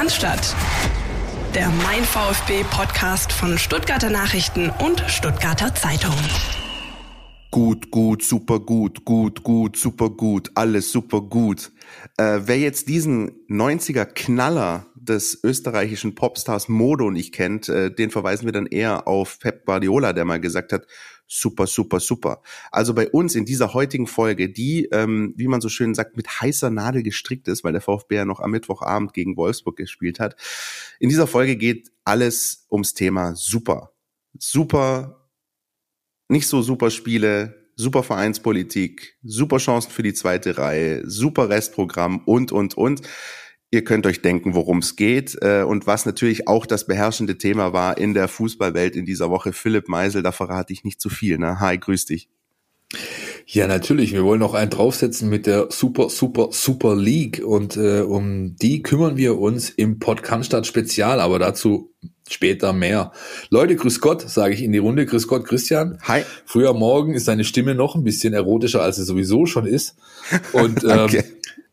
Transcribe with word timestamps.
Cannstatt. 0.00 0.56
Der 1.54 1.68
Mein 1.84 2.02
VfB 2.04 2.64
Podcast 2.70 3.34
von 3.34 3.58
Stuttgarter 3.58 4.08
Nachrichten 4.08 4.70
und 4.82 5.04
Stuttgarter 5.08 5.74
Zeitung. 5.74 6.14
Gut, 7.50 7.90
gut, 7.90 8.22
super 8.22 8.60
gut, 8.60 9.04
gut, 9.04 9.42
gut, 9.44 9.76
super 9.76 10.08
gut, 10.08 10.52
alles 10.54 10.90
super 10.90 11.20
gut. 11.20 11.70
Äh, 12.16 12.40
wer 12.44 12.58
jetzt 12.58 12.88
diesen 12.88 13.46
90er 13.50 14.06
Knaller 14.06 14.86
des 14.94 15.38
österreichischen 15.44 16.14
Popstars 16.14 16.70
Modo 16.70 17.10
nicht 17.10 17.34
kennt, 17.34 17.68
äh, 17.68 17.94
den 17.94 18.10
verweisen 18.10 18.46
wir 18.46 18.52
dann 18.52 18.64
eher 18.64 19.06
auf 19.06 19.38
Pep 19.38 19.66
Guardiola, 19.66 20.14
der 20.14 20.24
mal 20.24 20.40
gesagt 20.40 20.72
hat, 20.72 20.86
super, 21.30 21.66
super, 21.68 22.00
super. 22.00 22.42
Also 22.72 22.92
bei 22.92 23.08
uns 23.08 23.36
in 23.36 23.44
dieser 23.44 23.72
heutigen 23.72 24.08
Folge, 24.08 24.50
die, 24.50 24.86
ähm, 24.86 25.32
wie 25.36 25.46
man 25.46 25.60
so 25.60 25.68
schön 25.68 25.94
sagt, 25.94 26.16
mit 26.16 26.40
heißer 26.40 26.70
Nadel 26.70 27.04
gestrickt 27.04 27.46
ist, 27.46 27.62
weil 27.62 27.72
der 27.72 27.80
VfB 27.80 28.16
ja 28.16 28.24
noch 28.24 28.40
am 28.40 28.50
Mittwochabend 28.50 29.14
gegen 29.14 29.36
Wolfsburg 29.36 29.76
gespielt 29.76 30.18
hat. 30.18 30.34
In 30.98 31.08
dieser 31.08 31.28
Folge 31.28 31.56
geht 31.56 31.92
alles 32.04 32.66
ums 32.70 32.94
Thema 32.94 33.36
super. 33.36 33.92
Super, 34.38 35.28
nicht 36.28 36.48
so 36.48 36.62
super 36.62 36.90
Spiele, 36.90 37.70
super 37.76 38.02
Vereinspolitik, 38.02 39.16
super 39.22 39.58
Chancen 39.58 39.92
für 39.92 40.02
die 40.02 40.14
zweite 40.14 40.58
Reihe, 40.58 41.08
super 41.08 41.48
Restprogramm 41.48 42.22
und, 42.24 42.50
und, 42.50 42.76
und. 42.76 43.02
Ihr 43.72 43.84
könnt 43.84 44.04
euch 44.06 44.20
denken, 44.20 44.54
worum 44.54 44.78
es 44.78 44.96
geht 44.96 45.38
äh, 45.42 45.62
und 45.62 45.86
was 45.86 46.04
natürlich 46.04 46.48
auch 46.48 46.66
das 46.66 46.86
beherrschende 46.86 47.38
Thema 47.38 47.72
war 47.72 47.98
in 47.98 48.14
der 48.14 48.26
Fußballwelt 48.26 48.96
in 48.96 49.04
dieser 49.04 49.30
Woche. 49.30 49.52
Philipp 49.52 49.88
Meisel, 49.88 50.22
da 50.22 50.32
verrate 50.32 50.72
ich 50.72 50.82
nicht 50.82 51.00
zu 51.00 51.08
viel. 51.08 51.38
Ne? 51.38 51.60
Hi, 51.60 51.78
grüß 51.78 52.06
dich. 52.06 52.28
Ja, 53.46 53.68
natürlich. 53.68 54.12
Wir 54.12 54.24
wollen 54.24 54.40
noch 54.40 54.54
einen 54.54 54.70
draufsetzen 54.70 55.28
mit 55.28 55.46
der 55.46 55.68
Super, 55.70 56.08
Super, 56.08 56.48
Super 56.50 56.96
League 56.96 57.42
und 57.44 57.76
äh, 57.76 58.00
um 58.00 58.56
die 58.56 58.82
kümmern 58.82 59.16
wir 59.16 59.38
uns 59.38 59.70
im 59.70 60.00
Podcast 60.00 60.66
Spezial, 60.66 61.20
aber 61.20 61.38
dazu 61.38 61.92
später 62.28 62.72
mehr. 62.72 63.12
Leute, 63.50 63.76
grüß 63.76 64.00
Gott, 64.00 64.28
sage 64.28 64.54
ich 64.54 64.62
in 64.62 64.72
die 64.72 64.78
Runde. 64.78 65.06
Grüß 65.06 65.28
Gott, 65.28 65.44
Christian. 65.44 65.98
Hi. 66.02 66.22
Früher 66.44 66.74
Morgen 66.74 67.14
ist 67.14 67.28
deine 67.28 67.44
Stimme 67.44 67.74
noch 67.74 67.94
ein 67.94 68.04
bisschen 68.04 68.34
erotischer, 68.34 68.82
als 68.82 68.96
sie 68.96 69.04
sowieso 69.04 69.46
schon 69.46 69.66
ist. 69.66 69.96
Und 70.52 70.84
ähm, 70.88 71.10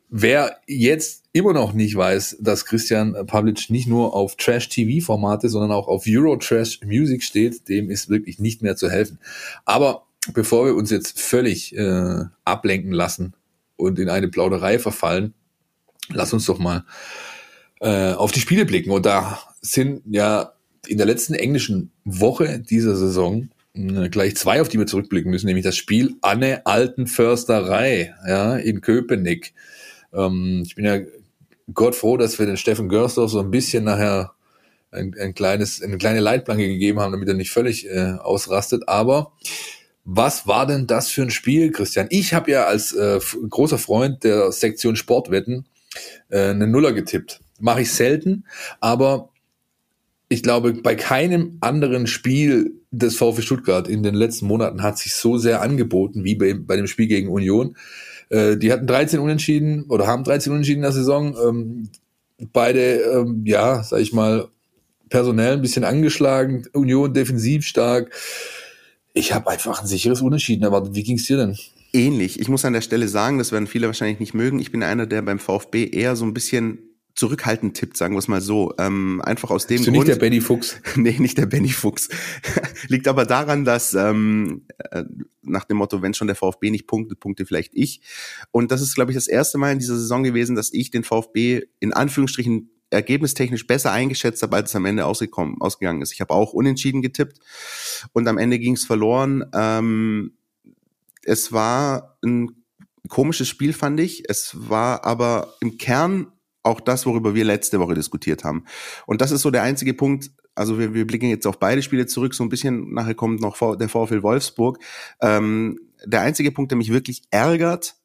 wer 0.10 0.58
jetzt 0.68 1.27
immer 1.38 1.54
noch 1.54 1.74
nicht 1.74 1.96
weiß, 1.96 2.38
dass 2.40 2.66
Christian 2.66 3.16
Pavlic 3.26 3.70
nicht 3.70 3.88
nur 3.88 4.14
auf 4.14 4.36
Trash-TV-Formate, 4.36 5.50
sondern 5.50 5.72
auch 5.72 5.88
auf 5.88 6.06
Euro-Trash-Music 6.08 7.24
steht, 7.24 7.70
dem 7.70 7.90
ist 7.90 8.10
wirklich 8.10 8.40
nicht 8.40 8.62
mehr 8.62 8.76
zu 8.76 8.90
helfen. 8.90 9.20
Aber 9.66 10.04
bevor 10.34 10.66
wir 10.66 10.76
uns 10.76 10.90
jetzt 10.90 11.20
völlig 11.20 11.76
äh, 11.76 12.24
ablenken 12.44 12.92
lassen 12.92 13.34
und 13.76 14.00
in 14.00 14.10
eine 14.10 14.28
Plauderei 14.28 14.80
verfallen, 14.80 15.34
lass 16.10 16.34
uns 16.34 16.46
doch 16.46 16.60
mal 16.60 16.86
äh, 17.80 18.14
auf 18.14 18.32
die 18.32 18.40
Spiele 18.40 18.66
blicken. 18.66 18.92
Und 18.92 19.06
da 19.06 19.40
sind 19.62 20.02
ja 20.06 20.54
in 20.88 20.98
der 20.98 21.06
letzten 21.06 21.34
englischen 21.34 21.92
Woche 22.04 22.60
dieser 22.60 22.96
Saison 22.96 23.50
äh, 23.74 24.10
gleich 24.10 24.36
zwei, 24.36 24.62
auf 24.62 24.70
die 24.70 24.80
wir 24.80 24.88
zurückblicken 24.88 25.32
müssen, 25.32 25.48
nämlich 25.48 25.66
das 25.66 25.78
Spiel 25.78 26.16
Anne 26.22 26.66
Altenförsterei 26.66 28.14
ja, 28.28 28.56
in 28.58 28.82
Köpenick. 28.82 29.54
Ähm, 30.14 30.64
ich 30.66 30.76
bin 30.76 30.86
ja 30.86 31.00
Gott 31.74 31.96
froh, 31.96 32.18
dass 32.18 32.40
wir 32.40 32.46
den 32.46 32.58
Steffen 32.58 32.90
Görsdorf 32.90 33.32
so 33.32 33.40
ein 33.40 33.52
bisschen 33.52 33.84
nachher 33.84 34.34
ein, 34.92 35.16
ein 35.20 35.34
kleines, 35.34 35.82
eine 35.82 35.98
kleine 35.98 36.20
Leitplanke 36.20 36.68
gegeben 36.68 37.00
haben, 37.00 37.12
damit 37.12 37.28
er 37.28 37.34
nicht 37.34 37.52
völlig 37.52 37.88
äh, 37.88 38.14
ausrastet. 38.20 38.88
Aber 38.88 39.34
was 40.06 40.48
war 40.48 40.66
denn 40.66 40.88
das 40.88 41.10
für 41.10 41.24
ein 41.24 41.30
Spiel, 41.32 41.72
Christian? 41.72 42.08
Ich 42.10 42.34
habe 42.34 42.52
ja 42.52 42.66
als 42.66 42.94
äh, 42.94 43.20
großer 43.50 43.78
Freund 43.78 44.24
der 44.24 44.52
Sektion 44.52 44.96
Sportwetten 44.96 45.66
äh, 46.30 46.50
eine 46.50 46.68
Nuller 46.68 46.94
getippt. 46.94 47.42
Mache 47.60 47.82
ich 47.82 47.92
selten, 47.92 48.46
aber 48.80 49.30
ich 50.30 50.44
glaube, 50.44 50.74
bei 50.74 50.96
keinem 50.96 51.58
anderen 51.62 52.08
Spiel 52.08 52.74
des 52.92 53.18
VfB 53.18 53.42
Stuttgart 53.42 53.88
in 53.88 54.04
den 54.04 54.16
letzten 54.16 54.48
Monaten 54.48 54.84
hat 54.84 54.98
sich 54.98 55.16
so 55.16 55.38
sehr 55.38 55.62
angeboten 55.62 56.24
wie 56.24 56.36
bei, 56.36 56.54
bei 56.54 56.76
dem 56.76 56.88
Spiel 56.88 57.08
gegen 57.08 57.30
Union. 57.30 57.76
Äh, 58.30 58.58
die 58.58 58.72
hatten 58.72 58.88
13 58.88 59.20
Unentschieden 59.20 59.86
oder 59.90 60.08
haben 60.08 60.24
13 60.24 60.52
Unentschieden 60.52 60.80
in 60.80 60.84
der 60.84 60.92
Saison. 60.92 61.36
Ähm, 61.48 61.90
beide, 62.54 63.02
ähm, 63.02 63.44
ja, 63.46 63.84
sag 63.84 64.00
ich 64.02 64.14
mal, 64.14 64.48
personell 65.10 65.54
ein 65.54 65.62
bisschen 65.62 65.84
angeschlagen. 65.84 66.66
Union 66.74 67.14
defensiv 67.14 67.66
stark. 67.66 68.12
Ich 69.14 69.34
habe 69.34 69.50
einfach 69.50 69.82
ein 69.82 69.88
sicheres 69.88 70.22
Unentschieden 70.22 70.64
erwartet. 70.64 70.96
Wie 70.96 71.04
ging's 71.04 71.26
dir 71.26 71.38
denn? 71.38 71.58
Ähnlich. 71.94 72.40
Ich 72.40 72.50
muss 72.50 72.66
an 72.66 72.74
der 72.74 72.82
Stelle 72.82 73.08
sagen, 73.08 73.38
das 73.38 73.52
werden 73.52 73.68
viele 73.68 73.88
wahrscheinlich 73.88 74.20
nicht 74.20 74.34
mögen. 74.34 74.60
Ich 74.60 74.72
bin 74.72 74.84
einer, 74.84 75.06
der 75.06 75.22
beim 75.22 75.40
VfB 75.40 75.86
eher 75.86 76.16
so 76.16 76.26
ein 76.26 76.34
bisschen 76.34 76.80
zurückhaltend 77.18 77.76
tippt, 77.76 77.98
sagen 77.98 78.14
wir 78.14 78.20
es 78.20 78.28
mal 78.28 78.42
so. 78.42 78.74
Ähm, 78.78 79.22
einfach 79.26 79.50
aus 79.50 79.66
dem 79.66 79.78
Bist 79.78 79.88
du 79.88 79.92
Grund. 79.92 80.06
nicht 80.06 80.16
der 80.16 80.22
Benny 80.22 80.40
Fuchs? 80.40 80.80
nee, 80.96 81.16
nicht 81.18 81.38
der 81.40 81.48
Benny 81.48 81.70
Fuchs. 81.70 82.10
Liegt 82.88 83.08
aber 83.08 83.26
daran, 83.26 83.66
dass 83.66 83.96
ähm, 83.96 84.68
äh, 84.92 85.04
nach 85.42 85.66
dem 85.66 85.78
Motto, 85.78 86.04
wenn 86.04 86.14
schon 86.14 86.28
der 86.28 86.36
VfB 86.36 86.70
nicht 86.70 86.86
punktet, 86.86 87.20
punkte 87.20 87.48
vielleicht 87.48 87.72
ich. 87.74 88.02
Und 88.52 88.72
das 88.72 88.82
ist, 88.82 88.94
glaube 88.94 89.12
ich, 89.12 89.16
das 89.16 89.28
erste 89.28 89.58
Mal 89.58 89.72
in 89.72 89.80
dieser 89.80 89.98
Saison 89.98 90.24
gewesen, 90.24 90.56
dass 90.56 90.72
ich 90.72 90.92
den 90.92 91.04
VfB 91.04 91.64
in 91.80 91.92
Anführungsstrichen 91.92 92.70
ergebnistechnisch 92.92 93.66
besser 93.66 93.92
eingeschätzt 93.92 94.44
habe, 94.44 94.56
als 94.56 94.70
es 94.70 94.76
am 94.76 94.86
Ende 94.86 95.06
ausgekommen, 95.06 95.60
ausgegangen 95.60 96.04
ist. 96.04 96.14
Ich 96.14 96.22
habe 96.22 96.36
auch 96.36 96.54
unentschieden 96.54 97.02
getippt 97.02 97.40
und 98.14 98.28
am 98.28 98.38
Ende 98.38 98.60
ging 98.60 98.76
es 98.76 98.86
verloren. 98.86 99.44
Ähm, 99.54 100.34
es 101.24 101.52
war 101.52 102.20
ein 102.24 102.52
komisches 103.10 103.50
Spiel, 103.50 103.74
fand 103.74 104.00
ich. 104.00 104.30
Es 104.30 104.56
war 104.70 105.04
aber 105.04 105.56
im 105.62 105.80
Kern 105.80 106.32
auch 106.68 106.82
das, 106.82 107.06
worüber 107.06 107.34
wir 107.34 107.46
letzte 107.46 107.80
Woche 107.80 107.96
diskutiert 107.96 108.44
haben. 108.44 108.66
Und 109.06 109.22
das 109.22 109.32
ist 109.32 109.42
so 109.42 109.52
der 109.52 109.64
einzige 109.64 109.94
Punkt, 109.94 110.32
also 110.56 110.80
wir, 110.80 110.94
wir 110.94 111.06
blicken 111.06 111.30
jetzt 111.30 111.48
auf 111.48 111.60
beide 111.60 111.82
Spiele 111.82 112.08
zurück, 112.08 112.34
so 112.34 112.44
ein 112.44 112.50
bisschen, 112.50 112.94
nachher 112.94 113.16
kommt 113.16 113.42
noch 113.42 113.78
der 113.78 113.90
VfL 113.90 114.24
Wolfsburg. 114.24 114.80
Ähm, 115.22 115.80
der 116.06 116.22
einzige 116.22 116.52
Punkt, 116.52 116.72
der 116.72 116.78
mich 116.78 116.92
wirklich 116.92 117.24
ärgert, 117.32 117.96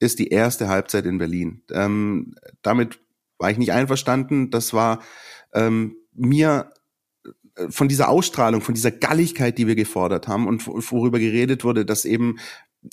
ist 0.00 0.18
die 0.18 0.28
erste 0.28 0.68
Halbzeit 0.68 1.06
in 1.06 1.18
Berlin. 1.18 1.62
Ähm, 1.70 2.34
damit 2.62 3.00
war 3.38 3.50
ich 3.50 3.58
nicht 3.58 3.72
einverstanden. 3.72 4.50
Das 4.50 4.72
war 4.72 5.00
ähm, 5.52 5.96
mir 6.12 6.70
äh, 7.24 7.70
von 7.70 7.88
dieser 7.88 8.08
Ausstrahlung, 8.08 8.60
von 8.60 8.74
dieser 8.74 8.90
Galligkeit, 8.90 9.58
die 9.58 9.66
wir 9.66 9.74
gefordert 9.74 10.28
haben 10.28 10.46
und 10.46 10.66
worüber 10.66 11.18
geredet 11.18 11.64
wurde, 11.64 11.84
dass 11.84 12.04
eben 12.04 12.38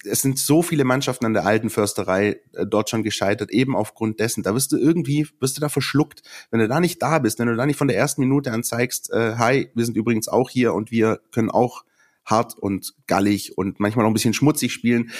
es 0.03 0.21
sind 0.21 0.39
so 0.39 0.61
viele 0.61 0.83
Mannschaften 0.83 1.25
an 1.25 1.33
der 1.33 1.45
alten 1.45 1.69
Försterei 1.69 2.39
äh, 2.53 2.65
dort 2.65 2.89
schon 2.89 3.03
gescheitert, 3.03 3.51
eben 3.51 3.75
aufgrund 3.75 4.19
dessen. 4.19 4.43
Da 4.43 4.53
wirst 4.53 4.71
du 4.71 4.77
irgendwie, 4.77 5.27
wirst 5.39 5.57
du 5.57 5.61
da 5.61 5.69
verschluckt, 5.69 6.21
wenn 6.51 6.59
du 6.59 6.67
da 6.67 6.79
nicht 6.79 7.01
da 7.01 7.19
bist, 7.19 7.39
wenn 7.39 7.47
du 7.47 7.55
da 7.55 7.65
nicht 7.65 7.77
von 7.77 7.87
der 7.87 7.97
ersten 7.97 8.21
Minute 8.21 8.51
an 8.51 8.63
zeigst, 8.63 9.11
äh, 9.11 9.35
hi, 9.37 9.69
wir 9.73 9.85
sind 9.85 9.97
übrigens 9.97 10.27
auch 10.27 10.49
hier 10.49 10.73
und 10.73 10.91
wir 10.91 11.19
können 11.31 11.49
auch 11.49 11.83
hart 12.25 12.57
und 12.57 12.93
gallig 13.07 13.57
und 13.57 13.79
manchmal 13.79 14.05
auch 14.05 14.09
ein 14.09 14.13
bisschen 14.13 14.33
schmutzig 14.33 14.73
spielen, 14.73 15.11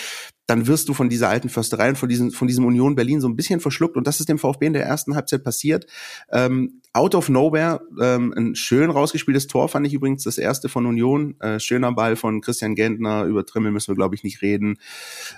dann 0.48 0.68
wirst 0.68 0.90
du 0.90 0.94
von 0.94 1.10
dieser 1.10 1.30
alten 1.30 1.50
Försterei 1.50 1.90
und 1.90 1.98
von 1.98 2.10
diesem, 2.10 2.32
von 2.32 2.48
diesem 2.48 2.66
Union 2.66 2.96
Berlin 2.96 3.22
so 3.22 3.28
ein 3.28 3.36
bisschen 3.36 3.60
verschluckt. 3.60 3.98
Und 3.98 4.06
das 4.06 4.20
ist 4.20 4.30
dem 4.30 4.38
VfB 4.38 4.68
in 4.68 4.74
der 4.74 4.86
ersten 4.86 5.16
Halbzeit 5.16 5.44
passiert. 5.44 5.88
Ähm, 6.32 6.82
out 6.94 7.16
of 7.16 7.30
nowhere, 7.30 7.82
ähm, 8.00 8.34
ein 8.38 8.56
schön 8.56 8.90
rausgespieltes 8.90 9.48
Tor 9.48 9.70
fand 9.70 9.88
ich 9.88 9.94
übrigens 9.94 10.24
das 10.24 10.38
erste 10.38 10.70
von 10.70 10.86
Union. 10.86 11.40
Äh, 11.40 11.60
schöner 11.60 11.92
Ball 11.94 12.16
von 12.16 12.42
Christian 12.42 12.76
Gentner. 12.76 13.24
Über 13.26 13.46
Trimmel 13.46 13.72
müssen 13.72 13.90
wir, 13.90 13.96
glaube 13.96 14.16
ich, 14.16 14.24
nicht 14.24 14.42
reden. 14.42 14.78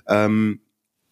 Ähm, 0.07 0.59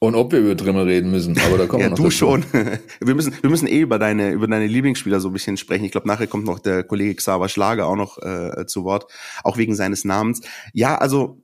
und 0.08 0.16
ob 0.16 0.32
wir 0.32 0.40
über 0.40 0.56
Trimmel 0.56 0.86
reden 0.86 1.12
müssen, 1.12 1.38
aber 1.40 1.58
da 1.58 1.68
kommen 1.68 1.82
ja, 1.82 1.88
wir 1.88 1.92
noch 1.92 1.98
du 1.98 2.04
dazu. 2.04 2.18
schon. 2.18 2.46
wir 3.00 3.16
müssen, 3.16 3.34
wir 3.42 3.50
müssen 3.50 3.68
eh 3.68 3.80
über 3.80 4.00
deine, 4.00 4.32
über 4.32 4.48
deine 4.48 4.68
Lieblingsspieler 4.68 5.20
so 5.20 5.30
ein 5.30 5.34
bisschen 5.34 5.58
sprechen. 5.58 5.86
Ich 5.86 5.92
glaube, 5.92 6.08
nachher 6.08 6.28
kommt 6.28 6.46
noch 6.46 6.60
der 6.60 6.84
Kollege 6.84 7.16
Xaver 7.16 7.50
Schlager 7.50 7.88
auch 7.88 7.96
noch 7.96 8.18
äh, 8.20 8.66
zu 8.66 8.84
Wort, 8.84 9.12
auch 9.44 9.58
wegen 9.58 9.76
seines 9.76 10.06
Namens. 10.06 10.42
Ja, 10.74 10.96
also 10.98 11.44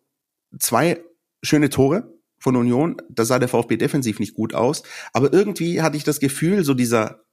zwei 0.59 1.01
schöne 1.43 1.69
Tore 1.69 2.13
von 2.39 2.55
Union. 2.55 2.97
Da 3.09 3.25
sah 3.25 3.39
der 3.39 3.49
VfB 3.49 3.77
defensiv 3.77 4.19
nicht 4.19 4.33
gut 4.33 4.53
aus. 4.53 4.83
Aber 5.13 5.31
irgendwie 5.31 5.81
hatte 5.81 5.97
ich 5.97 6.03
das 6.03 6.19
Gefühl, 6.19 6.63
so 6.63 6.73
dieser 6.73 7.23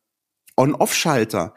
On-Off-Schalter 0.57 1.55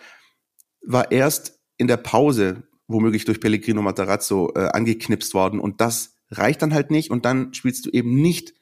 war 0.85 1.11
erst 1.11 1.59
in 1.77 1.87
der 1.87 1.97
Pause 1.97 2.63
womöglich 2.87 3.25
durch 3.25 3.39
Pellegrino 3.39 3.81
Matarazzo 3.81 4.51
äh, 4.55 4.67
angeknipst 4.67 5.33
worden. 5.33 5.59
Und 5.59 5.81
das 5.81 6.15
reicht 6.29 6.61
dann 6.61 6.73
halt 6.73 6.91
nicht. 6.91 7.11
Und 7.11 7.25
dann 7.25 7.53
spielst 7.53 7.85
du 7.85 7.89
eben 7.89 8.21
nicht 8.21 8.53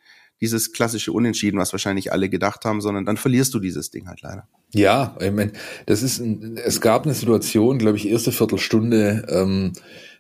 dieses 0.42 0.72
klassische 0.72 1.12
Unentschieden, 1.12 1.60
was 1.60 1.72
wahrscheinlich 1.74 2.12
alle 2.12 2.30
gedacht 2.30 2.66
haben, 2.66 2.82
sondern 2.82 3.06
dann 3.06 3.18
verlierst 3.18 3.54
du 3.54 3.60
dieses 3.60 3.92
Ding 3.92 4.08
halt 4.08 4.22
leider. 4.22 4.48
Ja, 4.74 5.18
ich 5.20 5.32
meine, 5.32 5.54
das 5.86 6.04
ist, 6.04 6.20
ein, 6.20 6.58
es 6.58 6.80
gab 6.82 7.06
eine 7.06 7.14
Situation, 7.14 7.78
glaube 7.78 7.98
ich, 7.98 8.08
erste 8.08 8.32
Viertelstunde, 8.32 9.26
ähm, 9.30 9.74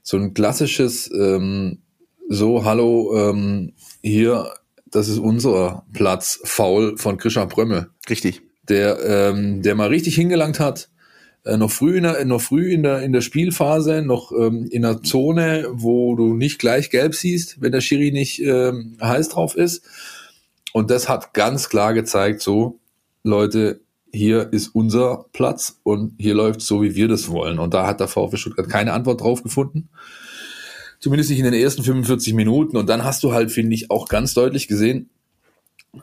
so 0.03 0.17
ein 0.17 0.33
klassisches, 0.33 1.09
ähm, 1.13 1.79
so, 2.27 2.65
hallo, 2.65 3.15
ähm, 3.15 3.73
hier, 4.01 4.53
das 4.85 5.07
ist 5.07 5.19
unser 5.19 5.85
Platz, 5.93 6.39
faul 6.43 6.97
von 6.97 7.17
Krischer 7.17 7.45
Brömme. 7.45 7.89
Richtig. 8.09 8.41
Der, 8.67 8.99
ähm, 9.03 9.61
der 9.61 9.75
mal 9.75 9.89
richtig 9.89 10.15
hingelangt 10.15 10.59
hat, 10.59 10.89
äh, 11.49 11.57
noch 11.57 11.71
früh 11.71 11.97
in 11.97 12.03
der, 12.03 12.23
noch 12.25 12.41
früh 12.41 12.71
in 12.71 12.83
der, 12.83 13.01
in 13.01 13.11
der 13.11 13.21
Spielphase, 13.21 14.01
noch 14.01 14.31
ähm, 14.31 14.67
in 14.71 14.83
der 14.83 15.01
Zone, 15.01 15.67
wo 15.71 16.15
du 16.15 16.33
nicht 16.33 16.59
gleich 16.59 16.89
gelb 16.89 17.15
siehst, 17.15 17.61
wenn 17.61 17.71
der 17.71 17.81
Schiri 17.81 18.11
nicht 18.11 18.39
ähm, 18.41 18.97
heiß 19.01 19.29
drauf 19.29 19.55
ist. 19.55 19.83
Und 20.73 20.91
das 20.91 21.09
hat 21.09 21.33
ganz 21.33 21.69
klar 21.69 21.93
gezeigt, 21.93 22.41
so, 22.41 22.79
Leute, 23.23 23.81
hier 24.11 24.51
ist 24.53 24.69
unser 24.69 25.25
Platz 25.33 25.79
und 25.83 26.13
hier 26.19 26.33
läuft 26.33 26.61
so, 26.61 26.81
wie 26.81 26.95
wir 26.95 27.07
das 27.07 27.29
wollen. 27.29 27.59
Und 27.59 27.73
da 27.73 27.85
hat 27.85 27.99
der 27.99 28.07
VfB 28.07 28.37
Stuttgart 28.37 28.69
keine 28.69 28.93
Antwort 28.93 29.21
drauf 29.21 29.43
gefunden. 29.43 29.89
Zumindest 30.99 31.29
nicht 31.29 31.39
in 31.39 31.45
den 31.45 31.53
ersten 31.53 31.83
45 31.83 32.33
Minuten. 32.33 32.75
Und 32.75 32.89
dann 32.89 33.03
hast 33.03 33.23
du 33.23 33.33
halt, 33.33 33.51
finde 33.51 33.73
ich, 33.73 33.91
auch 33.91 34.07
ganz 34.07 34.33
deutlich 34.33 34.67
gesehen, 34.67 35.09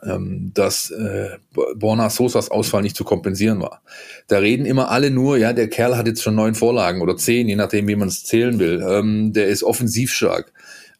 ähm, 0.03 0.51
dass 0.53 0.91
äh, 0.91 1.37
Borna 1.75 2.09
Sosas 2.09 2.51
Ausfall 2.51 2.81
nicht 2.81 2.95
zu 2.95 3.03
kompensieren 3.03 3.61
war. 3.61 3.81
Da 4.27 4.39
reden 4.39 4.65
immer 4.65 4.89
alle 4.91 5.11
nur, 5.11 5.37
ja, 5.37 5.53
der 5.53 5.69
Kerl 5.69 5.97
hat 5.97 6.07
jetzt 6.07 6.23
schon 6.23 6.35
neun 6.35 6.55
Vorlagen 6.55 7.01
oder 7.01 7.15
zehn, 7.17 7.47
je 7.47 7.55
nachdem, 7.55 7.87
wie 7.87 7.95
man 7.95 8.09
es 8.09 8.23
zählen 8.23 8.59
will. 8.59 8.83
Ähm, 8.87 9.33
der 9.33 9.47
ist 9.47 9.63
offensiv 9.63 10.11
stark. 10.11 10.51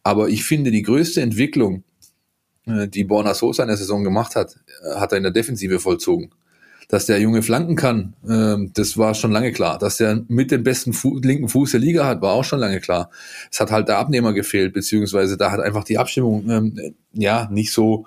Aber 0.04 0.30
ich 0.30 0.46
finde, 0.46 0.72
die 0.72 0.84
größte 0.84 1.22
Entwicklung, 1.22 1.84
äh, 2.66 2.88
die 2.88 3.04
Borna 3.04 3.34
Sosa 3.34 3.64
in 3.64 3.68
der 3.68 3.78
Saison 3.78 4.04
gemacht 4.04 4.36
hat, 4.36 4.56
äh, 4.84 4.96
hat 4.96 5.12
er 5.12 5.18
in 5.18 5.24
der 5.24 5.34
Defensive 5.34 5.80
vollzogen. 5.80 6.32
Dass 6.90 7.06
der 7.06 7.20
Junge 7.20 7.42
flanken 7.42 7.76
kann, 7.76 8.14
äh, 8.26 8.70
das 8.74 8.98
war 8.98 9.14
schon 9.14 9.34
lange 9.34 9.52
klar. 9.52 9.78
Dass 9.78 10.00
er 10.00 10.24
mit 10.30 10.52
dem 10.52 10.64
besten 10.64 10.94
Fu 10.94 11.20
linken 11.20 11.50
Fuß 11.50 11.72
der 11.72 11.82
Liga 11.82 12.06
hat, 12.06 12.22
war 12.22 12.32
auch 12.32 12.46
schon 12.46 12.60
lange 12.60 12.80
klar. 12.80 13.10
Es 13.52 13.60
hat 13.60 13.72
halt 13.72 13.90
der 13.90 13.98
Abnehmer 13.98 14.32
gefehlt, 14.32 14.72
beziehungsweise 14.72 15.36
da 15.36 15.52
hat 15.52 15.60
einfach 15.60 15.84
die 15.84 15.98
Abstimmung 15.98 16.50
ähm, 16.50 16.96
ja 17.12 17.50
nicht 17.52 17.74
so 17.74 18.06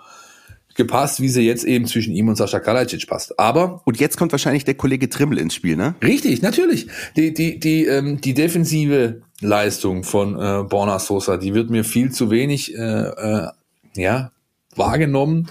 gepasst, 0.75 1.21
wie 1.21 1.29
sie 1.29 1.43
jetzt 1.43 1.65
eben 1.65 1.87
zwischen 1.87 2.15
ihm 2.15 2.29
und 2.29 2.37
Sascha 2.37 2.61
Kalajdzic 2.61 3.07
passt. 3.07 3.39
Aber 3.39 3.83
und 3.85 3.99
jetzt 3.99 4.17
kommt 4.17 4.33
wahrscheinlich 4.33 4.65
der 4.65 4.75
Kollege 4.75 5.09
Trimmel 5.09 5.39
ins 5.39 5.55
Spiel, 5.55 5.77
ne? 5.77 5.95
Richtig, 6.03 6.43
natürlich. 6.43 6.87
Die 7.17 7.35
die 7.35 7.59
die 7.59 7.87
ähm, 7.87 8.21
die 8.21 8.35
defensive 8.35 9.23
Leistung 9.41 10.05
von 10.05 10.39
äh, 10.39 10.65
Borna 10.65 10.99
Sosa, 10.99 11.37
die 11.37 11.55
wird 11.55 11.71
mir 11.71 11.85
viel 11.85 12.13
zu 12.13 12.31
wenig 12.31 12.75
äh, 12.75 12.79
äh, 12.79 13.49
ja 13.95 14.33
wahrgenommen. 14.77 15.49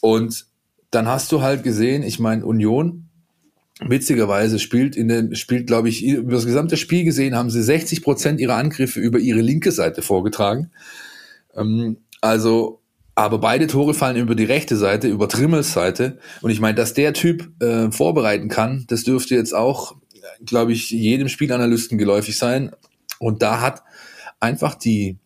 Und 0.00 0.46
dann 0.90 1.08
hast 1.08 1.32
du 1.32 1.42
halt 1.42 1.64
gesehen, 1.64 2.02
ich 2.02 2.18
meine 2.18 2.46
Union 2.46 3.04
witzigerweise 3.80 4.58
spielt 4.58 4.96
in 4.96 5.06
den 5.06 5.36
spielt 5.36 5.68
glaube 5.68 5.88
ich 5.88 6.04
über 6.04 6.32
das 6.32 6.46
gesamte 6.46 6.76
Spiel 6.76 7.04
gesehen 7.04 7.36
haben 7.36 7.48
sie 7.48 7.62
60 7.62 8.02
Prozent 8.02 8.40
ihrer 8.40 8.56
Angriffe 8.56 8.98
über 8.98 9.20
ihre 9.20 9.40
linke 9.40 9.70
Seite 9.70 10.02
vorgetragen. 10.02 10.72
Ähm, 11.54 11.98
also 12.20 12.80
aber 13.18 13.38
beide 13.38 13.66
Tore 13.66 13.94
fallen 13.94 14.16
über 14.16 14.36
die 14.36 14.44
rechte 14.44 14.76
Seite, 14.76 15.08
über 15.08 15.28
Trimmels 15.28 15.72
Seite. 15.72 16.18
Und 16.40 16.52
ich 16.52 16.60
meine, 16.60 16.76
dass 16.76 16.94
der 16.94 17.12
Typ 17.12 17.50
äh, 17.60 17.90
vorbereiten 17.90 18.48
kann, 18.48 18.84
das 18.86 19.02
dürfte 19.02 19.34
jetzt 19.34 19.56
auch, 19.56 19.96
glaube 20.46 20.72
ich, 20.72 20.90
jedem 20.90 21.28
Spielanalysten 21.28 21.98
geläufig 21.98 22.38
sein. 22.38 22.70
Und 23.18 23.42
da 23.42 23.60
hat 23.60 23.82
einfach 24.38 24.76
die, 24.76 25.18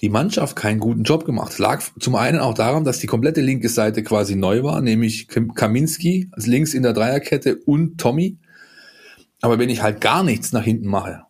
die 0.00 0.08
Mannschaft 0.08 0.56
keinen 0.56 0.80
guten 0.80 1.04
Job 1.04 1.24
gemacht. 1.24 1.56
Lag 1.60 1.80
zum 2.00 2.16
einen 2.16 2.40
auch 2.40 2.54
daran, 2.54 2.82
dass 2.82 2.98
die 2.98 3.06
komplette 3.06 3.40
linke 3.40 3.68
Seite 3.68 4.02
quasi 4.02 4.34
neu 4.34 4.64
war, 4.64 4.80
nämlich 4.80 5.28
Kaminski 5.28 6.28
als 6.32 6.48
links 6.48 6.74
in 6.74 6.82
der 6.82 6.92
Dreierkette 6.92 7.54
und 7.66 7.98
Tommy. 7.98 8.36
Aber 9.42 9.60
wenn 9.60 9.70
ich 9.70 9.80
halt 9.80 10.00
gar 10.00 10.24
nichts 10.24 10.50
nach 10.50 10.64
hinten 10.64 10.88
mache, 10.88 11.22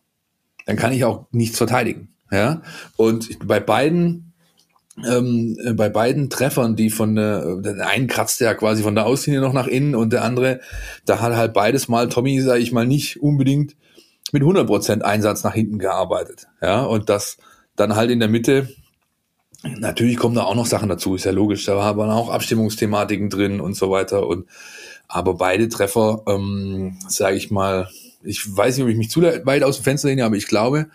dann 0.65 0.75
kann 0.75 0.91
ich 0.91 1.05
auch 1.05 1.27
nichts 1.29 1.59
verteidigen. 1.59 2.09
Ja, 2.31 2.63
und 2.95 3.47
bei 3.47 3.59
beiden 3.59 4.26
ähm, 5.05 5.57
äh, 5.63 5.73
bei 5.73 5.89
beiden 5.89 6.29
Treffern, 6.29 6.75
die 6.75 6.89
von 6.89 7.15
der, 7.15 7.57
der 7.57 7.87
einen 7.87 8.07
kratzt 8.07 8.39
ja 8.39 8.53
quasi 8.53 8.83
von 8.83 8.95
der 8.95 9.05
Auslinie 9.05 9.41
noch 9.41 9.53
nach 9.53 9.67
innen 9.67 9.95
und 9.95 10.13
der 10.13 10.23
andere, 10.23 10.59
da 11.05 11.21
hat 11.21 11.35
halt 11.35 11.53
beides 11.53 11.87
mal 11.87 12.09
Tommy, 12.09 12.41
sage 12.41 12.61
ich 12.61 12.71
mal, 12.71 12.87
nicht 12.87 13.21
unbedingt 13.21 13.75
mit 14.31 14.43
100% 14.43 15.01
Einsatz 15.01 15.43
nach 15.43 15.53
hinten 15.53 15.79
gearbeitet. 15.79 16.47
Ja, 16.61 16.83
und 16.83 17.09
das 17.09 17.37
dann 17.75 17.95
halt 17.95 18.09
in 18.09 18.19
der 18.19 18.29
Mitte, 18.29 18.69
natürlich 19.63 20.17
kommen 20.17 20.35
da 20.35 20.43
auch 20.43 20.55
noch 20.55 20.65
Sachen 20.65 20.89
dazu, 20.89 21.15
ist 21.15 21.25
ja 21.25 21.31
logisch, 21.31 21.65
da 21.65 21.75
waren 21.75 22.09
auch 22.09 22.29
Abstimmungsthematiken 22.29 23.29
drin 23.29 23.61
und 23.61 23.75
so 23.75 23.91
weiter 23.91 24.27
und 24.27 24.47
aber 25.07 25.35
beide 25.35 25.69
Treffer, 25.69 26.23
ähm, 26.27 26.97
sage 27.07 27.37
ich 27.37 27.49
mal, 27.49 27.89
ich 28.23 28.43
weiß 28.45 28.75
nicht, 28.75 28.83
ob 28.83 28.89
ich 28.89 28.97
mich 28.97 29.09
zu 29.09 29.21
weit 29.21 29.63
aus 29.63 29.77
dem 29.77 29.83
Fenster 29.83 30.09
lehne, 30.09 30.25
aber 30.25 30.35
ich 30.35 30.47
glaube, 30.47 30.87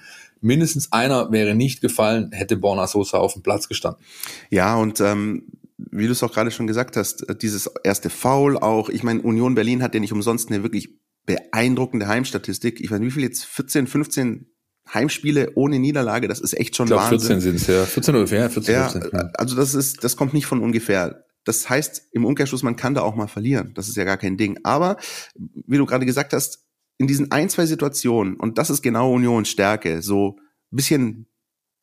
mindestens 0.43 0.93
einer 0.93 1.33
wäre 1.33 1.55
nicht 1.55 1.81
gefallen, 1.81 2.31
hätte 2.33 2.56
Borna 2.56 2.87
Sosa 2.87 3.19
auf 3.19 3.33
dem 3.33 3.43
Platz 3.43 3.69
gestanden. 3.69 4.03
Ja, 4.50 4.77
und 4.77 5.00
ähm, 5.00 5.47
wie 5.91 6.06
du 6.06 6.12
es 6.12 6.23
auch 6.23 6.33
gerade 6.33 6.50
schon 6.50 6.67
gesagt 6.67 6.97
hast, 6.97 7.29
äh, 7.29 7.35
dieses 7.35 7.71
erste 7.85 8.11
Foul 8.11 8.59
auch, 8.59 8.89
ich 8.89 9.03
meine, 9.03 9.23
Union 9.23 9.55
Berlin 9.55 9.83
hat 9.83 9.94
ja 9.94 10.00
nicht 10.00 10.12
umsonst 10.12 10.50
eine 10.50 10.62
wirklich 10.62 10.91
beeindruckende 11.25 12.09
Heimstatistik. 12.09 12.81
Ich 12.81 12.91
weiß 12.91 12.99
nicht, 12.99 13.09
wie 13.09 13.12
viel 13.12 13.23
jetzt, 13.23 13.44
14, 13.44 13.87
15 13.87 14.47
Heimspiele 14.93 15.53
ohne 15.55 15.79
Niederlage, 15.79 16.29
das 16.29 16.41
ist 16.41 16.59
echt 16.59 16.77
schon 16.77 16.87
ich 16.87 16.91
glaub, 16.91 17.03
Wahnsinn. 17.03 17.41
14 17.41 17.41
sind 17.41 17.56
es, 17.56 17.67
ja. 17.69 17.85
14 17.85 18.15
oder 18.15 18.37
ja, 18.37 18.49
14, 18.49 18.75
ja, 18.75 18.88
14. 18.88 19.11
Ja. 19.12 19.31
Also 19.35 19.56
das 19.56 19.75
ist, 19.75 20.03
das 20.03 20.17
kommt 20.17 20.35
nicht 20.35 20.47
von 20.47 20.61
ungefähr. 20.61 21.25
Das 21.45 21.69
heißt, 21.69 22.09
im 22.12 22.25
Umkehrschluss, 22.25 22.62
man 22.62 22.77
kann 22.77 22.95
da 22.95 23.03
auch 23.03 23.15
mal 23.15 23.29
verlieren. 23.29 23.73
Das 23.75 23.88
ist 23.88 23.97
ja 23.97 24.05
gar 24.05 24.17
kein 24.17 24.37
Ding. 24.37 24.59
Aber, 24.62 24.97
wie 25.35 25.79
du 25.79 25.87
gerade 25.87 26.06
gesagt 26.06 26.33
hast, 26.33 26.65
in 27.02 27.08
diesen 27.08 27.32
ein, 27.32 27.49
zwei 27.49 27.66
Situationen, 27.66 28.37
und 28.37 28.58
das 28.58 28.70
ist 28.70 28.81
genau 28.81 29.12
Unions 29.12 29.49
Stärke, 29.49 30.02
so 30.02 30.37
ein 30.70 30.76
bisschen 30.76 31.26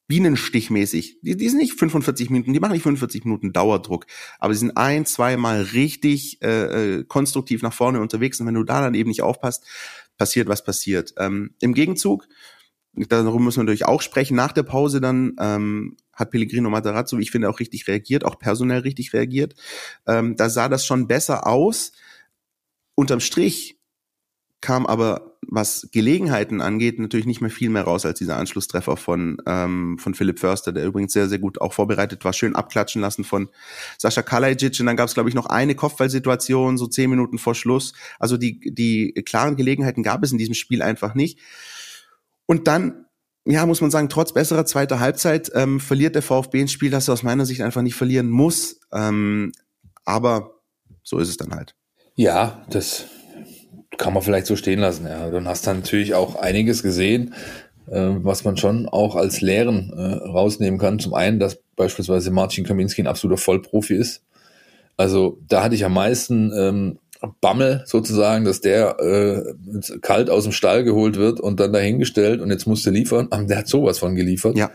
Bienenstichmäßig. 0.07 1.19
Die, 1.21 1.35
die 1.35 1.49
sind 1.49 1.59
nicht 1.59 1.77
45 1.77 2.29
Minuten, 2.29 2.53
die 2.53 2.59
machen 2.61 2.71
nicht 2.71 2.83
45 2.83 3.25
Minuten 3.25 3.51
Dauerdruck, 3.51 4.05
aber 4.39 4.53
sie 4.53 4.61
sind 4.61 4.77
ein, 4.77 5.05
zweimal 5.05 5.61
richtig 5.61 6.41
äh, 6.41 6.99
äh, 6.99 7.03
konstruktiv 7.03 7.61
nach 7.61 7.73
vorne 7.73 7.99
unterwegs 7.99 8.39
und 8.39 8.47
wenn 8.47 8.53
du 8.53 8.63
da 8.63 8.79
dann 8.79 8.93
eben 8.93 9.09
nicht 9.09 9.21
aufpasst, 9.21 9.67
passiert, 10.17 10.47
was 10.47 10.63
passiert. 10.63 11.13
Ähm, 11.17 11.53
Im 11.59 11.73
Gegenzug, 11.73 12.25
darüber 12.93 13.39
müssen 13.39 13.57
wir 13.57 13.63
natürlich 13.65 13.85
auch 13.85 14.01
sprechen, 14.01 14.37
nach 14.37 14.53
der 14.53 14.63
Pause 14.63 15.01
dann 15.01 15.35
ähm, 15.37 15.97
hat 16.13 16.31
Pellegrino 16.31 16.69
Matarazzo, 16.69 17.17
wie 17.17 17.23
ich 17.23 17.31
finde, 17.31 17.49
auch 17.49 17.59
richtig 17.59 17.89
reagiert, 17.89 18.23
auch 18.23 18.39
personell 18.39 18.79
richtig 18.79 19.11
reagiert. 19.11 19.53
Ähm, 20.07 20.37
da 20.37 20.49
sah 20.49 20.69
das 20.69 20.85
schon 20.85 21.07
besser 21.07 21.45
aus. 21.45 21.91
Unterm 22.95 23.19
Strich 23.19 23.78
kam 24.61 24.85
aber, 24.85 25.37
was 25.47 25.89
Gelegenheiten 25.91 26.61
angeht, 26.61 26.99
natürlich 26.99 27.25
nicht 27.25 27.41
mehr 27.41 27.49
viel 27.49 27.69
mehr 27.69 27.83
raus 27.83 28.05
als 28.05 28.19
dieser 28.19 28.37
Anschlusstreffer 28.37 28.97
von, 28.97 29.41
ähm, 29.45 29.97
von 29.97 30.13
Philipp 30.13 30.39
Förster, 30.39 30.71
der 30.71 30.85
übrigens 30.85 31.13
sehr, 31.13 31.27
sehr 31.27 31.39
gut 31.39 31.61
auch 31.61 31.73
vorbereitet 31.73 32.23
war, 32.25 32.33
schön 32.33 32.55
abklatschen 32.55 33.01
lassen 33.01 33.23
von 33.23 33.49
Sascha 33.97 34.21
Kalajic. 34.21 34.79
Und 34.79 34.85
dann 34.85 34.97
gab 34.97 35.07
es, 35.07 35.13
glaube 35.13 35.29
ich, 35.29 35.35
noch 35.35 35.45
eine 35.45 35.75
Kopfballsituation, 35.75 36.77
so 36.77 36.87
zehn 36.87 37.09
Minuten 37.09 37.37
vor 37.37 37.55
Schluss. 37.55 37.93
Also 38.19 38.37
die, 38.37 38.59
die 38.73 39.13
klaren 39.25 39.55
Gelegenheiten 39.55 40.03
gab 40.03 40.23
es 40.23 40.31
in 40.31 40.37
diesem 40.37 40.55
Spiel 40.55 40.81
einfach 40.81 41.15
nicht. 41.15 41.39
Und 42.45 42.67
dann 42.67 43.05
ja, 43.45 43.65
muss 43.65 43.81
man 43.81 43.89
sagen, 43.89 44.09
trotz 44.09 44.33
besserer 44.33 44.65
zweiter 44.65 44.99
Halbzeit 44.99 45.51
ähm, 45.55 45.79
verliert 45.79 46.13
der 46.13 46.21
VfB 46.21 46.61
ein 46.61 46.67
Spiel, 46.67 46.91
das 46.91 47.07
er 47.07 47.13
aus 47.13 47.23
meiner 47.23 47.45
Sicht 47.45 47.61
einfach 47.61 47.81
nicht 47.81 47.95
verlieren 47.95 48.29
muss. 48.29 48.79
Ähm, 48.93 49.53
aber 50.05 50.61
so 51.03 51.17
ist 51.17 51.29
es 51.29 51.37
dann 51.37 51.55
halt. 51.55 51.75
Ja, 52.15 52.65
das 52.69 53.05
kann 53.97 54.13
man 54.13 54.23
vielleicht 54.23 54.47
so 54.47 54.55
stehen 54.55 54.79
lassen. 54.79 55.05
Ja. 55.07 55.29
Dann 55.29 55.47
hast 55.47 55.67
du 55.67 55.73
natürlich 55.73 56.13
auch 56.13 56.35
einiges 56.35 56.83
gesehen, 56.83 57.33
äh, 57.87 58.09
was 58.17 58.43
man 58.43 58.57
schon 58.57 58.87
auch 58.87 59.15
als 59.15 59.41
Lehren 59.41 59.91
äh, 59.95 60.27
rausnehmen 60.27 60.79
kann. 60.79 60.99
Zum 60.99 61.13
einen, 61.13 61.39
dass 61.39 61.59
beispielsweise 61.75 62.31
Marcin 62.31 62.65
Kaminski 62.65 63.01
ein 63.01 63.07
absoluter 63.07 63.41
Vollprofi 63.41 63.95
ist. 63.95 64.23
Also 64.97 65.39
da 65.47 65.63
hatte 65.63 65.75
ich 65.75 65.85
am 65.85 65.93
meisten 65.93 66.51
ähm, 66.53 66.99
Bammel 67.41 67.83
sozusagen, 67.85 68.45
dass 68.45 68.61
der 68.61 68.99
äh, 68.99 69.99
kalt 70.01 70.29
aus 70.29 70.43
dem 70.43 70.53
Stall 70.53 70.83
geholt 70.83 71.17
wird 71.17 71.39
und 71.39 71.59
dann 71.59 71.73
dahingestellt 71.73 72.41
und 72.41 72.49
jetzt 72.49 72.65
musste 72.65 72.91
liefern. 72.91 73.29
Der 73.47 73.59
hat 73.59 73.67
sowas 73.67 73.99
von 73.99 74.15
geliefert. 74.15 74.57
Ja. 74.57 74.71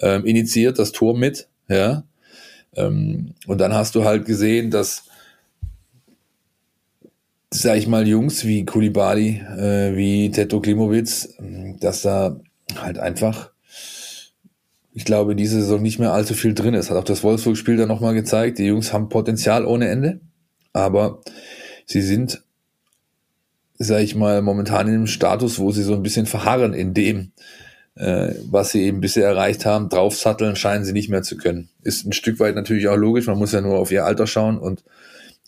Ähm, 0.00 0.24
initiiert 0.24 0.78
das 0.78 0.92
Tor 0.92 1.16
mit, 1.16 1.48
ja. 1.68 2.04
Ähm, 2.74 3.34
und 3.46 3.60
dann 3.60 3.74
hast 3.74 3.94
du 3.94 4.04
halt 4.04 4.26
gesehen, 4.26 4.70
dass 4.70 5.04
sag 7.54 7.78
ich 7.78 7.86
mal, 7.86 8.06
Jungs 8.06 8.44
wie 8.44 8.64
Kulibali, 8.64 9.40
äh, 9.56 9.96
wie 9.96 10.30
Teto 10.30 10.60
Klimowitz, 10.60 11.36
dass 11.78 12.02
da 12.02 12.40
halt 12.76 12.98
einfach, 12.98 13.52
ich 14.92 15.04
glaube, 15.04 15.36
diese 15.36 15.60
Saison 15.60 15.80
nicht 15.80 16.00
mehr 16.00 16.12
allzu 16.12 16.34
viel 16.34 16.54
drin 16.54 16.74
ist. 16.74 16.90
Hat 16.90 16.96
auch 16.96 17.04
das 17.04 17.22
Wolfsburg-Spiel 17.22 17.76
dann 17.76 17.88
nochmal 17.88 18.14
gezeigt. 18.14 18.58
Die 18.58 18.64
Jungs 18.64 18.92
haben 18.92 19.08
Potenzial 19.08 19.64
ohne 19.66 19.88
Ende, 19.88 20.20
aber 20.72 21.20
sie 21.86 22.02
sind, 22.02 22.42
sag 23.78 24.02
ich 24.02 24.16
mal, 24.16 24.42
momentan 24.42 24.88
in 24.88 24.94
einem 24.94 25.06
Status, 25.06 25.60
wo 25.60 25.70
sie 25.70 25.84
so 25.84 25.94
ein 25.94 26.02
bisschen 26.02 26.26
verharren 26.26 26.74
in 26.74 26.92
dem, 26.92 27.30
äh, 27.94 28.34
was 28.50 28.72
sie 28.72 28.82
eben 28.82 29.00
bisher 29.00 29.28
erreicht 29.28 29.64
haben. 29.64 29.90
Draufsatteln 29.90 30.56
scheinen 30.56 30.84
sie 30.84 30.92
nicht 30.92 31.08
mehr 31.08 31.22
zu 31.22 31.36
können. 31.36 31.68
Ist 31.82 32.04
ein 32.04 32.12
Stück 32.12 32.40
weit 32.40 32.56
natürlich 32.56 32.88
auch 32.88 32.96
logisch. 32.96 33.28
Man 33.28 33.38
muss 33.38 33.52
ja 33.52 33.60
nur 33.60 33.78
auf 33.78 33.92
ihr 33.92 34.04
Alter 34.04 34.26
schauen 34.26 34.58
und 34.58 34.82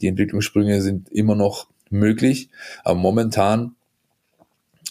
die 0.00 0.06
Entwicklungssprünge 0.06 0.82
sind 0.82 1.08
immer 1.08 1.34
noch 1.34 1.66
möglich. 1.90 2.50
Aber 2.84 2.98
momentan 2.98 3.74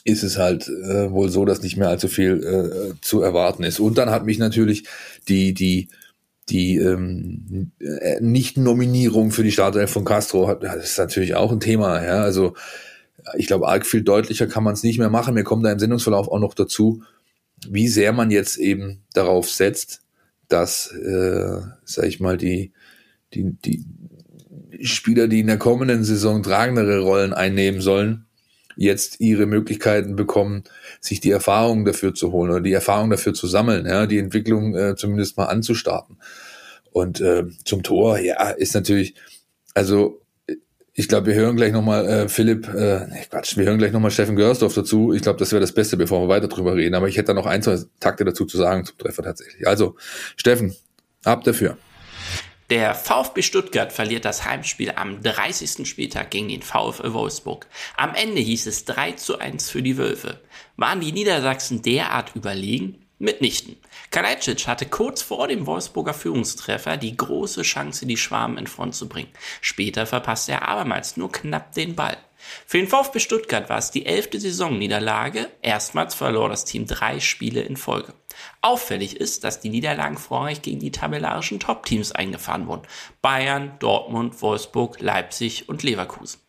ist 0.04 0.24
es 0.24 0.38
halt 0.38 0.68
äh, 0.68 1.12
wohl 1.12 1.30
so, 1.30 1.46
dass 1.46 1.64
nicht 1.64 1.78
mehr 1.78 1.90
allzu 1.90 2.08
viel 2.08 2.44
äh, 2.44 3.02
zu 3.02 3.22
erwarten 3.22 3.64
ist. 3.64 3.80
Und 3.80 3.98
dann 3.98 4.12
hat 4.12 4.26
mich 4.26 4.38
natürlich 4.38 4.86
die, 5.28 5.54
die, 5.54 5.88
die 6.50 6.78
ähm, 6.78 7.72
äh, 7.80 8.22
Nicht-Nominierung 8.22 9.32
für 9.32 9.44
die 9.44 9.52
Startelf 9.52 9.90
von 9.90 10.06
Castro, 10.06 10.48
hat, 10.48 10.64
das 10.64 10.92
ist 10.92 10.98
natürlich 11.00 11.34
auch 11.34 11.52
ein 11.52 11.60
Thema. 11.60 12.04
Ja? 12.06 12.22
Also 12.22 12.54
ich 13.36 13.48
glaube, 13.48 13.68
arg 13.68 13.86
viel 13.86 14.04
deutlicher 14.04 14.46
kann 14.46 14.64
man 14.64 14.74
es 14.74 14.84
nicht 14.84 15.00
mehr 15.00 15.10
machen. 15.10 15.34
Mir 15.34 15.44
kommt 15.44 15.66
da 15.66 15.72
im 15.72 15.80
Sendungsverlauf 15.80 16.28
auch 16.28 16.40
noch 16.40 16.54
dazu, 16.54 17.02
wie 17.68 17.88
sehr 17.88 18.14
man 18.14 18.30
jetzt 18.30 18.58
eben 18.58 19.02
darauf 19.14 19.50
setzt, 19.50 20.02
dass, 20.48 20.92
äh, 20.92 21.62
sag 21.84 22.06
ich 22.06 22.20
mal, 22.20 22.38
die, 22.38 22.72
die, 23.34 23.56
die, 23.66 23.84
Spieler, 24.82 25.28
die 25.28 25.40
in 25.40 25.48
der 25.48 25.58
kommenden 25.58 26.04
Saison 26.04 26.44
tragendere 26.44 27.00
Rollen 27.00 27.34
einnehmen 27.34 27.82
sollen, 27.82 28.26
jetzt 28.76 29.20
ihre 29.20 29.46
Möglichkeiten 29.46 30.16
bekommen, 30.16 30.64
sich 31.00 31.20
die 31.20 31.32
Erfahrung 31.32 31.86
dafür 31.86 32.14
zu 32.14 32.32
holen 32.32 32.52
oder 32.52 32.62
die 32.62 32.74
Erfahrung 32.74 33.10
dafür 33.10 33.34
zu 33.34 33.48
sammeln, 33.48 33.86
ja, 33.86 34.06
die 34.06 34.20
Entwicklung 34.20 34.76
äh, 34.76 34.96
zumindest 34.96 35.38
mal 35.38 35.46
anzustarten. 35.46 36.18
Und 36.92 37.22
äh, 37.22 37.46
zum 37.64 37.84
Tor, 37.84 38.20
ja, 38.20 38.50
ist 38.50 38.74
natürlich, 38.74 39.16
also 39.74 40.22
ich 40.98 41.10
glaube, 41.10 41.28
wir 41.28 41.36
hören 41.36 41.58
gleich 41.58 41.74
nochmal 41.74 42.08
äh, 42.08 42.30
Philipp, 42.30 42.70
äh, 42.74 43.02
Quatsch, 43.30 43.58
wir 43.58 43.66
hören 43.66 43.78
gleich 43.78 43.92
nochmal 43.92 44.12
Steffen 44.12 44.38
Görsdorf 44.38 44.74
dazu. 44.74 45.12
Ich 45.12 45.22
glaube, 45.22 45.38
das 45.38 45.52
wäre 45.52 45.60
das 45.60 45.74
Beste, 45.74 45.98
bevor 45.98 46.22
wir 46.22 46.30
weiter 46.30 46.48
drüber 46.48 46.76
reden. 46.76 46.96
Aber 46.96 47.10
ich 47.10 47.18
hätte 47.18 47.28
da 47.28 47.34
noch 47.34 47.48
ein, 47.48 47.62
zwei 47.62 47.80
Takte 48.00 48.24
dazu 48.24 48.46
zu 48.46 48.58
sagen 48.58 48.86
zum 48.86 48.98
Treffer 48.98 49.24
tatsächlich. 49.24 49.68
Also, 49.68 49.98
Steffen, 50.38 50.74
ab 51.26 51.44
dafür. 51.44 51.78
Der 52.72 52.96
VfB 52.96 53.44
Stuttgart 53.44 53.94
verliert 53.94 54.26
das 54.26 54.44
Heimspiel 54.44 54.92
am 54.96 55.22
30. 55.22 55.88
Spieltag 55.88 56.32
gegen 56.32 56.50
den 56.50 56.64
VfL 56.64 57.14
Wolfsburg. 57.14 57.68
Am 57.96 58.16
Ende 58.16 58.42
hieß 58.42 58.66
es 58.66 58.86
3 58.86 59.12
zu 59.12 59.38
1 59.38 59.70
für 59.70 59.84
die 59.84 59.98
Wölfe. 59.98 60.42
Waren 60.76 61.00
die 61.00 61.12
Niedersachsen 61.12 61.84
derart 61.84 62.36
überlegen? 62.36 63.06
Mitnichten. 63.20 63.78
Kalajdzic 64.10 64.68
hatte 64.68 64.88
kurz 64.88 65.22
vor 65.22 65.48
dem 65.48 65.68
Wolfsburger 65.68 66.16
Führungstreffer 66.16 66.98
die 66.98 67.16
große 67.16 67.62
Chance, 67.62 68.08
die 68.08 68.18
Schwaben 68.18 68.58
in 68.58 68.66
Front 68.66 68.96
zu 68.96 69.08
bringen. 69.08 69.30
Später 69.62 70.08
verpasste 70.08 70.54
er 70.54 70.68
abermals 70.68 71.18
nur 71.18 71.32
knapp 71.32 71.72
den 71.74 71.96
Ball. 71.96 72.18
Für 72.66 72.78
den 72.78 72.88
VfB 72.88 73.20
Stuttgart 73.20 73.70
war 73.70 73.78
es 73.78 73.92
die 73.92 74.06
elfte 74.06 74.40
Saisonniederlage. 74.40 75.50
Erstmals 75.62 76.16
verlor 76.16 76.50
das 76.50 76.66
Team 76.66 76.86
drei 76.88 77.20
Spiele 77.20 77.62
in 77.62 77.78
Folge. 77.78 78.14
Auffällig 78.62 79.18
ist, 79.18 79.44
dass 79.44 79.60
die 79.60 79.70
Niederlagen 79.70 80.18
vorrangig 80.18 80.62
gegen 80.62 80.80
die 80.80 80.92
tabellarischen 80.92 81.60
Top-Teams 81.60 82.12
eingefahren 82.12 82.68
wurden. 82.68 82.88
Bayern, 83.22 83.78
Dortmund, 83.80 84.42
Wolfsburg, 84.42 85.00
Leipzig 85.00 85.70
und 85.70 85.84
Leverkusen. 85.84 86.40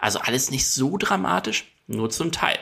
Also 0.00 0.20
alles 0.20 0.50
nicht 0.50 0.68
so 0.68 0.96
dramatisch, 0.96 1.72
nur 1.86 2.10
zum 2.10 2.32
Teil. 2.32 2.58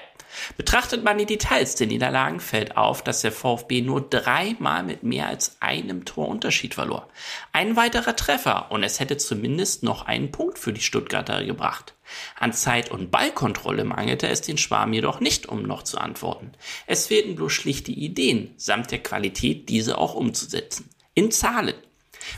Betrachtet 0.56 1.04
man 1.04 1.18
die 1.18 1.26
Details 1.26 1.74
der 1.76 1.86
Niederlagen, 1.86 2.40
fällt 2.40 2.76
auf, 2.76 3.02
dass 3.02 3.22
der 3.22 3.32
VfB 3.32 3.82
nur 3.82 4.00
dreimal 4.00 4.82
mit 4.82 5.02
mehr 5.02 5.28
als 5.28 5.56
einem 5.60 6.04
Tor 6.04 6.28
Unterschied 6.28 6.74
verlor. 6.74 7.08
Ein 7.52 7.76
weiterer 7.76 8.16
Treffer 8.16 8.70
und 8.70 8.82
es 8.82 9.00
hätte 9.00 9.16
zumindest 9.16 9.82
noch 9.82 10.06
einen 10.06 10.30
Punkt 10.30 10.58
für 10.58 10.72
die 10.72 10.80
Stuttgarter 10.80 11.44
gebracht. 11.44 11.94
An 12.38 12.52
Zeit- 12.52 12.90
und 12.90 13.10
Ballkontrolle 13.10 13.84
mangelte 13.84 14.28
es 14.28 14.42
den 14.42 14.58
Schwarm 14.58 14.92
jedoch 14.92 15.20
nicht, 15.20 15.46
um 15.46 15.62
noch 15.62 15.82
zu 15.82 15.98
antworten. 15.98 16.52
Es 16.86 17.06
fehlten 17.06 17.36
bloß 17.36 17.52
schlichte 17.52 17.92
Ideen 17.92 18.54
samt 18.56 18.90
der 18.90 19.02
Qualität, 19.02 19.68
diese 19.68 19.98
auch 19.98 20.14
umzusetzen. 20.14 20.90
In 21.14 21.30
Zahlen. 21.30 21.74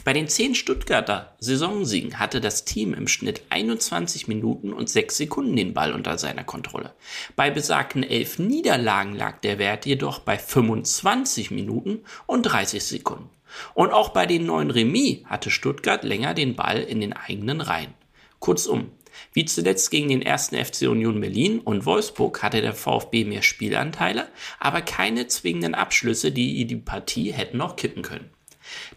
Bei 0.04 0.12
den 0.12 0.28
zehn 0.28 0.54
Stuttgarter 0.54 1.34
Saisonsiegen 1.38 2.18
hatte 2.18 2.40
das 2.40 2.64
Team 2.64 2.94
im 2.94 3.08
Schnitt 3.08 3.42
21 3.50 4.28
Minuten 4.28 4.72
und 4.72 4.88
6 4.88 5.16
Sekunden 5.16 5.56
den 5.56 5.74
Ball 5.74 5.92
unter 5.92 6.18
seiner 6.18 6.44
Kontrolle. 6.44 6.94
Bei 7.36 7.50
besagten 7.50 8.02
elf 8.02 8.38
Niederlagen 8.38 9.14
lag 9.14 9.40
der 9.40 9.58
Wert 9.58 9.86
jedoch 9.86 10.18
bei 10.18 10.38
25 10.38 11.50
Minuten 11.50 12.00
und 12.26 12.42
30 12.42 12.82
Sekunden. 12.82 13.30
Und 13.74 13.92
auch 13.92 14.10
bei 14.10 14.26
den 14.26 14.46
neun 14.46 14.70
Remis 14.70 15.24
hatte 15.26 15.50
Stuttgart 15.50 16.02
länger 16.04 16.34
den 16.34 16.56
Ball 16.56 16.80
in 16.80 17.00
den 17.00 17.12
eigenen 17.12 17.60
Reihen. 17.60 17.94
Kurzum, 18.40 18.90
wie 19.32 19.44
zuletzt 19.44 19.90
gegen 19.90 20.08
den 20.08 20.22
ersten 20.22 20.56
FC 20.62 20.82
Union 20.82 21.20
Berlin 21.20 21.60
und 21.60 21.86
Wolfsburg 21.86 22.42
hatte 22.42 22.60
der 22.60 22.74
VfB 22.74 23.24
mehr 23.24 23.42
Spielanteile, 23.42 24.28
aber 24.58 24.82
keine 24.82 25.28
zwingenden 25.28 25.74
Abschlüsse, 25.74 26.32
die 26.32 26.64
die 26.66 26.76
Partie 26.76 27.32
hätten 27.32 27.58
noch 27.58 27.76
kippen 27.76 28.02
können. 28.02 28.33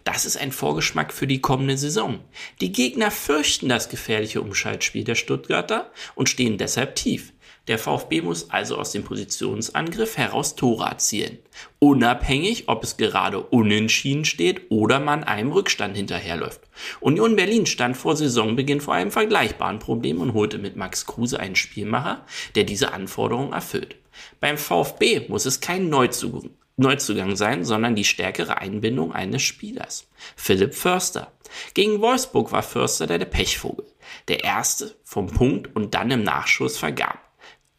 Das 0.04 0.24
ist 0.24 0.36
ein 0.36 0.52
Vorgeschmack 0.52 1.12
für 1.12 1.26
die 1.26 1.40
kommende 1.40 1.76
Saison. 1.76 2.20
Die 2.60 2.72
Gegner 2.72 3.10
fürchten 3.10 3.68
das 3.68 3.88
gefährliche 3.88 4.40
Umschaltspiel 4.40 5.04
der 5.04 5.14
Stuttgarter 5.14 5.90
und 6.14 6.28
stehen 6.28 6.58
deshalb 6.58 6.94
tief. 6.94 7.32
Der 7.68 7.78
VfB 7.78 8.22
muss 8.22 8.50
also 8.50 8.78
aus 8.78 8.92
dem 8.92 9.04
Positionsangriff 9.04 10.16
heraus 10.16 10.56
Tore 10.56 10.86
erzielen. 10.86 11.38
Unabhängig, 11.78 12.64
ob 12.66 12.82
es 12.82 12.96
gerade 12.96 13.40
unentschieden 13.40 14.24
steht 14.24 14.70
oder 14.70 15.00
man 15.00 15.22
einem 15.22 15.52
Rückstand 15.52 15.94
hinterherläuft. 15.94 16.62
Union 17.00 17.36
Berlin 17.36 17.66
stand 17.66 17.96
vor 17.96 18.16
Saisonbeginn 18.16 18.80
vor 18.80 18.94
einem 18.94 19.10
vergleichbaren 19.10 19.80
Problem 19.80 20.22
und 20.22 20.32
holte 20.32 20.56
mit 20.56 20.76
Max 20.76 21.04
Kruse 21.04 21.38
einen 21.38 21.56
Spielmacher, 21.56 22.24
der 22.54 22.64
diese 22.64 22.92
Anforderungen 22.92 23.52
erfüllt. 23.52 23.96
Beim 24.40 24.56
VfB 24.56 25.28
muss 25.28 25.44
es 25.44 25.60
kein 25.60 25.90
Neuzug 25.90 26.48
Neuzugang 26.78 27.34
sein, 27.34 27.64
sondern 27.64 27.96
die 27.96 28.04
stärkere 28.04 28.58
Einbindung 28.58 29.12
eines 29.12 29.42
Spielers. 29.42 30.08
Philipp 30.36 30.74
Förster. 30.74 31.32
Gegen 31.74 32.00
Wolfsburg 32.00 32.52
war 32.52 32.62
Förster 32.62 33.06
der, 33.06 33.18
der 33.18 33.26
Pechvogel. 33.26 33.84
Der 34.28 34.44
erste 34.44 34.94
vom 35.02 35.26
Punkt 35.26 35.74
und 35.74 35.94
dann 35.94 36.10
im 36.10 36.22
Nachschuss 36.22 36.78
vergab. 36.78 37.18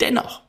Dennoch, 0.02 0.44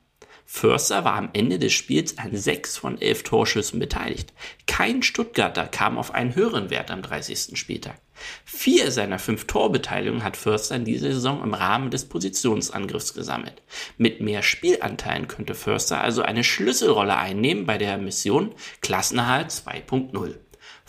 Förster 0.44 1.04
war 1.04 1.14
am 1.14 1.30
Ende 1.32 1.60
des 1.60 1.72
Spiels 1.72 2.18
an 2.18 2.34
sechs 2.34 2.76
von 2.76 3.00
elf 3.00 3.22
Torschüssen 3.22 3.78
beteiligt. 3.78 4.32
Kein 4.66 5.04
Stuttgarter 5.04 5.68
kam 5.68 5.96
auf 5.96 6.12
einen 6.12 6.34
höheren 6.34 6.70
Wert 6.70 6.90
am 6.90 7.02
30. 7.02 7.56
Spieltag. 7.56 8.00
Vier 8.44 8.90
seiner 8.90 9.18
fünf 9.18 9.46
Torbeteiligungen 9.46 10.24
hat 10.24 10.36
Förster 10.36 10.76
in 10.76 10.84
dieser 10.84 11.12
Saison 11.12 11.42
im 11.42 11.54
Rahmen 11.54 11.90
des 11.90 12.08
Positionsangriffs 12.08 13.14
gesammelt. 13.14 13.62
Mit 13.98 14.20
mehr 14.20 14.42
Spielanteilen 14.42 15.28
könnte 15.28 15.54
Förster 15.54 16.00
also 16.00 16.22
eine 16.22 16.44
Schlüsselrolle 16.44 17.16
einnehmen 17.16 17.66
bei 17.66 17.78
der 17.78 17.98
Mission 17.98 18.54
Klassenerhalt 18.80 19.50
2.0. 19.50 20.34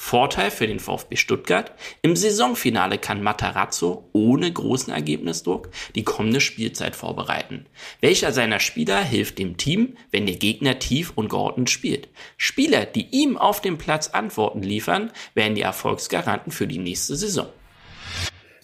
Vorteil 0.04 0.50
für 0.50 0.66
den 0.66 0.80
VfB 0.80 1.16
Stuttgart, 1.16 1.74
im 2.02 2.16
Saisonfinale 2.16 2.98
kann 2.98 3.22
Matarazzo 3.22 4.10
ohne 4.14 4.52
großen 4.52 4.92
Ergebnisdruck 4.92 5.70
die 5.94 6.04
kommende 6.04 6.42
Spielzeit 6.42 6.96
vorbereiten. 6.96 7.68
Welcher 8.02 8.34
seiner 8.34 8.60
Spieler 8.60 9.02
hilft 9.02 9.38
dem 9.38 9.58
Team, 9.58 9.96
wenn 10.12 10.26
der 10.26 10.36
Gegner 10.36 10.80
tief 10.80 11.14
und 11.16 11.30
geordnet 11.30 11.70
spielt? 11.70 12.10
Spieler, 12.36 12.86
die 12.86 13.10
ihm 13.12 13.38
auf 13.38 13.62
dem 13.62 13.78
Platz 13.78 14.08
Antworten 14.08 14.64
liefern, 14.64 15.12
werden 15.36 15.54
die 15.54 15.62
Erfolgsgaranten 15.62 16.52
für 16.52 16.68
die 16.68 16.80
nächste 16.80 17.16
Saison. 17.16 17.48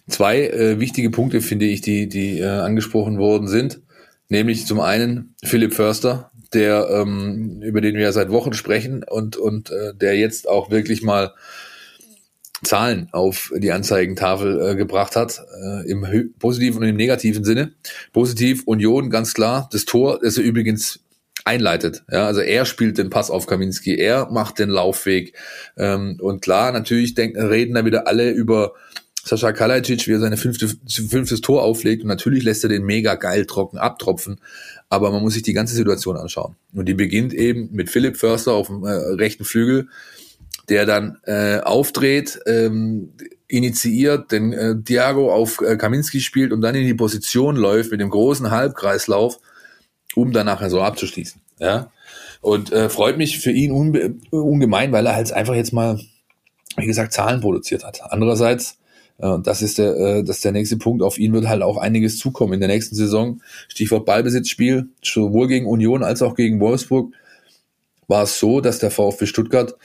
Zwei 0.08 0.48
äh, 0.48 0.80
wichtige 0.80 1.12
Punkte 1.12 1.42
finde 1.42 1.68
ich, 1.68 1.82
die, 1.82 2.10
die 2.10 2.40
äh, 2.40 2.48
angesprochen 2.48 3.20
worden 3.20 3.48
sind. 3.48 3.80
Nämlich 4.28 4.66
zum 4.66 4.80
einen 4.80 5.36
Philipp 5.44 5.76
Förster, 5.76 6.32
der 6.54 6.90
ähm, 6.90 7.62
über 7.62 7.82
den 7.82 7.96
wir 7.96 8.04
ja 8.04 8.12
seit 8.12 8.32
Wochen 8.32 8.54
sprechen 8.54 9.04
und 9.04 9.38
und 9.38 9.72
äh, 9.72 9.94
der 9.94 10.18
jetzt 10.18 10.48
auch 10.48 10.70
wirklich 10.72 11.04
mal 11.04 11.34
Zahlen 12.64 13.10
auf 13.12 13.52
die 13.56 13.72
Anzeigentafel 13.72 14.72
äh, 14.72 14.76
gebracht 14.76 15.16
hat, 15.16 15.44
äh, 15.64 15.90
im 15.90 16.34
positiven 16.40 16.82
und 16.82 16.90
im 16.90 16.96
negativen 16.96 17.44
Sinne. 17.44 17.74
Positiv 18.14 18.64
Union, 18.66 19.10
ganz 19.10 19.34
klar. 19.34 19.70
Das 19.72 19.86
Tor, 19.86 20.20
das 20.22 20.38
er 20.38 20.44
übrigens 20.44 21.00
einleitet. 21.46 22.04
Ja, 22.12 22.26
also 22.26 22.42
er 22.42 22.66
spielt 22.66 22.98
den 22.98 23.10
Pass 23.10 23.30
auf 23.30 23.46
Kaminski, 23.46 23.96
er 23.96 24.30
macht 24.32 24.60
den 24.60 24.70
Laufweg. 24.70 25.34
Ähm, 25.78 26.18
und 26.20 26.42
klar, 26.42 26.72
natürlich 26.72 27.14
denken, 27.14 27.40
reden 27.40 27.76
da 27.76 27.86
wieder 27.86 28.08
alle 28.08 28.32
über 28.32 28.74
Sascha 29.24 29.52
Kalajdzic, 29.52 30.08
wie 30.08 30.14
er 30.14 30.20
seine 30.20 30.38
fünfte, 30.38 30.70
fünftes 30.90 31.42
Tor 31.42 31.64
auflegt 31.64 32.04
und 32.04 32.08
natürlich 32.08 32.44
lässt 32.44 32.64
er 32.64 32.70
den 32.70 32.84
mega 32.84 33.16
geil 33.16 33.46
trocken 33.46 33.78
abtropfen, 33.78 34.40
aber 34.90 35.12
man 35.12 35.22
muss 35.22 35.34
sich 35.34 35.44
die 35.44 35.54
ganze 35.54 35.76
Situation 35.76 36.18
anschauen. 36.18 36.56
Und 36.74 36.88
die 36.88 36.94
beginnt 36.94 37.34
eben 37.34 37.70
mit 37.72 37.90
Philipp 37.90 38.18
Förster 38.18 38.54
auf 38.54 38.68
dem 38.68 38.84
äh, 38.84 38.92
rechten 38.92 39.44
Flügel, 39.44 39.90
der 40.70 40.86
dann 40.86 41.18
äh, 41.26 41.60
aufdreht, 41.60 42.40
ähm, 42.46 43.14
initiiert, 43.48 44.32
den 44.32 44.54
äh, 44.54 44.76
Thiago 44.82 45.34
auf 45.34 45.62
äh, 45.62 45.78
Kaminski 45.78 46.20
spielt 46.20 46.52
und 46.52 46.62
dann 46.62 46.76
in 46.76 46.86
die 46.86 46.94
Position 46.94 47.56
läuft 47.56 47.92
mit 47.92 48.02
dem 48.02 48.10
großen 48.10 48.52
Halbkreislauf, 48.52 49.40
um 50.16 50.32
dann 50.32 50.46
nachher 50.46 50.70
so 50.70 50.82
abzuschließen. 50.82 51.42
Ja, 51.60 51.92
und 52.42 52.72
äh, 52.72 52.90
freut 52.90 53.18
mich 53.18 53.40
für 53.40 53.52
ihn 53.52 53.72
unge 53.72 54.16
ungemein, 54.30 54.92
weil 54.92 55.06
er 55.06 55.16
halt 55.16 55.32
einfach 55.32 55.56
jetzt 55.56 55.74
mal, 55.74 56.00
wie 56.76 56.86
gesagt, 56.86 57.14
Zahlen 57.14 57.42
produziert 57.42 57.84
hat. 57.84 58.02
Andererseits 58.10 58.78
und 59.18 59.48
das 59.48 59.62
ist 59.62 59.78
der, 59.78 59.96
äh, 59.96 60.24
das 60.24 60.38
ist 60.38 60.46
der 60.46 60.52
nächste 60.52 60.78
Punkt. 60.78 61.02
Auf 61.02 61.18
ihn 61.18 61.34
wird 61.34 61.48
halt 61.48 61.64
auch 61.64 61.78
einiges 61.78 62.18
zukommen 62.18 62.54
in 62.54 62.60
der 62.60 62.70
nächsten 62.70 62.96
Saison. 62.96 63.42
Stichwort 63.68 64.06
Ballbesitzspiel, 64.06 64.90
sowohl 65.04 65.48
gegen 65.48 65.66
Union 65.66 66.04
als 66.04 66.22
auch 66.22 66.36
gegen 66.36 66.60
Wolfsburg 66.60 67.14
war 68.08 68.24
es 68.24 68.40
so, 68.40 68.62
dass 68.62 68.80
der 68.80 68.92
VfB 68.92 69.26
Stuttgart 69.26 69.76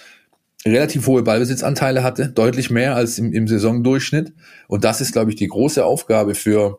relativ 0.64 1.06
hohe 1.06 1.22
Ballbesitzanteile 1.22 2.04
hatte, 2.04 2.28
deutlich 2.28 2.70
mehr 2.70 2.94
als 2.94 3.18
im, 3.18 3.32
im 3.32 3.48
Saisondurchschnitt. 3.48 4.32
Und 4.68 4.84
das 4.84 5.00
ist, 5.00 5.12
glaube 5.12 5.30
ich, 5.30 5.36
die 5.36 5.48
große 5.48 5.84
Aufgabe 5.84 6.34
für 6.34 6.78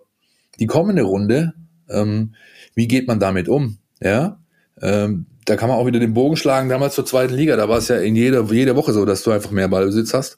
die 0.59 0.67
kommende 0.67 1.03
Runde. 1.03 1.53
Ähm, 1.89 2.33
wie 2.75 2.87
geht 2.87 3.07
man 3.07 3.19
damit 3.19 3.49
um? 3.49 3.77
Ja, 4.01 4.39
ähm, 4.81 5.25
da 5.45 5.57
kann 5.57 5.69
man 5.69 5.77
auch 5.77 5.85
wieder 5.85 5.99
den 5.99 6.13
Bogen 6.13 6.37
schlagen. 6.37 6.69
Damals 6.69 6.95
zur 6.95 7.05
zweiten 7.05 7.33
Liga, 7.33 7.57
da 7.57 7.67
war 7.67 7.77
es 7.77 7.89
ja 7.89 7.97
in 7.97 8.15
jeder, 8.15 8.43
jeder 8.45 8.77
Woche 8.77 8.93
so, 8.93 9.03
dass 9.03 9.23
du 9.23 9.31
einfach 9.31 9.51
mehr 9.51 9.67
Ballbesitz 9.67 10.13
hast. 10.13 10.37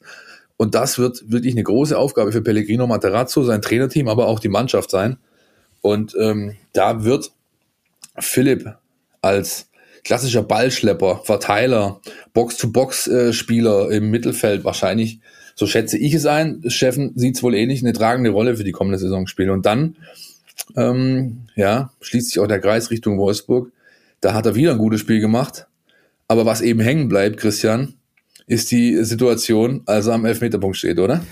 Und 0.56 0.74
das 0.74 0.98
wird 0.98 1.30
wirklich 1.30 1.54
eine 1.54 1.62
große 1.62 1.98
Aufgabe 1.98 2.32
für 2.32 2.42
Pellegrino 2.42 2.86
Materazzo, 2.86 3.44
sein 3.44 3.62
Trainerteam, 3.62 4.08
aber 4.08 4.26
auch 4.26 4.40
die 4.40 4.48
Mannschaft 4.48 4.90
sein. 4.90 5.18
Und 5.82 6.16
ähm, 6.18 6.56
da 6.72 7.04
wird 7.04 7.32
Philipp 8.18 8.74
als 9.20 9.68
klassischer 10.04 10.42
Ballschlepper, 10.42 11.22
Verteiler, 11.24 12.00
Box-to-Box-Spieler 12.32 13.90
im 13.90 14.10
Mittelfeld 14.10 14.64
wahrscheinlich 14.64 15.20
so 15.56 15.66
schätze 15.66 15.96
ich 15.98 16.14
es 16.14 16.26
ein. 16.26 16.62
Steffen 16.68 17.12
sieht 17.16 17.36
es 17.36 17.42
wohl 17.42 17.54
ähnlich, 17.54 17.82
eine 17.82 17.94
tragende 17.94 18.30
Rolle 18.30 18.56
für 18.56 18.64
die 18.64 18.72
kommende 18.72 18.98
Saison 18.98 19.26
spielen. 19.26 19.50
Und 19.50 19.64
dann, 19.64 19.96
ähm, 20.76 21.46
ja, 21.56 21.90
schließt 22.02 22.28
sich 22.28 22.38
auch 22.38 22.46
der 22.46 22.60
Kreis 22.60 22.90
Richtung 22.90 23.18
Wolfsburg. 23.18 23.72
Da 24.20 24.34
hat 24.34 24.44
er 24.44 24.54
wieder 24.54 24.72
ein 24.72 24.78
gutes 24.78 25.00
Spiel 25.00 25.18
gemacht. 25.18 25.66
Aber 26.28 26.44
was 26.44 26.60
eben 26.60 26.80
hängen 26.80 27.08
bleibt, 27.08 27.38
Christian, 27.38 27.94
ist 28.46 28.70
die 28.70 29.04
Situation, 29.04 29.82
als 29.86 30.06
er 30.06 30.14
am 30.14 30.24
Elfmeterpunkt 30.24 30.76
steht, 30.76 30.98
oder? 30.98 31.22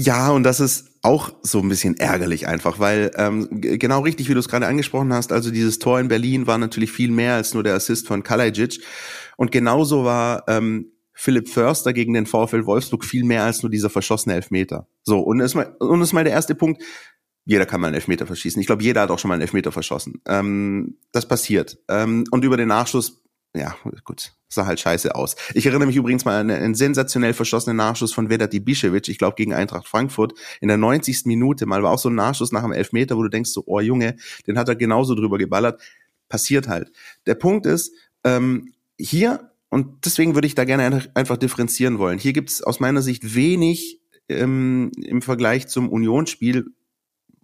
Ja, 0.00 0.30
und 0.30 0.44
das 0.44 0.60
ist 0.60 0.90
auch 1.02 1.32
so 1.42 1.58
ein 1.60 1.68
bisschen 1.68 1.96
ärgerlich 1.96 2.46
einfach, 2.46 2.78
weil 2.78 3.10
ähm, 3.16 3.48
genau 3.50 4.00
richtig, 4.00 4.28
wie 4.28 4.34
du 4.34 4.38
es 4.38 4.48
gerade 4.48 4.68
angesprochen 4.68 5.12
hast, 5.12 5.32
also 5.32 5.50
dieses 5.50 5.80
Tor 5.80 5.98
in 5.98 6.06
Berlin 6.06 6.46
war 6.46 6.56
natürlich 6.56 6.92
viel 6.92 7.10
mehr 7.10 7.34
als 7.34 7.52
nur 7.52 7.64
der 7.64 7.74
Assist 7.74 8.06
von 8.06 8.22
Kalajic. 8.22 8.80
Und 9.36 9.50
genauso 9.50 10.04
war 10.04 10.44
ähm, 10.46 10.92
Philipp 11.14 11.48
Förster 11.48 11.92
gegen 11.92 12.12
den 12.12 12.26
VfL 12.26 12.64
Wolfsburg 12.64 13.04
viel 13.04 13.24
mehr 13.24 13.42
als 13.42 13.62
nur 13.62 13.70
dieser 13.70 13.90
verschossene 13.90 14.36
Elfmeter. 14.36 14.86
So, 15.02 15.18
und 15.18 15.40
ist 15.40 15.56
mal, 15.56 15.74
und 15.80 16.00
ist 16.00 16.12
mal 16.12 16.22
der 16.22 16.32
erste 16.32 16.54
Punkt. 16.54 16.80
Jeder 17.44 17.66
kann 17.66 17.80
mal 17.80 17.88
einen 17.88 17.96
Elfmeter 17.96 18.26
verschießen. 18.26 18.60
Ich 18.60 18.68
glaube, 18.68 18.84
jeder 18.84 19.00
hat 19.00 19.10
auch 19.10 19.18
schon 19.18 19.30
mal 19.30 19.34
einen 19.34 19.42
Elfmeter 19.42 19.72
verschossen. 19.72 20.20
Ähm, 20.28 20.98
das 21.10 21.26
passiert. 21.26 21.78
Ähm, 21.88 22.22
und 22.30 22.44
über 22.44 22.56
den 22.56 22.68
Nachschuss 22.68 23.24
ja, 23.54 23.74
gut, 24.04 24.32
sah 24.48 24.66
halt 24.66 24.80
scheiße 24.80 25.14
aus. 25.14 25.36
Ich 25.54 25.66
erinnere 25.66 25.86
mich 25.86 25.96
übrigens 25.96 26.24
mal 26.24 26.40
an 26.40 26.50
einen 26.50 26.74
sensationell 26.74 27.32
verschossenen 27.32 27.76
Nachschuss 27.76 28.12
von 28.12 28.28
Vedat 28.28 28.52
Ibišević, 28.52 29.08
ich 29.08 29.18
glaube 29.18 29.36
gegen 29.36 29.54
Eintracht 29.54 29.88
Frankfurt, 29.88 30.34
in 30.60 30.68
der 30.68 30.76
90. 30.76 31.24
Minute 31.24 31.66
mal, 31.66 31.82
war 31.82 31.92
auch 31.92 31.98
so 31.98 32.10
ein 32.10 32.14
Nachschuss 32.14 32.52
nach 32.52 32.62
einem 32.62 32.72
Elfmeter, 32.72 33.16
wo 33.16 33.22
du 33.22 33.28
denkst 33.28 33.50
so, 33.50 33.64
oh 33.66 33.80
Junge, 33.80 34.16
den 34.46 34.58
hat 34.58 34.68
er 34.68 34.76
genauso 34.76 35.14
drüber 35.14 35.38
geballert. 35.38 35.80
Passiert 36.28 36.68
halt. 36.68 36.92
Der 37.26 37.34
Punkt 37.34 37.64
ist, 37.64 37.92
ähm, 38.22 38.74
hier, 38.98 39.50
und 39.70 40.04
deswegen 40.04 40.34
würde 40.34 40.46
ich 40.46 40.54
da 40.54 40.64
gerne 40.64 41.10
einfach 41.14 41.36
differenzieren 41.36 41.98
wollen, 41.98 42.18
hier 42.18 42.32
gibt 42.32 42.50
es 42.50 42.62
aus 42.62 42.80
meiner 42.80 43.02
Sicht 43.02 43.34
wenig 43.34 44.00
ähm, 44.28 44.92
im 44.96 45.22
Vergleich 45.22 45.68
zum 45.68 45.88
Unionsspiel, 45.88 46.66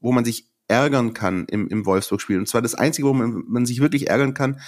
wo 0.00 0.12
man 0.12 0.24
sich 0.24 0.48
ärgern 0.68 1.14
kann 1.14 1.46
im, 1.46 1.68
im 1.68 1.86
Wolfsburg-Spiel. 1.86 2.38
Und 2.38 2.48
zwar 2.48 2.62
das 2.62 2.74
Einzige, 2.74 3.08
wo 3.08 3.12
man, 3.12 3.44
man 3.46 3.66
sich 3.66 3.80
wirklich 3.80 4.08
ärgern 4.08 4.34
kann, 4.34 4.60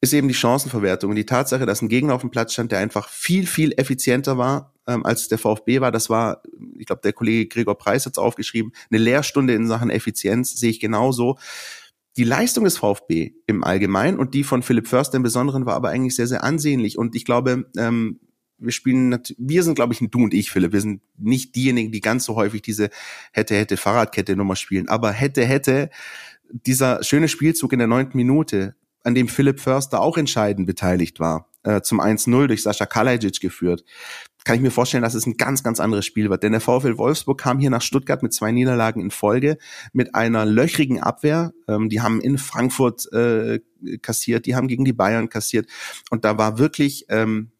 ist 0.00 0.12
eben 0.14 0.28
die 0.28 0.34
Chancenverwertung 0.34 1.10
und 1.10 1.16
die 1.16 1.26
Tatsache, 1.26 1.66
dass 1.66 1.82
ein 1.82 1.88
Gegner 1.88 2.14
auf 2.14 2.22
dem 2.22 2.30
Platz 2.30 2.54
stand, 2.54 2.72
der 2.72 2.78
einfach 2.78 3.08
viel, 3.08 3.46
viel 3.46 3.72
effizienter 3.76 4.38
war, 4.38 4.74
ähm, 4.86 5.04
als 5.04 5.28
der 5.28 5.38
VfB 5.38 5.80
war. 5.80 5.92
Das 5.92 6.08
war, 6.08 6.42
ich 6.78 6.86
glaube, 6.86 7.02
der 7.02 7.12
Kollege 7.12 7.48
Gregor 7.48 7.76
Preis 7.76 8.06
hat 8.06 8.14
es 8.14 8.18
aufgeschrieben, 8.18 8.72
eine 8.90 8.98
Lehrstunde 8.98 9.54
in 9.54 9.66
Sachen 9.66 9.90
Effizienz, 9.90 10.56
sehe 10.56 10.70
ich 10.70 10.80
genauso. 10.80 11.38
Die 12.16 12.24
Leistung 12.24 12.64
des 12.64 12.78
VfB 12.78 13.34
im 13.46 13.62
Allgemeinen 13.62 14.18
und 14.18 14.34
die 14.34 14.42
von 14.42 14.62
Philipp 14.62 14.88
Förster 14.88 15.16
im 15.16 15.22
Besonderen 15.22 15.66
war 15.66 15.74
aber 15.74 15.90
eigentlich 15.90 16.16
sehr, 16.16 16.26
sehr 16.26 16.42
ansehnlich. 16.42 16.96
Und 16.96 17.14
ich 17.14 17.24
glaube, 17.24 17.66
ähm, 17.76 18.20
wir 18.58 18.72
spielen, 18.72 19.18
wir 19.38 19.62
sind, 19.62 19.74
glaube 19.74 19.92
ich, 19.92 20.00
du 20.00 20.24
und 20.24 20.34
ich, 20.34 20.50
Philipp, 20.50 20.72
wir 20.72 20.80
sind 20.80 21.02
nicht 21.16 21.54
diejenigen, 21.56 21.92
die 21.92 22.00
ganz 22.00 22.24
so 22.24 22.36
häufig 22.36 22.62
diese 22.62 22.90
hätte, 23.32 23.54
hätte 23.54 23.76
Fahrradkette 23.76 24.34
Nummer 24.34 24.56
spielen. 24.56 24.88
Aber 24.88 25.12
hätte, 25.12 25.44
hätte, 25.44 25.90
dieser 26.52 27.02
schöne 27.02 27.28
Spielzug 27.28 27.72
in 27.72 27.78
der 27.78 27.88
neunten 27.88 28.16
Minute, 28.16 28.74
an 29.02 29.14
dem 29.14 29.28
Philipp 29.28 29.60
Förster 29.60 30.00
auch 30.00 30.16
entscheidend 30.16 30.66
beteiligt 30.66 31.20
war, 31.20 31.48
äh, 31.62 31.80
zum 31.82 32.00
1-0 32.00 32.46
durch 32.46 32.62
Sascha 32.62 32.86
Kalajic 32.86 33.40
geführt, 33.40 33.84
kann 34.44 34.56
ich 34.56 34.62
mir 34.62 34.70
vorstellen, 34.70 35.02
dass 35.02 35.14
es 35.14 35.26
ein 35.26 35.36
ganz, 35.36 35.62
ganz 35.62 35.80
anderes 35.80 36.06
Spiel 36.06 36.30
wird. 36.30 36.42
Denn 36.42 36.52
der 36.52 36.60
VfL 36.60 36.96
Wolfsburg 36.96 37.38
kam 37.38 37.58
hier 37.58 37.70
nach 37.70 37.82
Stuttgart 37.82 38.22
mit 38.22 38.32
zwei 38.32 38.52
Niederlagen 38.52 39.00
in 39.00 39.10
Folge, 39.10 39.58
mit 39.92 40.14
einer 40.14 40.46
löchrigen 40.46 41.00
Abwehr. 41.00 41.52
Ähm, 41.68 41.88
die 41.88 42.00
haben 42.00 42.20
in 42.20 42.38
Frankfurt 42.38 43.12
äh, 43.12 43.60
kassiert, 44.00 44.46
die 44.46 44.54
haben 44.56 44.68
gegen 44.68 44.84
die 44.84 44.92
Bayern 44.92 45.28
kassiert. 45.28 45.68
Und 46.10 46.24
da 46.24 46.38
war 46.38 46.58
wirklich, 46.58 47.06
ähm, 47.08 47.52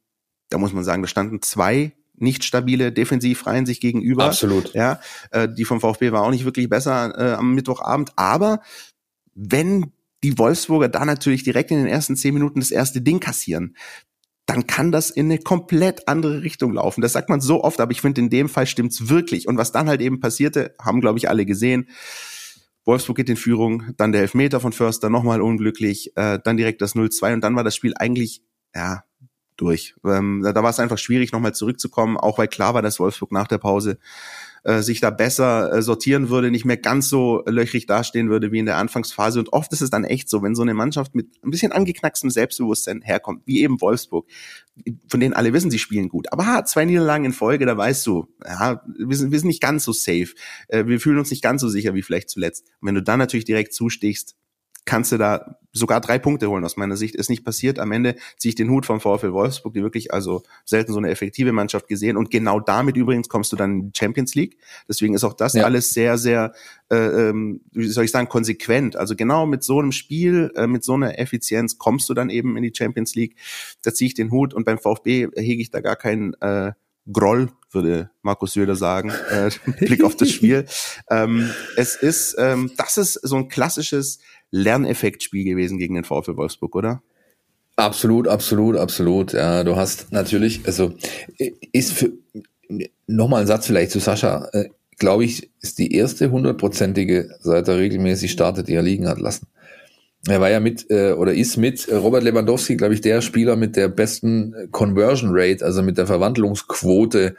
da 0.49 0.59
muss 0.59 0.73
man 0.73 0.85
sagen, 0.85 1.03
da 1.03 1.09
standen 1.09 1.43
zwei 1.43 1.93
nicht 2.15 2.45
stabile 2.45 2.93
Defensivreihen 2.93 3.67
sich 3.67 3.81
gegenüber. 3.81 4.25
Absolut. 4.25 4.75
Ja, 4.75 5.01
äh, 5.31 5.49
die 5.49 5.65
vom 5.65 5.81
VfB 5.81 6.13
war 6.13 6.23
auch 6.23 6.31
nicht 6.31 6.45
wirklich 6.45 6.69
besser 6.69 7.15
äh, 7.19 7.35
am 7.35 7.55
Mittwochabend. 7.55 8.13
Aber 8.17 8.61
wenn 9.35 9.93
die 10.23 10.39
Wolfsburger 10.39 10.89
da 10.89 11.05
natürlich 11.05 11.43
direkt 11.43 11.71
in 11.71 11.79
den 11.79 11.87
ersten 11.87 12.17
zehn 12.17 12.35
Minuten 12.35 12.61
das 12.61 12.71
erste 12.71 13.00
Ding 13.00 13.21
kassieren, 13.21 13.77
dann 14.47 14.67
kann 14.67 14.91
das 14.91 15.11
in 15.11 15.26
eine 15.26 15.39
komplett 15.39 16.09
andere 16.09 16.43
Richtung 16.43 16.73
laufen. 16.73 17.02
Das 17.02 17.13
sagt 17.13 17.28
man 17.28 17.41
so 17.41 17.63
oft, 17.63 17.80
aber 17.80 17.93
ich 17.93 18.00
finde, 18.00 18.21
in 18.21 18.30
dem 18.30 18.49
Fall 18.49 18.67
stimmt's 18.67 19.09
wirklich. 19.09 19.47
Und 19.47 19.56
was 19.56 19.73
dann 19.73 19.89
halt 19.89 20.00
eben 20.00 20.21
passierte, 20.21 20.75
haben, 20.80 21.00
glaube 21.00 21.19
ich, 21.19 21.28
alle 21.28 21.47
gesehen. 21.47 21.89
Wolfsburg 22.85 23.19
geht 23.19 23.30
in 23.30 23.37
Führung, 23.37 23.95
dann 23.97 24.11
der 24.11 24.23
Elfmeter 24.23 24.59
von 24.59 24.73
Förster, 24.73 25.11
nochmal 25.11 25.41
unglücklich, 25.41 26.17
äh, 26.17 26.41
dann 26.43 26.56
direkt 26.56 26.83
das 26.83 26.97
0-2 26.97 27.35
und 27.35 27.41
dann 27.43 27.54
war 27.54 27.63
das 27.63 27.76
Spiel 27.76 27.95
eigentlich, 27.97 28.43
ja, 28.75 29.04
durch. 29.56 29.95
Ähm, 30.04 30.41
da, 30.43 30.52
da 30.52 30.63
war 30.63 30.71
es 30.71 30.80
einfach 30.80 30.99
schwierig, 30.99 31.33
nochmal 31.33 31.54
zurückzukommen, 31.54 32.17
auch 32.17 32.39
weil 32.39 32.49
klar 32.49 32.75
war, 32.75 32.83
dass 32.83 32.99
Wolfsburg 32.99 33.33
nach 33.33 33.47
der 33.47 33.59
Pause 33.59 33.99
äh, 34.65 34.83
sich 34.83 35.01
da 35.01 35.11
besser 35.11 35.73
äh, 35.73 35.83
sortieren 35.83 36.29
würde, 36.29 36.51
nicht 36.51 36.65
mehr 36.65 36.77
ganz 36.77 37.09
so 37.09 37.43
löchrig 37.47 37.87
dastehen 37.87 38.31
würde 38.31 38.53
wie 38.53 38.59
in 38.59 38.67
der 38.67 38.77
Anfangsphase. 38.77 39.39
Und 39.39 39.53
oft 39.53 39.73
ist 39.73 39.81
es 39.81 39.91
dann 39.91 40.05
echt 40.05 40.29
so, 40.29 40.43
wenn 40.43 40.55
so 40.55 40.63
eine 40.63 40.75
Mannschaft 40.75 41.15
mit 41.15 41.29
ein 41.43 41.51
bisschen 41.51 41.73
angeknackstem 41.73 42.31
Selbstbewusstsein 42.31 43.03
herkommt, 43.03 43.43
wie 43.47 43.63
eben 43.63 43.81
Wolfsburg, 43.81 44.27
von 45.09 45.21
denen 45.21 45.35
alle 45.35 45.53
wissen, 45.53 45.71
sie 45.71 45.79
spielen 45.79 46.09
gut. 46.09 46.33
Aber 46.33 46.47
ha, 46.47 46.65
zwei 46.65 46.85
Niederlagen 46.85 47.25
in 47.25 47.33
Folge, 47.33 47.67
da 47.67 47.77
weißt 47.77 48.07
du, 48.07 48.27
ja, 48.45 48.83
wir 48.99 49.17
sind, 49.17 49.33
wir 49.33 49.39
sind 49.39 49.49
nicht 49.49 49.63
ganz 49.63 49.85
so 49.85 49.93
safe. 49.93 50.35
Äh, 50.69 50.87
wir 50.87 51.01
fühlen 51.01 51.19
uns 51.19 51.31
nicht 51.31 51.43
ganz 51.43 51.61
so 51.61 51.69
sicher 51.69 51.95
wie 51.95 52.03
vielleicht 52.03 52.31
zuletzt. 52.31 52.67
Und 52.81 52.89
wenn 52.89 52.95
du 52.95 53.03
dann 53.03 53.19
natürlich 53.19 53.45
direkt 53.45 53.75
zustichst, 53.75 54.37
kannst 54.84 55.12
du 55.12 55.19
da 55.19 55.56
sogar 55.73 56.00
drei 56.00 56.19
Punkte 56.19 56.49
holen 56.49 56.64
aus 56.64 56.76
meiner 56.76 56.97
Sicht. 56.97 57.14
Ist 57.14 57.30
nicht 57.30 57.45
passiert. 57.45 57.78
Am 57.78 57.93
Ende 57.93 58.16
ziehe 58.36 58.50
ich 58.50 58.54
den 58.54 58.71
Hut 58.71 58.86
vom 58.86 59.00
VfL 59.00 59.32
Wolfsburg, 59.32 59.75
die 59.75 59.82
wirklich 59.82 60.12
also 60.12 60.43
selten 60.64 60.93
so 60.93 60.99
eine 60.99 61.10
effektive 61.10 61.52
Mannschaft 61.52 61.86
gesehen. 61.88 62.16
Und 62.16 62.30
genau 62.30 62.60
damit 62.60 62.97
übrigens 62.97 63.28
kommst 63.28 63.52
du 63.52 63.56
dann 63.56 63.73
in 63.73 63.93
die 63.93 63.99
Champions 63.99 64.34
League. 64.34 64.58
Deswegen 64.88 65.14
ist 65.14 65.25
auch 65.25 65.34
das 65.34 65.54
ja. 65.54 65.64
alles 65.64 65.90
sehr, 65.90 66.19
sehr, 66.19 66.52
äh, 66.90 66.97
ähm, 66.97 67.60
wie 67.73 67.88
soll 67.88 68.04
ich 68.04 68.10
sagen, 68.10 68.28
konsequent. 68.28 68.97
Also 68.97 69.14
genau 69.14 69.47
mit 69.47 69.62
so 69.62 69.78
einem 69.78 69.93
Spiel, 69.93 70.50
äh, 70.56 70.66
mit 70.66 70.82
so 70.84 70.95
einer 70.95 71.19
Effizienz 71.19 71.78
kommst 71.78 72.08
du 72.08 72.14
dann 72.14 72.30
eben 72.30 72.56
in 72.56 72.62
die 72.62 72.73
Champions 72.75 73.14
League. 73.14 73.36
Da 73.82 73.95
ziehe 73.95 74.06
ich 74.06 74.14
den 74.14 74.30
Hut 74.30 74.54
und 74.54 74.64
beim 74.64 74.78
VfB 74.78 75.28
hege 75.36 75.62
ich 75.62 75.71
da 75.71 75.80
gar 75.80 75.97
keinen 75.97 76.34
äh, 76.40 76.73
Groll, 77.10 77.49
würde 77.71 78.10
Markus 78.23 78.52
Söder 78.52 78.76
sagen, 78.76 79.10
äh, 79.30 79.50
Blick 79.80 80.04
auf 80.04 80.16
das 80.16 80.30
Spiel. 80.30 80.66
ähm, 81.10 81.50
es 81.76 81.97
ist, 81.97 82.36
ähm, 82.38 82.71
das 82.76 82.99
ist 82.99 83.14
so 83.14 83.36
ein 83.36 83.49
klassisches 83.49 84.19
Lerneffektspiel 84.50 85.45
gewesen 85.45 85.78
gegen 85.78 85.95
den 85.95 86.04
VfL 86.04 86.36
Wolfsburg, 86.36 86.75
oder? 86.75 87.02
Absolut, 87.76 88.28
absolut, 88.28 88.76
absolut. 88.76 89.32
Ja, 89.32 89.65
du 89.65 89.76
hast 89.76 90.13
natürlich, 90.13 90.67
also 90.67 90.93
ist 91.73 91.93
für 91.93 92.13
nochmal 93.06 93.43
ein 93.43 93.47
Satz 93.47 93.67
vielleicht 93.67 93.91
zu 93.91 94.00
Sascha, 94.00 94.49
äh, 94.52 94.69
glaube 94.99 95.25
ich, 95.25 95.50
ist 95.63 95.78
die 95.78 95.95
erste 95.95 96.30
hundertprozentige, 96.30 97.30
seit 97.41 97.69
er 97.69 97.78
regelmäßig 97.78 98.30
startet, 98.30 98.69
die 98.69 98.75
er 98.75 98.82
liegen 98.82 99.08
hat 99.08 99.19
lassen. 99.19 99.47
Er 100.28 100.41
war 100.41 100.50
ja 100.50 100.60
mit 100.60 100.91
äh, 100.91 101.13
oder 101.13 101.32
ist 101.32 101.56
mit 101.56 101.89
äh, 101.89 101.95
Robert 101.97 102.23
Lewandowski, 102.23 102.76
glaube 102.76 102.93
ich, 102.93 103.00
der 103.00 103.23
Spieler 103.23 103.56
mit 103.56 103.76
der 103.76 103.89
besten 103.89 104.54
Conversion 104.71 105.30
Rate, 105.32 105.65
also 105.65 105.82
mit 105.82 105.97
der 105.97 106.06
Verwandlungsquote 106.06 107.36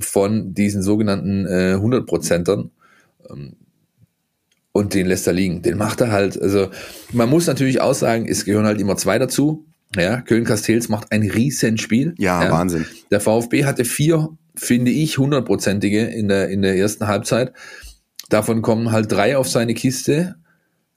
von 0.00 0.54
diesen 0.54 0.82
sogenannten 0.82 1.46
äh, 1.46 1.74
100%ern. 1.74 2.70
Ähm, 3.30 3.52
und 4.76 4.92
den 4.92 5.06
lässt 5.06 5.26
er 5.26 5.32
liegen. 5.32 5.62
Den 5.62 5.78
macht 5.78 6.02
er 6.02 6.12
halt. 6.12 6.40
Also 6.40 6.68
man 7.12 7.30
muss 7.30 7.46
natürlich 7.46 7.80
auch 7.80 7.94
sagen, 7.94 8.28
es 8.28 8.44
gehören 8.44 8.66
halt 8.66 8.80
immer 8.80 8.96
zwei 8.96 9.18
dazu. 9.18 9.64
Ja, 9.96 10.20
Köln-Castells 10.20 10.88
macht 10.88 11.12
ein 11.12 11.22
Riesenspiel. 11.22 12.14
Ja, 12.18 12.44
ja, 12.44 12.50
Wahnsinn. 12.50 12.84
Der 13.10 13.20
VfB 13.20 13.64
hatte 13.64 13.84
vier, 13.84 14.28
finde 14.54 14.90
ich, 14.90 15.16
hundertprozentige 15.16 16.04
in 16.04 16.28
der, 16.28 16.50
in 16.50 16.60
der 16.60 16.76
ersten 16.76 17.06
Halbzeit. 17.06 17.52
Davon 18.28 18.60
kommen 18.60 18.92
halt 18.92 19.10
drei 19.10 19.38
auf 19.38 19.48
seine 19.48 19.72
Kiste 19.72 20.34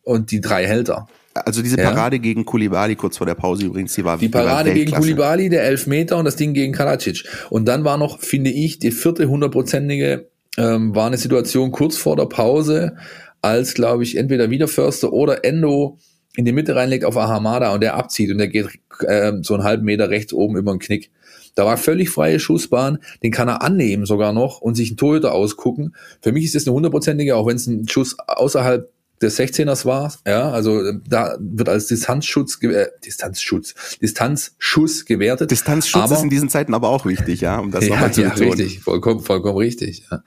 und 0.01 0.31
die 0.31 0.41
drei 0.41 0.65
hält 0.65 0.89
er. 0.89 1.07
Also 1.35 1.61
diese 1.61 1.77
Parade 1.77 2.17
ja. 2.17 2.21
gegen 2.21 2.43
Kulibali 2.43 2.95
kurz 2.95 3.17
vor 3.17 3.27
der 3.27 3.35
Pause 3.35 3.67
übrigens, 3.67 3.93
die 3.93 4.03
war 4.03 4.17
Die 4.17 4.27
Parade 4.27 4.73
gegen 4.73 4.91
Kulibali, 4.91 5.47
der 5.47 5.63
Elfmeter 5.63 6.17
und 6.17 6.25
das 6.25 6.35
Ding 6.35 6.53
gegen 6.53 6.73
Kalacic. 6.73 7.23
Und 7.49 7.65
dann 7.65 7.85
war 7.85 7.97
noch, 7.97 8.19
finde 8.19 8.49
ich, 8.49 8.79
die 8.79 8.91
vierte 8.91 9.29
hundertprozentige 9.29 10.27
ähm, 10.57 10.93
war 10.95 11.07
eine 11.07 11.17
Situation 11.17 11.71
kurz 11.71 11.95
vor 11.95 12.15
der 12.15 12.25
Pause, 12.25 12.97
als, 13.41 13.73
glaube 13.73 14.03
ich, 14.03 14.17
entweder 14.17 14.49
wieder 14.49 14.67
Förster 14.67 15.13
oder 15.13 15.43
Endo 15.45 15.97
in 16.35 16.45
die 16.45 16.51
Mitte 16.51 16.75
reinlegt 16.75 17.05
auf 17.05 17.17
Ahamada 17.17 17.73
und 17.73 17.81
der 17.81 17.95
abzieht 17.95 18.31
und 18.31 18.37
der 18.37 18.47
geht 18.47 18.67
äh, 19.01 19.33
so 19.41 19.53
einen 19.53 19.63
halben 19.63 19.85
Meter 19.85 20.09
rechts 20.09 20.33
oben 20.33 20.57
über 20.57 20.71
den 20.71 20.79
Knick. 20.79 21.11
Da 21.55 21.65
war 21.65 21.77
völlig 21.77 22.09
freie 22.09 22.39
Schussbahn, 22.39 22.99
den 23.23 23.31
kann 23.31 23.49
er 23.49 23.61
annehmen 23.61 24.05
sogar 24.05 24.31
noch 24.31 24.61
und 24.61 24.75
sich 24.75 24.91
einen 24.91 24.97
Torhüter 24.97 25.33
ausgucken. 25.33 25.95
Für 26.21 26.31
mich 26.31 26.45
ist 26.45 26.55
das 26.55 26.67
eine 26.67 26.73
hundertprozentige, 26.73 27.35
auch 27.35 27.47
wenn 27.47 27.57
es 27.57 27.67
ein 27.67 27.87
Schuss 27.87 28.15
außerhalb 28.27 28.89
des 29.21 29.37
16ers 29.37 29.85
war, 29.85 30.13
ja, 30.25 30.49
also 30.49 30.81
äh, 30.81 30.93
da 31.07 31.35
wird 31.39 31.67
als 31.67 31.87
Distanzschutz, 31.87 32.57
äh, 32.63 32.87
Distanzschutz, 33.03 33.97
Distanzschuss 34.01 35.05
gewertet. 35.05 35.51
Distanzschutz 35.51 36.03
aber, 36.03 36.15
ist 36.15 36.23
in 36.23 36.29
diesen 36.29 36.49
Zeiten 36.49 36.73
aber 36.73 36.87
auch 36.87 37.05
wichtig, 37.05 37.41
ja, 37.41 37.59
um 37.59 37.71
das 37.71 37.83
ja, 37.87 37.95
nochmal 37.95 38.13
zu 38.13 38.21
ja, 38.21 38.29
betonen. 38.29 38.53
richtig, 38.53 38.79
vollkommen, 38.79 39.19
vollkommen 39.19 39.57
richtig, 39.57 40.05
ja. 40.09 40.23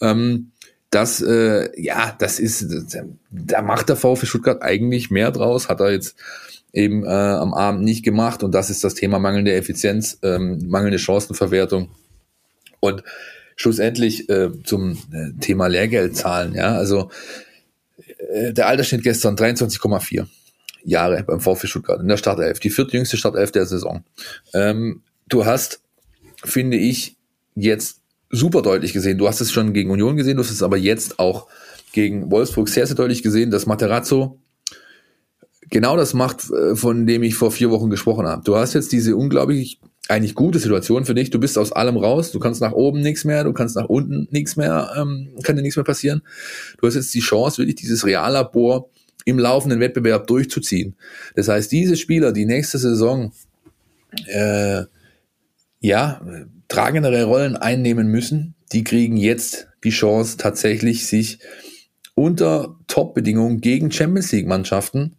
Ähm, 0.00 0.52
das, 0.90 1.20
äh, 1.20 1.68
ja, 1.80 2.14
das 2.18 2.38
ist, 2.38 2.66
da 3.30 3.62
macht 3.62 3.88
der 3.88 3.96
VfB 3.96 4.26
Stuttgart 4.26 4.62
eigentlich 4.62 5.10
mehr 5.10 5.30
draus, 5.30 5.68
hat 5.68 5.80
er 5.80 5.90
jetzt 5.90 6.16
eben 6.72 7.04
äh, 7.04 7.08
am 7.08 7.54
Abend 7.54 7.82
nicht 7.84 8.04
gemacht 8.04 8.42
und 8.42 8.54
das 8.54 8.70
ist 8.70 8.84
das 8.84 8.94
Thema 8.94 9.18
mangelnde 9.18 9.54
Effizienz, 9.54 10.18
ähm, 10.22 10.68
mangelnde 10.68 10.98
Chancenverwertung 10.98 11.90
Und 12.80 13.02
schlussendlich 13.56 14.28
äh, 14.28 14.50
zum 14.62 14.98
äh, 15.12 15.32
Thema 15.40 15.66
Lehrgeldzahlen, 15.66 16.54
ja, 16.54 16.74
also 16.74 17.10
äh, 18.18 18.52
der 18.52 18.68
Altersschnitt 18.68 19.02
gestern 19.02 19.36
23,4 19.36 20.26
Jahre 20.84 21.24
beim 21.24 21.40
VfB 21.40 21.66
Stuttgart 21.66 22.00
in 22.00 22.08
der 22.08 22.16
Startelf, 22.16 22.60
die 22.60 22.70
viertjüngste 22.70 23.16
Startelf 23.16 23.50
der 23.50 23.66
Saison. 23.66 24.04
Ähm, 24.54 25.02
du 25.28 25.44
hast, 25.44 25.80
finde 26.44 26.76
ich, 26.76 27.16
jetzt 27.54 28.00
super 28.36 28.62
deutlich 28.62 28.92
gesehen. 28.92 29.18
Du 29.18 29.28
hast 29.28 29.40
es 29.40 29.52
schon 29.52 29.72
gegen 29.72 29.90
Union 29.90 30.16
gesehen, 30.16 30.36
du 30.36 30.42
hast 30.42 30.50
es 30.50 30.62
aber 30.62 30.76
jetzt 30.76 31.18
auch 31.18 31.46
gegen 31.92 32.30
Wolfsburg 32.30 32.68
sehr, 32.68 32.86
sehr 32.86 32.96
deutlich 32.96 33.22
gesehen, 33.22 33.50
dass 33.50 33.66
Materazzo 33.66 34.38
genau 35.70 35.96
das 35.96 36.14
macht, 36.14 36.50
äh, 36.50 36.76
von 36.76 37.06
dem 37.06 37.22
ich 37.22 37.34
vor 37.34 37.50
vier 37.50 37.70
Wochen 37.70 37.90
gesprochen 37.90 38.26
habe. 38.26 38.42
Du 38.44 38.56
hast 38.56 38.74
jetzt 38.74 38.92
diese 38.92 39.16
unglaublich 39.16 39.80
eigentlich 40.08 40.34
gute 40.34 40.58
Situation 40.58 41.04
für 41.04 41.14
dich. 41.14 41.30
Du 41.30 41.40
bist 41.40 41.58
aus 41.58 41.72
allem 41.72 41.96
raus. 41.96 42.30
Du 42.30 42.38
kannst 42.38 42.60
nach 42.60 42.72
oben 42.72 43.00
nichts 43.00 43.24
mehr, 43.24 43.42
du 43.44 43.52
kannst 43.52 43.74
nach 43.76 43.88
unten 43.88 44.28
nichts 44.30 44.56
mehr, 44.56 44.92
ähm, 44.96 45.30
kann 45.42 45.56
dir 45.56 45.62
nichts 45.62 45.76
mehr 45.76 45.84
passieren. 45.84 46.22
Du 46.80 46.86
hast 46.86 46.94
jetzt 46.94 47.12
die 47.14 47.20
Chance, 47.20 47.58
wirklich 47.58 47.76
dieses 47.76 48.06
Reallabor 48.06 48.88
im 49.24 49.38
laufenden 49.38 49.80
Wettbewerb 49.80 50.28
durchzuziehen. 50.28 50.94
Das 51.34 51.48
heißt, 51.48 51.72
diese 51.72 51.96
Spieler, 51.96 52.32
die 52.32 52.46
nächste 52.46 52.78
Saison 52.78 53.32
äh, 54.26 54.84
ja 55.80 56.20
tragendere 56.68 57.24
Rollen 57.24 57.56
einnehmen 57.56 58.08
müssen, 58.08 58.54
die 58.72 58.84
kriegen 58.84 59.16
jetzt 59.16 59.68
die 59.84 59.90
Chance, 59.90 60.36
tatsächlich 60.36 61.06
sich 61.06 61.38
unter 62.14 62.76
Top-Bedingungen 62.88 63.60
gegen 63.60 63.90
Champions 63.90 64.32
League-Mannschaften, 64.32 65.16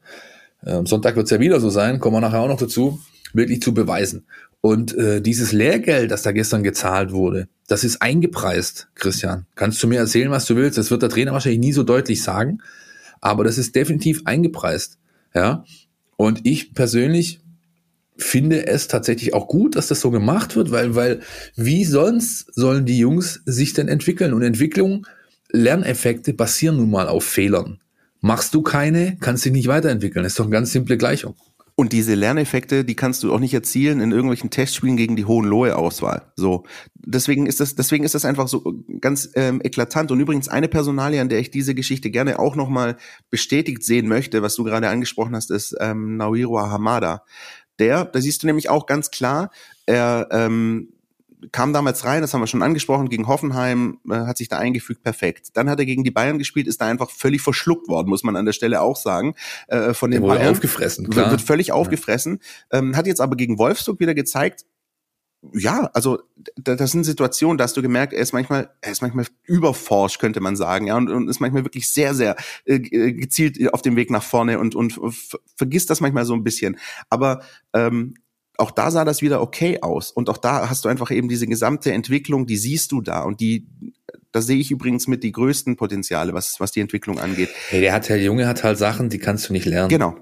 äh, 0.63 0.81
Sonntag 0.85 1.15
wird 1.15 1.25
es 1.25 1.31
ja 1.31 1.39
wieder 1.39 1.59
so 1.59 1.69
sein, 1.69 1.99
kommen 1.99 2.15
wir 2.15 2.21
nachher 2.21 2.41
auch 2.41 2.47
noch 2.47 2.59
dazu, 2.59 2.99
wirklich 3.33 3.61
zu 3.61 3.73
beweisen. 3.73 4.25
Und 4.61 4.95
äh, 4.97 5.21
dieses 5.21 5.51
Lehrgeld, 5.51 6.11
das 6.11 6.23
da 6.23 6.31
gestern 6.31 6.63
gezahlt 6.63 7.11
wurde, 7.11 7.47
das 7.67 7.83
ist 7.83 8.01
eingepreist, 8.01 8.89
Christian. 8.95 9.45
Kannst 9.55 9.81
du 9.83 9.87
mir 9.87 9.99
erzählen, 9.99 10.31
was 10.31 10.45
du 10.45 10.55
willst? 10.55 10.77
Das 10.77 10.91
wird 10.91 11.03
der 11.03 11.09
Trainer 11.09 11.31
wahrscheinlich 11.31 11.59
nie 11.59 11.73
so 11.73 11.83
deutlich 11.83 12.23
sagen, 12.23 12.59
aber 13.21 13.43
das 13.43 13.57
ist 13.57 13.75
definitiv 13.75 14.21
eingepreist. 14.25 14.97
Ja. 15.33 15.63
Und 16.17 16.45
ich 16.45 16.73
persönlich 16.73 17.39
finde 18.17 18.67
es 18.67 18.87
tatsächlich 18.87 19.33
auch 19.33 19.47
gut, 19.47 19.75
dass 19.75 19.87
das 19.87 20.01
so 20.01 20.11
gemacht 20.11 20.55
wird, 20.55 20.71
weil, 20.71 20.95
weil 20.95 21.21
wie 21.55 21.85
sonst 21.85 22.53
sollen 22.53 22.85
die 22.85 22.97
Jungs 22.97 23.41
sich 23.45 23.73
denn 23.73 23.87
entwickeln? 23.87 24.33
Und 24.33 24.41
Entwicklung, 24.41 25.05
Lerneffekte 25.51 26.33
basieren 26.33 26.77
nun 26.77 26.89
mal 26.89 27.07
auf 27.07 27.23
Fehlern. 27.23 27.79
Machst 28.21 28.53
du 28.53 28.61
keine, 28.61 29.17
kannst 29.19 29.45
dich 29.45 29.51
nicht 29.51 29.67
weiterentwickeln. 29.67 30.23
Das 30.23 30.33
ist 30.33 30.39
doch 30.39 30.45
eine 30.45 30.53
ganz 30.53 30.71
simple 30.71 30.97
Gleichung. 30.97 31.35
Und 31.79 31.93
diese 31.93 32.15
Lerneffekte, 32.15 32.83
die 32.83 32.95
kannst 32.95 33.21
du 33.21 33.31
auch 33.31 33.39
nicht 33.39 33.53
erzielen 33.53 34.01
in 34.01 34.11
irgendwelchen 34.11 34.49
Testspielen 34.49 34.97
gegen 34.97 35.15
die 35.15 35.25
Hohenlohe-Auswahl. 35.25 36.23
So, 36.35 36.63
deswegen 36.95 37.45
ist 37.45 37.59
das, 37.59 37.75
deswegen 37.75 38.03
ist 38.03 38.15
das 38.15 38.25
einfach 38.25 38.47
so 38.47 38.83
ganz 38.99 39.29
ähm, 39.35 39.61
eklatant. 39.63 40.09
Und 40.09 40.19
übrigens 40.19 40.47
eine 40.47 40.69
Personalie, 40.69 41.21
an 41.21 41.29
der 41.29 41.37
ich 41.37 41.51
diese 41.51 41.75
Geschichte 41.75 42.09
gerne 42.09 42.39
auch 42.39 42.55
nochmal 42.55 42.97
bestätigt 43.29 43.83
sehen 43.83 44.07
möchte, 44.07 44.41
was 44.41 44.55
du 44.55 44.63
gerade 44.63 44.89
angesprochen 44.89 45.35
hast, 45.35 45.51
ist 45.51 45.75
ähm, 45.79 46.17
Naohiro 46.17 46.59
Hamada. 46.59 47.23
Der, 47.79 48.05
da 48.05 48.21
siehst 48.21 48.43
du 48.43 48.47
nämlich 48.47 48.69
auch 48.69 48.85
ganz 48.85 49.11
klar, 49.11 49.51
er 49.85 50.27
ähm, 50.31 50.89
kam 51.51 51.73
damals 51.73 52.03
rein, 52.03 52.21
das 52.21 52.33
haben 52.33 52.41
wir 52.41 52.47
schon 52.47 52.63
angesprochen, 52.63 53.09
gegen 53.09 53.27
Hoffenheim, 53.27 53.99
äh, 54.09 54.15
hat 54.15 54.37
sich 54.37 54.49
da 54.49 54.57
eingefügt, 54.57 55.03
perfekt. 55.03 55.49
Dann 55.53 55.69
hat 55.69 55.79
er 55.79 55.85
gegen 55.85 56.03
die 56.03 56.11
Bayern 56.11 56.39
gespielt, 56.39 56.67
ist 56.67 56.81
da 56.81 56.87
einfach 56.87 57.11
völlig 57.11 57.41
verschluckt 57.41 57.87
worden, 57.87 58.09
muss 58.09 58.23
man 58.23 58.35
an 58.35 58.45
der 58.45 58.53
Stelle 58.53 58.81
auch 58.81 58.95
sagen. 58.95 59.35
Äh, 59.67 59.93
von 59.93 60.11
den 60.11 60.23
Bayern. 60.23 60.51
aufgefressen, 60.51 61.09
klar. 61.09 61.31
Wird, 61.31 61.41
völlig 61.41 61.67
ja. 61.67 61.73
aufgefressen. 61.75 62.39
Ähm, 62.71 62.95
hat 62.95 63.07
jetzt 63.07 63.21
aber 63.21 63.35
gegen 63.35 63.57
Wolfsburg 63.59 63.99
wieder 63.99 64.15
gezeigt, 64.15 64.65
ja, 65.53 65.89
also 65.93 66.19
das 66.55 66.91
sind 66.91 67.03
Situationen, 67.03 67.57
da 67.57 67.63
hast 67.63 67.77
du 67.77 67.81
gemerkt, 67.81 68.13
er 68.13 68.21
ist 68.21 68.33
manchmal, 68.33 68.69
er 68.81 68.91
ist 68.91 69.01
manchmal 69.01 69.25
überforscht, 69.45 70.19
könnte 70.19 70.39
man 70.39 70.55
sagen, 70.55 70.87
ja, 70.87 70.97
und, 70.97 71.09
und 71.09 71.27
ist 71.27 71.39
manchmal 71.39 71.65
wirklich 71.65 71.89
sehr, 71.89 72.13
sehr 72.13 72.35
äh, 72.65 72.79
gezielt 72.79 73.73
auf 73.73 73.81
dem 73.81 73.95
Weg 73.95 74.09
nach 74.09 74.23
vorne 74.23 74.59
und 74.59 74.75
und 74.75 74.99
vergisst 75.55 75.89
das 75.89 76.01
manchmal 76.01 76.25
so 76.25 76.33
ein 76.33 76.43
bisschen. 76.43 76.77
Aber 77.09 77.41
ähm, 77.73 78.15
auch 78.57 78.71
da 78.71 78.91
sah 78.91 79.05
das 79.05 79.21
wieder 79.21 79.41
okay 79.41 79.79
aus. 79.81 80.11
Und 80.11 80.29
auch 80.29 80.37
da 80.37 80.69
hast 80.69 80.83
du 80.83 80.89
einfach 80.89 81.11
eben 81.11 81.29
diese 81.29 81.47
gesamte 81.47 81.91
Entwicklung, 81.91 82.47
die 82.47 82.57
siehst 82.57 82.91
du 82.91 83.01
da. 83.01 83.21
Und 83.21 83.39
die, 83.39 83.67
da 84.31 84.41
sehe 84.41 84.57
ich 84.57 84.71
übrigens 84.71 85.07
mit 85.07 85.23
die 85.23 85.31
größten 85.31 85.77
Potenziale, 85.77 86.33
was, 86.33 86.59
was 86.59 86.71
die 86.71 86.81
Entwicklung 86.81 87.19
angeht. 87.19 87.49
Hey, 87.69 87.81
der 87.81 87.93
hat, 87.93 88.09
der 88.09 88.21
Junge 88.21 88.47
hat 88.47 88.63
halt 88.63 88.77
Sachen, 88.77 89.09
die 89.09 89.19
kannst 89.19 89.49
du 89.49 89.53
nicht 89.53 89.65
lernen. 89.65 89.89
Genau. 89.89 90.15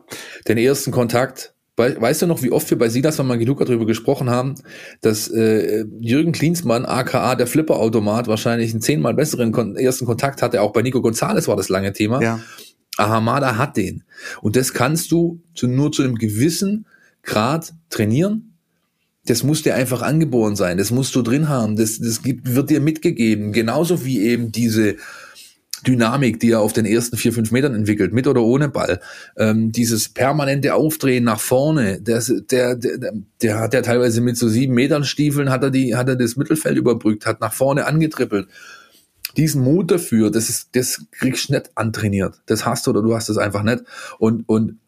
Den 0.48 0.58
ersten 0.58 0.92
Kontakt, 0.92 1.55
Weißt 1.78 2.22
du 2.22 2.28
noch, 2.28 2.42
wie 2.42 2.52
oft 2.52 2.70
wir 2.70 2.78
bei 2.78 2.88
Silas 2.88 3.18
von 3.18 3.28
Magiluka 3.28 3.66
darüber 3.66 3.86
gesprochen 3.86 4.30
haben, 4.30 4.56
dass 5.02 5.28
äh, 5.28 5.84
Jürgen 6.00 6.32
Klinsmann, 6.32 6.86
aka 6.86 7.36
der 7.36 7.48
Flipperautomat, 7.48 8.28
wahrscheinlich 8.28 8.72
einen 8.72 8.82
zehnmal 8.82 9.14
besseren 9.14 9.52
kon 9.52 9.76
ersten 9.76 10.06
Kontakt 10.06 10.42
hatte. 10.42 10.62
Auch 10.62 10.72
bei 10.72 10.82
Nico 10.82 11.02
Gonzalez 11.02 11.50
war 11.50 11.58
das 11.58 11.68
lange 11.68 11.92
Thema. 11.92 12.22
Ja. 12.22 12.40
Ahamada 12.98 13.58
hat 13.58 13.76
den. 13.76 14.04
Und 14.42 14.56
das 14.56 14.74
kannst 14.74 15.12
du 15.12 15.42
zu, 15.54 15.68
nur 15.68 15.92
zu 15.92 16.04
einem 16.04 16.16
gewissen 16.16 16.86
Grad 17.24 17.74
trainieren. 17.90 18.54
Das 19.26 19.44
muss 19.44 19.64
dir 19.64 19.76
einfach 19.76 20.02
angeboren 20.02 20.56
sein. 20.56 20.78
Das 20.78 20.92
musst 20.92 21.14
du 21.16 21.24
drin 21.24 21.50
haben. 21.50 21.76
Das, 21.76 22.00
das 22.00 22.22
gibt, 22.22 22.56
wird 22.56 22.70
dir 22.70 22.80
mitgegeben. 22.80 23.52
Genauso 23.52 24.06
wie 24.06 24.22
eben 24.22 24.54
diese 24.54 24.96
Dynamik, 25.86 26.40
die 26.40 26.52
er 26.52 26.62
auf 26.62 26.74
den 26.74 26.86
ersten 26.86 27.18
vier, 27.18 27.34
fünf 27.34 27.52
Metern 27.52 27.76
entwickelt, 27.76 28.14
mit 28.14 28.28
oder 28.28 28.42
ohne 28.42 28.70
Ball. 28.70 29.00
Ähm, 29.38 29.72
dieses 29.72 30.10
permanente 30.10 30.74
Aufdrehen 30.74 31.24
nach 31.24 31.40
vorne, 31.40 32.02
der, 32.02 32.22
der, 32.52 32.76
der, 32.76 33.14
der 33.42 33.60
hat 33.60 33.74
ja 33.74 33.82
teilweise 33.82 34.22
mit 34.22 34.38
so 34.38 34.48
sieben 34.50 34.74
Metern 34.74 35.04
Stiefeln, 35.04 35.50
hat 35.50 35.64
er, 35.64 35.72
die, 35.72 35.96
hat 35.96 36.10
er 36.10 36.16
das 36.16 36.36
Mittelfeld 36.36 36.78
überbrückt, 36.78 37.26
hat 37.26 37.42
nach 37.42 37.54
vorne 37.54 37.86
angetrippelt. 37.86 38.48
Diesen 39.38 39.64
Mut 39.64 39.92
dafür, 39.92 40.32
das 40.32 40.50
ist, 40.50 40.76
das 40.76 41.06
kriegst 41.12 41.50
du 41.50 41.54
nicht 41.54 41.72
antrainiert. 41.76 42.42
Das 42.46 42.66
hast 42.66 42.88
du 42.88 42.92
oder 42.92 43.02
du 43.02 43.16
hast 43.16 43.30
es 43.30 43.38
einfach 43.38 43.64
nicht. 43.64 43.84
Und, 44.18 44.48
und 44.48 44.80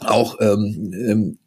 auch 0.00 0.36
ähm, 0.40 0.92
ähm, 0.92 1.38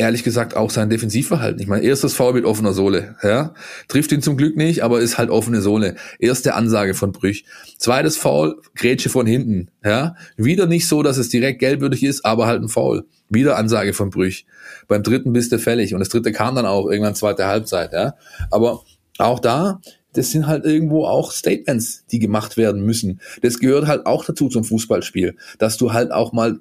ehrlich 0.00 0.24
gesagt 0.24 0.56
auch 0.56 0.70
sein 0.70 0.88
Defensivverhalten. 0.88 1.60
Ich 1.60 1.68
meine, 1.68 1.84
erstes 1.84 2.14
Foul 2.14 2.32
mit 2.32 2.46
offener 2.46 2.72
Sohle, 2.72 3.16
ja, 3.22 3.52
trifft 3.86 4.10
ihn 4.12 4.22
zum 4.22 4.38
Glück 4.38 4.56
nicht, 4.56 4.82
aber 4.82 5.00
ist 5.00 5.18
halt 5.18 5.28
offene 5.28 5.60
Sohle. 5.60 5.94
Erste 6.18 6.54
Ansage 6.54 6.94
von 6.94 7.12
Brüch. 7.12 7.44
Zweites 7.76 8.16
Foul, 8.16 8.60
Grätsche 8.74 9.10
von 9.10 9.26
hinten, 9.26 9.68
ja, 9.84 10.16
wieder 10.38 10.66
nicht 10.66 10.88
so, 10.88 11.02
dass 11.02 11.18
es 11.18 11.28
direkt 11.28 11.58
gelbwürdig 11.58 12.02
ist, 12.02 12.24
aber 12.24 12.46
halt 12.46 12.62
ein 12.62 12.68
Foul. 12.68 13.04
Wieder 13.28 13.58
Ansage 13.58 13.92
von 13.92 14.08
Brüch. 14.08 14.46
Beim 14.88 15.02
dritten 15.02 15.34
bist 15.34 15.52
du 15.52 15.58
fällig 15.58 15.92
und 15.92 16.00
das 16.00 16.08
dritte 16.08 16.32
kam 16.32 16.54
dann 16.54 16.66
auch 16.66 16.88
irgendwann 16.88 17.14
zweite 17.14 17.46
Halbzeit, 17.46 17.92
ja. 17.92 18.14
Aber 18.50 18.82
auch 19.18 19.38
da, 19.38 19.80
das 20.14 20.30
sind 20.30 20.46
halt 20.46 20.64
irgendwo 20.64 21.04
auch 21.04 21.30
Statements, 21.30 22.06
die 22.10 22.18
gemacht 22.18 22.56
werden 22.56 22.86
müssen. 22.86 23.20
Das 23.42 23.58
gehört 23.58 23.86
halt 23.86 24.06
auch 24.06 24.24
dazu 24.24 24.48
zum 24.48 24.64
Fußballspiel, 24.64 25.36
dass 25.58 25.76
du 25.76 25.92
halt 25.92 26.10
auch 26.10 26.32
mal 26.32 26.58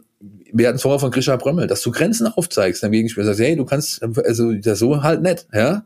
wir 0.54 0.68
hatten 0.68 0.80
vorher 0.80 1.00
von 1.00 1.12
Grisha 1.12 1.36
Brömmel, 1.36 1.68
dass 1.68 1.82
du 1.82 1.92
Grenzen 1.92 2.28
aufzeigst 2.28 2.84
deinem 2.84 2.94
Gegenspieler, 2.94 3.26
sagst, 3.26 3.42
hey, 3.42 3.56
du 3.56 3.66
kannst, 3.66 4.02
also 4.04 4.54
das 4.54 4.80
so 4.80 5.04
halt 5.04 5.22
nicht, 5.22 5.48
ja. 5.54 5.86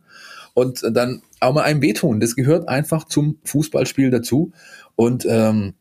Und 0.54 0.84
dann 0.92 1.24
auch 1.40 1.54
mal 1.54 1.64
einem 1.64 1.82
wehtun. 1.82 2.20
Das 2.20 2.36
gehört 2.36 2.70
einfach 2.70 3.06
zum 3.06 3.40
Fußballspiel 3.44 4.12
dazu. 4.12 4.52
Und 4.96 5.26
ähm, 5.28 5.74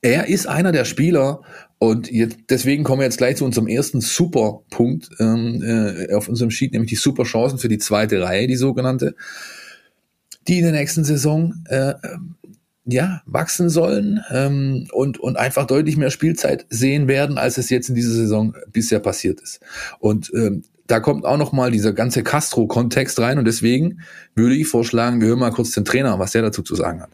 er 0.00 0.28
ist 0.28 0.46
einer 0.46 0.72
der 0.72 0.86
Spieler, 0.86 1.42
und 1.78 2.10
jetzt, 2.10 2.38
deswegen 2.48 2.84
kommen 2.84 3.00
wir 3.00 3.04
jetzt 3.04 3.18
gleich 3.18 3.36
zu 3.36 3.44
unserem 3.44 3.68
ersten 3.68 4.00
Superpunkt 4.00 5.10
ähm, 5.20 5.62
äh, 5.62 6.14
auf 6.14 6.28
unserem 6.28 6.50
Sheet, 6.50 6.72
nämlich 6.72 6.90
die 6.90 6.96
Superchancen 6.96 7.58
für 7.58 7.68
die 7.68 7.78
zweite 7.78 8.22
Reihe, 8.22 8.46
die 8.46 8.56
sogenannte, 8.56 9.14
die 10.48 10.58
in 10.58 10.64
der 10.64 10.72
nächsten 10.72 11.04
Saison 11.04 11.54
äh, 11.66 11.94
ja, 12.86 13.20
wachsen 13.26 13.68
sollen 13.68 14.24
ähm, 14.30 14.88
und, 14.92 15.18
und 15.18 15.36
einfach 15.36 15.66
deutlich 15.66 15.96
mehr 15.96 16.10
Spielzeit 16.10 16.66
sehen 16.70 17.08
werden, 17.08 17.36
als 17.36 17.58
es 17.58 17.68
jetzt 17.68 17.88
in 17.88 17.94
dieser 17.94 18.12
Saison 18.12 18.54
bisher 18.72 19.00
passiert 19.00 19.40
ist. 19.40 19.60
Und 19.98 20.32
ähm, 20.34 20.62
da 20.86 21.00
kommt 21.00 21.24
auch 21.24 21.36
noch 21.36 21.52
mal 21.52 21.72
dieser 21.72 21.92
ganze 21.92 22.22
Castro-Kontext 22.22 23.18
rein 23.18 23.38
und 23.38 23.44
deswegen 23.44 24.02
würde 24.36 24.54
ich 24.54 24.68
vorschlagen, 24.68 25.20
wir 25.20 25.28
hören 25.28 25.40
mal 25.40 25.50
kurz 25.50 25.72
den 25.72 25.84
Trainer, 25.84 26.18
was 26.20 26.32
der 26.32 26.42
dazu 26.42 26.62
zu 26.62 26.76
sagen 26.76 27.02
hat. 27.02 27.10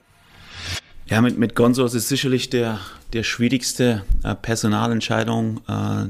Ja, 1.06 1.20
mit, 1.20 1.38
mit 1.38 1.54
Gonzo 1.54 1.84
ist 1.84 1.94
es 1.94 2.08
sicherlich 2.08 2.50
der, 2.50 2.78
der 3.12 3.22
schwierigste 3.22 4.02
äh, 4.24 4.34
Personalentscheidung, 4.34 5.60
äh, 5.68 6.06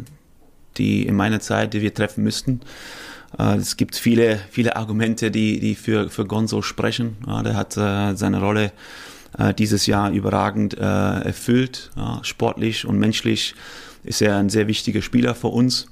die 0.76 1.06
in 1.06 1.14
meiner 1.14 1.40
Zeit, 1.40 1.74
die 1.74 1.82
wir 1.82 1.94
treffen 1.94 2.24
müssten. 2.24 2.60
Äh, 3.38 3.56
es 3.56 3.76
gibt 3.76 3.96
viele, 3.96 4.40
viele 4.50 4.76
Argumente, 4.76 5.30
die, 5.30 5.60
die 5.60 5.74
für, 5.74 6.10
für 6.10 6.24
Gonzo 6.24 6.62
sprechen. 6.62 7.16
Ja, 7.26 7.42
der 7.42 7.56
hat 7.56 7.76
äh, 7.76 8.14
seine 8.16 8.40
Rolle 8.40 8.72
äh, 9.38 9.54
dieses 9.54 9.86
Jahr 9.86 10.10
überragend 10.10 10.74
äh, 10.74 10.80
erfüllt. 10.80 11.90
Ja, 11.96 12.20
sportlich 12.22 12.86
und 12.86 12.98
menschlich 12.98 13.54
ist 14.04 14.22
er 14.22 14.36
ein 14.36 14.48
sehr 14.48 14.66
wichtiger 14.66 15.02
Spieler 15.02 15.34
für 15.34 15.48
uns. 15.48 15.86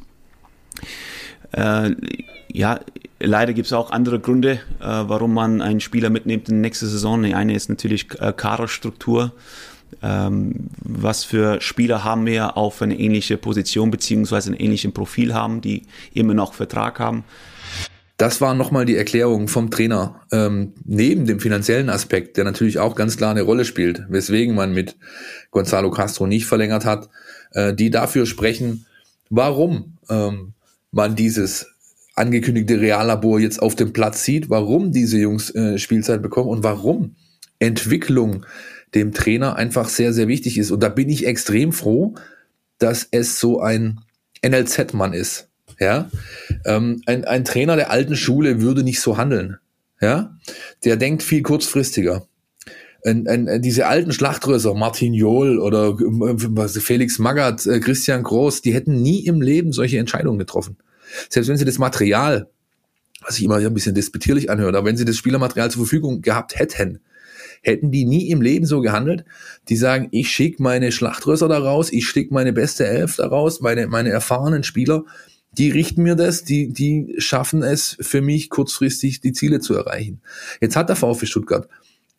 Äh, 1.53 1.95
ja, 2.53 2.81
leider 3.21 3.53
gibt 3.53 3.67
es 3.67 3.73
auch 3.73 3.91
andere 3.91 4.21
Gründe, 4.21 4.61
äh, 4.81 4.85
warum 4.85 5.35
man 5.35 5.63
einen 5.63 5.81
Spieler 5.81 6.11
mitnimmt 6.11 6.49
in 6.49 6.57
die 6.57 6.61
nächste 6.61 6.87
Saison. 6.87 7.23
Die 7.23 7.35
eine 7.35 7.55
ist 7.55 7.69
natürlich 7.69 8.09
äh, 8.21 8.33
Kaderstruktur. 8.37 9.33
Ähm, 10.03 10.69
was 10.83 11.25
für 11.25 11.61
Spieler 11.61 12.05
haben 12.05 12.25
wir 12.25 12.57
auf 12.57 12.81
eine 12.81 12.99
ähnliche 12.99 13.37
Position 13.37 13.91
beziehungsweise 13.91 14.53
ein 14.53 14.57
ähnliches 14.57 14.93
Profil 14.93 15.35
haben, 15.35 15.61
die 15.61 15.83
immer 16.15 16.35
noch 16.35 16.55
Vertrag 16.55 17.01
haben. 17.01 17.25
Das 18.21 18.43
war 18.43 18.55
nochmal 18.55 18.85
die 18.85 18.97
Erklärung 18.97 19.49
vom 19.49 19.71
Trainer, 19.71 20.21
ähm, 20.31 20.75
neben 20.85 21.25
dem 21.25 21.41
finanziellen 21.41 21.89
Aspekt, 21.89 22.37
der 22.37 22.45
natürlich 22.45 22.79
auch 22.79 22.95
ganz 22.95 23.17
klar 23.17 23.31
eine 23.31 23.41
Rolle 23.41 23.65
spielt, 23.65 24.05
weswegen 24.11 24.55
man 24.55 24.75
mit 24.75 24.97
Gonzalo 25.51 25.91
Castro 25.91 26.27
nicht 26.27 26.45
verlängert 26.45 26.85
hat, 26.85 27.09
äh, 27.53 27.73
die 27.73 27.89
dafür 27.89 28.27
sprechen, 28.27 28.85
warum 29.31 29.97
ähm, 30.11 30.53
man 30.91 31.17
dieses 31.17 31.69
angekündigte 32.15 32.79
Reallabor 32.79 33.41
jetzt 33.41 33.63
auf 33.63 33.75
dem 33.75 33.95
Platz 33.95 34.23
sieht, 34.23 34.51
warum 34.51 34.93
diese 34.93 35.17
Jungs 35.17 35.49
äh, 35.55 35.79
Spielzeit 35.79 36.21
bekommen 36.21 36.51
und 36.51 36.63
warum 36.63 37.17
Entwicklung 37.59 38.45
dem 38.95 39.15
Trainer 39.15 39.57
einfach 39.57 39.89
sehr, 39.89 40.13
sehr 40.13 40.29
wichtig 40.29 40.59
ist. 40.59 40.71
Und 40.71 40.83
da 40.83 40.91
bin 40.91 41.09
ich 41.09 41.27
extrem 41.27 41.73
froh, 41.73 42.17
dass 42.77 43.09
es 43.11 43.41
so 43.41 43.61
ein 43.61 44.01
NLZ-Mann 44.45 45.15
ist. 45.15 45.50
Ja, 45.81 46.11
ähm, 46.67 47.03
ein, 47.07 47.25
ein 47.25 47.45
Trainer 47.45 47.75
der 47.75 47.91
alten 47.91 48.15
Schule 48.15 48.61
würde 48.61 48.83
nicht 48.83 49.01
so 49.01 49.17
handeln. 49.17 49.57
Ja, 50.01 50.37
der 50.85 50.97
denkt 50.97 51.23
viel 51.23 51.43
kurzfristiger. 51.43 52.27
Ein, 53.03 53.27
ein, 53.27 53.63
diese 53.63 53.87
alten 53.87 54.13
Schlachtrösser, 54.13 54.75
Martin 54.75 55.15
Johl 55.15 55.59
oder 55.59 55.97
äh, 55.99 56.69
Felix 56.69 57.19
Magath, 57.19 57.67
äh, 57.67 57.81
Christian 57.81 58.23
Groß, 58.23 58.61
die 58.61 58.75
hätten 58.75 59.01
nie 59.01 59.25
im 59.25 59.41
Leben 59.41 59.73
solche 59.73 59.99
Entscheidungen 59.99 60.39
getroffen. 60.39 60.77
Selbst 61.31 61.49
wenn 61.49 61.57
sie 61.57 61.65
das 61.65 61.79
Material, 61.79 62.51
was 63.23 63.39
ich 63.39 63.45
immer 63.45 63.57
ein 63.57 63.75
bisschen 63.75 63.95
disputierlich 63.95 64.51
anhöre, 64.51 64.77
aber 64.77 64.87
wenn 64.87 64.99
sie 64.99 65.07
das 65.07 65.17
Spielermaterial 65.17 65.71
zur 65.71 65.83
Verfügung 65.87 66.21
gehabt 66.21 66.59
hätten, 66.59 67.01
hätten 67.63 67.91
die 67.91 68.05
nie 68.05 68.31
im 68.31 68.43
Leben 68.43 68.67
so 68.67 68.81
gehandelt. 68.81 69.25
Die 69.69 69.77
sagen, 69.77 70.09
ich 70.13 70.31
schicke 70.31 70.63
meine 70.63 70.93
Schlachtrösser 70.93 71.49
da 71.49 71.59
raus, 71.59 71.91
ich 71.93 72.07
schicke 72.07 72.35
meine 72.35 72.53
beste 72.53 72.87
Elf 72.87 73.17
da 73.17 73.27
raus, 73.29 73.61
meine, 73.61 73.87
meine 73.87 74.11
erfahrenen 74.11 74.63
Spieler, 74.63 75.05
die 75.61 75.71
richten 75.71 76.03
mir 76.03 76.17
das, 76.17 76.43
die, 76.43 76.73
die 76.73 77.15
schaffen 77.19 77.63
es 77.63 77.99
für 78.01 78.23
mich 78.23 78.49
kurzfristig 78.49 79.21
die 79.21 79.33
Ziele 79.33 79.61
zu 79.61 79.75
erreichen. 79.75 80.23
Jetzt 80.63 80.75
hat 80.75 80.89
der 80.89 80.97
VfB 80.97 81.27
Stuttgart 81.27 81.69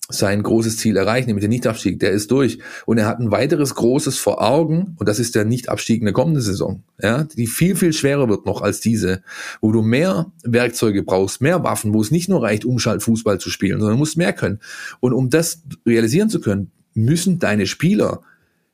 sein 0.09 0.43
großes 0.43 0.77
Ziel 0.77 0.95
erreicht, 0.95 1.25
nämlich 1.25 1.41
den 1.41 1.49
Nichtabstieg. 1.49 1.99
Der 1.99 2.11
ist 2.11 2.29
durch. 2.29 2.59
Und 2.85 2.99
er 2.99 3.07
hat 3.07 3.19
ein 3.19 3.31
weiteres 3.31 3.73
großes 3.73 4.19
vor 4.19 4.43
Augen, 4.43 4.95
und 4.99 5.09
das 5.09 5.17
ist 5.17 5.33
der 5.33 5.45
Nichtabstieg 5.45 6.01
in 6.01 6.05
der 6.05 6.13
kommenden 6.13 6.43
Saison, 6.43 6.83
ja, 7.01 7.23
die 7.23 7.47
viel, 7.47 7.75
viel 7.75 7.93
schwerer 7.93 8.29
wird 8.29 8.45
noch 8.45 8.61
als 8.61 8.79
diese, 8.79 9.23
wo 9.59 9.71
du 9.71 9.81
mehr 9.81 10.31
Werkzeuge 10.43 11.01
brauchst, 11.01 11.41
mehr 11.41 11.63
Waffen, 11.63 11.95
wo 11.95 12.01
es 12.01 12.11
nicht 12.11 12.29
nur 12.29 12.43
reicht, 12.43 12.63
Umschaltfußball 12.63 13.39
zu 13.39 13.49
spielen, 13.49 13.79
sondern 13.79 13.97
musst 13.97 14.17
mehr 14.17 14.33
können. 14.33 14.59
Und 14.99 15.13
um 15.13 15.31
das 15.31 15.63
realisieren 15.87 16.29
zu 16.29 16.41
können, 16.41 16.69
müssen 16.93 17.39
deine 17.39 17.65
Spieler 17.65 18.21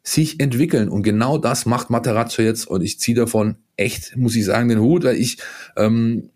sich 0.08 0.40
entwickeln. 0.40 0.88
Und 0.88 1.04
genau 1.04 1.38
das 1.38 1.66
macht 1.66 1.90
Materazzo 1.90 2.42
jetzt. 2.42 2.66
Und 2.66 2.82
ich 2.82 2.98
ziehe 3.00 3.18
davon 3.18 3.58
echt, 3.76 4.16
muss 4.16 4.36
ich 4.36 4.46
sagen, 4.46 4.70
den 4.70 4.80
Hut, 4.80 5.04
weil 5.04 5.18
ich 5.18 5.38
ähm, 5.76 6.30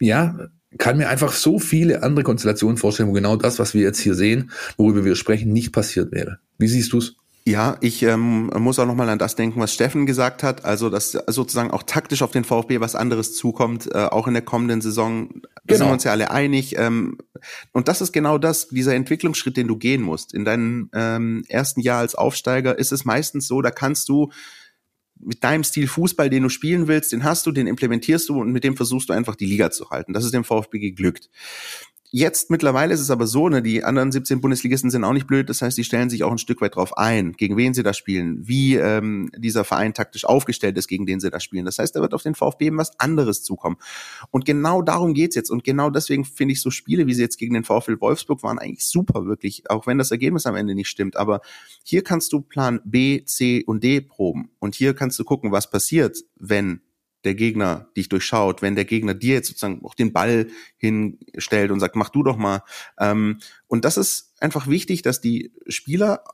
ja 0.00 0.38
kann 0.76 0.98
mir 0.98 1.08
einfach 1.08 1.32
so 1.32 1.58
viele 1.58 2.02
andere 2.02 2.24
Konstellationen 2.24 2.76
vorstellen, 2.76 3.08
wo 3.08 3.12
genau 3.12 3.36
das, 3.36 3.58
was 3.58 3.74
wir 3.74 3.82
jetzt 3.82 4.00
hier 4.00 4.14
sehen, 4.14 4.50
worüber 4.76 5.04
wir 5.04 5.14
sprechen, 5.14 5.52
nicht 5.52 5.72
passiert 5.72 6.12
wäre. 6.12 6.40
Wie 6.58 6.66
siehst 6.66 6.92
du's? 6.92 7.16
Ja, 7.46 7.76
ich 7.82 8.02
ähm, 8.02 8.46
muss 8.58 8.78
auch 8.78 8.86
nochmal 8.86 9.10
an 9.10 9.18
das 9.18 9.36
denken, 9.36 9.60
was 9.60 9.74
Steffen 9.74 10.06
gesagt 10.06 10.42
hat, 10.42 10.64
also 10.64 10.88
dass 10.88 11.12
sozusagen 11.12 11.70
auch 11.70 11.82
taktisch 11.82 12.22
auf 12.22 12.30
den 12.30 12.42
VfB 12.42 12.80
was 12.80 12.94
anderes 12.94 13.34
zukommt, 13.34 13.86
äh, 13.92 13.98
auch 13.98 14.26
in 14.26 14.32
der 14.32 14.42
kommenden 14.42 14.80
Saison. 14.80 15.28
Da 15.28 15.50
genau. 15.66 15.78
sind 15.78 15.86
wir 15.88 15.92
uns 15.92 16.04
ja 16.04 16.12
alle 16.12 16.30
einig. 16.30 16.78
Ähm, 16.78 17.18
und 17.72 17.88
das 17.88 18.00
ist 18.00 18.12
genau 18.12 18.38
das, 18.38 18.68
dieser 18.68 18.94
Entwicklungsschritt, 18.94 19.58
den 19.58 19.68
du 19.68 19.76
gehen 19.76 20.00
musst. 20.00 20.32
In 20.32 20.46
deinem 20.46 20.88
ähm, 20.94 21.44
ersten 21.48 21.82
Jahr 21.82 21.98
als 21.98 22.14
Aufsteiger 22.14 22.78
ist 22.78 22.92
es 22.92 23.04
meistens 23.04 23.46
so, 23.46 23.60
da 23.60 23.70
kannst 23.70 24.08
du 24.08 24.30
mit 25.20 25.44
deinem 25.44 25.64
Stil 25.64 25.86
Fußball, 25.86 26.30
den 26.30 26.44
du 26.44 26.48
spielen 26.48 26.88
willst, 26.88 27.12
den 27.12 27.24
hast 27.24 27.44
du, 27.46 27.52
den 27.52 27.66
implementierst 27.66 28.28
du 28.30 28.40
und 28.40 28.52
mit 28.52 28.64
dem 28.64 28.74
versuchst 28.76 29.10
du 29.10 29.12
einfach 29.12 29.36
die 29.36 29.46
Liga 29.46 29.70
zu 29.70 29.90
halten. 29.90 30.14
Das 30.14 30.24
ist 30.24 30.32
dem 30.32 30.44
VfB 30.44 30.78
geglückt. 30.78 31.28
Jetzt 32.16 32.48
mittlerweile 32.48 32.94
ist 32.94 33.00
es 33.00 33.10
aber 33.10 33.26
so, 33.26 33.48
ne, 33.48 33.60
die 33.60 33.82
anderen 33.82 34.12
17 34.12 34.40
Bundesligisten 34.40 34.88
sind 34.88 35.02
auch 35.02 35.12
nicht 35.12 35.26
blöd, 35.26 35.48
das 35.48 35.62
heißt, 35.62 35.76
die 35.76 35.82
stellen 35.82 36.10
sich 36.10 36.22
auch 36.22 36.30
ein 36.30 36.38
Stück 36.38 36.60
weit 36.60 36.76
drauf 36.76 36.96
ein, 36.96 37.32
gegen 37.32 37.56
wen 37.56 37.74
sie 37.74 37.82
da 37.82 37.92
spielen, 37.92 38.46
wie 38.46 38.76
ähm, 38.76 39.32
dieser 39.36 39.64
Verein 39.64 39.94
taktisch 39.94 40.24
aufgestellt 40.24 40.78
ist, 40.78 40.86
gegen 40.86 41.06
den 41.06 41.18
sie 41.18 41.32
da 41.32 41.40
spielen. 41.40 41.64
Das 41.64 41.80
heißt, 41.80 41.96
da 41.96 42.00
wird 42.00 42.14
auf 42.14 42.22
den 42.22 42.36
VfB 42.36 42.66
eben 42.66 42.78
was 42.78 43.00
anderes 43.00 43.42
zukommen. 43.42 43.78
Und 44.30 44.44
genau 44.44 44.80
darum 44.80 45.12
geht's 45.12 45.34
jetzt. 45.34 45.50
Und 45.50 45.64
genau 45.64 45.90
deswegen 45.90 46.24
finde 46.24 46.52
ich 46.52 46.62
so 46.62 46.70
Spiele, 46.70 47.08
wie 47.08 47.14
sie 47.14 47.22
jetzt 47.22 47.36
gegen 47.36 47.54
den 47.54 47.64
VfL 47.64 48.00
Wolfsburg 48.00 48.44
waren, 48.44 48.60
eigentlich 48.60 48.86
super, 48.86 49.26
wirklich, 49.26 49.68
auch 49.68 49.88
wenn 49.88 49.98
das 49.98 50.12
Ergebnis 50.12 50.46
am 50.46 50.54
Ende 50.54 50.76
nicht 50.76 50.90
stimmt. 50.90 51.16
Aber 51.16 51.40
hier 51.82 52.04
kannst 52.04 52.32
du 52.32 52.42
Plan 52.42 52.80
B, 52.84 53.24
C 53.24 53.64
und 53.66 53.82
D 53.82 54.00
proben. 54.00 54.50
Und 54.60 54.76
hier 54.76 54.94
kannst 54.94 55.18
du 55.18 55.24
gucken, 55.24 55.50
was 55.50 55.68
passiert, 55.68 56.18
wenn 56.36 56.80
der 57.24 57.34
Gegner 57.34 57.88
dich 57.96 58.08
durchschaut, 58.08 58.62
wenn 58.62 58.74
der 58.74 58.84
Gegner 58.84 59.14
dir 59.14 59.34
jetzt 59.34 59.48
sozusagen 59.48 59.84
auch 59.84 59.94
den 59.94 60.12
Ball 60.12 60.48
hinstellt 60.76 61.70
und 61.70 61.80
sagt, 61.80 61.96
mach 61.96 62.10
du 62.10 62.22
doch 62.22 62.36
mal. 62.36 62.62
Ähm, 62.98 63.38
und 63.66 63.84
das 63.84 63.96
ist 63.96 64.34
einfach 64.40 64.66
wichtig, 64.66 65.02
dass 65.02 65.20
die 65.20 65.52
Spieler 65.68 66.24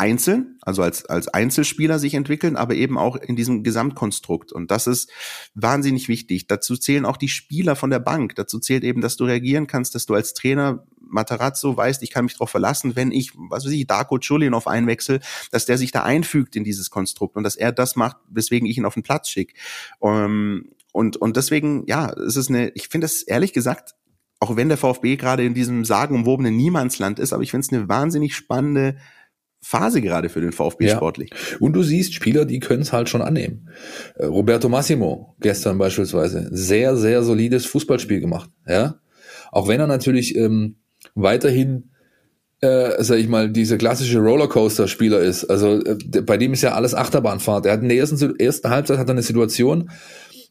einzeln, 0.00 0.58
also 0.62 0.82
als, 0.82 1.04
als 1.04 1.28
Einzelspieler 1.28 1.98
sich 1.98 2.14
entwickeln, 2.14 2.56
aber 2.56 2.74
eben 2.74 2.96
auch 2.96 3.16
in 3.16 3.36
diesem 3.36 3.62
Gesamtkonstrukt. 3.62 4.50
Und 4.50 4.70
das 4.70 4.86
ist 4.86 5.10
wahnsinnig 5.54 6.08
wichtig. 6.08 6.46
Dazu 6.46 6.76
zählen 6.76 7.04
auch 7.04 7.18
die 7.18 7.28
Spieler 7.28 7.76
von 7.76 7.90
der 7.90 7.98
Bank. 7.98 8.34
Dazu 8.34 8.58
zählt 8.58 8.82
eben, 8.82 9.02
dass 9.02 9.16
du 9.16 9.24
reagieren 9.24 9.66
kannst, 9.66 9.94
dass 9.94 10.06
du 10.06 10.14
als 10.14 10.32
Trainer 10.32 10.86
Matarazzo 11.00 11.76
weißt, 11.76 12.02
ich 12.02 12.10
kann 12.10 12.24
mich 12.24 12.34
darauf 12.34 12.50
verlassen, 12.50 12.96
wenn 12.96 13.12
ich, 13.12 13.32
was 13.34 13.66
weiß 13.66 13.72
ich, 13.72 13.86
Darko 13.86 14.18
Chulin 14.18 14.54
auf 14.54 14.66
einwechsel, 14.66 15.20
dass 15.50 15.66
der 15.66 15.76
sich 15.76 15.92
da 15.92 16.02
einfügt 16.02 16.56
in 16.56 16.64
dieses 16.64 16.90
Konstrukt 16.90 17.36
und 17.36 17.42
dass 17.42 17.56
er 17.56 17.72
das 17.72 17.94
macht, 17.94 18.16
weswegen 18.30 18.66
ich 18.66 18.78
ihn 18.78 18.86
auf 18.86 18.94
den 18.94 19.02
Platz 19.02 19.28
schicke. 19.28 19.54
Ähm, 20.02 20.70
und, 20.92 21.18
und 21.18 21.36
deswegen, 21.36 21.84
ja, 21.86 22.10
es 22.10 22.36
ist 22.36 22.48
eine, 22.48 22.70
ich 22.70 22.88
finde 22.88 23.04
es 23.04 23.22
ehrlich 23.22 23.52
gesagt, 23.52 23.94
auch 24.38 24.56
wenn 24.56 24.68
der 24.68 24.78
VfB 24.78 25.16
gerade 25.16 25.44
in 25.44 25.52
diesem 25.52 25.84
sagenumwobenen 25.84 26.56
Niemandsland 26.56 27.18
ist, 27.18 27.34
aber 27.34 27.42
ich 27.42 27.50
finde 27.50 27.66
es 27.66 27.72
eine 27.72 27.88
wahnsinnig 27.88 28.34
spannende 28.34 28.96
Phase 29.62 30.00
gerade 30.00 30.28
für 30.28 30.40
den 30.40 30.52
VfB 30.52 30.86
ja. 30.86 30.96
sportlich. 30.96 31.30
Und 31.60 31.74
du 31.74 31.82
siehst 31.82 32.14
Spieler, 32.14 32.44
die 32.44 32.60
können 32.60 32.82
es 32.82 32.92
halt 32.92 33.08
schon 33.08 33.22
annehmen. 33.22 33.68
Äh, 34.16 34.26
Roberto 34.26 34.68
Massimo 34.68 35.36
gestern 35.40 35.78
beispielsweise 35.78 36.48
sehr 36.50 36.96
sehr 36.96 37.22
solides 37.22 37.66
Fußballspiel 37.66 38.20
gemacht, 38.20 38.50
ja. 38.66 38.96
Auch 39.52 39.68
wenn 39.68 39.80
er 39.80 39.86
natürlich 39.86 40.36
ähm, 40.36 40.76
weiterhin 41.14 41.90
äh, 42.60 43.02
sag 43.02 43.18
ich 43.18 43.28
mal, 43.28 43.50
dieser 43.50 43.78
klassische 43.78 44.18
Rollercoaster-Spieler 44.18 45.20
ist. 45.20 45.44
Also 45.44 45.82
äh, 45.82 45.96
bei 46.22 46.36
dem 46.36 46.52
ist 46.52 46.62
ja 46.62 46.74
alles 46.74 46.94
Achterbahnfahrt. 46.94 47.66
Er 47.66 47.72
hat 47.72 47.82
in 47.82 47.88
der 47.88 47.96
ersten, 47.96 48.38
ersten 48.38 48.68
Halbzeit 48.68 48.98
hat 48.98 49.08
er 49.08 49.12
eine 49.12 49.22
Situation, 49.22 49.90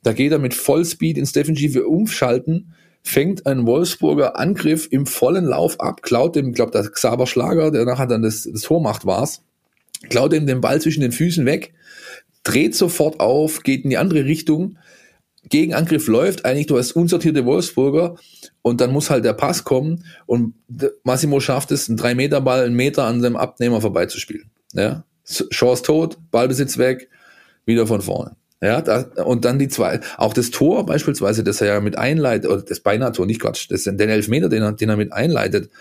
da 0.02 0.14
geht 0.14 0.32
er 0.32 0.40
mit 0.40 0.54
Vollspeed 0.54 1.18
ins 1.18 1.34
defensive 1.34 1.86
Umschalten 1.88 2.74
fängt 3.04 3.46
ein 3.46 3.66
Wolfsburger 3.66 4.38
Angriff 4.38 4.88
im 4.92 5.06
vollen 5.06 5.46
Lauf 5.46 5.80
ab, 5.80 6.02
klaut 6.02 6.36
dem, 6.36 6.54
glaube, 6.54 6.72
der 6.72 6.90
Xaver 6.90 7.28
Schlager, 7.28 7.72
der 7.72 7.86
nachher 7.86 8.08
dann 8.08 8.22
das, 8.22 8.44
das 8.52 8.62
Tor 8.62 8.82
macht, 8.82 9.06
war's, 9.06 9.42
klaut 10.10 10.34
ihm 10.34 10.46
den 10.46 10.62
Ball 10.62 10.82
zwischen 10.82 11.02
den 11.02 11.12
Füßen 11.12 11.46
weg, 11.46 11.74
dreht 12.44 12.76
sofort 12.76 13.20
auf, 13.20 13.64
geht 13.64 13.84
in 13.84 13.90
die 13.90 13.98
andere 13.98 14.26
Richtung, 14.26 14.78
Gegenangriff 15.48 16.08
läuft, 16.08 16.46
eigentlich 16.46 16.68
du 16.68 16.78
hast 16.78 16.92
unsortierte 16.92 17.46
Wolfsburger 17.46 18.16
und 18.62 18.82
dann 18.82 18.92
muss 18.92 19.10
halt 19.10 19.26
der 19.26 19.34
Pass 19.34 19.64
kommen 19.64 20.04
und 20.26 20.54
Massimo 21.04 21.40
schafft 21.40 21.72
es, 21.72 21.90
einen 21.90 21.98
3-Meter-Ball 21.98 22.66
einen 22.66 22.76
Meter 22.76 23.06
an 23.06 23.22
dem 23.22 23.38
Abnehmer 23.38 23.82
vorbeizuspielen. 23.82 24.50
Ja? 24.74 25.06
Chance 25.26 25.84
tot, 25.84 26.18
Ballbesitz 26.32 26.78
weg, 26.78 27.10
wieder 27.66 27.88
von 27.88 28.02
vorne. 28.02 28.36
Ja, 28.62 28.82
da, 28.82 29.06
und 29.24 29.46
dann 29.46 29.58
die 29.58 29.70
zwei, 29.70 30.02
auch 30.18 30.34
das 30.34 30.52
Tor 30.52 30.86
beispielsweise, 30.86 31.44
das 31.44 31.62
er 31.62 31.68
ja 31.68 31.80
mit 31.80 31.98
einleitet, 31.98 32.52
oder 32.52 32.62
das 32.62 32.82
beinahe 32.82 33.14
Tor, 33.14 33.26
nicht 33.26 33.40
Quatsch, 33.40 33.68
das 33.72 33.84
den 33.84 34.00
Elfmeter, 34.00 34.50
den 34.50 34.62
er, 34.62 34.74
den 34.74 34.90
er 34.90 34.98
mit 34.98 35.14
einleitet. 35.14 35.72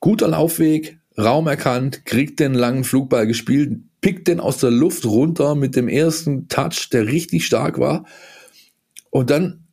Guter 0.00 0.28
Laufweg, 0.28 0.98
Raum 1.18 1.46
erkannt, 1.46 2.04
kriegt 2.04 2.38
den 2.38 2.52
langen 2.52 2.84
Flugball 2.84 3.26
gespielt, 3.26 3.78
pickt 4.02 4.28
den 4.28 4.40
aus 4.40 4.58
der 4.58 4.70
Luft 4.70 5.06
runter 5.06 5.54
mit 5.54 5.74
dem 5.74 5.88
ersten 5.88 6.48
Touch, 6.48 6.90
der 6.92 7.06
richtig 7.06 7.46
stark 7.46 7.78
war. 7.78 8.04
Und 9.08 9.30
dann 9.30 9.64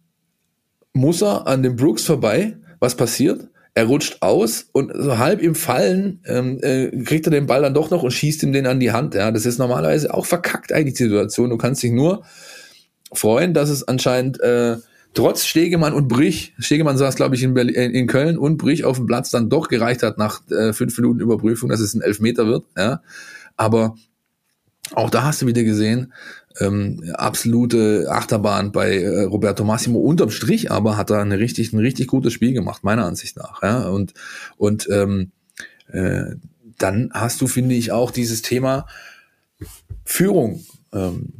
muss 0.94 1.22
er 1.22 1.46
an 1.48 1.62
dem 1.62 1.76
Brooks 1.76 2.06
vorbei. 2.06 2.58
Was 2.80 2.96
passiert? 2.96 3.50
Er 3.76 3.86
rutscht 3.86 4.18
aus 4.22 4.68
und 4.72 4.92
so 4.96 5.18
halb 5.18 5.42
im 5.42 5.56
Fallen 5.56 6.20
ähm, 6.26 6.60
äh, 6.62 6.90
kriegt 7.04 7.26
er 7.26 7.32
den 7.32 7.48
Ball 7.48 7.62
dann 7.64 7.74
doch 7.74 7.90
noch 7.90 8.04
und 8.04 8.12
schießt 8.12 8.44
ihm 8.44 8.54
den 8.54 8.68
an 8.68 8.80
die 8.80 8.92
Hand. 8.92 9.16
Ja, 9.16 9.32
das 9.32 9.46
ist 9.46 9.58
normalerweise 9.58 10.14
auch 10.14 10.26
verkackt 10.26 10.72
eigentlich 10.72 10.96
die 10.96 11.06
Situation. 11.06 11.50
Du 11.50 11.58
kannst 11.58 11.82
dich 11.82 11.92
nur 11.92 12.24
freuen, 13.12 13.54
dass 13.54 13.70
es 13.70 13.88
anscheinend 13.88 14.40
äh, 14.42 14.78
trotz 15.16 15.46
Stegemann 15.46 15.94
und 15.94 16.08
Brich, 16.08 16.54
Stegemann 16.60 16.98
saß 16.98 17.16
glaube 17.16 17.36
ich 17.36 17.44
in, 17.44 17.56
Berlin, 17.56 17.76
äh, 17.76 17.86
in 17.88 18.06
Köln 18.06 18.38
und 18.38 18.58
Brich 18.58 18.86
auf 18.86 18.98
dem 18.98 19.08
Platz 19.08 19.32
dann 19.32 19.50
doch 19.50 19.70
gereicht 19.70 20.04
hat 20.04 20.20
nach 20.20 20.48
äh, 20.52 20.74
fünf 20.74 20.96
Minuten 20.98 21.20
Überprüfung, 21.20 21.70
dass 21.70 21.80
es 21.80 21.96
ein 21.96 22.02
Elfmeter 22.02 22.46
wird. 22.46 22.66
Ja, 22.78 23.02
aber 23.58 23.96
auch 24.94 25.10
da 25.10 25.24
hast 25.24 25.42
du 25.42 25.48
wieder 25.48 25.64
gesehen, 25.64 26.14
ähm, 26.60 27.04
absolute 27.14 28.08
Achterbahn 28.10 28.72
bei 28.72 28.98
äh, 28.98 29.24
Roberto 29.24 29.64
Massimo. 29.64 30.00
Unterm 30.00 30.30
Strich 30.30 30.72
aber 30.72 30.98
hat 30.98 31.10
er 31.10 31.20
eine 31.20 31.40
richtig, 31.40 31.74
ein 31.74 31.80
richtig 31.80 32.08
gutes 32.08 32.34
Spiel 32.34 32.54
gemacht, 32.54 32.84
meiner 32.84 33.06
Ansicht 33.06 33.38
nach. 33.38 33.62
Ja? 33.64 33.88
Und, 33.88 34.14
und 34.58 34.88
ähm, 34.92 35.32
äh, 35.92 36.36
dann 36.78 37.12
hast 37.14 37.42
du, 37.42 37.48
finde 37.48 37.76
ich, 37.76 37.92
auch 37.92 38.12
dieses 38.12 38.42
Thema 38.42 38.88
Führung. 40.06 40.64
Ähm, 40.94 41.34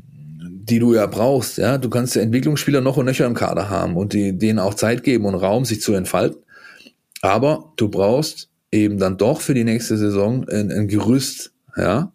die 0.66 0.80
du 0.80 0.94
ja 0.94 1.06
brauchst. 1.08 1.58
Ja, 1.58 1.78
du 1.78 1.90
kannst 1.90 2.16
ja 2.16 2.22
Entwicklungsspieler 2.22 2.82
noch 2.82 2.98
und 2.98 3.06
nöcher 3.06 3.26
im 3.26 3.34
Kader 3.34 3.70
haben 3.70 3.98
und 3.98 4.14
die, 4.14 4.38
denen 4.38 4.60
auch 4.60 4.74
Zeit 4.74 5.04
geben 5.04 5.26
und 5.26 5.36
Raum, 5.36 5.66
sich 5.66 5.82
zu 5.82 5.94
entfalten. 5.94 6.42
Aber 7.22 7.74
du 7.76 7.90
brauchst 7.90 8.50
eben 8.72 8.98
dann 8.98 9.18
doch 9.18 9.42
für 9.42 9.54
die 9.54 9.64
nächste 9.64 9.98
Saison 9.98 10.48
ein, 10.50 10.72
ein 10.72 10.88
Gerüst, 10.88 11.54
ja. 11.78 12.12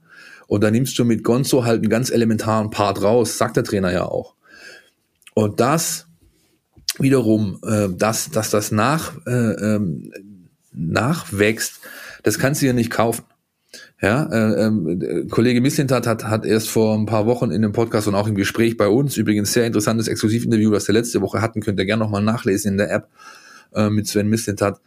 Und 0.49 0.65
da 0.65 0.71
nimmst 0.71 0.99
du 0.99 1.05
mit 1.05 1.23
Gonzo 1.23 1.65
halt 1.65 1.83
einen 1.83 1.91
ganz 1.91 2.11
elementaren 2.11 2.71
Part 2.71 3.03
raus, 3.03 3.39
sagt 3.39 3.57
der 3.57 3.65
Trainer 3.65 3.93
ja 3.93 4.07
auch. 4.07 4.35
Und 5.35 5.61
das 5.61 6.07
wiederum, 6.99 7.61
äh, 7.65 7.89
dass, 7.91 8.31
dass 8.31 8.51
das 8.51 8.73
nach, 8.73 9.15
äh, 9.27 9.31
ähm, 9.31 10.11
nachwächst, 10.73 11.81
das 12.25 12.39
kannst 12.39 12.63
du 12.63 12.67
ja 12.67 12.73
nicht 12.73 12.91
kaufen. 12.91 13.25
Ja, 14.01 14.25
äh, 14.33 14.67
äh, 14.67 15.27
Kollege 15.27 15.61
Misslintat 15.61 16.07
hat, 16.07 16.25
hat 16.25 16.47
erst 16.47 16.71
vor 16.71 16.97
ein 16.97 17.07
paar 17.07 17.27
Wochen 17.27 17.51
in 17.51 17.63
dem 17.63 17.73
Podcast 17.73 18.09
und 18.09 18.15
auch 18.15 18.27
im 18.27 18.35
Gespräch 18.35 18.77
bei 18.77 18.89
uns, 18.89 19.17
übrigens 19.17 19.53
sehr 19.53 19.67
interessantes 19.67 20.09
Exklusivinterview, 20.09 20.71
das 20.71 20.89
wir 20.89 20.95
letzte 20.95 21.21
Woche 21.21 21.43
hatten, 21.43 21.61
könnt 21.61 21.79
ihr 21.79 21.85
gerne 21.85 22.03
nochmal 22.03 22.23
nachlesen 22.23 22.73
in 22.73 22.79
der 22.79 22.91
App 22.91 23.09
äh, 23.75 23.91
mit 23.91 24.07
Sven 24.07 24.29
Misslintat, 24.29 24.81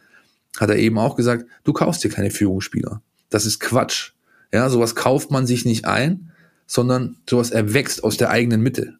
hat 0.60 0.70
er 0.70 0.78
eben 0.78 0.98
auch 0.98 1.16
gesagt, 1.16 1.46
du 1.64 1.74
kaufst 1.74 2.04
dir 2.04 2.10
keine 2.10 2.32
Führungsspieler. 2.32 3.02
Das 3.30 3.46
ist 3.46 3.60
Quatsch. 3.60 4.14
Ja, 4.54 4.70
sowas 4.70 4.96
kauft 4.96 5.32
man 5.32 5.48
sich 5.48 5.66
nicht 5.66 5.86
ein, 5.86 6.32
sondern 6.68 7.18
sowas 7.30 7.52
erwächst 7.52 8.04
aus 8.04 8.18
der 8.18 8.30
eigenen 8.30 8.62
Mitte. 8.62 8.96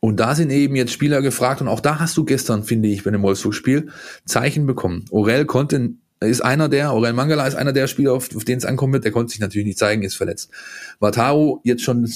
Und 0.00 0.18
da 0.18 0.34
sind 0.34 0.50
eben 0.50 0.76
jetzt 0.76 0.92
Spieler 0.92 1.20
gefragt 1.20 1.60
und 1.60 1.68
auch 1.68 1.80
da 1.80 1.98
hast 1.98 2.16
du 2.16 2.24
gestern, 2.24 2.64
finde 2.64 2.88
ich, 2.88 3.04
bei 3.04 3.10
dem 3.10 3.22
Wolfsburg-Spiel 3.22 3.90
Zeichen 4.24 4.66
bekommen. 4.66 5.04
Orel 5.10 5.44
konnte 5.44 5.94
ist 6.20 6.42
einer 6.42 6.68
der, 6.68 6.90
Aurel 6.90 7.12
Mangala 7.12 7.46
ist 7.46 7.54
einer 7.54 7.72
der 7.72 7.86
Spieler, 7.86 8.12
auf, 8.12 8.34
auf 8.34 8.44
den 8.44 8.58
es 8.58 8.64
ankommen 8.64 8.92
wird, 8.92 9.04
der 9.04 9.12
konnte 9.12 9.32
sich 9.32 9.40
natürlich 9.40 9.66
nicht 9.66 9.78
zeigen, 9.78 10.02
ist 10.02 10.16
verletzt. 10.16 10.50
Wataru 10.98 11.60
jetzt 11.64 11.82
schon 11.82 12.10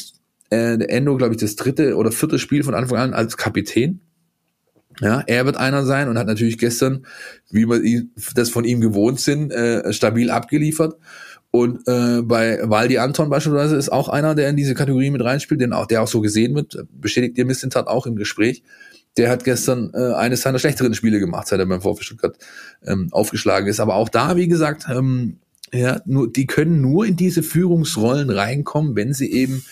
äh, 0.51 0.79
Endo, 0.85 1.17
glaube 1.17 1.35
ich, 1.35 1.41
das 1.41 1.57
dritte 1.57 1.97
oder 1.97 2.13
vierte 2.13 2.39
Spiel 2.39 2.63
von 2.63 2.75
Anfang 2.75 2.99
an 2.99 3.15
als 3.15 3.37
Kapitän. 3.37 4.01
Ja, 5.01 5.25
er 5.27 5.45
wird 5.45 5.57
einer 5.57 5.85
sein 5.85 6.09
und 6.09 6.19
hat 6.19 6.27
natürlich 6.27 6.59
gestern, 6.59 7.07
wie 7.51 7.67
wir 7.67 8.05
das 8.35 8.51
von 8.51 8.65
ihm 8.65 8.81
gewohnt 8.81 9.19
sind, 9.21 9.51
äh, 9.51 9.93
stabil 9.93 10.31
abgeliefert. 10.31 10.97
Und 11.55 11.87
äh, 11.87 12.21
bei 12.23 12.59
Waldi 12.65 12.99
Anton 12.99 13.31
beispielsweise 13.31 13.77
ist 13.77 13.93
auch 13.93 14.09
einer, 14.09 14.35
der 14.35 14.49
in 14.49 14.57
diese 14.57 14.75
Kategorie 14.75 15.11
mit 15.11 15.23
reinspielt, 15.23 15.61
den 15.61 15.73
auch, 15.73 15.87
der 15.87 16.03
auch 16.03 16.09
so 16.09 16.21
gesehen 16.21 16.57
wird, 16.57 16.85
bestätigt 16.91 17.39
ihr 17.39 17.47
Missentat 17.47 17.87
auch 17.87 18.07
im 18.07 18.17
Gespräch 18.17 18.65
der 19.17 19.31
hat 19.31 19.45
gestern 19.45 19.93
äh, 19.95 20.15
eines 20.15 20.43
seiner 20.43 20.59
schlechteren 20.59 20.93
Spiele 20.93 21.21
gemacht, 21.21 21.47
seit 21.47 21.61
er 21.61 21.67
beim 21.67 21.81
VfB 21.81 22.03
Stuttgart 22.03 22.37
ähm, 22.85 23.09
aufgeschlagen 23.13 23.69
ist. 23.69 23.79
Aber 23.79 23.95
auch 23.95 24.09
da, 24.09 24.37
wie 24.37 24.49
gesagt, 24.49 24.87
ähm, 24.91 25.37
ja, 25.73 26.01
nur, 26.05 26.33
die 26.33 26.47
können 26.47 26.81
nur 26.81 27.07
in 27.07 27.15
diese 27.15 27.43
Führungsrollen 27.43 28.31
reinkommen, 28.31 28.97
wenn 28.97 29.13
sie 29.13 29.31
eben 29.31 29.65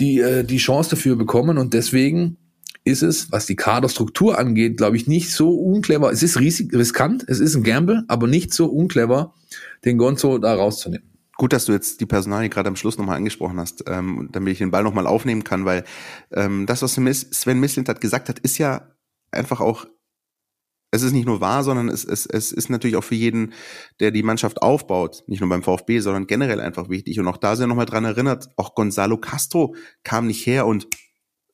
die, 0.00 0.18
äh, 0.18 0.42
die 0.42 0.56
Chance 0.56 0.90
dafür 0.90 1.14
bekommen. 1.14 1.58
Und 1.58 1.74
deswegen 1.74 2.36
ist 2.82 3.02
es, 3.02 3.30
was 3.30 3.46
die 3.46 3.54
Kaderstruktur 3.56 4.38
angeht, 4.38 4.76
glaube 4.76 4.96
ich, 4.96 5.06
nicht 5.06 5.30
so 5.30 5.50
unclever. 5.50 6.10
Es 6.10 6.24
ist 6.24 6.38
riskant, 6.38 7.24
es 7.28 7.38
ist 7.38 7.54
ein 7.54 7.62
Gamble, 7.62 8.02
aber 8.08 8.26
nicht 8.26 8.52
so 8.52 8.66
unclever, 8.66 9.32
den 9.84 9.98
Gonzo 9.98 10.38
da 10.38 10.54
rauszunehmen 10.54 11.14
gut, 11.36 11.52
dass 11.52 11.64
du 11.64 11.72
jetzt 11.72 12.00
die 12.00 12.06
Personalie 12.06 12.48
gerade 12.48 12.68
am 12.68 12.76
Schluss 12.76 12.98
nochmal 12.98 13.16
angesprochen 13.16 13.58
hast, 13.58 13.84
ähm, 13.86 14.28
damit 14.32 14.52
ich 14.52 14.58
den 14.58 14.70
Ball 14.70 14.82
nochmal 14.82 15.06
aufnehmen 15.06 15.44
kann, 15.44 15.64
weil 15.64 15.84
ähm, 16.32 16.66
das, 16.66 16.82
was 16.82 16.94
Sven 16.94 17.60
Mislint 17.60 17.88
hat 17.88 18.00
gesagt 18.00 18.28
hat, 18.28 18.38
ist 18.38 18.58
ja 18.58 18.94
einfach 19.30 19.60
auch, 19.60 19.86
es 20.92 21.02
ist 21.02 21.12
nicht 21.12 21.26
nur 21.26 21.40
wahr, 21.40 21.64
sondern 21.64 21.88
es, 21.88 22.04
es, 22.04 22.24
es 22.24 22.52
ist 22.52 22.70
natürlich 22.70 22.94
auch 22.94 23.02
für 23.02 23.16
jeden, 23.16 23.52
der 23.98 24.12
die 24.12 24.22
Mannschaft 24.22 24.62
aufbaut, 24.62 25.24
nicht 25.26 25.40
nur 25.40 25.48
beim 25.48 25.64
VfB, 25.64 25.98
sondern 25.98 26.28
generell 26.28 26.60
einfach 26.60 26.88
wichtig. 26.88 27.18
Und 27.18 27.26
auch 27.26 27.36
da 27.36 27.56
sind 27.56 27.68
nochmal 27.68 27.86
dran 27.86 28.04
erinnert, 28.04 28.50
auch 28.56 28.76
Gonzalo 28.76 29.18
Castro 29.18 29.74
kam 30.04 30.28
nicht 30.28 30.46
her 30.46 30.66
und 30.66 30.86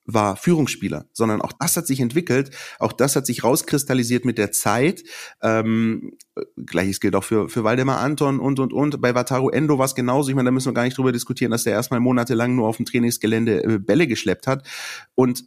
war 0.04 0.36
Führungsspieler, 0.36 1.06
sondern 1.12 1.40
auch 1.40 1.52
das 1.52 1.76
hat 1.76 1.86
sich 1.86 2.00
entwickelt, 2.00 2.50
auch 2.78 2.92
das 2.92 3.16
hat 3.16 3.26
sich 3.26 3.44
rauskristallisiert 3.44 4.24
mit 4.24 4.38
der 4.38 4.52
Zeit. 4.52 5.02
Ähm, 5.42 6.12
Gleiches 6.56 7.00
gilt 7.00 7.14
auch 7.14 7.24
für, 7.24 7.48
für 7.48 7.64
Waldemar 7.64 7.98
Anton 7.98 8.40
und, 8.40 8.58
und, 8.58 8.72
und. 8.72 9.00
Bei 9.00 9.14
Wataru 9.14 9.50
Endo 9.50 9.78
war 9.78 9.84
es 9.84 9.94
genauso. 9.94 10.30
Ich 10.30 10.34
meine, 10.34 10.48
da 10.48 10.52
müssen 10.52 10.68
wir 10.68 10.74
gar 10.74 10.84
nicht 10.84 10.96
drüber 10.96 11.12
diskutieren, 11.12 11.50
dass 11.50 11.64
der 11.64 11.74
erstmal 11.74 12.00
monatelang 12.00 12.54
nur 12.54 12.68
auf 12.68 12.76
dem 12.76 12.86
Trainingsgelände 12.86 13.64
äh, 13.64 13.78
Bälle 13.78 14.06
geschleppt 14.06 14.46
hat. 14.46 14.66
Und 15.14 15.44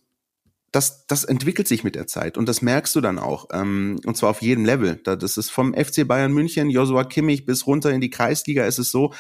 das, 0.74 1.06
das 1.06 1.24
entwickelt 1.24 1.68
sich 1.68 1.84
mit 1.84 1.94
der 1.94 2.08
Zeit 2.08 2.36
und 2.36 2.50
das 2.50 2.64
merkst 2.64 2.96
du 2.96 3.02
dann 3.02 3.20
auch. 3.20 3.48
Ähm, 3.54 4.00
und 4.06 4.18
zwar 4.18 4.32
auf 4.32 4.42
jedem 4.42 4.66
Level. 4.66 4.96
Das 5.04 5.38
ist 5.38 5.52
vom 5.52 5.74
FC 5.74 6.08
Bayern 6.08 6.34
München, 6.34 6.70
Joshua 6.70 7.04
Kimmich 7.04 7.46
bis 7.46 7.68
runter 7.68 7.92
in 7.92 8.02
die 8.02 8.10
Kreisliga 8.10 8.66
ist 8.66 8.80
es 8.80 8.90
so, 8.90 9.14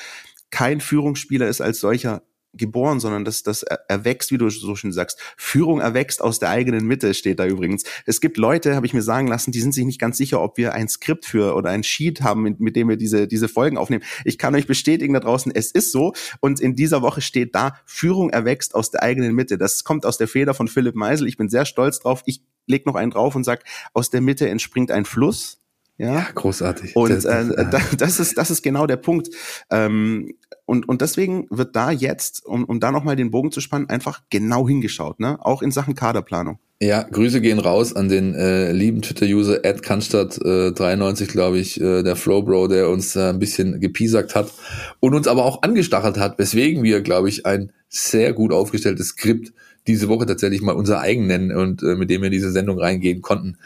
kein 0.50 0.82
Führungsspieler 0.82 1.48
ist 1.48 1.62
als 1.62 1.80
solcher 1.80 2.24
geboren, 2.54 3.00
sondern 3.00 3.26
das, 3.26 3.44
das 3.44 3.64
erwächst, 3.64 4.32
wie 4.32 4.38
du 4.38 4.50
so 4.50 4.76
schön 4.76 4.92
sagst. 4.92 5.20
Führung 5.38 5.82
erwächst 5.82 6.22
aus 6.22 6.40
der 6.40 6.50
eigenen 6.50 6.86
Mitte, 6.86 7.14
steht 7.14 7.40
da 7.40 7.46
übrigens. 7.46 7.84
Es 8.06 8.22
gibt 8.22 8.38
Leute, 8.38 8.76
habe 8.76 8.86
ich 8.86 8.94
mir 8.94 9.02
sagen 9.02 9.28
lassen, 9.28 9.52
die 9.52 9.62
sind 9.62 9.74
sich 9.74 9.86
nicht 9.86 10.00
ganz 10.00 10.18
sicher, 10.18 10.42
ob 10.42 10.58
wir 10.58 10.74
ein 10.74 10.88
Skript 10.88 11.26
für 11.26 11.56
oder 11.56 11.72
ein 11.72 11.84
Sheet 11.84 12.22
haben, 12.22 12.44
mit, 12.44 12.60
mit 12.60 12.76
dem 12.76 12.90
wir 12.90 12.98
diese, 12.98 13.28
diese 13.28 13.48
Folgen 13.48 13.78
aufnehmen. 13.78 14.04
Ich 14.26 14.38
kann 14.38 14.56
euch 14.56 14.68
bestätigen 14.68 15.14
da 15.14 15.20
draußen, 15.20 15.52
es 15.54 15.72
ist 15.72 15.92
so. 15.92 16.14
Und 16.40 16.60
in 16.60 16.76
dieser 16.76 17.02
Woche 17.02 17.22
steht 17.22 17.56
da, 17.56 17.78
Führung 17.86 18.30
erwächst 18.30 18.76
aus 18.76 18.92
der 18.92 19.04
eigenen 19.04 19.34
Mitte. 19.34 19.58
Das 19.58 19.84
kommt 19.84 20.06
aus 20.06 20.18
der 20.18 20.28
Feder 20.28 20.54
von 20.54 20.68
Philipp 20.68 20.96
Meisel. 20.96 21.28
Ich 21.28 21.38
bin 21.38 21.50
sehr 21.50 21.66
stolz 21.66 22.00
drauf. 22.00 22.24
Ich 22.26 22.44
leg 22.68 22.86
noch 22.86 22.96
einen 22.96 23.12
drauf 23.12 23.36
und 23.36 23.44
sag, 23.44 23.64
aus 23.94 24.10
der 24.10 24.22
Mitte 24.22 24.48
entspringt 24.50 24.92
ein 24.92 25.06
Fluss. 25.06 25.63
Ja, 25.98 26.14
ja 26.14 26.28
großartig. 26.34 26.96
Und 26.96 27.12
das, 27.12 27.26
äh, 27.26 27.66
das, 27.98 28.20
ist 28.20 28.38
das 28.38 28.52
ist 28.52 28.64
genau 28.64 28.88
der 28.88 28.98
Punkt. 28.98 29.30
Ähm, 29.70 30.34
und, 30.66 30.88
und 30.88 31.02
deswegen 31.02 31.48
wird 31.50 31.76
da 31.76 31.92
jetzt, 31.92 32.46
um, 32.46 32.64
um 32.64 32.80
da 32.80 32.92
nochmal 32.92 33.16
den 33.16 33.32
Bogen 33.32 33.52
zu 33.52 33.60
spannen, 33.60 33.90
einfach 33.90 34.22
genau 34.30 34.68
hingeschaut, 34.68 35.20
ne? 35.20 35.38
Auch 35.42 35.62
in 35.62 35.72
Sachen 35.72 35.94
Kaderplanung. 35.94 36.58
Ja, 36.82 37.04
Grüße 37.04 37.40
gehen 37.40 37.60
raus 37.60 37.96
an 37.96 38.10
den 38.10 38.34
äh, 38.36 38.72
lieben 38.72 39.02
Twitter-User 39.02 39.64
Ed 39.64 39.84
Cannstatt 39.84 40.38
äh, 40.44 40.72
93, 40.72 41.30
glaube 41.30 41.60
ich, 41.60 41.80
äh, 41.80 42.04
der 42.04 42.16
Flowbro, 42.16 42.68
der 42.68 42.90
uns 42.90 43.16
äh, 43.16 43.30
ein 43.30 43.40
bisschen 43.40 43.80
gepiesackt 43.80 44.36
hat 44.36 44.52
und 45.00 45.14
uns 45.14 45.28
aber 45.28 45.46
auch 45.46 45.62
angestachelt 45.62 46.18
hat, 46.18 46.40
weswegen 46.40 46.84
wir, 46.84 47.02
glaube 47.02 47.30
ich, 47.30 47.46
ein 47.46 47.72
sehr 47.88 48.34
gut 48.34 48.52
aufgestelltes 48.52 49.10
Skript 49.10 49.54
diese 49.88 50.08
Woche 50.10 50.26
tatsächlich 50.26 50.62
mal 50.62 50.76
unser 50.76 51.00
eigen 51.00 51.28
nennen 51.28 51.56
und 51.56 51.84
äh, 51.84 51.96
mit 51.96 52.10
dem 52.10 52.22
wir 52.22 52.28
in 52.28 52.34
diese 52.34 52.52
Sendung 52.52 52.80
reingehen 52.80 53.22
konnten. 53.22 53.58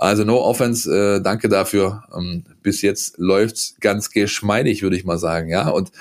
Also 0.00 0.24
no 0.24 0.42
offense, 0.42 0.90
äh, 0.90 1.20
danke 1.20 1.50
dafür. 1.50 2.04
Ähm, 2.16 2.44
bis 2.62 2.80
jetzt 2.80 3.18
läuft's 3.18 3.76
ganz 3.80 4.10
geschmeidig, 4.10 4.82
würde 4.82 4.96
ich 4.96 5.04
mal 5.04 5.18
sagen. 5.18 5.50
Ja, 5.50 5.68
und 5.68 5.92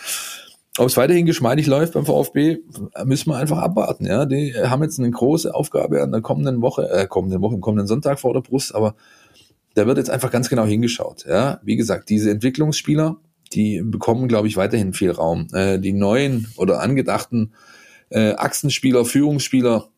ob 0.77 0.87
es 0.87 0.95
weiterhin 0.95 1.25
geschmeidig 1.25 1.67
läuft 1.67 1.95
beim 1.95 2.05
VfB, 2.05 2.59
müssen 3.03 3.29
wir 3.29 3.35
einfach 3.35 3.57
abwarten. 3.57 4.05
Ja, 4.05 4.25
die 4.25 4.55
haben 4.55 4.83
jetzt 4.83 4.99
eine 4.99 5.11
große 5.11 5.53
Aufgabe 5.53 6.01
an 6.01 6.13
der 6.13 6.21
kommenden 6.21 6.61
Woche, 6.61 6.89
äh, 6.89 7.07
kommenden 7.07 7.41
Woche, 7.41 7.59
kommenden 7.59 7.87
Sonntag 7.87 8.21
vor 8.21 8.33
der 8.33 8.39
Brust, 8.39 8.73
aber 8.73 8.95
da 9.73 9.85
wird 9.85 9.97
jetzt 9.97 10.09
einfach 10.09 10.31
ganz 10.31 10.47
genau 10.47 10.63
hingeschaut. 10.63 11.25
Ja, 11.27 11.59
wie 11.63 11.75
gesagt, 11.75 12.07
diese 12.07 12.31
Entwicklungsspieler, 12.31 13.17
die 13.51 13.81
bekommen, 13.83 14.29
glaube 14.29 14.47
ich, 14.47 14.55
weiterhin 14.55 14.93
viel 14.93 15.11
Raum. 15.11 15.47
Äh, 15.51 15.77
die 15.77 15.91
neuen 15.91 16.47
oder 16.55 16.79
angedachten 16.79 17.51
äh, 18.11 18.31
Achsenspieler, 18.35 19.03
Führungsspieler 19.03 19.89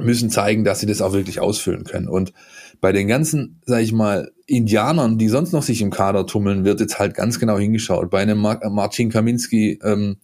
müssen 0.00 0.30
zeigen, 0.30 0.62
dass 0.62 0.78
sie 0.78 0.86
das 0.86 1.02
auch 1.02 1.12
wirklich 1.12 1.40
ausfüllen 1.40 1.82
können. 1.82 2.08
Und 2.08 2.32
bei 2.82 2.90
den 2.90 3.06
ganzen, 3.06 3.60
sag 3.64 3.80
ich 3.80 3.92
mal, 3.92 4.32
Indianern, 4.44 5.16
die 5.16 5.28
sonst 5.28 5.52
noch 5.52 5.62
sich 5.62 5.80
im 5.82 5.90
Kader 5.90 6.26
tummeln, 6.26 6.64
wird 6.64 6.80
jetzt 6.80 6.98
halt 6.98 7.14
ganz 7.14 7.38
genau 7.38 7.56
hingeschaut. 7.56 8.10
Bei 8.10 8.20
einem 8.20 8.38
Mar 8.38 8.60
Marcin 8.70 9.08
Kaminski, 9.08 9.78
ähm, 9.84 10.16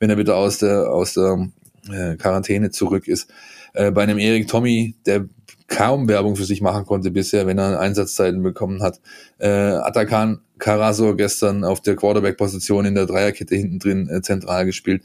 wenn 0.00 0.08
er 0.08 0.16
wieder 0.16 0.34
aus 0.34 0.56
der, 0.56 0.90
aus 0.90 1.12
der 1.12 1.50
äh, 1.92 2.16
Quarantäne 2.16 2.70
zurück 2.70 3.06
ist, 3.06 3.30
äh, 3.74 3.90
bei 3.90 4.02
einem 4.02 4.18
Erik 4.18 4.48
Tommy, 4.48 4.96
der 5.04 5.26
kaum 5.68 6.08
Werbung 6.08 6.36
für 6.36 6.46
sich 6.46 6.62
machen 6.62 6.86
konnte 6.86 7.10
bisher, 7.10 7.46
wenn 7.46 7.58
er 7.58 7.78
Einsatzzeiten 7.78 8.42
bekommen 8.42 8.82
hat. 8.82 8.98
Äh, 9.36 9.48
Atakan 9.48 10.40
Karasor 10.58 11.18
gestern 11.18 11.64
auf 11.64 11.82
der 11.82 11.96
Quarterback-Position 11.96 12.86
in 12.86 12.94
der 12.94 13.04
Dreierkette 13.04 13.54
hinten 13.54 13.78
drin 13.78 14.08
äh, 14.08 14.22
zentral 14.22 14.64
gespielt. 14.64 15.02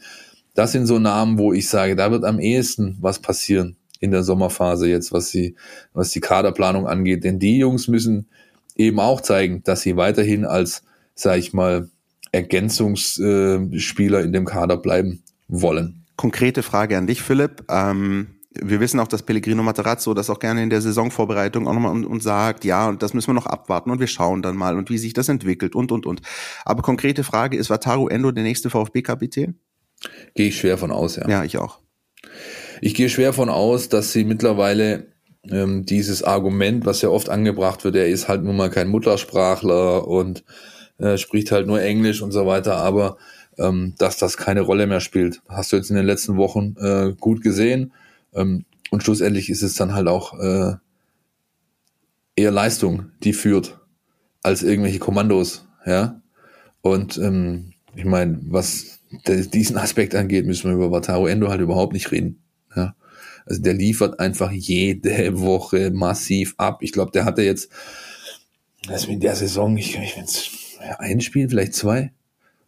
Das 0.54 0.72
sind 0.72 0.86
so 0.86 0.98
Namen, 0.98 1.38
wo 1.38 1.52
ich 1.52 1.68
sage, 1.68 1.98
da 1.98 2.10
wird 2.10 2.24
am 2.24 2.40
ehesten 2.40 2.98
was 3.02 3.20
passieren 3.20 3.76
in 4.02 4.12
der 4.12 4.24
Sommerphase 4.24 4.90
jetzt, 4.90 5.14
was 5.14 5.30
sie, 5.30 5.56
was 5.94 6.10
die 6.10 6.20
Kaderplanung 6.20 6.88
angeht. 6.88 7.24
Denn 7.24 7.40
die 7.40 7.58
Jungs 7.58 7.88
müssen 7.88 8.28
eben 8.76 9.00
auch 9.00 9.22
zeigen, 9.22 9.64
dass 9.64 9.82
sie 9.82 9.96
weiterhin 9.96 10.44
als, 10.44 10.84
sag 11.16 11.38
ich 11.38 11.54
mal, 11.54 11.90
Ergänzungsspieler 12.34 14.22
in 14.22 14.34
dem 14.34 14.46
Kader 14.46 14.78
bleiben 14.78 15.22
wollen. 15.48 16.04
Konkrete 16.18 16.64
Frage 16.64 16.98
an 16.98 17.08
dich, 17.08 17.22
Philipp. 17.22 17.64
Ähm 17.70 18.28
wir 18.54 18.82
wissen 18.82 19.00
auch, 19.00 19.08
dass 19.08 19.24
Pellegrino 19.24 19.64
Materazzo 19.64 20.14
das 20.14 20.30
auch 20.30 20.40
gerne 20.40 20.62
in 20.62 20.70
der 20.70 20.82
Saisonvorbereitung 20.82 21.68
auch 21.68 21.74
nochmal 21.74 21.94
und, 21.94 22.06
und, 22.06 22.22
sagt, 22.22 22.66
ja, 22.66 22.90
und 22.90 23.02
das 23.02 23.14
müssen 23.14 23.30
wir 23.30 23.34
noch 23.34 23.46
abwarten 23.46 23.90
und 23.92 24.00
wir 24.00 24.08
schauen 24.08 24.42
dann 24.42 24.58
mal 24.58 24.78
und 24.78 24.90
wie 24.90 24.98
sich 24.98 25.14
das 25.14 25.30
entwickelt 25.30 25.74
und, 25.74 25.92
und, 25.92 26.06
und. 26.06 26.22
Aber 26.66 26.82
konkrete 26.82 27.24
Frage, 27.24 27.56
ist 27.56 27.70
Wataru 27.70 28.10
Endo 28.10 28.32
der 28.32 28.44
nächste 28.44 28.70
VfB-Kapitän? 28.70 29.56
Gehe 30.36 30.50
ich 30.50 30.58
schwer 30.58 30.78
von 30.78 30.92
aus, 30.92 31.16
ja. 31.16 31.30
Ja, 31.30 31.44
ich 31.46 31.58
auch. 31.58 31.80
Ich 32.82 32.96
gehe 32.96 33.10
schwer 33.10 33.32
von 33.32 33.50
aus, 33.50 33.90
dass 33.90 34.12
sie 34.12 34.24
mittlerweile 34.24 35.06
ähm, 35.48 35.86
dieses 35.86 36.24
Argument, 36.24 36.86
was 36.86 37.02
ja 37.04 37.10
oft 37.10 37.30
angebracht 37.30 37.84
wird, 37.84 37.96
er 37.96 38.08
ist 38.08 38.28
halt 38.28 38.44
nun 38.44 38.58
mal 38.58 38.72
kein 38.72 38.90
Muttersprachler 38.90 40.08
und 40.08 40.44
äh, 40.98 41.18
spricht 41.18 41.52
halt 41.52 41.68
nur 41.68 41.80
Englisch 41.80 42.24
und 42.24 42.32
so 42.32 42.48
weiter, 42.48 42.78
aber 42.78 43.18
ähm, 43.60 43.94
dass 44.00 44.18
das 44.18 44.36
keine 44.36 44.62
Rolle 44.62 44.88
mehr 44.88 45.00
spielt. 45.00 45.42
Hast 45.48 45.72
du 45.72 45.76
jetzt 45.76 45.92
in 45.92 45.96
den 45.96 46.08
letzten 46.08 46.38
Wochen 46.38 46.76
äh, 46.80 47.14
gut 47.20 47.42
gesehen. 47.42 47.94
Ähm, 48.34 48.66
und 48.90 49.04
schlussendlich 49.04 49.50
ist 49.50 49.62
es 49.62 49.76
dann 49.76 49.94
halt 49.94 50.08
auch 50.08 50.40
äh, 50.40 50.74
eher 52.36 52.52
Leistung, 52.52 53.12
die 53.24 53.34
führt, 53.34 53.80
als 54.42 54.64
irgendwelche 54.64 55.00
Kommandos, 55.00 55.68
ja. 55.86 56.20
Und 56.82 57.18
ähm, 57.20 57.74
ich 57.96 58.06
meine, 58.06 58.40
was 58.44 59.00
diesen 59.28 59.78
Aspekt 59.78 60.16
angeht, 60.16 60.48
müssen 60.48 60.70
wir 60.70 60.76
über 60.76 60.92
Wataru 60.92 61.28
Endo 61.28 61.50
halt 61.50 61.62
überhaupt 61.62 61.94
nicht 61.94 62.12
reden. 62.12 62.42
Ja. 62.76 62.96
Also 63.46 63.62
der 63.62 63.74
liefert 63.74 64.20
einfach 64.20 64.52
jede 64.52 65.40
Woche 65.40 65.92
massiv 65.92 66.54
ab. 66.58 66.80
Ich 66.82 66.92
glaube, 66.92 67.12
der 67.12 67.26
hatte 67.26 67.42
jetzt, 67.42 67.72
also 68.88 69.10
in 69.10 69.20
der 69.20 69.36
Saison, 69.36 69.76
ich, 69.78 69.98
ich 69.98 70.16
ein 71.00 71.22
Spiel, 71.22 71.50
vielleicht 71.50 71.74
zwei, 71.74 72.12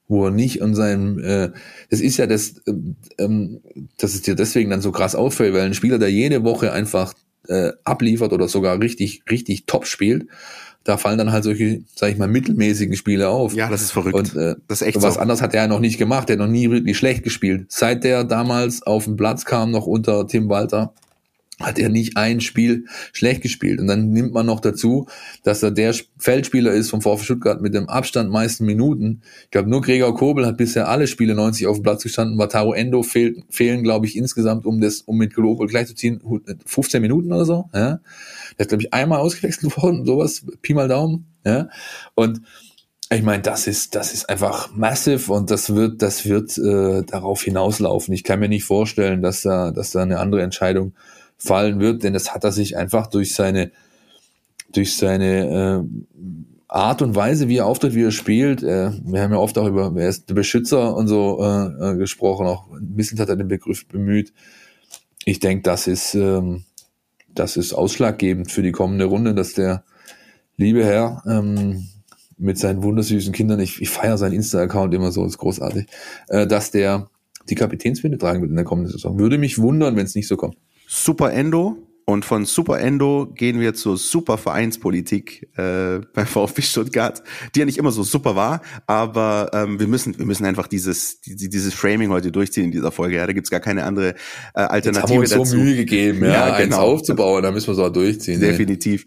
wo 0.07 0.25
er 0.25 0.31
nicht 0.31 0.61
an 0.61 0.75
seinem, 0.75 1.19
äh, 1.19 1.51
das 1.89 2.01
ist 2.01 2.17
ja 2.17 2.27
das, 2.27 2.57
äh, 2.65 2.73
ähm, 3.17 3.61
dass 3.97 4.13
es 4.13 4.21
dir 4.21 4.35
deswegen 4.35 4.69
dann 4.69 4.81
so 4.81 4.91
krass 4.91 5.15
auffällt, 5.15 5.53
weil 5.53 5.61
ein 5.61 5.73
Spieler, 5.73 5.99
der 5.99 6.11
jede 6.11 6.43
Woche 6.43 6.71
einfach 6.71 7.13
äh, 7.47 7.71
abliefert 7.83 8.33
oder 8.33 8.47
sogar 8.47 8.79
richtig, 8.79 9.23
richtig 9.29 9.65
top 9.65 9.85
spielt, 9.85 10.27
da 10.83 10.97
fallen 10.97 11.17
dann 11.17 11.31
halt 11.31 11.43
solche, 11.43 11.81
sag 11.95 12.11
ich 12.11 12.17
mal, 12.17 12.27
mittelmäßigen 12.27 12.95
Spiele 12.95 13.29
auf. 13.29 13.53
Ja, 13.53 13.69
das 13.69 13.81
ist 13.81 13.91
verrückt. 13.91 14.15
Und 14.15 14.35
äh, 14.35 14.55
das 14.67 14.81
ist 14.81 14.87
echt 14.87 15.01
was 15.01 15.15
so. 15.15 15.19
anderes 15.19 15.41
hat 15.41 15.53
er 15.53 15.63
ja 15.63 15.67
noch 15.67 15.79
nicht 15.79 15.97
gemacht. 15.97 16.29
Er 16.29 16.33
hat 16.33 16.39
noch 16.39 16.47
nie 16.47 16.69
wirklich 16.69 16.97
schlecht 16.97 17.23
gespielt. 17.23 17.65
Seit 17.69 18.03
der 18.03 18.23
damals 18.23 18.83
auf 18.83 19.05
den 19.05 19.15
Platz 19.15 19.45
kam, 19.45 19.71
noch 19.71 19.87
unter 19.87 20.27
Tim 20.27 20.49
Walter, 20.49 20.93
hat 21.59 21.79
er 21.79 21.89
nicht 21.89 22.17
ein 22.17 22.41
Spiel 22.41 22.85
schlecht 23.13 23.41
gespielt. 23.41 23.79
Und 23.79 23.87
dann 23.87 24.09
nimmt 24.09 24.33
man 24.33 24.45
noch 24.45 24.59
dazu, 24.59 25.07
dass 25.43 25.63
er 25.63 25.71
der 25.71 25.95
Feldspieler 26.17 26.73
ist 26.73 26.89
vom 26.89 27.01
VfB 27.01 27.23
Stuttgart 27.23 27.61
mit 27.61 27.73
dem 27.73 27.89
Abstand 27.89 28.31
meisten 28.31 28.65
Minuten. 28.65 29.21
Ich 29.45 29.51
glaube, 29.51 29.69
nur 29.69 29.81
Gregor 29.81 30.15
Kobel 30.15 30.45
hat 30.45 30.57
bisher 30.57 30.89
alle 30.89 31.07
Spiele 31.07 31.35
90 31.35 31.67
auf 31.67 31.77
dem 31.77 31.83
Platz 31.83 32.03
gestanden. 32.03 32.37
Wataru 32.37 32.73
Endo 32.73 33.03
fehlt, 33.03 33.43
fehlen, 33.49 33.83
glaube 33.83 34.05
ich, 34.05 34.17
insgesamt, 34.17 34.65
um 34.65 34.81
das, 34.81 35.01
um 35.01 35.17
mit 35.17 35.33
Global 35.33 35.67
gleichzuziehen, 35.67 36.21
15 36.65 37.01
Minuten 37.01 37.31
oder 37.31 37.45
so. 37.45 37.69
Ja. 37.73 37.99
Der 38.57 38.61
ist, 38.61 38.69
glaube 38.69 38.83
ich, 38.83 38.93
einmal 38.93 39.19
ausgewechselt 39.19 39.75
worden, 39.81 40.05
sowas, 40.05 40.45
Pi 40.61 40.73
mal 40.73 40.87
Daumen. 40.87 41.33
Ja. 41.45 41.69
Und 42.15 42.41
ich 43.09 43.21
meine, 43.21 43.43
das 43.43 43.67
ist, 43.67 43.95
das 43.95 44.13
ist 44.13 44.29
einfach 44.29 44.73
massiv 44.73 45.29
und 45.29 45.51
das 45.51 45.75
wird, 45.75 46.01
das 46.01 46.25
wird 46.25 46.57
äh, 46.57 47.03
darauf 47.03 47.43
hinauslaufen. 47.43 48.13
Ich 48.13 48.23
kann 48.23 48.39
mir 48.39 48.49
nicht 48.49 48.63
vorstellen, 48.63 49.21
dass 49.21 49.41
da, 49.41 49.71
dass 49.71 49.91
da 49.91 50.01
eine 50.01 50.19
andere 50.19 50.41
Entscheidung 50.41 50.93
fallen 51.37 51.79
wird, 51.79 52.03
denn 52.03 52.13
das 52.13 52.33
hat 52.33 52.43
er 52.43 52.51
sich 52.51 52.77
einfach 52.77 53.07
durch 53.07 53.35
seine, 53.35 53.71
durch 54.71 54.97
seine 54.97 55.83
äh, 55.83 56.13
Art 56.67 57.03
und 57.03 57.15
Weise, 57.15 57.49
wie 57.49 57.57
er 57.57 57.67
auftritt, 57.67 57.93
wie 57.93 58.03
er 58.03 58.11
spielt. 58.11 58.63
Äh, 58.63 58.91
wir 59.03 59.21
haben 59.21 59.31
ja 59.31 59.37
oft 59.37 59.57
auch 59.59 59.67
über, 59.67 59.93
wer 59.93 60.09
ist 60.09 60.29
der 60.29 60.33
Beschützer 60.33 60.95
und 60.95 61.07
so 61.07 61.39
äh, 61.39 61.91
äh 61.91 61.97
gesprochen, 61.97 62.47
auch 62.47 62.71
ein 62.71 62.95
bisschen 62.95 63.19
hat 63.19 63.29
er 63.29 63.35
den 63.35 63.47
Begriff 63.47 63.87
bemüht. 63.87 64.33
Ich 65.25 65.39
denke, 65.39 65.61
das 65.61 65.85
ist, 65.87 66.15
ähm, 66.15 66.63
das 67.33 67.57
ist 67.57 67.73
ausschlaggebend 67.73 68.51
für 68.51 68.61
die 68.61 68.71
kommende 68.71 69.05
Runde, 69.05 69.33
dass 69.33 69.53
der 69.53 69.83
liebe 70.57 70.83
Herr 70.83 71.23
ähm, 71.27 71.87
mit 72.37 72.57
seinen 72.57 72.83
wundersüßen 72.83 73.33
Kindern, 73.33 73.59
ich, 73.59 73.81
ich 73.81 73.89
feiere 73.89 74.17
seinen 74.17 74.33
Insta-Account 74.33 74.93
immer 74.93 75.11
so, 75.11 75.25
ist 75.25 75.37
großartig, 75.37 75.87
äh, 76.29 76.47
dass 76.47 76.71
der 76.71 77.09
die 77.49 77.55
Kapitänsbinde 77.55 78.17
tragen 78.17 78.41
wird 78.41 78.49
in 78.49 78.55
der 78.55 78.65
kommenden 78.65 78.91
Saison. 78.91 79.19
Würde 79.19 79.37
mich 79.37 79.59
wundern, 79.59 79.95
wenn 79.95 80.05
es 80.05 80.15
nicht 80.15 80.27
so 80.27 80.37
kommt. 80.37 80.57
Super 80.87 81.33
Endo. 81.33 81.77
Und 82.05 82.25
von 82.25 82.45
Super 82.45 82.79
Endo 82.79 83.27
gehen 83.33 83.59
wir 83.59 83.73
zur 83.73 83.97
Super 83.97 84.37
Vereinspolitik 84.37 85.49
äh, 85.57 85.99
beim 86.13 86.25
VfB 86.25 86.61
Stuttgart, 86.61 87.23
die 87.55 87.59
ja 87.59 87.65
nicht 87.65 87.77
immer 87.77 87.91
so 87.91 88.03
super 88.03 88.35
war, 88.35 88.61
aber 88.87 89.51
ähm, 89.53 89.79
wir 89.79 89.87
müssen 89.87 90.17
wir 90.17 90.25
müssen 90.25 90.45
einfach 90.45 90.67
dieses 90.67 91.21
die, 91.21 91.49
dieses 91.49 91.73
Framing 91.73 92.09
heute 92.09 92.31
durchziehen 92.31 92.65
in 92.65 92.71
dieser 92.71 92.91
Folge. 92.91 93.15
Ja, 93.17 93.27
da 93.27 93.33
gibt's 93.33 93.49
gar 93.49 93.61
keine 93.61 93.85
andere 93.85 94.15
äh, 94.53 94.61
Alternative 94.61 94.89
Jetzt 94.89 95.01
haben 95.03 95.09
wir 95.09 95.19
uns 95.19 95.29
dazu. 95.29 95.45
so 95.45 95.57
Mühe 95.57 95.75
gegeben, 95.75 96.25
ja, 96.25 96.49
ja 96.49 96.57
genau. 96.57 96.79
aufzubauen, 96.79 97.41
da 97.41 97.51
müssen 97.51 97.67
wir 97.67 97.75
so 97.75 97.89
durchziehen. 97.89 98.39
Definitiv. 98.39 99.05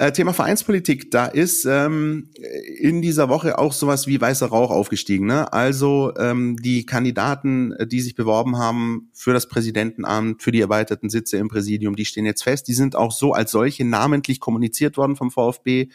Äh, 0.00 0.12
Thema 0.12 0.32
Vereinspolitik, 0.32 1.10
da 1.10 1.26
ist 1.26 1.66
ähm, 1.66 2.30
in 2.78 3.02
dieser 3.02 3.28
Woche 3.28 3.58
auch 3.58 3.74
sowas 3.74 4.06
wie 4.06 4.18
weißer 4.18 4.46
Rauch 4.46 4.70
aufgestiegen. 4.70 5.26
Ne? 5.26 5.52
Also 5.52 6.14
ähm, 6.16 6.56
die 6.56 6.86
Kandidaten, 6.86 7.72
äh, 7.72 7.86
die 7.86 8.00
sich 8.00 8.14
beworben 8.14 8.56
haben 8.56 9.10
für 9.12 9.34
das 9.34 9.46
Präsidentenamt, 9.46 10.42
für 10.42 10.52
die 10.52 10.62
erweiterten 10.62 11.10
Sitze 11.10 11.36
im 11.36 11.48
Präsidium, 11.48 11.96
die 11.96 12.06
stehen 12.06 12.24
jetzt 12.24 12.44
fest. 12.44 12.66
Die 12.68 12.72
sind 12.72 12.96
auch 12.96 13.12
so 13.12 13.34
als 13.34 13.50
solche 13.50 13.84
namentlich 13.84 14.40
kommuniziert 14.40 14.96
worden 14.96 15.16
vom 15.16 15.30
VfB. 15.30 15.88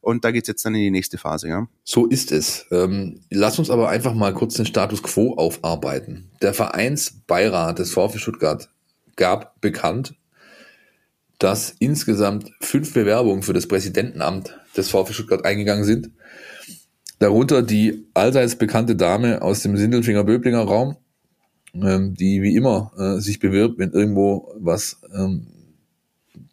Und 0.00 0.24
da 0.24 0.30
geht's 0.30 0.46
jetzt 0.46 0.64
dann 0.64 0.76
in 0.76 0.82
die 0.82 0.92
nächste 0.92 1.18
Phase, 1.18 1.48
ja. 1.48 1.66
So 1.82 2.06
ist 2.06 2.30
es. 2.30 2.64
Ähm, 2.70 3.22
lass 3.28 3.58
uns 3.58 3.70
aber 3.70 3.88
einfach 3.88 4.14
mal 4.14 4.34
kurz 4.34 4.54
den 4.54 4.66
Status 4.66 5.02
quo 5.02 5.34
aufarbeiten. 5.34 6.30
Der 6.42 6.54
Vereinsbeirat 6.54 7.80
des 7.80 7.90
VfB 7.90 8.18
Stuttgart 8.18 8.70
gab 9.16 9.60
bekannt, 9.60 10.14
dass 11.38 11.74
insgesamt 11.78 12.50
fünf 12.60 12.92
Bewerbungen 12.92 13.42
für 13.42 13.52
das 13.52 13.68
Präsidentenamt 13.68 14.58
des 14.76 14.90
VfB 14.90 15.12
Stuttgart 15.12 15.44
eingegangen 15.44 15.84
sind. 15.84 16.10
Darunter 17.20 17.62
die 17.62 18.06
allseits 18.14 18.56
bekannte 18.56 18.96
Dame 18.96 19.42
aus 19.42 19.62
dem 19.62 19.76
Sindelfinger 19.76 20.24
Böblinger 20.24 20.62
Raum, 20.62 20.96
ähm, 21.74 22.14
die 22.14 22.42
wie 22.42 22.56
immer 22.56 22.92
äh, 22.98 23.20
sich 23.20 23.38
bewirbt, 23.38 23.78
wenn 23.78 23.92
irgendwo 23.92 24.52
was 24.58 25.00
ähm, 25.14 25.46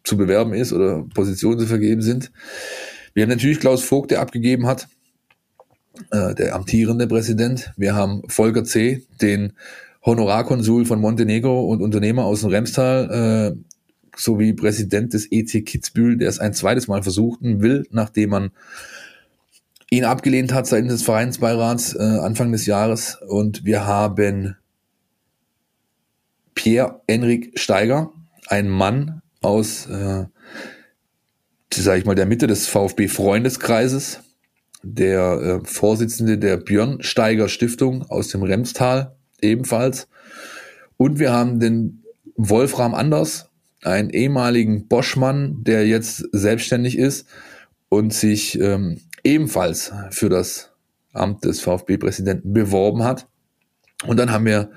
zu 0.04 0.16
bewerben 0.16 0.54
ist 0.54 0.72
oder 0.72 1.04
Positionen 1.14 1.58
zu 1.58 1.66
vergeben 1.66 2.02
sind. 2.02 2.30
Wir 3.14 3.22
haben 3.22 3.30
natürlich 3.30 3.60
Klaus 3.60 3.82
Vogt, 3.82 4.10
der 4.10 4.20
abgegeben 4.20 4.66
hat, 4.66 4.88
äh, 6.10 6.34
der 6.34 6.54
amtierende 6.54 7.06
Präsident. 7.06 7.72
Wir 7.76 7.94
haben 7.94 8.22
Volker 8.28 8.64
C., 8.64 9.06
den 9.20 9.52
Honorarkonsul 10.04 10.84
von 10.84 11.00
Montenegro 11.00 11.64
und 11.64 11.82
Unternehmer 11.82 12.24
aus 12.24 12.40
dem 12.40 12.50
Remstal, 12.50 13.56
äh, 13.56 13.75
sowie 14.16 14.52
Präsident 14.52 15.12
des 15.14 15.30
EC 15.30 15.64
Kitzbühel, 15.64 16.16
der 16.16 16.28
es 16.28 16.38
ein 16.38 16.54
zweites 16.54 16.88
Mal 16.88 17.02
versuchen 17.02 17.60
will, 17.62 17.86
nachdem 17.90 18.30
man 18.30 18.50
ihn 19.90 20.04
abgelehnt 20.04 20.52
hat 20.52 20.66
seitens 20.66 20.92
des 20.92 21.02
Vereinsbeirats 21.02 21.94
äh, 21.94 22.02
Anfang 22.02 22.50
des 22.50 22.66
Jahres. 22.66 23.18
Und 23.28 23.64
wir 23.64 23.86
haben 23.86 24.56
Pierre-Enrik 26.54 27.58
Steiger, 27.58 28.12
ein 28.48 28.68
Mann 28.68 29.22
aus, 29.42 29.86
äh, 29.86 30.24
sage 31.72 31.98
ich 31.98 32.04
mal, 32.06 32.14
der 32.14 32.26
Mitte 32.26 32.46
des 32.46 32.66
VfB-Freundeskreises, 32.66 34.20
der 34.82 35.60
äh, 35.62 35.66
Vorsitzende 35.66 36.38
der 36.38 36.56
Björn 36.56 37.02
Steiger 37.02 37.48
Stiftung 37.48 38.02
aus 38.02 38.28
dem 38.28 38.42
Remstal 38.42 39.16
ebenfalls. 39.40 40.08
Und 40.96 41.18
wir 41.18 41.32
haben 41.32 41.60
den 41.60 42.02
Wolfram 42.36 42.94
Anders, 42.94 43.50
einen 43.82 44.10
ehemaligen 44.10 44.88
Boschmann, 44.88 45.62
der 45.62 45.86
jetzt 45.86 46.28
selbstständig 46.32 46.98
ist 46.98 47.26
und 47.88 48.12
sich 48.12 48.58
ähm, 48.60 49.00
ebenfalls 49.22 49.92
für 50.10 50.28
das 50.28 50.72
Amt 51.12 51.44
des 51.44 51.60
VfB-Präsidenten 51.60 52.52
beworben 52.52 53.04
hat. 53.04 53.26
Und 54.06 54.18
dann 54.18 54.30
haben 54.30 54.44
wir 54.44 54.70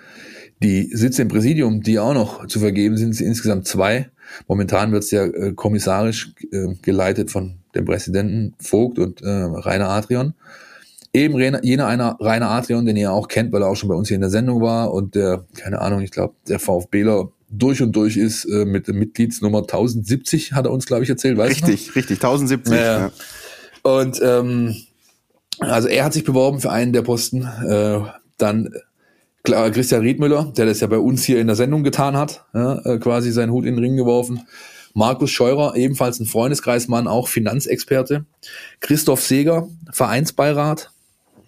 die 0.61 0.89
Sitze 0.93 1.21
im 1.21 1.27
Präsidium, 1.27 1.81
die 1.81 1.99
auch 1.99 2.13
noch 2.13 2.47
zu 2.47 2.59
vergeben 2.59 2.97
sind, 2.97 3.13
sind 3.13 3.27
insgesamt 3.27 3.67
zwei. 3.67 4.09
Momentan 4.47 4.91
wird 4.91 5.03
es 5.03 5.11
ja 5.11 5.25
äh, 5.25 5.53
kommissarisch 5.53 6.33
äh, 6.51 6.75
geleitet 6.81 7.31
von 7.31 7.59
dem 7.75 7.85
Präsidenten 7.85 8.55
Vogt 8.59 8.99
und 8.99 9.21
äh, 9.21 9.29
Rainer 9.29 9.89
Adrian. 9.89 10.33
Eben 11.11 11.39
jener 11.63 11.87
einer 11.87 12.17
Rainer 12.19 12.51
Adrian, 12.51 12.85
den 12.85 12.95
ihr 12.95 13.11
auch 13.11 13.27
kennt, 13.27 13.51
weil 13.51 13.63
er 13.63 13.69
auch 13.69 13.75
schon 13.75 13.89
bei 13.89 13.95
uns 13.95 14.09
hier 14.09 14.15
in 14.15 14.21
der 14.21 14.29
Sendung 14.29 14.61
war 14.61 14.93
und 14.93 15.15
der, 15.15 15.45
keine 15.55 15.81
Ahnung, 15.81 16.01
ich 16.01 16.11
glaube, 16.11 16.35
der 16.47 16.59
VfBler 16.59 17.31
durch 17.49 17.81
und 17.81 17.95
durch 17.95 18.17
ist 18.17 18.45
äh, 18.45 18.65
mit 18.65 18.87
der 18.87 18.93
Mitgliedsnummer 18.93 19.59
1070, 19.59 20.53
hat 20.53 20.65
er 20.65 20.71
uns, 20.71 20.85
glaube 20.85 21.03
ich, 21.03 21.09
erzählt. 21.09 21.37
Weißt 21.37 21.67
richtig, 21.67 21.87
du 21.87 21.93
richtig, 21.93 22.17
1070. 22.17 22.73
Ja. 22.73 22.99
ja. 22.99 23.11
Und 23.83 24.19
ähm, 24.21 24.75
also 25.59 25.87
er 25.87 26.05
hat 26.05 26.13
sich 26.13 26.23
beworben 26.23 26.59
für 26.59 26.71
einen 26.71 26.93
der 26.93 27.01
Posten. 27.01 27.43
Äh, 27.43 28.01
dann 28.37 28.69
klar, 29.43 29.71
Christian 29.71 30.01
Riedmüller, 30.01 30.53
der 30.55 30.65
das 30.65 30.79
ja 30.79 30.87
bei 30.87 30.99
uns 30.99 31.23
hier 31.23 31.39
in 31.39 31.47
der 31.47 31.55
Sendung 31.55 31.83
getan 31.83 32.15
hat, 32.15 32.45
ja, 32.53 32.79
äh, 32.85 32.99
quasi 32.99 33.31
seinen 33.31 33.51
Hut 33.51 33.65
in 33.65 33.75
den 33.75 33.83
Ring 33.83 33.97
geworfen. 33.97 34.47
Markus 34.93 35.31
Scheurer, 35.31 35.75
ebenfalls 35.75 36.19
ein 36.19 36.25
Freundeskreismann, 36.25 37.07
auch 37.07 37.27
Finanzexperte. 37.27 38.25
Christoph 38.79 39.21
Seger, 39.21 39.67
Vereinsbeirat 39.91 40.91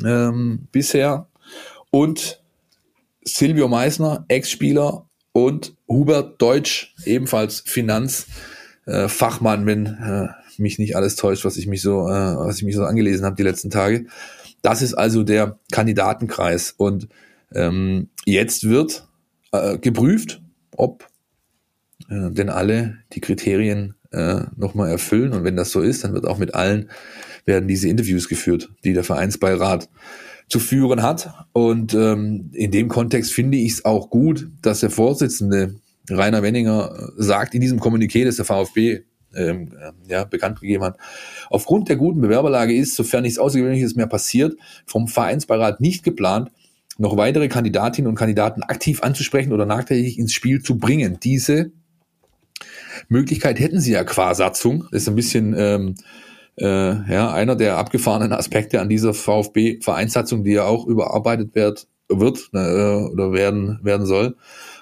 ähm, 0.03 0.67
bisher. 0.71 1.27
Und 1.89 2.41
Silvio 3.23 3.67
Meissner, 3.67 4.25
Ex-Spieler 4.27 5.05
und 5.33 5.75
Hubert 5.87 6.41
Deutsch, 6.41 6.93
ebenfalls 7.05 7.61
Finanzfachmann, 7.61 9.63
äh, 9.63 9.65
wenn 9.65 9.85
äh, 9.85 10.27
mich 10.57 10.79
nicht 10.79 10.95
alles 10.95 11.15
täuscht, 11.15 11.45
was 11.45 11.57
ich 11.57 11.67
mich 11.67 11.81
so, 11.81 12.07
äh, 12.07 12.37
was 12.37 12.57
ich 12.57 12.63
mich 12.63 12.75
so 12.75 12.83
angelesen 12.83 13.25
habe 13.25 13.35
die 13.35 13.43
letzten 13.43 13.69
Tage. 13.69 14.05
Das 14.61 14.81
ist 14.81 14.93
also 14.93 15.23
der 15.23 15.59
Kandidatenkreis. 15.71 16.73
Und 16.77 17.07
ähm, 17.53 18.09
jetzt 18.25 18.67
wird 18.67 19.07
äh, 19.51 19.77
geprüft, 19.77 20.41
ob 20.75 21.07
äh, 22.09 22.31
denn 22.31 22.49
alle 22.49 22.97
die 23.13 23.21
Kriterien 23.21 23.95
äh, 24.11 24.41
nochmal 24.55 24.89
erfüllen. 24.89 25.33
Und 25.33 25.43
wenn 25.43 25.55
das 25.55 25.71
so 25.71 25.81
ist, 25.81 26.03
dann 26.03 26.13
wird 26.13 26.25
auch 26.25 26.37
mit 26.37 26.53
allen 26.53 26.89
werden 27.45 27.67
diese 27.67 27.89
Interviews 27.89 28.27
geführt, 28.27 28.69
die 28.83 28.93
der 28.93 29.03
Vereinsbeirat 29.03 29.89
zu 30.51 30.59
führen 30.59 31.01
hat. 31.01 31.33
Und 31.53 31.93
ähm, 31.93 32.51
in 32.53 32.71
dem 32.71 32.89
Kontext 32.89 33.31
finde 33.31 33.57
ich 33.57 33.73
es 33.73 33.85
auch 33.85 34.09
gut, 34.09 34.49
dass 34.61 34.81
der 34.81 34.89
Vorsitzende 34.89 35.75
Rainer 36.09 36.43
Wenninger 36.43 37.11
sagt 37.15 37.55
in 37.55 37.61
diesem 37.61 37.79
Kommuniqué, 37.79 38.25
das 38.25 38.35
der 38.35 38.45
VfB 38.45 39.01
ähm, 39.33 39.71
ja, 40.07 40.25
bekannt 40.25 40.59
gegeben 40.59 40.83
hat. 40.83 40.97
Aufgrund 41.49 41.87
der 41.87 41.95
guten 41.95 42.19
Bewerberlage 42.19 42.75
ist, 42.75 42.95
sofern 42.95 43.23
nichts 43.23 43.39
Außergewöhnliches 43.39 43.95
mehr 43.95 44.07
passiert, 44.07 44.57
vom 44.85 45.07
Vereinsbeirat 45.07 45.79
nicht 45.79 46.03
geplant, 46.03 46.51
noch 46.97 47.15
weitere 47.15 47.47
Kandidatinnen 47.47 48.09
und 48.09 48.15
Kandidaten 48.15 48.61
aktiv 48.61 49.01
anzusprechen 49.03 49.53
oder 49.53 49.65
nachträglich 49.65 50.19
ins 50.19 50.33
Spiel 50.33 50.61
zu 50.61 50.77
bringen. 50.77 51.17
Diese 51.23 51.71
Möglichkeit 53.07 53.57
hätten 53.59 53.79
sie 53.79 53.93
ja 53.93 54.03
qua 54.03 54.35
Satzung. 54.35 54.85
Das 54.91 55.03
ist 55.03 55.07
ein 55.07 55.15
bisschen 55.15 55.55
ähm, 55.57 55.95
äh, 56.57 56.65
ja, 57.11 57.31
einer 57.31 57.55
der 57.55 57.77
abgefahrenen 57.77 58.33
Aspekte 58.33 58.81
an 58.81 58.89
dieser 58.89 59.13
VfB-Vereinssatzung, 59.13 60.43
die 60.43 60.51
ja 60.51 60.65
auch 60.65 60.85
überarbeitet 60.85 61.55
wird, 61.55 61.87
wird 62.09 62.49
äh, 62.53 62.57
oder 62.57 63.31
werden, 63.31 63.79
werden 63.83 64.05
soll, 64.05 64.35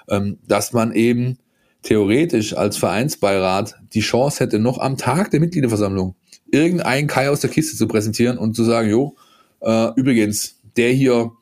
ähm, 0.08 0.38
dass 0.46 0.72
man 0.72 0.92
eben 0.92 1.38
theoretisch 1.82 2.56
als 2.56 2.76
Vereinsbeirat 2.76 3.76
die 3.94 4.00
Chance 4.00 4.44
hätte, 4.44 4.58
noch 4.58 4.78
am 4.78 4.96
Tag 4.96 5.30
der 5.30 5.40
Mitgliederversammlung 5.40 6.14
irgendeinen 6.50 7.06
Kai 7.06 7.30
aus 7.30 7.40
der 7.40 7.50
Kiste 7.50 7.76
zu 7.76 7.86
präsentieren 7.86 8.38
und 8.38 8.54
zu 8.54 8.64
sagen, 8.64 8.90
jo, 8.90 9.16
äh, 9.60 9.88
übrigens, 9.96 10.60
der 10.76 10.90
hier, 10.90 11.32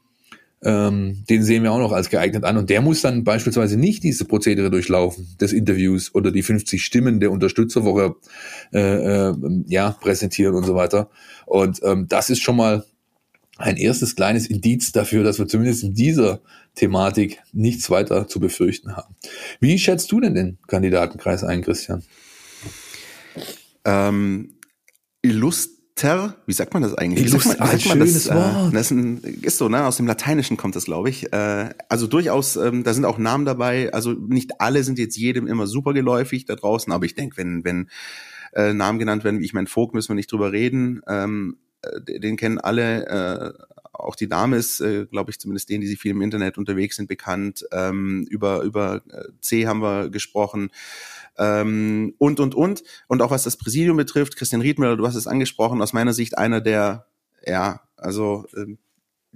ähm, 0.64 1.24
den 1.28 1.42
sehen 1.44 1.62
wir 1.62 1.72
auch 1.72 1.78
noch 1.78 1.92
als 1.92 2.10
geeignet 2.10 2.44
an 2.44 2.56
und 2.56 2.68
der 2.68 2.80
muss 2.80 3.00
dann 3.00 3.22
beispielsweise 3.22 3.76
nicht 3.76 4.02
diese 4.02 4.24
Prozedere 4.24 4.70
durchlaufen 4.70 5.36
des 5.40 5.52
Interviews 5.52 6.14
oder 6.14 6.32
die 6.32 6.42
50 6.42 6.84
Stimmen 6.84 7.20
der 7.20 7.30
Unterstützerwoche 7.30 8.16
äh, 8.72 9.28
äh, 9.28 9.34
ja 9.66 9.96
präsentieren 10.00 10.54
und 10.54 10.64
so 10.64 10.74
weiter. 10.74 11.10
Und 11.46 11.80
ähm, 11.84 12.06
das 12.08 12.30
ist 12.30 12.42
schon 12.42 12.56
mal 12.56 12.84
ein 13.56 13.76
erstes 13.76 14.16
kleines 14.16 14.46
Indiz 14.46 14.92
dafür, 14.92 15.24
dass 15.24 15.38
wir 15.38 15.48
zumindest 15.48 15.82
in 15.82 15.94
dieser 15.94 16.40
Thematik 16.74 17.40
nichts 17.52 17.90
weiter 17.90 18.28
zu 18.28 18.40
befürchten 18.40 18.96
haben. 18.96 19.14
Wie 19.60 19.78
schätzt 19.78 20.10
du 20.12 20.20
denn 20.20 20.34
den 20.34 20.58
Kandidatenkreis 20.68 21.44
ein, 21.44 21.62
Christian? 21.62 22.02
Ähm, 23.84 24.54
illuster, 26.02 26.36
wie 26.46 26.52
sagt 26.52 26.74
man 26.74 26.82
das 26.82 26.94
eigentlich? 26.94 27.24
Wie 27.24 27.38
sagt 27.38 27.60
man, 27.60 27.68
ein 27.68 27.80
schönes 27.80 28.24
das, 28.24 28.34
Wort. 28.34 28.72
Äh, 28.72 28.74
das 28.74 28.82
ist, 28.86 28.90
ein, 28.92 29.18
ist 29.42 29.58
so, 29.58 29.68
ne? 29.68 29.84
Aus 29.84 29.96
dem 29.96 30.06
Lateinischen 30.06 30.56
kommt 30.56 30.76
das, 30.76 30.84
glaube 30.84 31.10
ich. 31.10 31.32
Äh, 31.32 31.70
also 31.88 32.06
durchaus, 32.06 32.56
ähm, 32.56 32.84
da 32.84 32.94
sind 32.94 33.04
auch 33.04 33.18
Namen 33.18 33.44
dabei. 33.44 33.92
Also 33.92 34.12
nicht 34.12 34.60
alle 34.60 34.82
sind 34.84 34.98
jetzt 34.98 35.16
jedem 35.16 35.46
immer 35.46 35.66
super 35.66 35.92
geläufig 35.92 36.44
da 36.44 36.54
draußen, 36.54 36.92
aber 36.92 37.04
ich 37.04 37.14
denke, 37.14 37.36
wenn, 37.36 37.64
wenn 37.64 37.88
äh, 38.54 38.72
Namen 38.72 38.98
genannt 38.98 39.24
werden, 39.24 39.40
wie 39.40 39.44
ich 39.44 39.54
mein 39.54 39.66
Vogt, 39.66 39.94
müssen 39.94 40.10
wir 40.10 40.16
nicht 40.16 40.30
drüber 40.32 40.52
reden. 40.52 41.00
Ähm, 41.08 41.58
äh, 41.82 42.20
den 42.20 42.36
kennen 42.36 42.58
alle, 42.58 43.06
äh, 43.06 43.52
auch 43.98 44.14
die 44.14 44.28
Dame 44.28 44.56
ist, 44.56 44.80
äh, 44.80 45.06
glaube 45.06 45.30
ich, 45.30 45.38
zumindest 45.38 45.68
denen, 45.68 45.80
die 45.80 45.86
sich 45.86 45.98
viel 45.98 46.12
im 46.12 46.22
Internet 46.22 46.58
unterwegs 46.58 46.96
sind, 46.96 47.08
bekannt. 47.08 47.66
Ähm, 47.72 48.26
über 48.30 48.62
über 48.62 49.02
äh, 49.10 49.24
C 49.40 49.66
haben 49.66 49.80
wir 49.80 50.10
gesprochen. 50.10 50.70
Ähm, 51.36 52.14
und, 52.18 52.40
und, 52.40 52.54
und. 52.54 52.82
Und 53.06 53.22
auch 53.22 53.30
was 53.30 53.44
das 53.44 53.56
Präsidium 53.56 53.96
betrifft, 53.96 54.36
Christian 54.36 54.60
Riedmüller, 54.60 54.96
du 54.96 55.06
hast 55.06 55.14
es 55.14 55.26
angesprochen, 55.26 55.82
aus 55.82 55.92
meiner 55.92 56.12
Sicht 56.12 56.38
einer 56.38 56.60
der, 56.60 57.06
ja, 57.46 57.80
also 57.96 58.46
ähm, 58.56 58.78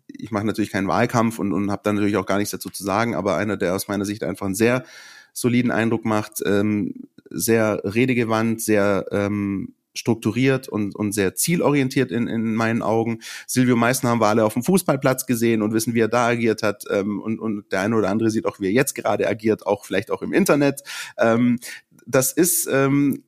ich 0.07 0.31
mache 0.31 0.45
natürlich 0.45 0.71
keinen 0.71 0.89
Wahlkampf 0.89 1.39
und, 1.39 1.53
und 1.53 1.71
habe 1.71 1.83
da 1.85 1.93
natürlich 1.93 2.17
auch 2.17 2.27
gar 2.27 2.39
nichts 2.39 2.51
dazu 2.51 2.71
zu 2.71 2.85
sagen, 2.85 3.15
aber 3.15 3.37
einer, 3.37 3.57
der 3.57 3.75
aus 3.75 3.89
meiner 3.89 4.05
Sicht 4.05 4.25
einfach 4.25 4.47
einen 4.47 4.55
sehr 4.55 4.85
soliden 5.33 5.71
Eindruck 5.71 6.05
macht, 6.05 6.43
ähm, 6.45 7.09
sehr 7.31 7.81
redegewandt, 7.85 8.61
sehr 8.61 9.07
ähm, 9.11 9.75
strukturiert 9.95 10.69
und, 10.69 10.95
und 10.97 11.13
sehr 11.13 11.35
zielorientiert 11.35 12.11
in, 12.11 12.27
in 12.27 12.55
meinen 12.55 12.83
Augen. 12.83 13.21
Silvio 13.47 13.77
Meissner 13.77 14.11
haben 14.11 14.21
wir 14.21 14.29
alle 14.29 14.45
auf 14.45 14.55
dem 14.55 14.63
Fußballplatz 14.63 15.27
gesehen 15.27 15.63
und 15.63 15.73
wissen, 15.73 15.95
wie 15.95 16.01
er 16.01 16.09
da 16.09 16.29
agiert 16.29 16.63
hat. 16.63 16.85
Ähm, 16.91 17.21
und, 17.21 17.39
und 17.41 17.71
der 17.73 17.81
eine 17.81 17.97
oder 17.97 18.11
andere 18.11 18.31
sieht 18.31 18.47
auch, 18.47 18.61
wie 18.61 18.67
er 18.67 18.73
jetzt 18.73 18.95
gerade 18.95 19.29
agiert, 19.29 19.67
auch 19.67 19.85
vielleicht 19.85 20.11
auch 20.11 20.23
im 20.23 20.33
Internet. 20.33 20.83
Ähm, 21.19 21.59
das 22.07 22.33
ist 22.33 22.69
ähm, 22.71 23.23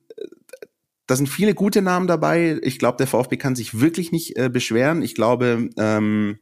da 1.07 1.15
sind 1.15 1.27
viele 1.27 1.53
gute 1.53 1.81
Namen 1.81 2.07
dabei. 2.07 2.59
Ich 2.63 2.79
glaube, 2.79 2.97
der 2.97 3.07
VfB 3.07 3.37
kann 3.37 3.55
sich 3.55 3.79
wirklich 3.79 4.11
nicht 4.11 4.37
äh, 4.37 4.49
beschweren. 4.49 5.01
Ich 5.01 5.13
glaube, 5.13 5.69
ähm, 5.77 6.39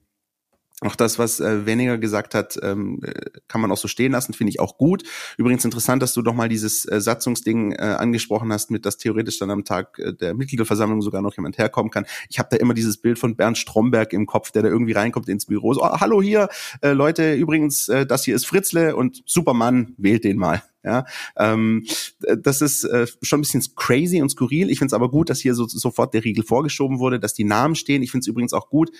auch 0.86 0.96
das, 0.96 1.20
was 1.20 1.40
äh, 1.40 1.66
Weniger 1.66 1.98
gesagt 1.98 2.36
hat, 2.36 2.60
ähm, 2.62 3.00
äh, 3.04 3.14
kann 3.48 3.62
man 3.62 3.72
auch 3.72 3.78
so 3.78 3.88
stehen 3.88 4.12
lassen, 4.12 4.34
finde 4.34 4.52
ich 4.52 4.60
auch 4.60 4.78
gut. 4.78 5.04
Übrigens 5.38 5.66
interessant, 5.66 6.02
dass 6.02 6.14
du 6.14 6.22
doch 6.22 6.34
mal 6.34 6.50
dieses 6.50 6.86
äh, 6.86 7.02
Satzungsding 7.02 7.74
äh, 7.74 7.96
angesprochen 7.98 8.52
hast, 8.52 8.72
mit 8.72 8.86
dass 8.86 8.98
theoretisch 8.98 9.40
dann 9.40 9.50
am 9.50 9.64
Tag 9.64 10.00
äh, 10.00 10.14
der 10.14 10.34
Mitgliederversammlung 10.34 11.02
sogar 11.02 11.22
noch 11.22 11.36
jemand 11.36 11.58
herkommen 11.58 11.92
kann. 11.92 12.06
Ich 12.30 12.40
habe 12.40 12.50
da 12.52 12.58
immer 12.58 12.74
dieses 12.74 12.98
Bild 12.98 13.20
von 13.20 13.36
Bernd 13.36 13.58
Stromberg 13.58 14.14
im 14.14 14.26
Kopf, 14.26 14.52
der 14.52 14.64
da 14.64 14.70
irgendwie 14.70 14.94
reinkommt 14.94 15.30
ins 15.30 15.46
Büro. 15.46 15.74
So, 15.74 15.84
oh, 15.84 16.00
hallo 16.00 16.22
hier, 16.22 16.50
äh, 16.82 16.92
Leute, 16.92 17.34
übrigens, 17.34 17.90
äh, 17.90 18.06
das 18.06 18.24
hier 18.24 18.36
ist 18.36 18.46
Fritzle 18.46 18.96
und 18.96 19.24
Supermann, 19.26 19.94
wählt 19.98 20.24
den 20.24 20.38
mal. 20.38 20.64
Ja, 20.86 21.06
ähm, 21.38 21.86
das 22.20 22.62
ist 22.62 22.84
äh, 22.84 23.08
schon 23.22 23.40
ein 23.40 23.42
bisschen 23.42 23.64
crazy 23.78 24.22
und 24.22 24.30
skurril. 24.30 24.70
Ich 24.70 24.80
finde 24.80 24.88
es 24.88 24.94
aber 24.94 25.10
gut, 25.10 25.30
dass 25.30 25.40
hier 25.40 25.56
so, 25.56 25.66
sofort 25.66 26.14
der 26.14 26.26
Riegel 26.26 26.44
vorgeschoben 26.44 27.00
wurde, 27.00 27.22
dass 27.22 27.34
die 27.34 27.46
Namen 27.46 27.76
stehen. 27.76 28.04
Ich 28.04 28.12
finde 28.12 28.24
es 28.24 28.28
übrigens 28.28 28.52
auch 28.52 28.70
gut, 28.70 28.92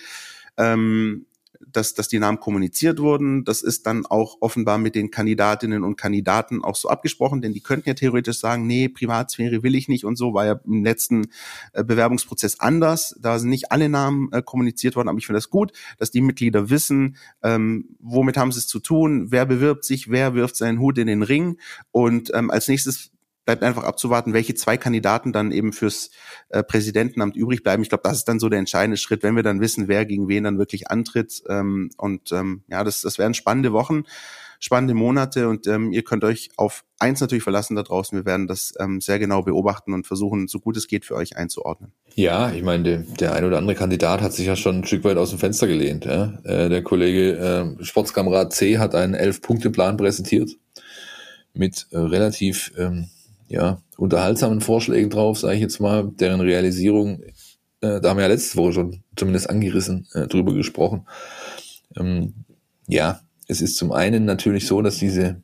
ähm, 0.56 1.26
dass, 1.72 1.94
dass 1.94 2.08
die 2.08 2.18
Namen 2.18 2.40
kommuniziert 2.40 2.98
wurden. 2.98 3.44
Das 3.44 3.62
ist 3.62 3.86
dann 3.86 4.06
auch 4.06 4.38
offenbar 4.40 4.78
mit 4.78 4.94
den 4.94 5.10
Kandidatinnen 5.10 5.84
und 5.84 5.96
Kandidaten 5.96 6.62
auch 6.62 6.76
so 6.76 6.88
abgesprochen, 6.88 7.42
denn 7.42 7.52
die 7.52 7.60
könnten 7.60 7.88
ja 7.88 7.94
theoretisch 7.94 8.38
sagen, 8.38 8.66
nee, 8.66 8.88
Privatsphäre 8.88 9.62
will 9.62 9.74
ich 9.74 9.88
nicht 9.88 10.04
und 10.04 10.16
so, 10.16 10.34
war 10.34 10.46
ja 10.46 10.60
im 10.64 10.84
letzten 10.84 11.28
äh, 11.72 11.84
Bewerbungsprozess 11.84 12.60
anders. 12.60 13.16
Da 13.20 13.38
sind 13.38 13.50
nicht 13.50 13.72
alle 13.72 13.88
Namen 13.88 14.30
äh, 14.32 14.42
kommuniziert 14.42 14.96
worden, 14.96 15.08
aber 15.08 15.18
ich 15.18 15.26
finde 15.26 15.38
das 15.38 15.50
gut, 15.50 15.72
dass 15.98 16.10
die 16.10 16.20
Mitglieder 16.20 16.70
wissen, 16.70 17.16
ähm, 17.42 17.96
womit 18.00 18.36
haben 18.36 18.52
sie 18.52 18.58
es 18.58 18.66
zu 18.66 18.80
tun, 18.80 19.30
wer 19.30 19.46
bewirbt 19.46 19.84
sich, 19.84 20.10
wer 20.10 20.34
wirft 20.34 20.56
seinen 20.56 20.78
Hut 20.78 20.98
in 20.98 21.06
den 21.06 21.22
Ring 21.22 21.58
und 21.90 22.30
ähm, 22.34 22.50
als 22.50 22.68
nächstes 22.68 23.13
bleibt 23.44 23.62
einfach 23.62 23.84
abzuwarten, 23.84 24.32
welche 24.32 24.54
zwei 24.54 24.76
Kandidaten 24.76 25.32
dann 25.32 25.52
eben 25.52 25.72
fürs 25.72 26.10
äh, 26.48 26.62
Präsidentenamt 26.62 27.36
übrig 27.36 27.62
bleiben. 27.62 27.82
Ich 27.82 27.88
glaube, 27.88 28.02
das 28.04 28.18
ist 28.18 28.28
dann 28.28 28.40
so 28.40 28.48
der 28.48 28.58
entscheidende 28.58 28.96
Schritt, 28.96 29.22
wenn 29.22 29.36
wir 29.36 29.42
dann 29.42 29.60
wissen, 29.60 29.88
wer 29.88 30.04
gegen 30.06 30.28
wen 30.28 30.44
dann 30.44 30.58
wirklich 30.58 30.90
antritt. 30.90 31.42
Ähm, 31.48 31.90
und 31.96 32.32
ähm, 32.32 32.62
ja, 32.68 32.84
das, 32.84 33.02
das 33.02 33.18
werden 33.18 33.34
spannende 33.34 33.72
Wochen, 33.72 34.04
spannende 34.60 34.94
Monate 34.94 35.48
und 35.48 35.66
ähm, 35.66 35.92
ihr 35.92 36.02
könnt 36.02 36.24
euch 36.24 36.50
auf 36.56 36.84
eins 36.98 37.20
natürlich 37.20 37.42
verlassen 37.42 37.76
da 37.76 37.82
draußen. 37.82 38.16
Wir 38.16 38.24
werden 38.24 38.46
das 38.46 38.72
ähm, 38.78 39.00
sehr 39.00 39.18
genau 39.18 39.42
beobachten 39.42 39.92
und 39.92 40.06
versuchen, 40.06 40.48
so 40.48 40.58
gut 40.58 40.76
es 40.76 40.86
geht, 40.86 41.04
für 41.04 41.14
euch 41.16 41.36
einzuordnen. 41.36 41.92
Ja, 42.14 42.50
ich 42.50 42.62
meine, 42.62 42.82
der, 42.82 42.98
der 42.98 43.34
ein 43.34 43.44
oder 43.44 43.58
andere 43.58 43.74
Kandidat 43.74 44.22
hat 44.22 44.32
sich 44.32 44.46
ja 44.46 44.56
schon 44.56 44.78
ein 44.78 44.86
Stück 44.86 45.04
weit 45.04 45.18
aus 45.18 45.30
dem 45.30 45.38
Fenster 45.38 45.66
gelehnt. 45.66 46.06
Ja? 46.06 46.38
Äh, 46.44 46.70
der 46.70 46.82
Kollege 46.82 47.76
äh, 47.78 47.84
Sportskamerad 47.84 48.52
C 48.52 48.78
hat 48.78 48.94
einen 48.94 49.14
Elf-Punkte-Plan 49.14 49.98
präsentiert 49.98 50.56
mit 51.52 51.86
äh, 51.90 51.98
relativ 51.98 52.72
ähm, 52.78 53.08
ja, 53.48 53.78
unterhaltsamen 53.96 54.60
Vorschlägen 54.60 55.10
drauf, 55.10 55.38
sage 55.38 55.54
ich 55.54 55.60
jetzt 55.60 55.80
mal, 55.80 56.10
deren 56.18 56.40
Realisierung, 56.40 57.20
äh, 57.80 58.00
da 58.00 58.10
haben 58.10 58.16
wir 58.16 58.22
ja 58.22 58.28
letzte 58.28 58.56
Woche 58.56 58.72
schon 58.72 59.02
zumindest 59.16 59.50
angerissen, 59.50 60.06
äh, 60.14 60.26
drüber 60.26 60.54
gesprochen. 60.54 61.06
Ähm, 61.96 62.34
ja, 62.88 63.20
es 63.46 63.60
ist 63.60 63.76
zum 63.76 63.92
einen 63.92 64.24
natürlich 64.24 64.66
so, 64.66 64.82
dass 64.82 64.98
diese 64.98 65.42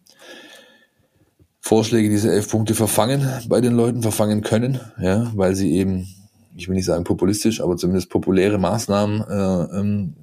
Vorschläge, 1.61 2.09
diese 2.09 2.33
elf 2.33 2.49
Punkte 2.49 2.75
verfangen 2.75 3.29
bei 3.49 3.61
den 3.61 3.75
Leuten, 3.75 4.03
verfangen 4.03 4.43
können, 4.43 4.81
ja, 5.01 5.31
weil 5.35 5.55
sie 5.55 5.73
eben, 5.73 6.09
ich 6.57 6.69
will 6.69 6.75
nicht 6.75 6.87
sagen 6.87 7.05
populistisch, 7.05 7.61
aber 7.61 7.77
zumindest 7.77 8.11
populäre 8.11 8.59
Maßnahmen 8.59 9.21
äh, 9.21 9.79
ähm, 9.79 10.15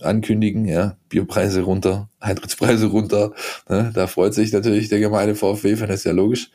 ankündigen, 0.00 0.64
ja, 0.64 0.96
Bierpreise 1.08 1.62
runter, 1.62 2.08
Eintrittspreise 2.18 2.86
runter, 2.86 3.32
ne, 3.68 3.92
da 3.94 4.06
freut 4.06 4.34
sich 4.34 4.52
natürlich 4.52 4.88
der 4.88 5.00
gemeine 5.00 5.34
VfB-Fan, 5.34 5.88
das 5.88 6.00
ist 6.00 6.04
ja 6.04 6.12
logisch 6.12 6.50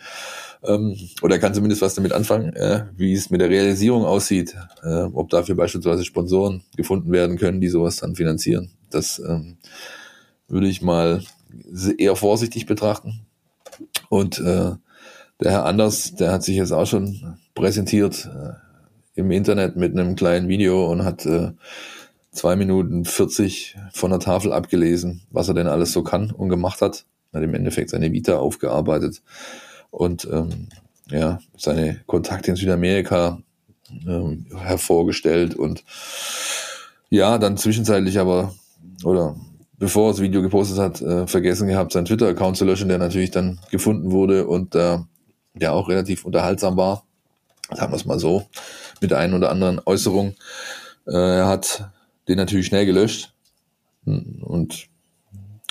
ähm, 0.63 0.95
oder 1.21 1.39
kann 1.39 1.53
zumindest 1.53 1.81
was 1.81 1.95
damit 1.95 2.13
anfangen, 2.13 2.53
äh, 2.55 2.85
wie 2.95 3.13
es 3.13 3.29
mit 3.29 3.41
der 3.41 3.49
Realisierung 3.49 4.05
aussieht, 4.05 4.55
äh, 4.83 5.03
ob 5.13 5.29
dafür 5.29 5.55
beispielsweise 5.55 6.05
Sponsoren 6.05 6.63
gefunden 6.75 7.11
werden 7.11 7.37
können, 7.37 7.61
die 7.61 7.69
sowas 7.69 7.97
dann 7.97 8.15
finanzieren. 8.15 8.71
Das 8.89 9.19
ähm, 9.19 9.57
würde 10.47 10.67
ich 10.67 10.81
mal 10.81 11.23
eher 11.97 12.15
vorsichtig 12.15 12.65
betrachten. 12.65 13.25
Und 14.09 14.39
äh, 14.39 14.71
der 15.41 15.51
Herr 15.51 15.65
Anders, 15.65 16.15
der 16.15 16.31
hat 16.31 16.43
sich 16.43 16.57
jetzt 16.57 16.71
auch 16.71 16.85
schon 16.85 17.37
präsentiert 17.55 18.29
äh, 18.31 18.53
im 19.19 19.31
Internet 19.31 19.75
mit 19.75 19.97
einem 19.97 20.15
kleinen 20.15 20.47
Video 20.47 20.91
und 20.91 21.03
hat 21.03 21.25
äh, 21.25 21.51
zwei 22.31 22.55
Minuten 22.55 23.05
40 23.05 23.77
von 23.93 24.11
der 24.11 24.19
Tafel 24.19 24.53
abgelesen, 24.53 25.23
was 25.31 25.47
er 25.47 25.53
denn 25.53 25.67
alles 25.67 25.91
so 25.91 26.03
kann 26.03 26.31
und 26.31 26.49
gemacht 26.49 26.81
hat. 26.81 27.05
Hat 27.33 27.43
im 27.43 27.53
Endeffekt 27.53 27.89
seine 27.89 28.11
Vita 28.11 28.37
aufgearbeitet 28.37 29.21
und 29.91 30.27
ähm, 30.31 30.69
ja, 31.09 31.39
seine 31.57 32.01
Kontakte 32.07 32.51
in 32.51 32.57
Südamerika 32.57 33.39
ähm, 34.07 34.47
hervorgestellt 34.57 35.55
und 35.55 35.83
ja, 37.09 37.37
dann 37.37 37.57
zwischenzeitlich 37.57 38.17
aber, 38.19 38.55
oder 39.03 39.35
bevor 39.77 40.07
er 40.07 40.11
das 40.13 40.21
Video 40.21 40.41
gepostet 40.41 40.79
hat, 40.79 41.01
äh, 41.01 41.27
vergessen 41.27 41.67
gehabt, 41.67 41.91
seinen 41.91 42.05
Twitter-Account 42.05 42.55
zu 42.55 42.65
löschen, 42.65 42.87
der 42.87 42.97
natürlich 42.97 43.31
dann 43.31 43.59
gefunden 43.69 44.11
wurde 44.11 44.47
und 44.47 44.75
äh, 44.75 44.99
der 45.53 45.73
auch 45.73 45.89
relativ 45.89 46.23
unterhaltsam 46.23 46.77
war. 46.77 47.03
Sagen 47.73 47.91
wir 47.91 47.97
es 47.97 48.05
mal 48.05 48.19
so, 48.19 48.47
mit 49.01 49.11
der 49.11 49.17
einen 49.17 49.33
oder 49.33 49.49
anderen 49.49 49.81
Äußerung. 49.85 50.35
Äh, 51.07 51.13
er 51.13 51.47
hat 51.47 51.89
den 52.27 52.37
natürlich 52.37 52.67
schnell 52.67 52.85
gelöscht 52.85 53.33
und 54.05 54.87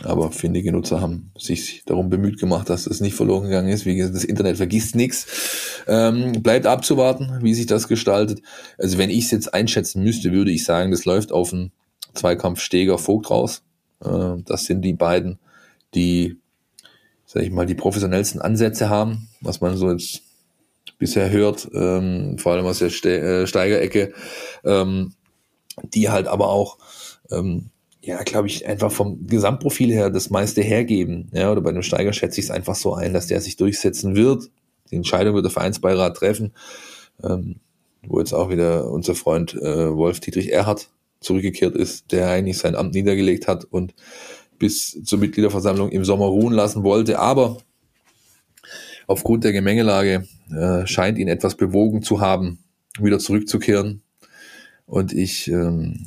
Aber 0.04 0.32
findige 0.32 0.72
Nutzer 0.72 1.00
haben 1.00 1.30
sich 1.38 1.82
darum 1.84 2.08
bemüht 2.08 2.38
gemacht, 2.38 2.70
dass 2.70 2.86
es 2.86 3.00
nicht 3.00 3.14
verloren 3.14 3.44
gegangen 3.44 3.68
ist. 3.68 3.84
Wie 3.84 3.96
gesagt, 3.96 4.16
das 4.16 4.24
Internet 4.24 4.56
vergisst 4.56 4.94
nichts. 4.94 5.84
Ähm, 5.86 6.42
bleibt 6.42 6.66
abzuwarten, 6.66 7.38
wie 7.42 7.54
sich 7.54 7.66
das 7.66 7.86
gestaltet. 7.88 8.40
Also 8.78 8.98
wenn 8.98 9.10
ich 9.10 9.26
es 9.26 9.30
jetzt 9.30 9.52
einschätzen 9.52 10.02
müsste, 10.02 10.32
würde 10.32 10.50
ich 10.50 10.64
sagen, 10.64 10.90
das 10.90 11.04
läuft 11.04 11.32
auf 11.32 11.52
einen 11.52 11.72
Zweikampf 12.14 12.60
Steger-Vogt 12.60 13.30
raus. 13.30 13.62
Äh, 14.02 14.36
das 14.44 14.64
sind 14.64 14.82
die 14.82 14.94
beiden, 14.94 15.38
die, 15.94 16.38
sag 17.26 17.42
ich 17.42 17.50
mal, 17.50 17.66
die 17.66 17.74
professionellsten 17.74 18.40
Ansätze 18.40 18.88
haben, 18.88 19.28
was 19.40 19.60
man 19.60 19.76
so 19.76 19.90
jetzt 19.90 20.22
bisher 20.98 21.30
hört, 21.30 21.68
ähm, 21.74 22.38
vor 22.38 22.52
allem 22.52 22.66
aus 22.66 22.78
der 22.78 22.90
Ste 22.90 23.20
äh, 23.20 23.46
Steigerecke, 23.46 24.12
ähm, 24.64 25.14
die 25.94 26.10
halt 26.10 26.26
aber 26.26 26.48
auch 26.48 26.78
ähm, 27.30 27.70
ja, 28.02 28.22
glaube 28.22 28.48
ich, 28.48 28.66
einfach 28.66 28.90
vom 28.90 29.26
Gesamtprofil 29.26 29.92
her 29.92 30.10
das 30.10 30.30
meiste 30.30 30.62
hergeben. 30.62 31.28
Ja, 31.32 31.52
oder 31.52 31.60
bei 31.60 31.72
dem 31.72 31.82
Steiger 31.82 32.12
schätze 32.12 32.40
ich 32.40 32.46
es 32.46 32.50
einfach 32.50 32.74
so 32.74 32.94
ein, 32.94 33.12
dass 33.12 33.26
der 33.26 33.40
sich 33.40 33.56
durchsetzen 33.56 34.16
wird. 34.16 34.50
Die 34.90 34.96
Entscheidung 34.96 35.34
wird 35.34 35.44
der 35.44 35.52
Vereinsbeirat 35.52 36.16
treffen, 36.16 36.52
ähm, 37.22 37.56
wo 38.02 38.18
jetzt 38.18 38.32
auch 38.32 38.48
wieder 38.48 38.90
unser 38.90 39.14
Freund 39.14 39.54
äh, 39.54 39.94
Wolf 39.94 40.20
Dietrich 40.20 40.52
Erhardt 40.52 40.88
zurückgekehrt 41.20 41.76
ist, 41.76 42.12
der 42.12 42.30
eigentlich 42.30 42.58
sein 42.58 42.74
Amt 42.74 42.94
niedergelegt 42.94 43.46
hat 43.46 43.64
und 43.64 43.94
bis 44.58 45.02
zur 45.04 45.18
Mitgliederversammlung 45.18 45.90
im 45.90 46.04
Sommer 46.04 46.26
ruhen 46.26 46.54
lassen 46.54 46.82
wollte. 46.82 47.18
Aber 47.18 47.58
aufgrund 49.06 49.44
der 49.44 49.52
Gemengelage 49.52 50.26
äh, 50.50 50.86
scheint 50.86 51.18
ihn 51.18 51.28
etwas 51.28 51.56
bewogen 51.56 52.02
zu 52.02 52.20
haben, 52.20 52.58
wieder 52.98 53.18
zurückzukehren. 53.18 54.02
Und 54.86 55.12
ich 55.12 55.48
ähm, 55.48 56.06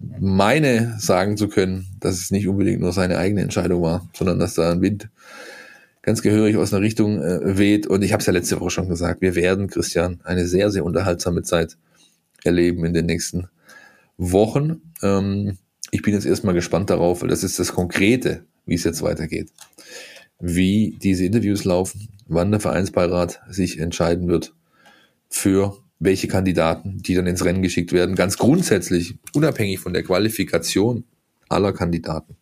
meine 0.00 0.96
sagen 0.98 1.36
zu 1.36 1.48
können, 1.48 1.86
dass 2.00 2.16
es 2.16 2.30
nicht 2.30 2.48
unbedingt 2.48 2.80
nur 2.80 2.92
seine 2.92 3.18
eigene 3.18 3.42
Entscheidung 3.42 3.82
war, 3.82 4.08
sondern 4.14 4.38
dass 4.38 4.54
da 4.54 4.70
ein 4.70 4.80
Wind 4.80 5.08
ganz 6.02 6.22
gehörig 6.22 6.56
aus 6.56 6.72
einer 6.72 6.82
Richtung 6.82 7.22
äh, 7.22 7.58
weht. 7.58 7.86
Und 7.86 8.02
ich 8.02 8.12
habe 8.12 8.20
es 8.20 8.26
ja 8.26 8.32
letzte 8.32 8.60
Woche 8.60 8.70
schon 8.70 8.88
gesagt, 8.88 9.20
wir 9.20 9.34
werden, 9.34 9.68
Christian, 9.68 10.20
eine 10.24 10.46
sehr, 10.46 10.70
sehr 10.70 10.84
unterhaltsame 10.84 11.42
Zeit 11.42 11.76
erleben 12.44 12.84
in 12.84 12.94
den 12.94 13.06
nächsten 13.06 13.48
Wochen. 14.16 14.80
Ähm, 15.02 15.58
ich 15.90 16.02
bin 16.02 16.14
jetzt 16.14 16.26
erstmal 16.26 16.54
gespannt 16.54 16.90
darauf, 16.90 17.22
weil 17.22 17.28
das 17.28 17.44
ist 17.44 17.58
das 17.58 17.72
Konkrete, 17.72 18.44
wie 18.66 18.74
es 18.74 18.84
jetzt 18.84 19.02
weitergeht. 19.02 19.50
Wie 20.40 20.96
diese 21.02 21.24
Interviews 21.24 21.64
laufen, 21.64 22.08
wann 22.26 22.50
der 22.50 22.60
Vereinsbeirat 22.60 23.40
sich 23.48 23.78
entscheiden 23.78 24.28
wird 24.28 24.54
für 25.28 25.76
welche 25.98 26.28
Kandidaten, 26.28 26.98
die 27.02 27.14
dann 27.14 27.26
ins 27.26 27.44
Rennen 27.44 27.62
geschickt 27.62 27.92
werden, 27.92 28.14
ganz 28.14 28.38
grundsätzlich, 28.38 29.16
unabhängig 29.34 29.80
von 29.80 29.92
der 29.92 30.02
Qualifikation 30.02 31.04
aller 31.48 31.72
Kandidaten, 31.72 32.36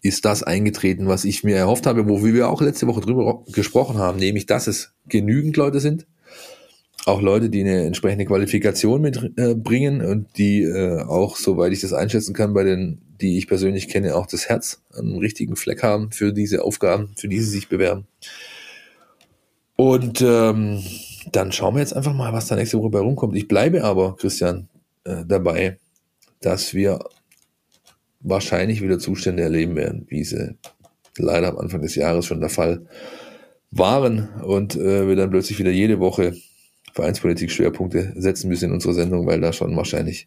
ist 0.00 0.24
das 0.24 0.42
eingetreten, 0.42 1.08
was 1.08 1.24
ich 1.24 1.42
mir 1.42 1.56
erhofft 1.56 1.86
habe, 1.86 2.08
wo 2.08 2.24
wir 2.24 2.48
auch 2.48 2.60
letzte 2.60 2.86
Woche 2.86 3.00
drüber 3.00 3.42
gesprochen 3.52 3.98
haben, 3.98 4.18
nämlich, 4.18 4.46
dass 4.46 4.68
es 4.68 4.92
genügend 5.08 5.56
Leute 5.56 5.80
sind, 5.80 6.06
auch 7.08 7.20
Leute, 7.22 7.50
die 7.50 7.60
eine 7.60 7.84
entsprechende 7.84 8.26
Qualifikation 8.26 9.00
mitbringen 9.00 10.00
äh, 10.00 10.06
und 10.06 10.26
die 10.36 10.62
äh, 10.62 11.00
auch, 11.02 11.36
soweit 11.36 11.72
ich 11.72 11.80
das 11.80 11.92
einschätzen 11.92 12.34
kann, 12.34 12.52
bei 12.54 12.64
den, 12.64 13.00
die 13.20 13.38
ich 13.38 13.48
persönlich 13.48 13.88
kenne, 13.88 14.14
auch 14.14 14.26
das 14.26 14.48
Herz 14.48 14.82
einen 14.96 15.16
richtigen 15.16 15.56
Fleck 15.56 15.82
haben 15.82 16.12
für 16.12 16.32
diese 16.32 16.62
Aufgaben, 16.62 17.10
für 17.16 17.28
die 17.28 17.40
sie 17.40 17.50
sich 17.50 17.68
bewerben. 17.68 18.06
Und 19.74 20.20
ähm, 20.22 20.82
dann 21.32 21.52
schauen 21.52 21.74
wir 21.74 21.80
jetzt 21.80 21.94
einfach 21.94 22.14
mal, 22.14 22.32
was 22.32 22.46
da 22.46 22.56
nächste 22.56 22.78
Woche 22.78 22.90
bei 22.90 23.00
rumkommt. 23.00 23.36
Ich 23.36 23.48
bleibe 23.48 23.84
aber, 23.84 24.16
Christian, 24.16 24.68
äh, 25.04 25.24
dabei, 25.26 25.78
dass 26.40 26.74
wir 26.74 27.00
wahrscheinlich 28.20 28.82
wieder 28.82 28.98
Zustände 28.98 29.42
erleben 29.42 29.76
werden, 29.76 30.06
wie 30.08 30.24
sie 30.24 30.56
leider 31.16 31.48
am 31.48 31.58
Anfang 31.58 31.82
des 31.82 31.94
Jahres 31.94 32.26
schon 32.26 32.40
der 32.40 32.50
Fall 32.50 32.86
waren 33.70 34.28
und 34.42 34.76
äh, 34.76 35.06
wir 35.06 35.16
dann 35.16 35.30
plötzlich 35.30 35.58
wieder 35.58 35.70
jede 35.70 36.00
Woche 36.00 36.34
Vereinspolitik 36.94 37.50
Schwerpunkte 37.50 38.12
setzen 38.16 38.48
müssen 38.48 38.66
in 38.66 38.72
unserer 38.72 38.94
Sendung, 38.94 39.26
weil 39.26 39.40
da 39.40 39.52
schon 39.52 39.76
wahrscheinlich 39.76 40.26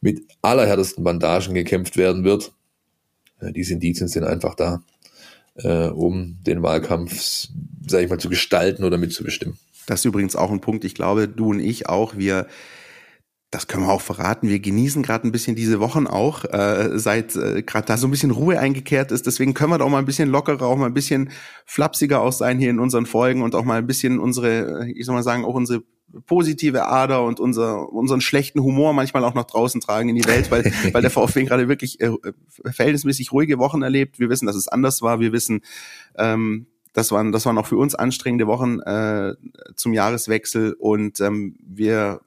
mit 0.00 0.22
allerhärtesten 0.42 1.04
Bandagen 1.04 1.54
gekämpft 1.54 1.96
werden 1.96 2.24
wird. 2.24 2.52
Äh, 3.40 3.52
diese 3.52 3.74
Indizien 3.74 4.08
sind 4.08 4.24
einfach 4.24 4.54
da, 4.54 4.82
äh, 5.56 5.88
um 5.88 6.38
den 6.46 6.62
Wahlkampf, 6.62 7.48
sage 7.86 8.04
ich 8.04 8.10
mal, 8.10 8.18
zu 8.18 8.28
gestalten 8.28 8.84
oder 8.84 8.96
mitzubestimmen. 8.96 9.58
Das 9.88 10.00
ist 10.00 10.04
übrigens 10.04 10.36
auch 10.36 10.50
ein 10.50 10.60
Punkt, 10.60 10.84
ich 10.84 10.94
glaube, 10.94 11.28
du 11.28 11.50
und 11.50 11.60
ich 11.60 11.88
auch, 11.88 12.16
wir 12.16 12.46
das 13.50 13.66
können 13.66 13.84
wir 13.84 13.92
auch 13.92 14.02
verraten. 14.02 14.48
Wir 14.48 14.60
genießen 14.60 15.02
gerade 15.02 15.26
ein 15.26 15.32
bisschen 15.32 15.56
diese 15.56 15.80
Wochen 15.80 16.06
auch, 16.06 16.44
äh, 16.44 16.98
seit 16.98 17.34
äh, 17.34 17.62
gerade 17.62 17.86
da 17.86 17.96
so 17.96 18.06
ein 18.06 18.10
bisschen 18.10 18.30
Ruhe 18.30 18.58
eingekehrt 18.58 19.10
ist. 19.10 19.26
Deswegen 19.26 19.54
können 19.54 19.70
wir 19.70 19.78
da 19.78 19.86
auch 19.86 19.90
mal 19.90 20.00
ein 20.00 20.04
bisschen 20.04 20.28
lockerer, 20.28 20.66
auch 20.66 20.76
mal 20.76 20.86
ein 20.86 20.94
bisschen 20.94 21.30
flapsiger 21.64 22.20
auch 22.20 22.32
sein 22.32 22.58
hier 22.58 22.68
in 22.68 22.78
unseren 22.78 23.06
Folgen 23.06 23.40
und 23.40 23.54
auch 23.54 23.64
mal 23.64 23.78
ein 23.78 23.86
bisschen 23.86 24.18
unsere, 24.18 24.90
ich 24.90 25.06
soll 25.06 25.14
mal 25.14 25.22
sagen, 25.22 25.46
auch 25.46 25.54
unsere 25.54 25.82
positive 26.26 26.86
Ader 26.86 27.24
und 27.24 27.40
unser, 27.40 27.90
unseren 27.90 28.20
schlechten 28.20 28.60
Humor 28.60 28.92
manchmal 28.92 29.24
auch 29.24 29.34
nach 29.34 29.44
draußen 29.44 29.80
tragen 29.80 30.10
in 30.10 30.16
die 30.16 30.26
Welt, 30.26 30.50
weil, 30.50 30.64
weil 30.92 31.00
der 31.00 31.10
VfB 31.10 31.44
gerade 31.44 31.68
wirklich 31.68 32.00
äh, 32.00 32.10
verhältnismäßig 32.50 33.32
ruhige 33.32 33.58
Wochen 33.58 33.80
erlebt. 33.80 34.18
Wir 34.18 34.28
wissen, 34.28 34.46
dass 34.46 34.56
es 34.56 34.68
anders 34.68 35.00
war. 35.00 35.20
Wir 35.20 35.32
wissen, 35.32 35.62
ähm, 36.18 36.66
das 36.98 37.12
waren, 37.12 37.30
das 37.30 37.46
waren 37.46 37.56
auch 37.58 37.66
für 37.66 37.76
uns 37.76 37.94
anstrengende 37.94 38.48
Wochen 38.48 38.80
äh, 38.80 39.34
zum 39.76 39.92
Jahreswechsel. 39.92 40.74
Und 40.78 41.20
ähm, 41.20 41.56
wir 41.64 42.20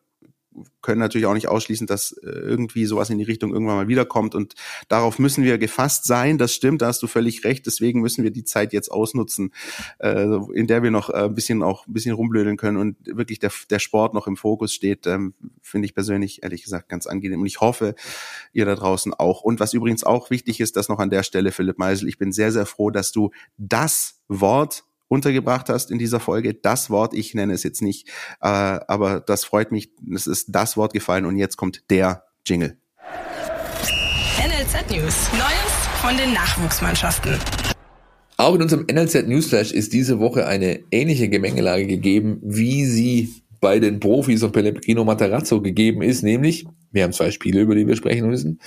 können 0.82 1.00
natürlich 1.00 1.28
auch 1.28 1.34
nicht 1.34 1.48
ausschließen, 1.48 1.88
dass 1.88 2.12
äh, 2.12 2.30
irgendwie 2.30 2.86
sowas 2.86 3.10
in 3.10 3.18
die 3.18 3.24
Richtung 3.24 3.54
irgendwann 3.54 3.78
mal 3.78 3.88
wiederkommt. 3.88 4.36
Und 4.36 4.56
darauf 4.90 5.20
müssen 5.20 5.44
wir 5.44 5.58
gefasst 5.58 6.06
sein. 6.06 6.38
Das 6.38 6.54
stimmt, 6.54 6.82
da 6.82 6.88
hast 6.88 7.02
du 7.02 7.08
völlig 7.08 7.44
recht. 7.44 7.66
Deswegen 7.66 8.02
müssen 8.02 8.24
wir 8.24 8.32
die 8.32 8.44
Zeit 8.44 8.74
jetzt 8.74 8.92
ausnutzen, 8.92 9.54
äh, 10.00 10.26
in 10.54 10.68
der 10.68 10.84
wir 10.84 10.92
noch 10.92 11.10
äh, 11.10 11.26
ein 11.26 11.36
bisschen 11.36 11.64
auch 11.64 11.88
ein 11.88 11.94
bisschen 11.94 12.14
rumblödeln 12.14 12.58
können 12.58 12.78
und 12.78 12.98
wirklich 13.06 13.40
der, 13.40 13.52
der 13.70 13.80
Sport 13.80 14.14
noch 14.14 14.28
im 14.28 14.38
Fokus 14.38 14.74
steht. 14.74 15.08
Ähm, 15.08 15.34
Finde 15.62 15.86
ich 15.86 15.94
persönlich 15.94 16.44
ehrlich 16.44 16.64
gesagt 16.64 16.90
ganz 16.90 17.08
angenehm. 17.08 17.42
Und 17.42 17.48
ich 17.48 17.62
hoffe, 17.62 17.96
ihr 18.54 18.66
da 18.66 18.76
draußen 18.76 19.14
auch. 19.14 19.42
Und 19.42 19.60
was 19.60 19.74
übrigens 19.74 20.04
auch 20.04 20.30
wichtig 20.30 20.60
ist, 20.60 20.76
das 20.76 20.90
noch 20.90 21.00
an 21.00 21.10
der 21.10 21.24
Stelle, 21.24 21.52
Philipp 21.52 21.78
Meisel, 21.78 22.10
ich 22.10 22.18
bin 22.18 22.32
sehr, 22.32 22.52
sehr 22.52 22.66
froh, 22.66 22.90
dass 22.90 23.12
du 23.12 23.32
das 23.58 24.22
Wort 24.28 24.84
untergebracht 25.12 25.68
hast 25.68 25.92
in 25.92 26.00
dieser 26.00 26.22
Folge. 26.22 26.54
Das 26.54 26.90
Wort, 26.90 27.14
ich 27.14 27.34
nenne 27.36 27.54
es 27.54 27.64
jetzt 27.64 27.82
nicht, 27.82 28.08
äh, 28.42 28.48
aber 28.48 29.20
das 29.20 29.44
freut 29.44 29.72
mich. 29.72 29.92
Es 30.16 30.26
ist 30.26 30.48
das 30.50 30.78
Wort 30.78 30.94
gefallen 30.94 31.26
und 31.26 31.36
jetzt 31.36 31.58
kommt 31.58 31.84
der 31.90 32.24
Jingle. 32.46 32.78
NLZ 34.40 34.90
News. 34.90 35.28
Neues 35.34 35.82
von 36.02 36.16
den 36.16 36.34
Nachwuchsmannschaften. 36.34 37.38
Auch 38.38 38.56
in 38.56 38.62
unserem 38.62 38.86
NLZ 38.90 39.28
Newsflash 39.28 39.72
ist 39.74 39.92
diese 39.92 40.20
Woche 40.20 40.48
eine 40.48 40.80
ähnliche 40.92 41.28
Gemengelage 41.28 41.86
gegeben, 41.86 42.40
wie 42.42 42.86
sie 42.86 43.36
bei 43.60 43.80
den 43.80 44.00
Profis 44.00 44.42
und 44.42 44.54
Pellegrino 44.54 45.04
Matarazzo 45.04 45.62
gegeben 45.62 46.02
ist, 46.02 46.24
nämlich 46.24 46.66
wir 46.92 47.04
haben 47.04 47.14
zwei 47.14 47.32
Spiele, 47.32 47.62
über 47.62 47.76
die 47.76 47.86
wir 47.86 47.96
sprechen 47.96 48.28
müssen 48.28 48.60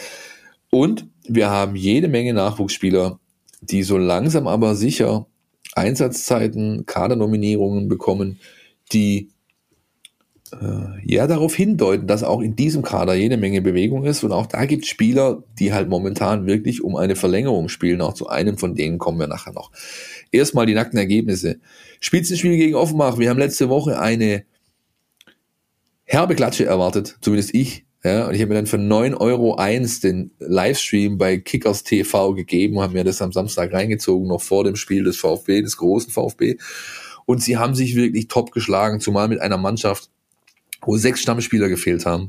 und 0.71 1.07
wir 1.27 1.49
haben 1.49 1.75
jede 1.75 2.09
Menge 2.09 2.35
Nachwuchsspieler, 2.35 3.19
die 3.63 3.83
so 3.83 3.97
langsam 3.97 4.47
aber 4.47 4.75
sicher 4.75 5.27
Einsatzzeiten, 5.75 6.87
Kadernominierungen 6.87 7.89
bekommen, 7.89 8.39
die 8.93 9.31
äh, 10.53 11.01
ja 11.05 11.27
darauf 11.27 11.55
hindeuten, 11.55 12.07
dass 12.07 12.23
auch 12.23 12.41
in 12.41 12.57
diesem 12.57 12.83
Kader 12.83 13.15
jede 13.15 13.37
Menge 13.37 13.63
Bewegung 13.63 14.05
ist. 14.05 14.25
Und 14.25 14.33
auch 14.33 14.47
da 14.47 14.67
gibt 14.67 14.85
es 14.85 14.91
Spieler, 14.91 15.43
die 15.59 15.73
halt 15.73 15.89
momentan 15.89 16.47
wirklich 16.47 16.83
um 16.83 16.97
eine 16.97 17.17
Verlängerung 17.17 17.69
spielen. 17.69 18.01
Auch 18.01 18.15
zu 18.15 18.29
einem 18.29 18.59
von 18.59 18.75
denen 18.75 18.99
kommen 18.99 19.19
wir 19.19 19.27
nachher 19.27 19.53
noch. 19.53 19.71
Erstmal 20.31 20.67
die 20.67 20.75
nackten 20.75 20.99
Ergebnisse. 20.99 21.61
Spitzenspiel 22.01 22.57
gegen 22.57 22.75
Offenbach. 22.75 23.19
Wir 23.19 23.31
haben 23.31 23.39
letzte 23.39 23.69
Woche 23.69 23.99
eine 23.99 24.45
herbe 26.05 26.35
Klatsche 26.35 26.67
erwartet, 26.67 27.17
zumindest 27.21 27.55
ich. 27.55 27.84
Ja, 28.05 28.27
und 28.27 28.35
ich 28.35 28.43
habe 28.43 28.51
mir 28.51 28.57
dann 28.57 28.67
für 28.67 28.77
9,01 28.77 29.17
Euro 29.17 29.57
den 30.03 30.31
Livestream 30.39 31.17
bei 31.17 31.39
Kickers 31.39 31.85
TV 31.85 32.35
gegeben, 32.35 32.81
haben 32.81 32.93
mir 32.93 33.03
das 33.03 33.23
am 33.23 33.33
Samstag 33.33 33.73
reingezogen, 33.73 34.29
noch 34.29 34.43
vor 34.43 34.63
dem 34.63 34.77
Spiel 34.77 35.05
des 35.05 35.17
VfB, 35.17 35.63
des 35.63 35.79
großen 35.79 36.13
VfB. 36.13 36.59
Und 37.25 37.43
sie 37.43 37.57
haben 37.57 37.75
sich 37.75 37.97
wirklich 37.97 38.29
top 38.29 38.53
geschlagen, 38.53 39.01
zumal 39.01 39.29
mit 39.29 39.41
einer 39.41 39.57
Mannschaft, 39.57 40.11
wo 40.83 40.99
sechs 40.99 41.23
Stammspieler 41.23 41.71
gefehlt 41.71 42.05
haben. 42.05 42.29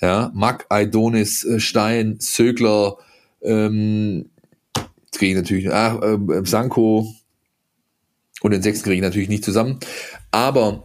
Ja, 0.00 0.30
Mack, 0.34 0.66
Aidonis, 0.68 1.44
äh, 1.44 1.58
Stein, 1.58 2.18
Sögler, 2.20 2.98
ähm, 3.42 4.30
jetzt 4.76 5.18
kriege 5.18 5.32
ich 5.32 5.36
natürlich, 5.36 5.72
ah, 5.72 5.98
äh, 6.00 6.46
Sanko 6.46 7.12
und 8.40 8.52
den 8.52 8.62
sechsten 8.62 8.84
kriege 8.84 8.96
ich 8.96 9.02
natürlich 9.02 9.28
nicht 9.28 9.44
zusammen. 9.44 9.80
Aber 10.30 10.84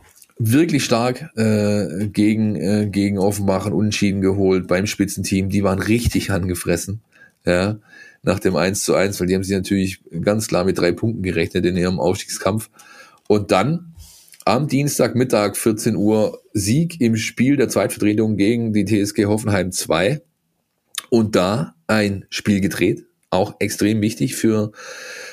wirklich 0.51 0.83
stark 0.83 1.29
äh, 1.35 2.07
gegen, 2.07 2.55
äh, 2.55 2.87
gegen 2.89 3.17
Offenbach 3.17 3.65
und 3.65 3.73
Unentschieden 3.73 4.21
geholt 4.21 4.67
beim 4.67 4.87
Spitzenteam. 4.87 5.49
Die 5.49 5.63
waren 5.63 5.79
richtig 5.79 6.31
angefressen, 6.31 7.01
ja, 7.45 7.79
nach 8.23 8.39
dem 8.39 8.55
1 8.55 8.83
zu 8.83 8.93
1, 8.93 9.19
weil 9.19 9.27
die 9.27 9.35
haben 9.35 9.43
sich 9.43 9.55
natürlich 9.55 10.01
ganz 10.21 10.47
klar 10.47 10.65
mit 10.65 10.77
drei 10.77 10.91
Punkten 10.91 11.23
gerechnet 11.23 11.65
in 11.65 11.77
ihrem 11.77 11.99
Aufstiegskampf. 11.99 12.69
Und 13.27 13.51
dann 13.51 13.93
am 14.45 14.67
Dienstagmittag 14.67 15.55
14 15.55 15.95
Uhr 15.95 16.41
Sieg 16.53 16.99
im 16.99 17.15
Spiel 17.15 17.55
der 17.55 17.69
Zweitvertretung 17.69 18.35
gegen 18.35 18.73
die 18.73 18.85
TSG 18.85 19.25
Hoffenheim 19.25 19.71
2. 19.71 20.21
Und 21.09 21.35
da 21.35 21.75
ein 21.87 22.25
Spiel 22.29 22.59
gedreht. 22.59 23.05
Auch 23.33 23.55
extrem 23.59 24.01
wichtig 24.01 24.35
für 24.35 24.71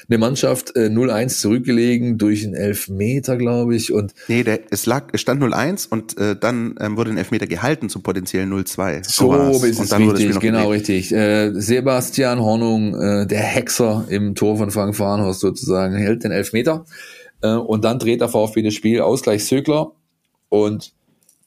eine 0.09 0.19
Mannschaft 0.19 0.75
äh, 0.75 0.87
0-1 0.87 1.41
zurückgelegen 1.41 2.19
durch 2.19 2.45
einen 2.45 2.55
Elfmeter, 2.55 3.37
glaube 3.37 3.77
ich. 3.77 3.93
Und 3.93 4.15
nee, 4.29 4.43
der, 4.43 4.61
es 4.71 4.87
lag, 4.87 5.09
es 5.13 5.21
stand 5.21 5.43
0-1 5.43 5.89
und 5.89 6.19
äh, 6.19 6.35
dann 6.35 6.75
ähm, 6.81 6.97
wurde 6.97 7.11
ein 7.11 7.19
Elfmeter 7.19 7.47
gehalten 7.47 7.89
zum 7.89 8.03
potenziellen 8.03 8.53
0-2. 8.53 9.09
So, 9.09 9.53
so 9.53 9.65
ist 9.65 9.79
es 9.79 9.97
richtig, 9.97 10.41
genau 10.41 10.71
richtig. 10.71 11.13
Äh, 11.13 11.53
Sebastian 11.53 12.41
Hornung, 12.41 12.95
äh, 13.01 13.27
der 13.27 13.41
Hexer 13.41 14.07
im 14.09 14.35
Tor 14.35 14.57
von 14.57 14.71
Frank 14.71 14.97
Fahrenhorst 14.97 15.41
sozusagen, 15.41 15.95
hält 15.95 16.25
den 16.25 16.33
Elfmeter. 16.33 16.85
Äh, 17.43 17.55
und 17.55 17.85
dann 17.85 17.99
dreht 17.99 18.21
der 18.21 18.29
VfB 18.29 18.63
das 18.63 18.75
Spiel, 18.75 19.01
Ausgleich 19.01 19.45
Sögler 19.45 19.93
und 20.49 20.93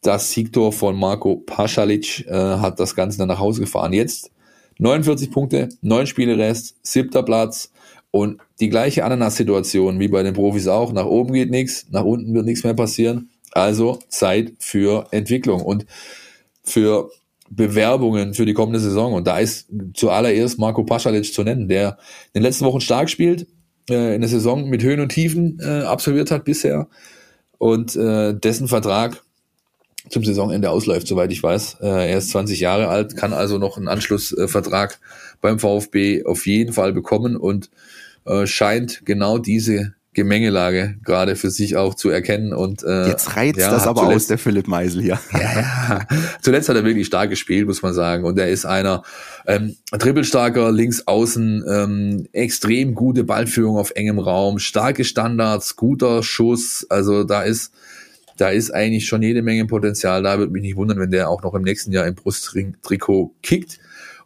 das 0.01 0.31
Siegtor 0.31 0.71
von 0.73 0.97
Marco 0.97 1.37
Paschalic 1.37 2.27
äh, 2.27 2.33
hat 2.33 2.79
das 2.79 2.95
Ganze 2.95 3.17
dann 3.17 3.29
nach 3.29 3.39
Hause 3.39 3.61
gefahren. 3.61 3.93
Jetzt 3.93 4.31
49 4.77 5.31
Punkte, 5.31 5.69
9 5.81 6.07
Spiele 6.07 6.37
Rest, 6.37 6.75
siebter 6.83 7.23
Platz 7.23 7.71
und 8.11 8.41
die 8.59 8.69
gleiche 8.69 9.03
Ananas-Situation 9.03 9.99
wie 9.99 10.07
bei 10.07 10.23
den 10.23 10.33
Profis 10.33 10.67
auch. 10.67 10.93
Nach 10.93 11.05
oben 11.05 11.33
geht 11.33 11.49
nichts, 11.49 11.87
nach 11.91 12.03
unten 12.03 12.33
wird 12.33 12.45
nichts 12.45 12.63
mehr 12.63 12.73
passieren. 12.73 13.29
Also 13.51 13.99
Zeit 14.09 14.53
für 14.59 15.07
Entwicklung 15.11 15.61
und 15.61 15.85
für 16.63 17.09
Bewerbungen 17.49 18.33
für 18.33 18.45
die 18.45 18.53
kommende 18.53 18.79
Saison. 18.79 19.13
Und 19.13 19.27
da 19.27 19.39
ist 19.39 19.67
zuallererst 19.93 20.59
Marco 20.59 20.83
Paschalic 20.83 21.31
zu 21.31 21.43
nennen, 21.43 21.67
der 21.67 21.97
in 22.33 22.39
den 22.39 22.43
letzten 22.43 22.65
Wochen 22.65 22.81
stark 22.81 23.09
spielt, 23.09 23.47
äh, 23.89 24.15
in 24.15 24.21
der 24.21 24.29
Saison 24.29 24.69
mit 24.69 24.83
Höhen 24.83 24.99
und 24.99 25.09
Tiefen 25.09 25.59
äh, 25.59 25.83
absolviert 25.83 26.31
hat 26.31 26.45
bisher 26.45 26.87
und 27.57 27.95
äh, 27.95 28.33
dessen 28.33 28.67
Vertrag 28.67 29.23
zum 30.09 30.23
Saisonende 30.23 30.69
ausläuft, 30.69 31.07
soweit 31.07 31.31
ich 31.31 31.41
weiß. 31.41 31.77
Äh, 31.81 32.11
er 32.11 32.17
ist 32.17 32.29
20 32.31 32.59
Jahre 32.59 32.89
alt, 32.89 33.15
kann 33.15 33.33
also 33.33 33.57
noch 33.57 33.77
einen 33.77 33.87
Anschlussvertrag 33.87 34.99
beim 35.41 35.59
VfB 35.59 36.25
auf 36.25 36.45
jeden 36.45 36.73
Fall 36.73 36.93
bekommen 36.93 37.35
und 37.35 37.69
äh, 38.25 38.45
scheint 38.45 39.05
genau 39.05 39.37
diese 39.37 39.93
Gemengelage 40.13 40.95
gerade 41.03 41.35
für 41.35 41.49
sich 41.49 41.75
auch 41.75 41.95
zu 41.95 42.09
erkennen 42.09 42.53
und 42.53 42.83
äh, 42.83 43.07
jetzt 43.07 43.35
reizt 43.35 43.57
ja, 43.59 43.71
das 43.71 43.87
aber 43.87 44.01
zuletzt, 44.01 44.15
aus 44.15 44.27
der 44.27 44.37
Philipp 44.37 44.67
Meisel 44.67 45.01
hier. 45.01 45.19
Ja, 45.31 45.39
ja. 45.39 46.07
Zuletzt 46.41 46.69
hat 46.69 46.75
er 46.75 46.85
wirklich 46.85 47.07
stark 47.07 47.31
gespielt, 47.31 47.65
muss 47.65 47.81
man 47.81 47.93
sagen, 47.93 48.23
und 48.23 48.37
er 48.37 48.49
ist 48.49 48.65
einer 48.65 49.01
ähm, 49.47 49.75
trippelstarker 49.91 50.71
links 50.71 51.07
außen, 51.07 51.65
ähm, 51.67 52.27
extrem 52.31 52.93
gute 52.93 53.23
Ballführung 53.23 53.77
auf 53.77 53.91
engem 53.95 54.19
Raum, 54.19 54.59
starke 54.59 55.03
Standards, 55.03 55.75
guter 55.75 56.21
Schuss, 56.21 56.85
also 56.89 57.23
da 57.23 57.41
ist 57.41 57.73
da 58.37 58.49
ist 58.49 58.71
eigentlich 58.71 59.07
schon 59.07 59.21
jede 59.21 59.41
Menge 59.41 59.65
Potenzial. 59.65 60.23
Da 60.23 60.37
würde 60.37 60.51
mich 60.51 60.63
nicht 60.63 60.75
wundern, 60.75 60.99
wenn 60.99 61.11
der 61.11 61.29
auch 61.29 61.43
noch 61.43 61.53
im 61.53 61.63
nächsten 61.63 61.91
Jahr 61.91 62.07
im 62.07 62.15
Brusttrikot 62.15 63.33
kickt. 63.41 63.79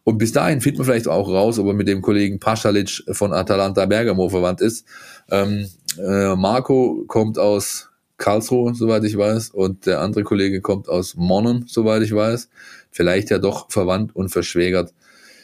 Und 0.04 0.18
bis 0.20 0.32
dahin 0.32 0.62
findet 0.62 0.80
man 0.80 0.86
vielleicht 0.86 1.10
auch 1.10 1.28
raus, 1.28 1.60
ob 1.60 1.68
er 1.68 1.74
mit 1.74 1.88
dem 1.88 2.02
Kollegen 2.02 2.40
Paschalic 2.40 3.04
von 3.12 3.34
Atalanta 3.34 3.86
Bergamo 3.86 4.30
verwandt 4.30 4.62
ist. 4.62 4.86
Ähm, 5.30 5.68
äh, 5.98 6.36
Marco 6.36 7.04
kommt 7.08 7.38
aus 7.38 7.90
Karlsruhe, 8.18 8.74
soweit 8.74 9.04
ich 9.04 9.18
weiß, 9.18 9.50
und 9.50 9.86
der 9.86 10.02
andere 10.02 10.24
Kollege 10.24 10.62
kommt 10.62 10.88
aus 10.88 11.16
Monnen, 11.16 11.66
soweit 11.68 12.04
ich 12.04 12.16
weiß. 12.16 12.50
Vielleicht 12.90 13.30
ja 13.30 13.38
doch 13.38 13.70
verwandt 13.70 14.16
und 14.16 14.30
verschwägert. 14.30 14.94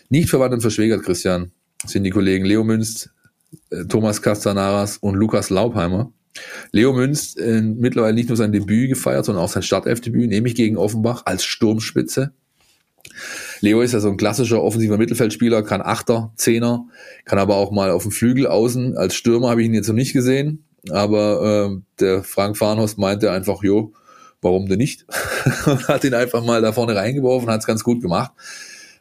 Nicht 0.09 0.30
verwandt 0.30 0.53
und 0.53 0.61
verschwägert, 0.61 1.03
Christian, 1.03 1.51
sind 1.86 2.03
die 2.03 2.09
Kollegen 2.09 2.45
Leo 2.45 2.64
Münst, 2.64 3.09
äh, 3.70 3.84
Thomas 3.86 4.22
Castanaras 4.22 4.97
und 4.97 5.16
Lukas 5.16 5.49
Laubheimer. 5.49 6.11
Leo 6.71 6.93
Münz 6.93 7.36
äh, 7.36 7.61
mittlerweile 7.61 8.13
nicht 8.13 8.29
nur 8.29 8.38
sein 8.38 8.51
Debüt 8.51 8.89
gefeiert, 8.89 9.25
sondern 9.25 9.43
auch 9.43 9.49
sein 9.49 9.63
Startelfdebüt, 9.63 10.29
nämlich 10.29 10.55
gegen 10.55 10.77
Offenbach 10.77 11.23
als 11.25 11.43
Sturmspitze. 11.45 12.34
Leo 13.61 13.81
ist 13.81 13.93
ja 13.93 13.99
so 13.99 14.09
ein 14.09 14.17
klassischer 14.17 14.61
offensiver 14.61 14.97
Mittelfeldspieler, 14.97 15.63
kann 15.63 15.81
Achter, 15.81 16.34
Zehner, 16.36 16.88
kann 17.25 17.39
aber 17.39 17.55
auch 17.55 17.71
mal 17.71 17.91
auf 17.91 18.03
dem 18.03 18.11
Flügel 18.11 18.47
außen. 18.47 18.97
Als 18.97 19.15
Stürmer 19.15 19.49
habe 19.49 19.61
ich 19.61 19.67
ihn 19.67 19.73
jetzt 19.73 19.88
noch 19.88 19.95
nicht 19.95 20.13
gesehen, 20.13 20.63
aber 20.89 21.71
äh, 21.71 21.81
der 21.99 22.23
Frank 22.23 22.57
Farnhorst 22.57 22.97
meinte 22.97 23.31
einfach, 23.31 23.63
jo, 23.63 23.93
warum 24.41 24.67
denn 24.67 24.79
nicht? 24.79 25.05
und 25.65 25.88
hat 25.88 26.03
ihn 26.03 26.13
einfach 26.13 26.43
mal 26.43 26.61
da 26.61 26.73
vorne 26.73 26.95
reingeworfen, 26.95 27.49
hat 27.49 27.61
es 27.61 27.67
ganz 27.67 27.84
gut 27.84 28.01
gemacht. 28.01 28.31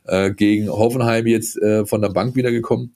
Äh, 0.05 0.33
gegen 0.33 0.68
Hoffenheim 0.68 1.26
jetzt 1.26 1.57
äh, 1.62 1.87
von 1.87 2.03
der 2.03 2.11
Bank 2.11 2.35
wiedergekommen. 2.35 2.95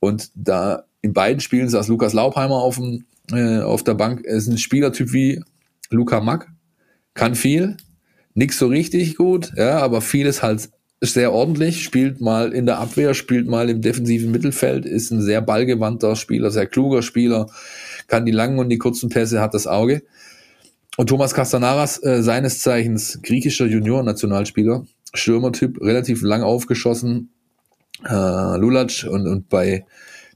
Und 0.00 0.30
da 0.34 0.84
in 1.02 1.12
beiden 1.12 1.40
Spielen 1.40 1.68
saß 1.68 1.88
Lukas 1.88 2.12
Laubheimer 2.12 2.56
auf 2.56 2.76
dem 2.76 3.04
äh, 3.32 3.60
auf 3.60 3.84
der 3.84 3.94
Bank 3.94 4.20
ist 4.20 4.48
ein 4.48 4.58
Spielertyp 4.58 5.12
wie 5.12 5.42
Luca 5.90 6.20
Mack, 6.20 6.48
kann 7.14 7.34
viel, 7.34 7.76
nix 8.34 8.58
so 8.58 8.68
richtig 8.68 9.16
gut, 9.16 9.52
ja, 9.56 9.78
aber 9.78 10.00
vieles 10.00 10.42
halt 10.42 10.68
sehr 11.00 11.32
ordentlich, 11.32 11.84
spielt 11.84 12.20
mal 12.20 12.52
in 12.52 12.66
der 12.66 12.78
Abwehr, 12.78 13.14
spielt 13.14 13.46
mal 13.46 13.70
im 13.70 13.82
defensiven 13.82 14.30
Mittelfeld, 14.30 14.84
ist 14.84 15.10
ein 15.10 15.22
sehr 15.22 15.40
ballgewandter 15.40 16.16
Spieler, 16.16 16.50
sehr 16.50 16.66
kluger 16.66 17.02
Spieler, 17.02 17.46
kann 18.08 18.26
die 18.26 18.32
langen 18.32 18.58
und 18.58 18.68
die 18.68 18.78
kurzen 18.78 19.08
Pässe, 19.08 19.40
hat 19.40 19.54
das 19.54 19.66
Auge. 19.66 20.02
Und 20.96 21.08
Thomas 21.08 21.34
Castanaras, 21.34 22.02
äh, 22.02 22.22
seines 22.22 22.60
Zeichens 22.60 23.20
griechischer 23.22 23.66
Junior-Nationalspieler, 23.66 24.84
Stürmertyp, 25.14 25.80
relativ 25.80 26.22
lang 26.22 26.42
aufgeschossen, 26.42 27.30
äh, 28.04 28.56
Lulac 28.56 29.06
und, 29.08 29.28
und 29.28 29.48
bei 29.48 29.84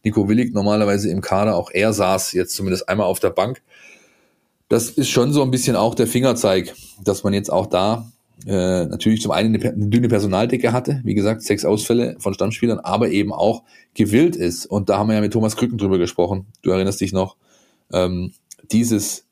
Nico 0.04 0.28
Willig 0.28 0.52
normalerweise 0.52 1.10
im 1.10 1.20
Kader, 1.20 1.56
auch 1.56 1.70
er 1.72 1.92
saß 1.92 2.32
jetzt 2.32 2.54
zumindest 2.54 2.88
einmal 2.88 3.06
auf 3.06 3.20
der 3.20 3.30
Bank. 3.30 3.62
Das 4.68 4.90
ist 4.90 5.10
schon 5.10 5.32
so 5.32 5.42
ein 5.42 5.50
bisschen 5.50 5.76
auch 5.76 5.94
der 5.94 6.06
Fingerzeig, 6.06 6.74
dass 7.04 7.24
man 7.24 7.34
jetzt 7.34 7.52
auch 7.52 7.66
da 7.66 8.10
äh, 8.46 8.86
natürlich 8.86 9.20
zum 9.20 9.30
einen 9.30 9.54
eine, 9.54 9.88
dünne 9.88 10.08
Personaldecke 10.08 10.72
hatte, 10.72 11.00
wie 11.04 11.14
gesagt, 11.14 11.42
sechs 11.42 11.64
Ausfälle 11.64 12.16
von 12.18 12.34
Stammspielern, 12.34 12.80
aber 12.80 13.10
eben 13.10 13.32
auch 13.32 13.62
gewillt 13.94 14.34
ist. 14.34 14.66
Und 14.66 14.88
da 14.88 14.98
haben 14.98 15.08
wir 15.08 15.14
ja 15.14 15.20
mit 15.20 15.32
Thomas 15.32 15.56
Krücken 15.56 15.78
drüber 15.78 15.98
gesprochen. 15.98 16.46
Du 16.62 16.70
erinnerst 16.70 17.00
dich 17.00 17.12
noch, 17.12 17.36
ähm, 17.92 18.32
dieses 18.70 19.26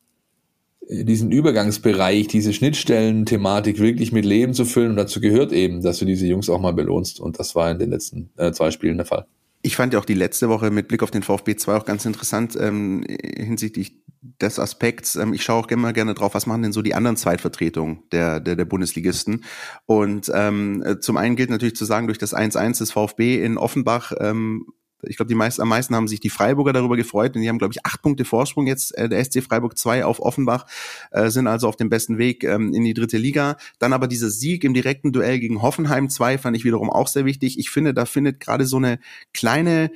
diesen 0.91 1.31
Übergangsbereich, 1.31 2.27
diese 2.27 2.53
Schnittstellen-Thematik 2.53 3.79
wirklich 3.79 4.11
mit 4.11 4.25
Leben 4.25 4.55
zu 4.55 4.65
füllen. 4.65 4.91
Und 4.91 4.97
dazu 4.97 5.21
gehört 5.21 5.53
eben, 5.53 5.83
dass 5.83 5.99
du 5.99 6.05
diese 6.05 6.27
Jungs 6.27 6.51
auch 6.51 6.61
mal 6.61 6.73
belohnst. 6.73 7.21
Und 7.21 7.39
das 7.39 7.55
war 7.55 7.71
in 7.71 7.79
den 7.79 7.91
letzten 7.91 8.31
äh, 8.37 8.51
zwei 8.51 8.73
Spielen 8.73 8.97
der 8.97 9.07
Fall. 9.07 9.27
Ich 9.63 9.77
fand 9.77 9.93
ja 9.93 9.99
auch 9.99 10.05
die 10.05 10.15
letzte 10.15 10.49
Woche 10.49 10.71
mit 10.71 10.89
Blick 10.89 11.03
auf 11.03 11.11
den 11.11 11.23
VfB 11.23 11.57
2 11.57 11.77
auch 11.77 11.85
ganz 11.85 12.05
interessant 12.05 12.57
ähm, 12.59 13.05
hinsichtlich 13.07 14.03
des 14.41 14.59
Aspekts. 14.59 15.17
Ähm, 15.17 15.33
ich 15.33 15.43
schaue 15.43 15.65
auch 15.65 15.69
immer 15.69 15.93
gerne 15.93 16.15
drauf, 16.15 16.35
was 16.35 16.47
machen 16.47 16.63
denn 16.63 16.73
so 16.73 16.83
die 16.83 16.95
anderen 16.95 17.17
Zweitvertretungen 17.17 18.03
der, 18.13 18.41
der, 18.41 18.57
der 18.57 18.65
Bundesligisten. 18.65 19.45
Und 19.87 20.31
ähm, 20.35 20.99
zum 21.01 21.17
einen 21.17 21.37
gilt 21.37 21.51
natürlich 21.51 21.77
zu 21.77 21.85
sagen, 21.85 22.07
durch 22.07 22.19
das 22.19 22.35
1-1 22.35 22.79
des 22.79 22.93
VfB 22.93 23.45
in 23.45 23.59
Offenbach 23.59 24.13
ähm, 24.19 24.67
ich 25.03 25.17
glaube, 25.17 25.29
die 25.29 25.35
meisten, 25.35 25.63
am 25.63 25.69
meisten 25.69 25.95
haben 25.95 26.09
sich 26.09 26.21
die 26.21 26.31
Freiburger 26.31 26.73
darüber 26.73 26.97
gefreut, 26.97 27.35
denn 27.35 27.43
die 27.43 27.49
haben, 27.49 27.59
glaube 27.59 27.73
ich, 27.75 27.85
acht 27.85 28.03
Punkte 28.03 28.25
Vorsprung 28.25 28.67
jetzt, 28.67 28.97
äh, 28.97 29.09
der 29.09 29.25
SC 29.25 29.43
Freiburg 29.43 29.77
2 29.77 30.05
auf 30.05 30.21
Offenbach, 30.21 30.67
äh, 31.11 31.31
sind 31.31 31.47
also 31.47 31.69
auf 31.69 31.77
dem 31.77 31.89
besten 31.89 32.19
Weg 32.19 32.45
ähm, 32.45 32.73
in 32.75 32.85
die 32.85 32.95
dritte 32.95 33.19
Liga. 33.19 33.57
Dann 33.79 33.93
aber 33.93 34.07
dieser 34.07 34.31
Sieg 34.31 34.65
im 34.65 34.75
direkten 34.75 35.13
Duell 35.13 35.39
gegen 35.39 35.63
Hoffenheim 35.63 36.09
2 36.09 36.39
fand 36.39 36.57
ich 36.57 36.65
wiederum 36.65 36.91
auch 36.91 37.09
sehr 37.09 37.25
wichtig. 37.25 37.59
Ich 37.59 37.71
finde, 37.71 37.95
da 37.95 38.07
findet 38.07 38.41
gerade 38.41 38.67
so 38.67 38.77
eine 38.77 38.99
kleine 39.33 39.91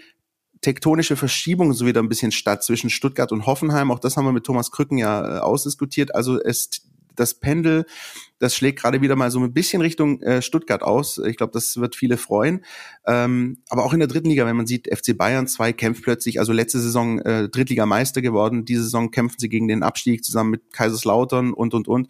tektonische 0.60 1.16
Verschiebung 1.16 1.74
so 1.74 1.86
wieder 1.86 2.02
ein 2.02 2.08
bisschen 2.08 2.32
statt 2.32 2.64
zwischen 2.64 2.88
Stuttgart 2.88 3.32
und 3.32 3.46
Hoffenheim. 3.46 3.90
Auch 3.90 3.98
das 3.98 4.16
haben 4.16 4.24
wir 4.24 4.32
mit 4.32 4.44
Thomas 4.44 4.70
Krücken 4.70 4.96
ja 4.96 5.36
äh, 5.36 5.40
ausdiskutiert. 5.40 6.14
Also 6.14 6.40
es 6.40 6.70
das 7.16 7.34
Pendel, 7.34 7.86
das 8.38 8.54
schlägt 8.54 8.80
gerade 8.80 9.00
wieder 9.00 9.16
mal 9.16 9.30
so 9.30 9.40
ein 9.40 9.52
bisschen 9.52 9.80
Richtung 9.80 10.20
äh, 10.20 10.42
Stuttgart 10.42 10.82
aus. 10.82 11.18
Ich 11.18 11.36
glaube, 11.36 11.52
das 11.52 11.76
wird 11.78 11.96
viele 11.96 12.16
freuen. 12.16 12.64
Ähm, 13.06 13.58
aber 13.70 13.84
auch 13.84 13.92
in 13.92 14.00
der 14.00 14.08
dritten 14.08 14.28
Liga, 14.28 14.44
wenn 14.44 14.56
man 14.56 14.66
sieht, 14.66 14.86
FC 14.86 15.16
Bayern 15.16 15.46
2 15.46 15.72
kämpft 15.72 16.02
plötzlich, 16.02 16.40
also 16.40 16.52
letzte 16.52 16.80
Saison 16.80 17.20
äh, 17.20 17.48
Drittligameister 17.48 18.20
geworden, 18.22 18.64
diese 18.64 18.82
Saison 18.82 19.10
kämpfen 19.10 19.36
sie 19.38 19.48
gegen 19.48 19.68
den 19.68 19.82
Abstieg 19.82 20.24
zusammen 20.24 20.50
mit 20.50 20.72
Kaiserslautern 20.72 21.52
und, 21.54 21.74
und, 21.74 21.88
und. 21.88 22.08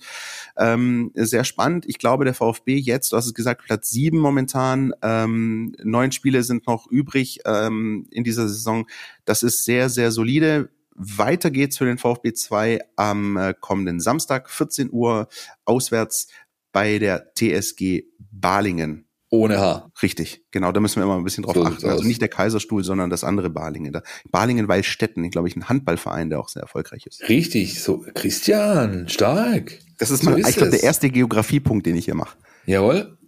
Ähm, 0.56 1.12
sehr 1.14 1.44
spannend. 1.44 1.84
Ich 1.86 1.98
glaube, 1.98 2.24
der 2.24 2.34
VfB 2.34 2.76
jetzt, 2.78 3.12
du 3.12 3.16
hast 3.16 3.26
es 3.26 3.34
gesagt, 3.34 3.62
Platz 3.64 3.90
sieben 3.90 4.18
momentan, 4.18 4.92
ähm, 5.02 5.76
neun 5.82 6.10
Spiele 6.10 6.42
sind 6.42 6.66
noch 6.66 6.86
übrig 6.90 7.40
ähm, 7.44 8.06
in 8.10 8.24
dieser 8.24 8.48
Saison. 8.48 8.86
Das 9.24 9.42
ist 9.42 9.64
sehr, 9.64 9.88
sehr 9.88 10.10
solide. 10.10 10.70
Weiter 10.94 11.50
geht's 11.50 11.78
für 11.78 11.84
den 11.84 11.98
VfB 11.98 12.32
2 12.32 12.80
am 12.96 13.36
äh, 13.36 13.54
kommenden 13.58 14.00
Samstag, 14.00 14.50
14 14.50 14.90
Uhr, 14.92 15.28
auswärts 15.64 16.28
bei 16.72 16.98
der 16.98 17.32
TSG 17.34 18.04
Balingen. 18.18 19.08
Ohne 19.30 19.58
H. 19.58 19.90
Richtig, 20.00 20.44
genau, 20.52 20.70
da 20.70 20.78
müssen 20.78 20.96
wir 20.96 21.04
immer 21.04 21.16
ein 21.16 21.24
bisschen 21.24 21.42
drauf 21.42 21.54
so 21.56 21.64
achten. 21.64 21.88
Also 21.88 22.04
nicht 22.04 22.20
der 22.20 22.28
Kaiserstuhl, 22.28 22.84
sondern 22.84 23.10
das 23.10 23.24
andere 23.24 23.50
Balingen. 23.50 23.92
Da. 23.92 24.02
Balingen-Weilstetten, 24.30 25.28
glaube 25.30 25.48
ich, 25.48 25.56
ein 25.56 25.68
Handballverein, 25.68 26.30
der 26.30 26.38
auch 26.38 26.48
sehr 26.48 26.62
erfolgreich 26.62 27.06
ist. 27.06 27.28
Richtig, 27.28 27.82
so 27.82 28.04
Christian, 28.14 29.08
stark. 29.08 29.80
Das 29.98 30.12
ist 30.12 30.22
so 30.22 30.30
mal, 30.30 30.38
ist 30.38 30.50
ich 30.50 30.56
glaube, 30.56 30.70
der 30.70 30.84
erste 30.84 31.10
Geografiepunkt, 31.10 31.84
den 31.86 31.96
ich 31.96 32.04
hier 32.04 32.14
mache. 32.14 32.36
Jawohl 32.66 33.18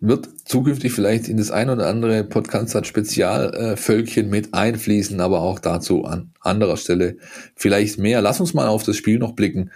wird 0.00 0.28
zukünftig 0.44 0.92
vielleicht 0.92 1.28
in 1.28 1.36
das 1.36 1.50
ein 1.50 1.70
oder 1.70 1.88
andere 1.88 2.24
Podcast 2.24 2.86
Spezialvölkchen 2.86 4.26
äh, 4.26 4.30
mit 4.30 4.54
einfließen, 4.54 5.20
aber 5.20 5.40
auch 5.40 5.58
dazu 5.58 6.04
an 6.04 6.32
anderer 6.40 6.76
Stelle 6.76 7.16
vielleicht 7.56 7.98
mehr. 7.98 8.22
Lass 8.22 8.40
uns 8.40 8.54
mal 8.54 8.68
auf 8.68 8.84
das 8.84 8.96
Spiel 8.96 9.18
noch 9.18 9.32
blicken, 9.32 9.70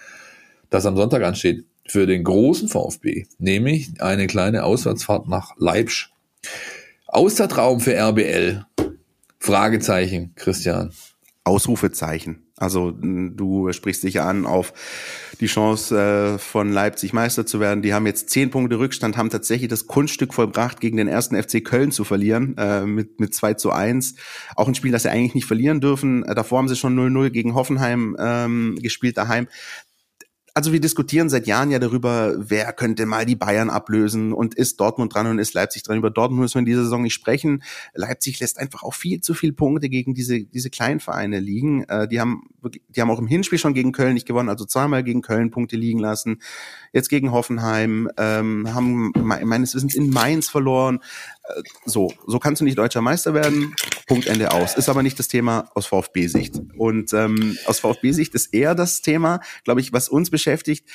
das 0.71 0.87
am 0.87 0.97
Sonntag 0.97 1.23
ansteht 1.23 1.65
für 1.87 2.07
den 2.07 2.23
großen 2.23 2.69
VfB, 2.69 3.27
nämlich 3.39 4.01
eine 4.01 4.27
kleine 4.27 4.65
Auswärtsfahrt 4.65 5.29
nach 5.29 5.53
Leipzig. 5.59 6.09
Austertraum 7.07 7.81
für 7.81 7.95
RBL? 7.95 8.65
Fragezeichen, 9.39 10.33
Christian. 10.37 10.93
Ausrufezeichen. 11.45 12.47
Also 12.63 12.93
du 12.93 13.73
sprichst 13.73 14.05
dich 14.05 14.21
an 14.21 14.47
auf 14.47 14.73
die 15.41 15.47
Chance 15.47 15.99
äh, 15.99 16.39
von 16.39 16.73
Leipzig 16.73 17.13
Meister 17.13 17.45
zu 17.45 17.59
werden. 17.59 17.83
Die 17.83 17.93
haben 17.93 18.07
jetzt 18.07 18.31
zehn 18.31 18.51
Punkte 18.51 18.79
Rückstand, 18.79 19.17
haben 19.17 19.29
tatsächlich 19.29 19.69
das 19.69 19.89
Kunststück 19.89 20.33
vollbracht, 20.33 20.81
gegen 20.81 20.97
den 20.97 21.09
ersten 21.09 21.41
FC 21.41 21.65
Köln 21.65 21.91
zu 21.91 22.05
verlieren, 22.05 22.57
äh, 22.59 22.87
mit, 22.87 23.19
mit 23.19 23.35
2 23.35 23.55
zu 23.55 23.73
1. 23.73 24.15
Auch 24.55 24.69
ein 24.69 24.77
Spiel, 24.77 24.93
das 24.93 25.03
sie 25.03 25.11
eigentlich 25.11 25.35
nicht 25.35 25.47
verlieren 25.47 25.81
dürfen. 25.81 26.23
Äh, 26.23 26.37
davor 26.37 26.59
haben 26.59 26.69
sie 26.69 26.77
schon 26.77 26.97
0-0 26.97 27.31
gegen 27.31 27.55
Hoffenheim 27.55 28.17
ähm, 28.21 28.79
gespielt 28.81 29.17
daheim 29.17 29.49
also 30.55 30.73
wir 30.73 30.81
diskutieren 30.81 31.31
seit 31.31 31.47
Jahren 31.47 31.71
ja 31.71 31.79
darüber, 31.79 32.35
wer 32.37 32.73
könnte 32.75 33.07
mal 33.07 33.25
die 33.25 33.37
Bayern 33.37 33.71
ablösen 33.71 34.35
und 34.35 34.55
ist 34.55 34.79
Dortmund 34.81 35.15
dran 35.15 35.27
und 35.27 35.39
ist 35.39 35.55
Leipzig 35.55 35.83
dran. 35.83 35.97
Über 35.97 36.11
Dortmund 36.11 36.43
müssen 36.43 36.57
wir 36.57 36.61
in 36.61 36.67
dieser 36.67 36.83
Saison 36.83 37.03
nicht 37.03 37.15
sprechen. 37.15 37.63
Leipzig 37.95 38.39
lässt 38.41 38.59
einfach 38.59 38.83
auch 38.83 38.93
viel 38.93 39.23
zu 39.23 39.33
viele 39.33 39.55
Punkte 39.55 39.89
gegen 39.89 40.13
diese, 40.13 40.45
diese 40.45 40.69
kleinen 40.69 41.01
Vereine 41.01 41.41
liegen. 41.41 41.85
Äh, 41.85 42.07
die 42.07 42.21
haben, 42.21 42.49
die 42.89 43.01
haben 43.01 43.11
auch 43.11 43.19
im 43.19 43.27
Hinspiel 43.27 43.59
schon 43.59 43.73
gegen 43.73 43.93
Köln 43.93 44.13
nicht 44.13 44.27
gewonnen, 44.27 44.51
also 44.51 44.67
zweimal 44.67 45.03
gegen 45.03 45.23
Köln 45.23 45.51
Punkte 45.51 45.77
liegen 45.77 45.99
lassen. 45.99 46.43
Jetzt 46.93 47.09
gegen 47.09 47.33
Hoffenheim, 47.33 48.11
ähm, 48.19 48.75
haben 48.75 49.13
meines 49.23 49.75
Wissens 49.75 49.95
in 49.95 50.11
Mainz 50.11 50.51
verloren. 50.51 51.01
So, 51.85 52.13
so 52.27 52.39
kannst 52.39 52.61
du 52.61 52.65
nicht 52.65 52.79
deutscher 52.79 53.03
Meister 53.03 53.35
werden. 53.35 53.75
Punkt 54.07 54.27
Ende 54.27 54.53
aus. 54.53 54.77
Ist 54.77 54.89
aber 54.89 55.03
nicht 55.03 55.19
das 55.19 55.29
Thema 55.29 55.71
aus 55.75 55.87
VfB-Sicht. 55.87 56.61
Und 56.77 57.13
ähm, 57.13 57.57
aus 57.67 57.81
VfB-Sicht 57.81 58.35
ist 58.35 58.55
eher 58.55 58.75
das 58.75 59.03
Thema, 59.03 59.41
glaube 59.65 59.81
ich, 59.81 59.93
was 59.93 60.09
uns 60.09 60.31
beschäftigt. 60.31 60.89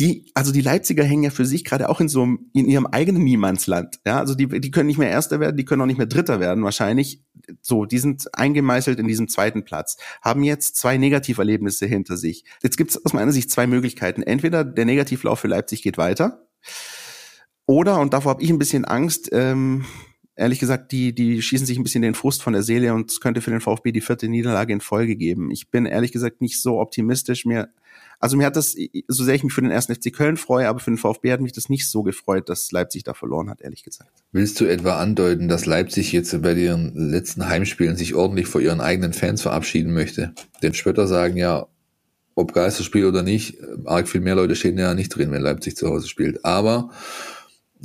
Die, 0.00 0.30
also 0.34 0.52
die 0.52 0.60
Leipziger 0.60 1.02
hängen 1.02 1.24
ja 1.24 1.30
für 1.30 1.44
sich 1.44 1.64
gerade 1.64 1.88
auch 1.88 2.00
in 2.00 2.08
so 2.08 2.22
einem, 2.22 2.50
in 2.54 2.68
ihrem 2.68 2.86
eigenen 2.86 3.24
Niemandsland. 3.24 3.98
Ja, 4.06 4.18
also 4.20 4.34
die, 4.34 4.46
die 4.46 4.70
können 4.70 4.86
nicht 4.86 4.98
mehr 4.98 5.10
Erster 5.10 5.40
werden, 5.40 5.56
die 5.56 5.64
können 5.64 5.82
auch 5.82 5.86
nicht 5.86 5.98
mehr 5.98 6.06
Dritter 6.06 6.38
werden, 6.38 6.62
wahrscheinlich. 6.62 7.24
So, 7.62 7.84
die 7.84 7.98
sind 7.98 8.32
eingemeißelt 8.32 9.00
in 9.00 9.08
diesem 9.08 9.26
zweiten 9.26 9.64
Platz, 9.64 9.96
haben 10.22 10.44
jetzt 10.44 10.76
zwei 10.76 10.98
Negativerlebnisse 10.98 11.86
hinter 11.86 12.16
sich. 12.16 12.44
Jetzt 12.62 12.76
gibt 12.76 12.90
es 12.90 13.04
aus 13.04 13.12
meiner 13.12 13.32
Sicht 13.32 13.50
zwei 13.50 13.66
Möglichkeiten. 13.66 14.22
Entweder 14.22 14.64
der 14.64 14.84
Negativlauf 14.84 15.40
für 15.40 15.48
Leipzig 15.48 15.82
geht 15.82 15.98
weiter, 15.98 16.46
oder, 17.68 18.00
und 18.00 18.14
davor 18.14 18.30
habe 18.30 18.42
ich 18.42 18.48
ein 18.48 18.58
bisschen 18.58 18.86
Angst, 18.86 19.28
ähm, 19.30 19.84
ehrlich 20.34 20.58
gesagt, 20.58 20.90
die, 20.90 21.14
die 21.14 21.42
schießen 21.42 21.66
sich 21.66 21.76
ein 21.76 21.82
bisschen 21.82 22.00
den 22.00 22.14
Frust 22.14 22.42
von 22.42 22.54
der 22.54 22.62
Seele 22.62 22.94
und 22.94 23.10
es 23.10 23.20
könnte 23.20 23.42
für 23.42 23.50
den 23.50 23.60
VfB 23.60 23.92
die 23.92 24.00
vierte 24.00 24.26
Niederlage 24.26 24.72
in 24.72 24.80
Folge 24.80 25.16
geben. 25.16 25.50
Ich 25.50 25.68
bin 25.68 25.84
ehrlich 25.84 26.10
gesagt 26.10 26.40
nicht 26.40 26.62
so 26.62 26.80
optimistisch. 26.80 27.44
Mir, 27.44 27.68
also 28.20 28.38
mir 28.38 28.46
hat 28.46 28.56
das, 28.56 28.74
so 29.08 29.22
sehr 29.22 29.34
ich 29.34 29.44
mich 29.44 29.52
für 29.52 29.60
den 29.60 29.70
ersten 29.70 29.94
FC 29.94 30.10
Köln 30.14 30.38
freue, 30.38 30.66
aber 30.66 30.78
für 30.78 30.90
den 30.90 30.96
VfB 30.96 31.30
hat 31.30 31.42
mich 31.42 31.52
das 31.52 31.68
nicht 31.68 31.90
so 31.90 32.02
gefreut, 32.02 32.48
dass 32.48 32.72
Leipzig 32.72 33.04
da 33.04 33.12
verloren 33.12 33.50
hat, 33.50 33.60
ehrlich 33.60 33.82
gesagt. 33.82 34.12
Willst 34.32 34.58
du 34.60 34.64
etwa 34.64 34.98
andeuten, 34.98 35.48
dass 35.48 35.66
Leipzig 35.66 36.10
jetzt 36.12 36.40
bei 36.40 36.54
ihren 36.54 36.94
letzten 36.94 37.48
Heimspielen 37.50 37.98
sich 37.98 38.14
ordentlich 38.14 38.46
vor 38.46 38.62
ihren 38.62 38.80
eigenen 38.80 39.12
Fans 39.12 39.42
verabschieden 39.42 39.92
möchte? 39.92 40.32
Denn 40.62 40.72
Spötter 40.72 41.06
sagen 41.06 41.36
ja, 41.36 41.66
ob 42.34 42.54
Geisterspiel 42.54 43.04
oder 43.04 43.22
nicht, 43.22 43.58
arg 43.84 44.08
viel 44.08 44.22
mehr 44.22 44.36
Leute 44.36 44.56
stehen 44.56 44.78
ja 44.78 44.94
nicht 44.94 45.10
drin, 45.10 45.32
wenn 45.32 45.42
Leipzig 45.42 45.76
zu 45.76 45.88
Hause 45.88 46.08
spielt. 46.08 46.46
Aber 46.46 46.90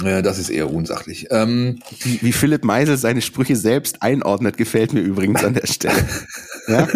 ja, 0.01 0.21
das 0.21 0.39
ist 0.39 0.49
eher 0.49 0.71
unsachlich. 0.71 1.27
Ähm, 1.29 1.79
wie, 2.01 2.31
Philipp 2.31 2.63
Meisel 2.63 2.97
seine 2.97 3.21
Sprüche 3.21 3.55
selbst 3.55 4.01
einordnet, 4.01 4.57
gefällt 4.57 4.93
mir 4.93 5.01
übrigens 5.01 5.43
an 5.43 5.53
der 5.53 5.67
Stelle. 5.67 6.07
ja? 6.67 6.87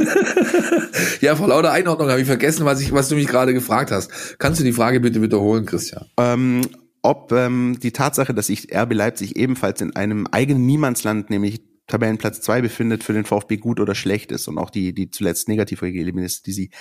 ja, 1.21 1.35
vor 1.35 1.47
lauter 1.47 1.71
Einordnung 1.71 2.09
habe 2.09 2.21
ich 2.21 2.27
vergessen, 2.27 2.65
was, 2.65 2.81
ich, 2.81 2.91
was 2.91 3.09
du 3.09 3.15
mich 3.15 3.27
gerade 3.27 3.53
gefragt 3.53 3.91
hast. 3.91 4.39
Kannst 4.39 4.59
du 4.59 4.63
die 4.63 4.73
Frage 4.73 4.99
bitte 4.99 5.21
wiederholen, 5.21 5.65
Christian? 5.65 6.05
Ähm, 6.17 6.61
ob 7.03 7.31
ähm, 7.31 7.77
die 7.81 7.91
Tatsache, 7.91 8.33
dass 8.33 8.47
sich 8.47 8.75
RB 8.75 8.93
Leipzig 8.93 9.35
ebenfalls 9.35 9.79
in 9.81 9.95
einem 9.95 10.25
eigenen 10.27 10.65
Niemandsland, 10.65 11.29
nämlich 11.29 11.61
Tabellenplatz 11.85 12.41
zwei 12.41 12.61
befindet, 12.61 13.03
für 13.03 13.13
den 13.13 13.25
VfB 13.25 13.57
gut 13.57 13.79
oder 13.79 13.95
schlecht 13.95 14.31
ist 14.31 14.47
und 14.47 14.57
auch 14.57 14.69
die, 14.69 14.93
die 14.93 15.09
zuletzt 15.09 15.47
negativ 15.47 15.81
ist, 15.83 16.47
die 16.47 16.51
sie 16.51 16.71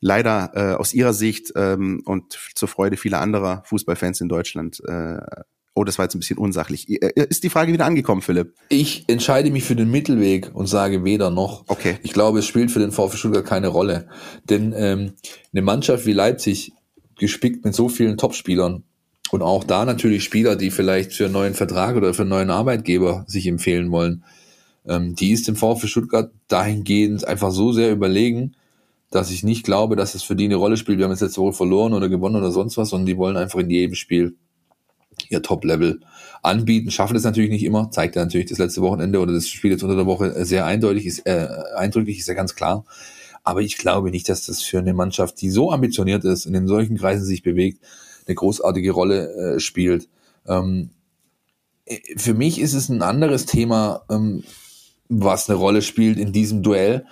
leider 0.00 0.52
äh, 0.54 0.74
aus 0.74 0.94
ihrer 0.94 1.12
Sicht 1.12 1.52
ähm, 1.56 2.02
und 2.04 2.38
zur 2.54 2.68
Freude 2.68 2.96
vieler 2.96 3.20
anderer 3.20 3.62
Fußballfans 3.66 4.20
in 4.20 4.28
Deutschland 4.28 4.80
äh, 4.86 5.18
Oh, 5.74 5.82
das 5.82 5.98
war 5.98 6.04
jetzt 6.04 6.14
ein 6.14 6.20
bisschen 6.20 6.38
unsachlich. 6.38 6.88
Äh, 6.88 7.26
ist 7.28 7.42
die 7.42 7.50
Frage 7.50 7.72
wieder 7.72 7.84
angekommen, 7.84 8.22
Philipp? 8.22 8.54
Ich 8.68 9.04
entscheide 9.08 9.50
mich 9.50 9.64
für 9.64 9.74
den 9.74 9.90
Mittelweg 9.90 10.54
und 10.54 10.68
sage 10.68 11.04
weder 11.04 11.30
noch. 11.30 11.64
Okay. 11.66 11.98
Ich 12.02 12.12
glaube, 12.12 12.38
es 12.38 12.46
spielt 12.46 12.70
für 12.70 12.78
den 12.78 12.92
VfB 12.92 13.16
Stuttgart 13.16 13.44
keine 13.44 13.68
Rolle. 13.68 14.08
Denn 14.48 14.72
ähm, 14.76 15.14
eine 15.52 15.62
Mannschaft 15.62 16.06
wie 16.06 16.12
Leipzig, 16.12 16.72
gespickt 17.18 17.64
mit 17.64 17.74
so 17.74 17.88
vielen 17.88 18.16
Topspielern 18.16 18.84
und 19.30 19.42
auch 19.42 19.64
da 19.64 19.84
natürlich 19.84 20.24
Spieler, 20.24 20.56
die 20.56 20.70
vielleicht 20.70 21.12
für 21.12 21.24
einen 21.24 21.32
neuen 21.32 21.54
Vertrag 21.54 21.96
oder 21.96 22.14
für 22.14 22.22
einen 22.22 22.30
neuen 22.30 22.50
Arbeitgeber 22.50 23.24
sich 23.26 23.46
empfehlen 23.46 23.90
wollen, 23.90 24.24
ähm, 24.86 25.14
die 25.14 25.32
ist 25.32 25.48
dem 25.48 25.56
VfB 25.56 25.86
Stuttgart 25.86 26.30
dahingehend 26.48 27.26
einfach 27.26 27.50
so 27.50 27.72
sehr 27.72 27.90
überlegen, 27.90 28.54
dass 29.10 29.30
ich 29.30 29.42
nicht 29.42 29.64
glaube, 29.64 29.96
dass 29.96 30.14
es 30.14 30.22
für 30.22 30.36
die 30.36 30.44
eine 30.44 30.56
Rolle 30.56 30.76
spielt. 30.76 30.98
Wir 30.98 31.04
haben 31.04 31.12
jetzt 31.12 31.20
letzte 31.20 31.40
Woche 31.40 31.52
verloren 31.52 31.94
oder 31.94 32.08
gewonnen 32.08 32.36
oder 32.36 32.50
sonst 32.50 32.76
was, 32.76 32.90
sondern 32.90 33.06
die 33.06 33.16
wollen 33.16 33.36
einfach 33.36 33.60
in 33.60 33.70
jedem 33.70 33.94
Spiel 33.94 34.36
ihr 35.28 35.42
Top-Level 35.42 36.00
anbieten. 36.42 36.90
Schaffen 36.90 37.14
das 37.14 37.24
natürlich 37.24 37.50
nicht 37.50 37.64
immer, 37.64 37.90
zeigt 37.90 38.16
ja 38.16 38.24
natürlich 38.24 38.48
das 38.48 38.58
letzte 38.58 38.82
Wochenende 38.82 39.20
oder 39.20 39.32
das 39.32 39.48
Spiel 39.48 39.70
jetzt 39.70 39.82
unter 39.82 39.96
der 39.96 40.06
Woche 40.06 40.44
sehr 40.44 40.66
eindeutig, 40.66 41.06
ist, 41.06 41.26
äh, 41.26 41.48
eindrücklich, 41.76 42.18
ist 42.18 42.28
ja 42.28 42.34
ganz 42.34 42.54
klar. 42.54 42.84
Aber 43.42 43.60
ich 43.60 43.76
glaube 43.76 44.10
nicht, 44.10 44.28
dass 44.28 44.46
das 44.46 44.62
für 44.62 44.78
eine 44.78 44.94
Mannschaft, 44.94 45.40
die 45.40 45.50
so 45.50 45.70
ambitioniert 45.70 46.24
ist 46.24 46.46
und 46.46 46.54
in 46.54 46.66
solchen 46.66 46.96
Kreisen 46.96 47.24
sich 47.24 47.42
bewegt, 47.42 47.80
eine 48.26 48.34
großartige 48.34 48.90
Rolle 48.92 49.56
äh, 49.56 49.60
spielt. 49.60 50.08
Ähm, 50.46 50.90
äh, 51.84 51.98
für 52.16 52.34
mich 52.34 52.60
ist 52.60 52.74
es 52.74 52.88
ein 52.88 53.02
anderes 53.02 53.46
Thema, 53.46 54.02
ähm, 54.10 54.44
was 55.08 55.48
eine 55.48 55.58
Rolle 55.58 55.82
spielt 55.82 56.18
in 56.18 56.32
diesem 56.32 56.62
Duell. 56.62 57.06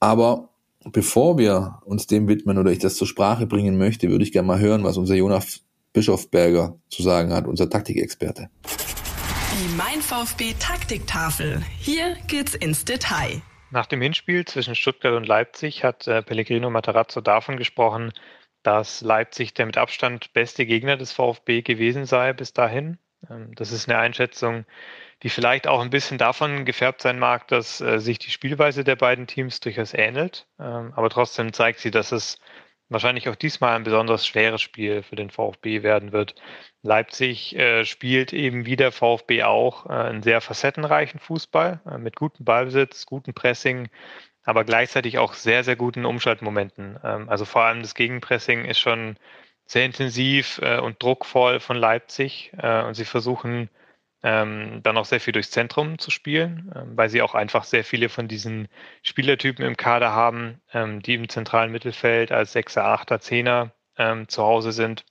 Aber 0.00 0.50
bevor 0.84 1.38
wir 1.38 1.80
uns 1.84 2.06
dem 2.06 2.28
widmen 2.28 2.58
oder 2.58 2.70
ich 2.70 2.78
das 2.78 2.96
zur 2.96 3.06
Sprache 3.06 3.46
bringen 3.46 3.78
möchte, 3.78 4.10
würde 4.10 4.24
ich 4.24 4.32
gerne 4.32 4.46
mal 4.46 4.60
hören, 4.60 4.84
was 4.84 4.96
unser 4.96 5.14
Jonas 5.14 5.62
Bischofberger 5.92 6.78
zu 6.88 7.02
sagen 7.02 7.32
hat, 7.32 7.46
unser 7.46 7.68
Taktikexperte. 7.68 8.48
Die 8.64 9.74
Mein 9.76 10.00
VfB 10.00 10.54
Taktiktafel. 10.58 11.62
Hier 11.78 12.16
geht's 12.26 12.54
ins 12.54 12.84
Detail. 12.84 13.42
Nach 13.70 13.86
dem 13.86 14.00
Hinspiel 14.00 14.44
zwischen 14.44 14.74
Stuttgart 14.74 15.14
und 15.14 15.26
Leipzig 15.26 15.84
hat 15.84 16.06
äh, 16.06 16.22
Pellegrino 16.22 16.70
Matarazzo 16.70 17.20
davon 17.20 17.56
gesprochen, 17.56 18.12
dass 18.62 19.02
Leipzig 19.02 19.54
der 19.54 19.66
mit 19.66 19.76
Abstand 19.76 20.32
beste 20.32 20.64
Gegner 20.64 20.96
des 20.96 21.12
VfB 21.12 21.62
gewesen 21.62 22.06
sei 22.06 22.32
bis 22.32 22.52
dahin. 22.52 22.98
Ähm, 23.30 23.54
das 23.54 23.72
ist 23.72 23.88
eine 23.88 23.98
Einschätzung, 23.98 24.64
die 25.22 25.28
vielleicht 25.28 25.66
auch 25.66 25.80
ein 25.80 25.90
bisschen 25.90 26.18
davon 26.18 26.64
gefärbt 26.64 27.02
sein 27.02 27.18
mag, 27.18 27.48
dass 27.48 27.80
äh, 27.80 27.98
sich 27.98 28.18
die 28.18 28.30
Spielweise 28.30 28.84
der 28.84 28.96
beiden 28.96 29.26
Teams 29.26 29.60
durchaus 29.60 29.92
ähnelt. 29.94 30.46
Ähm, 30.58 30.92
aber 30.94 31.10
trotzdem 31.10 31.52
zeigt 31.52 31.80
sie, 31.80 31.90
dass 31.90 32.12
es 32.12 32.38
wahrscheinlich 32.88 33.28
auch 33.28 33.36
diesmal 33.36 33.76
ein 33.76 33.84
besonders 33.84 34.26
schweres 34.26 34.62
Spiel 34.62 35.02
für 35.02 35.16
den 35.16 35.30
VfB 35.30 35.82
werden 35.82 36.12
wird. 36.12 36.34
Leipzig 36.82 37.56
äh, 37.56 37.84
spielt 37.84 38.32
eben 38.32 38.66
wie 38.66 38.76
der 38.76 38.92
VfB 38.92 39.42
auch 39.42 39.86
äh, 39.86 39.92
einen 39.92 40.22
sehr 40.22 40.40
facettenreichen 40.40 41.20
Fußball 41.20 41.80
äh, 41.90 41.98
mit 41.98 42.16
gutem 42.16 42.44
Ballbesitz, 42.44 43.06
gutem 43.06 43.34
Pressing, 43.34 43.88
aber 44.44 44.64
gleichzeitig 44.64 45.18
auch 45.18 45.34
sehr, 45.34 45.64
sehr 45.64 45.76
guten 45.76 46.04
Umschaltmomenten. 46.06 46.98
Ähm, 47.04 47.28
also 47.28 47.44
vor 47.44 47.62
allem 47.62 47.82
das 47.82 47.94
Gegenpressing 47.94 48.64
ist 48.64 48.78
schon 48.78 49.16
sehr 49.66 49.84
intensiv 49.84 50.58
äh, 50.62 50.78
und 50.80 51.02
druckvoll 51.02 51.60
von 51.60 51.76
Leipzig 51.76 52.52
äh, 52.56 52.82
und 52.84 52.94
sie 52.94 53.04
versuchen 53.04 53.68
ähm, 54.22 54.80
dann 54.82 54.96
auch 54.96 55.04
sehr 55.04 55.20
viel 55.20 55.32
durchs 55.32 55.50
Zentrum 55.50 55.98
zu 55.98 56.10
spielen, 56.10 56.72
ähm, 56.74 56.96
weil 56.96 57.08
sie 57.08 57.22
auch 57.22 57.34
einfach 57.34 57.64
sehr 57.64 57.84
viele 57.84 58.08
von 58.08 58.28
diesen 58.28 58.68
Spielertypen 59.02 59.64
im 59.64 59.76
Kader 59.76 60.12
haben, 60.12 60.60
ähm, 60.72 61.00
die 61.02 61.14
im 61.14 61.28
zentralen 61.28 61.70
Mittelfeld 61.70 62.32
als 62.32 62.52
Sechser, 62.52 62.84
Achter, 62.84 63.20
Zehner 63.20 63.72
ähm, 63.96 64.28
zu 64.28 64.42
Hause 64.42 64.72
sind. 64.72 65.04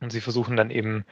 Und 0.00 0.10
sie 0.12 0.20
versuchen 0.20 0.56
dann 0.56 0.70
eben 0.70 1.04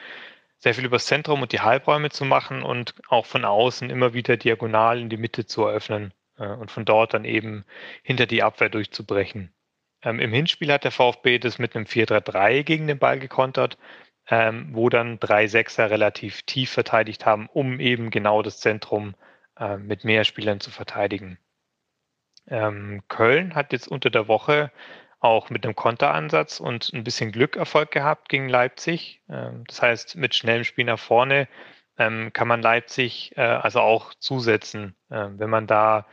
sehr 0.58 0.74
viel 0.74 0.84
übers 0.84 1.06
Zentrum 1.06 1.42
und 1.42 1.52
die 1.52 1.60
Halbräume 1.60 2.10
zu 2.10 2.24
machen 2.24 2.62
und 2.62 2.94
auch 3.08 3.26
von 3.26 3.44
außen 3.44 3.90
immer 3.90 4.14
wieder 4.14 4.36
diagonal 4.36 5.00
in 5.00 5.08
die 5.08 5.16
Mitte 5.16 5.46
zu 5.46 5.64
eröffnen 5.64 6.12
äh, 6.36 6.46
und 6.46 6.70
von 6.70 6.84
dort 6.84 7.14
dann 7.14 7.24
eben 7.24 7.64
hinter 8.02 8.26
die 8.26 8.42
Abwehr 8.42 8.68
durchzubrechen. 8.68 9.52
Ähm, 10.02 10.20
Im 10.20 10.32
Hinspiel 10.32 10.72
hat 10.72 10.84
der 10.84 10.92
VfB 10.92 11.38
das 11.38 11.58
mit 11.58 11.74
einem 11.74 11.86
4-3-3 11.86 12.62
gegen 12.62 12.86
den 12.86 12.98
Ball 12.98 13.18
gekontert 13.18 13.78
ähm, 14.30 14.68
wo 14.72 14.88
dann 14.88 15.18
drei 15.18 15.46
Sechser 15.46 15.90
relativ 15.90 16.42
tief 16.42 16.70
verteidigt 16.70 17.26
haben, 17.26 17.48
um 17.52 17.80
eben 17.80 18.10
genau 18.10 18.42
das 18.42 18.60
Zentrum 18.60 19.14
äh, 19.58 19.76
mit 19.76 20.04
mehr 20.04 20.24
Spielern 20.24 20.60
zu 20.60 20.70
verteidigen. 20.70 21.38
Ähm, 22.46 23.02
Köln 23.08 23.54
hat 23.54 23.72
jetzt 23.72 23.88
unter 23.88 24.10
der 24.10 24.28
Woche 24.28 24.70
auch 25.20 25.50
mit 25.50 25.64
einem 25.64 25.74
Konteransatz 25.74 26.60
und 26.60 26.92
ein 26.92 27.04
bisschen 27.04 27.32
Glück 27.32 27.56
Erfolg 27.56 27.90
gehabt 27.90 28.28
gegen 28.28 28.48
Leipzig. 28.48 29.22
Ähm, 29.28 29.64
das 29.66 29.82
heißt, 29.82 30.16
mit 30.16 30.34
schnellem 30.34 30.64
Spiel 30.64 30.84
nach 30.84 30.98
vorne 30.98 31.48
ähm, 31.98 32.32
kann 32.32 32.48
man 32.48 32.62
Leipzig 32.62 33.36
äh, 33.36 33.40
also 33.40 33.80
auch 33.80 34.14
zusetzen, 34.14 34.94
äh, 35.10 35.26
wenn 35.30 35.50
man 35.50 35.66
da 35.66 36.06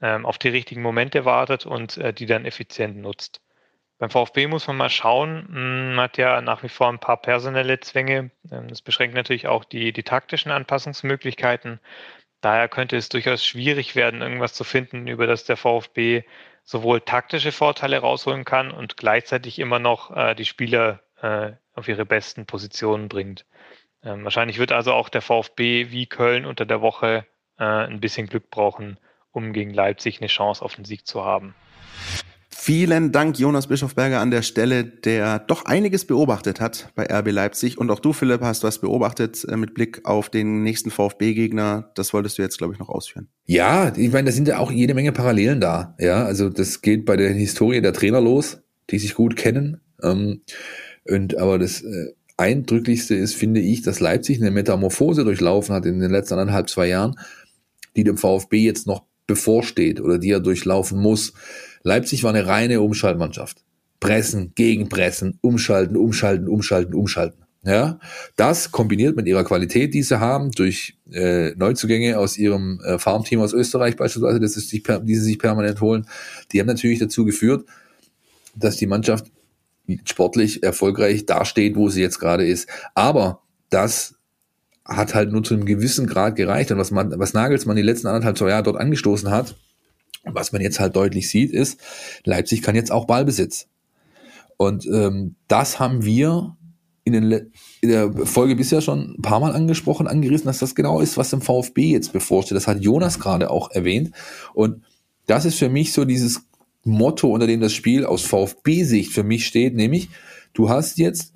ähm, 0.00 0.26
auf 0.26 0.38
die 0.38 0.48
richtigen 0.48 0.82
Momente 0.82 1.24
wartet 1.24 1.66
und 1.66 1.96
äh, 1.98 2.12
die 2.12 2.26
dann 2.26 2.44
effizient 2.44 2.96
nutzt. 2.96 3.40
Beim 4.00 4.08
VfB 4.08 4.46
muss 4.46 4.66
man 4.66 4.78
mal 4.78 4.88
schauen. 4.88 5.46
Man 5.50 6.00
hat 6.00 6.16
ja 6.16 6.40
nach 6.40 6.62
wie 6.62 6.70
vor 6.70 6.88
ein 6.88 6.98
paar 6.98 7.18
personelle 7.18 7.80
Zwänge. 7.80 8.30
Ähm, 8.50 8.66
das 8.68 8.80
beschränkt 8.80 9.14
natürlich 9.14 9.46
auch 9.46 9.62
die, 9.62 9.92
die 9.92 10.02
taktischen 10.02 10.50
Anpassungsmöglichkeiten. 10.50 11.80
Daher 12.40 12.68
könnte 12.68 12.96
es 12.96 13.10
durchaus 13.10 13.44
schwierig 13.44 13.96
werden, 13.96 14.22
irgendwas 14.22 14.54
zu 14.54 14.64
finden, 14.64 15.06
über 15.06 15.26
das 15.26 15.44
der 15.44 15.58
VfB 15.58 16.22
sowohl 16.64 17.02
taktische 17.02 17.52
Vorteile 17.52 17.98
rausholen 17.98 18.46
kann 18.46 18.70
und 18.70 18.96
gleichzeitig 18.96 19.58
immer 19.58 19.78
noch 19.78 20.16
äh, 20.16 20.34
die 20.34 20.46
Spieler 20.46 21.02
äh, 21.20 21.52
auf 21.74 21.86
ihre 21.86 22.06
besten 22.06 22.46
Positionen 22.46 23.10
bringt. 23.10 23.44
Ähm, 24.02 24.24
wahrscheinlich 24.24 24.58
wird 24.58 24.72
also 24.72 24.94
auch 24.94 25.10
der 25.10 25.20
VfB 25.20 25.90
wie 25.90 26.06
Köln 26.06 26.46
unter 26.46 26.64
der 26.64 26.80
Woche 26.80 27.26
äh, 27.58 27.64
ein 27.64 28.00
bisschen 28.00 28.28
Glück 28.28 28.48
brauchen, 28.48 28.98
um 29.30 29.52
gegen 29.52 29.74
Leipzig 29.74 30.20
eine 30.20 30.28
Chance 30.28 30.64
auf 30.64 30.74
den 30.74 30.86
Sieg 30.86 31.06
zu 31.06 31.22
haben. 31.22 31.54
Vielen 32.62 33.10
Dank, 33.10 33.38
Jonas 33.38 33.68
Bischofberger, 33.68 34.20
an 34.20 34.30
der 34.30 34.42
Stelle, 34.42 34.84
der 34.84 35.38
doch 35.38 35.64
einiges 35.64 36.04
beobachtet 36.04 36.60
hat 36.60 36.92
bei 36.94 37.06
RB 37.10 37.30
Leipzig. 37.30 37.78
Und 37.78 37.90
auch 37.90 38.00
du, 38.00 38.12
Philipp, 38.12 38.42
hast 38.42 38.64
was 38.64 38.82
beobachtet 38.82 39.46
äh, 39.48 39.56
mit 39.56 39.72
Blick 39.72 40.04
auf 40.04 40.28
den 40.28 40.62
nächsten 40.62 40.90
VfB-Gegner. 40.90 41.90
Das 41.94 42.12
wolltest 42.12 42.36
du 42.36 42.42
jetzt, 42.42 42.58
glaube 42.58 42.74
ich, 42.74 42.78
noch 42.78 42.90
ausführen. 42.90 43.28
Ja, 43.46 43.90
ich 43.96 44.12
meine, 44.12 44.26
da 44.26 44.32
sind 44.32 44.46
ja 44.46 44.58
auch 44.58 44.70
jede 44.70 44.92
Menge 44.92 45.12
Parallelen 45.12 45.58
da. 45.58 45.96
Ja, 45.98 46.26
also 46.26 46.50
das 46.50 46.82
geht 46.82 47.06
bei 47.06 47.16
der 47.16 47.30
Historie 47.30 47.80
der 47.80 47.94
Trainer 47.94 48.20
los, 48.20 48.58
die 48.90 48.98
sich 48.98 49.14
gut 49.14 49.36
kennen. 49.36 49.80
Ähm, 50.02 50.42
und 51.08 51.38
aber 51.38 51.58
das 51.58 51.80
äh, 51.80 52.12
eindrücklichste 52.36 53.14
ist, 53.14 53.36
finde 53.36 53.60
ich, 53.60 53.80
dass 53.80 54.00
Leipzig 54.00 54.38
eine 54.38 54.50
Metamorphose 54.50 55.24
durchlaufen 55.24 55.74
hat 55.74 55.86
in 55.86 55.98
den 55.98 56.10
letzten 56.10 56.34
anderthalb, 56.34 56.68
zwei 56.68 56.88
Jahren, 56.88 57.18
die 57.96 58.04
dem 58.04 58.18
VfB 58.18 58.58
jetzt 58.58 58.86
noch 58.86 59.04
bevorsteht 59.26 59.98
oder 59.98 60.18
die 60.18 60.30
er 60.30 60.40
durchlaufen 60.40 61.00
muss 61.00 61.32
Leipzig 61.82 62.22
war 62.22 62.30
eine 62.30 62.46
reine 62.46 62.80
Umschaltmannschaft. 62.80 63.64
Pressen, 64.00 64.52
gegenpressen, 64.54 65.38
umschalten, 65.42 65.96
umschalten, 65.96 66.48
umschalten, 66.48 66.94
umschalten. 66.94 67.44
Ja, 67.62 67.98
das 68.36 68.72
kombiniert 68.72 69.16
mit 69.16 69.26
ihrer 69.26 69.44
Qualität, 69.44 69.92
die 69.92 70.02
sie 70.02 70.18
haben, 70.18 70.50
durch 70.52 70.96
äh, 71.12 71.50
Neuzugänge 71.56 72.18
aus 72.18 72.38
ihrem 72.38 72.80
äh, 72.80 72.98
Farmteam 72.98 73.40
aus 73.40 73.52
Österreich 73.52 73.96
beispielsweise, 73.96 74.40
das 74.40 74.56
ist 74.56 74.70
sich, 74.70 74.82
die 74.82 75.14
sie 75.14 75.24
sich 75.24 75.38
permanent 75.38 75.82
holen, 75.82 76.06
die 76.52 76.60
haben 76.60 76.68
natürlich 76.68 77.00
dazu 77.00 77.26
geführt, 77.26 77.66
dass 78.54 78.76
die 78.76 78.86
Mannschaft 78.86 79.26
sportlich 80.04 80.62
erfolgreich 80.62 81.26
dasteht, 81.26 81.76
wo 81.76 81.90
sie 81.90 82.00
jetzt 82.00 82.18
gerade 82.18 82.46
ist. 82.46 82.66
Aber 82.94 83.42
das 83.68 84.14
hat 84.84 85.14
halt 85.14 85.30
nur 85.30 85.42
zu 85.42 85.54
einem 85.54 85.66
gewissen 85.66 86.06
Grad 86.06 86.36
gereicht. 86.36 86.70
Und 86.72 86.78
was, 86.78 86.90
man, 86.90 87.18
was 87.18 87.34
Nagelsmann 87.34 87.76
die 87.76 87.82
letzten 87.82 88.06
anderthalb, 88.06 88.38
zwei 88.38 88.50
Jahre 88.50 88.62
dort 88.62 88.76
angestoßen 88.76 89.30
hat, 89.30 89.56
was 90.24 90.52
man 90.52 90.62
jetzt 90.62 90.80
halt 90.80 90.96
deutlich 90.96 91.28
sieht, 91.28 91.52
ist, 91.52 91.80
Leipzig 92.24 92.62
kann 92.62 92.74
jetzt 92.74 92.92
auch 92.92 93.06
Ballbesitz. 93.06 93.68
Und 94.56 94.86
ähm, 94.86 95.36
das 95.48 95.78
haben 95.78 96.04
wir 96.04 96.56
in, 97.04 97.12
den, 97.14 97.52
in 97.80 97.88
der 97.88 98.12
Folge 98.26 98.56
bisher 98.56 98.80
schon 98.80 99.14
ein 99.18 99.22
paar 99.22 99.40
Mal 99.40 99.52
angesprochen, 99.52 100.06
angerissen, 100.06 100.46
dass 100.46 100.58
das 100.58 100.74
genau 100.74 101.00
ist, 101.00 101.16
was 101.16 101.30
dem 101.30 101.40
VfB 101.40 101.92
jetzt 101.92 102.12
bevorsteht. 102.12 102.56
Das 102.56 102.66
hat 102.66 102.82
Jonas 102.82 103.18
gerade 103.18 103.50
auch 103.50 103.70
erwähnt. 103.70 104.12
Und 104.52 104.82
das 105.26 105.44
ist 105.44 105.58
für 105.58 105.70
mich 105.70 105.92
so 105.92 106.04
dieses 106.04 106.42
Motto, 106.84 107.32
unter 107.32 107.46
dem 107.46 107.60
das 107.60 107.72
Spiel 107.72 108.04
aus 108.04 108.22
VfB-Sicht 108.22 109.12
für 109.12 109.22
mich 109.22 109.46
steht, 109.46 109.74
nämlich 109.74 110.08
du 110.52 110.68
hast 110.68 110.98
jetzt 110.98 111.34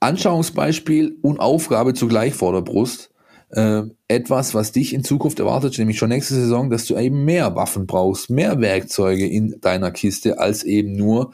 Anschauungsbeispiel 0.00 1.16
und 1.22 1.40
Aufgabe 1.40 1.94
zugleich 1.94 2.34
vor 2.34 2.52
der 2.52 2.62
Brust 2.62 3.11
äh, 3.52 3.82
etwas, 4.08 4.54
was 4.54 4.72
dich 4.72 4.94
in 4.94 5.04
Zukunft 5.04 5.38
erwartet, 5.38 5.78
nämlich 5.78 5.98
schon 5.98 6.08
nächste 6.08 6.34
Saison, 6.34 6.70
dass 6.70 6.86
du 6.86 6.96
eben 6.96 7.24
mehr 7.24 7.54
Waffen 7.54 7.86
brauchst, 7.86 8.30
mehr 8.30 8.60
Werkzeuge 8.60 9.26
in 9.26 9.60
deiner 9.60 9.90
Kiste, 9.90 10.38
als 10.38 10.64
eben 10.64 10.92
nur 10.96 11.32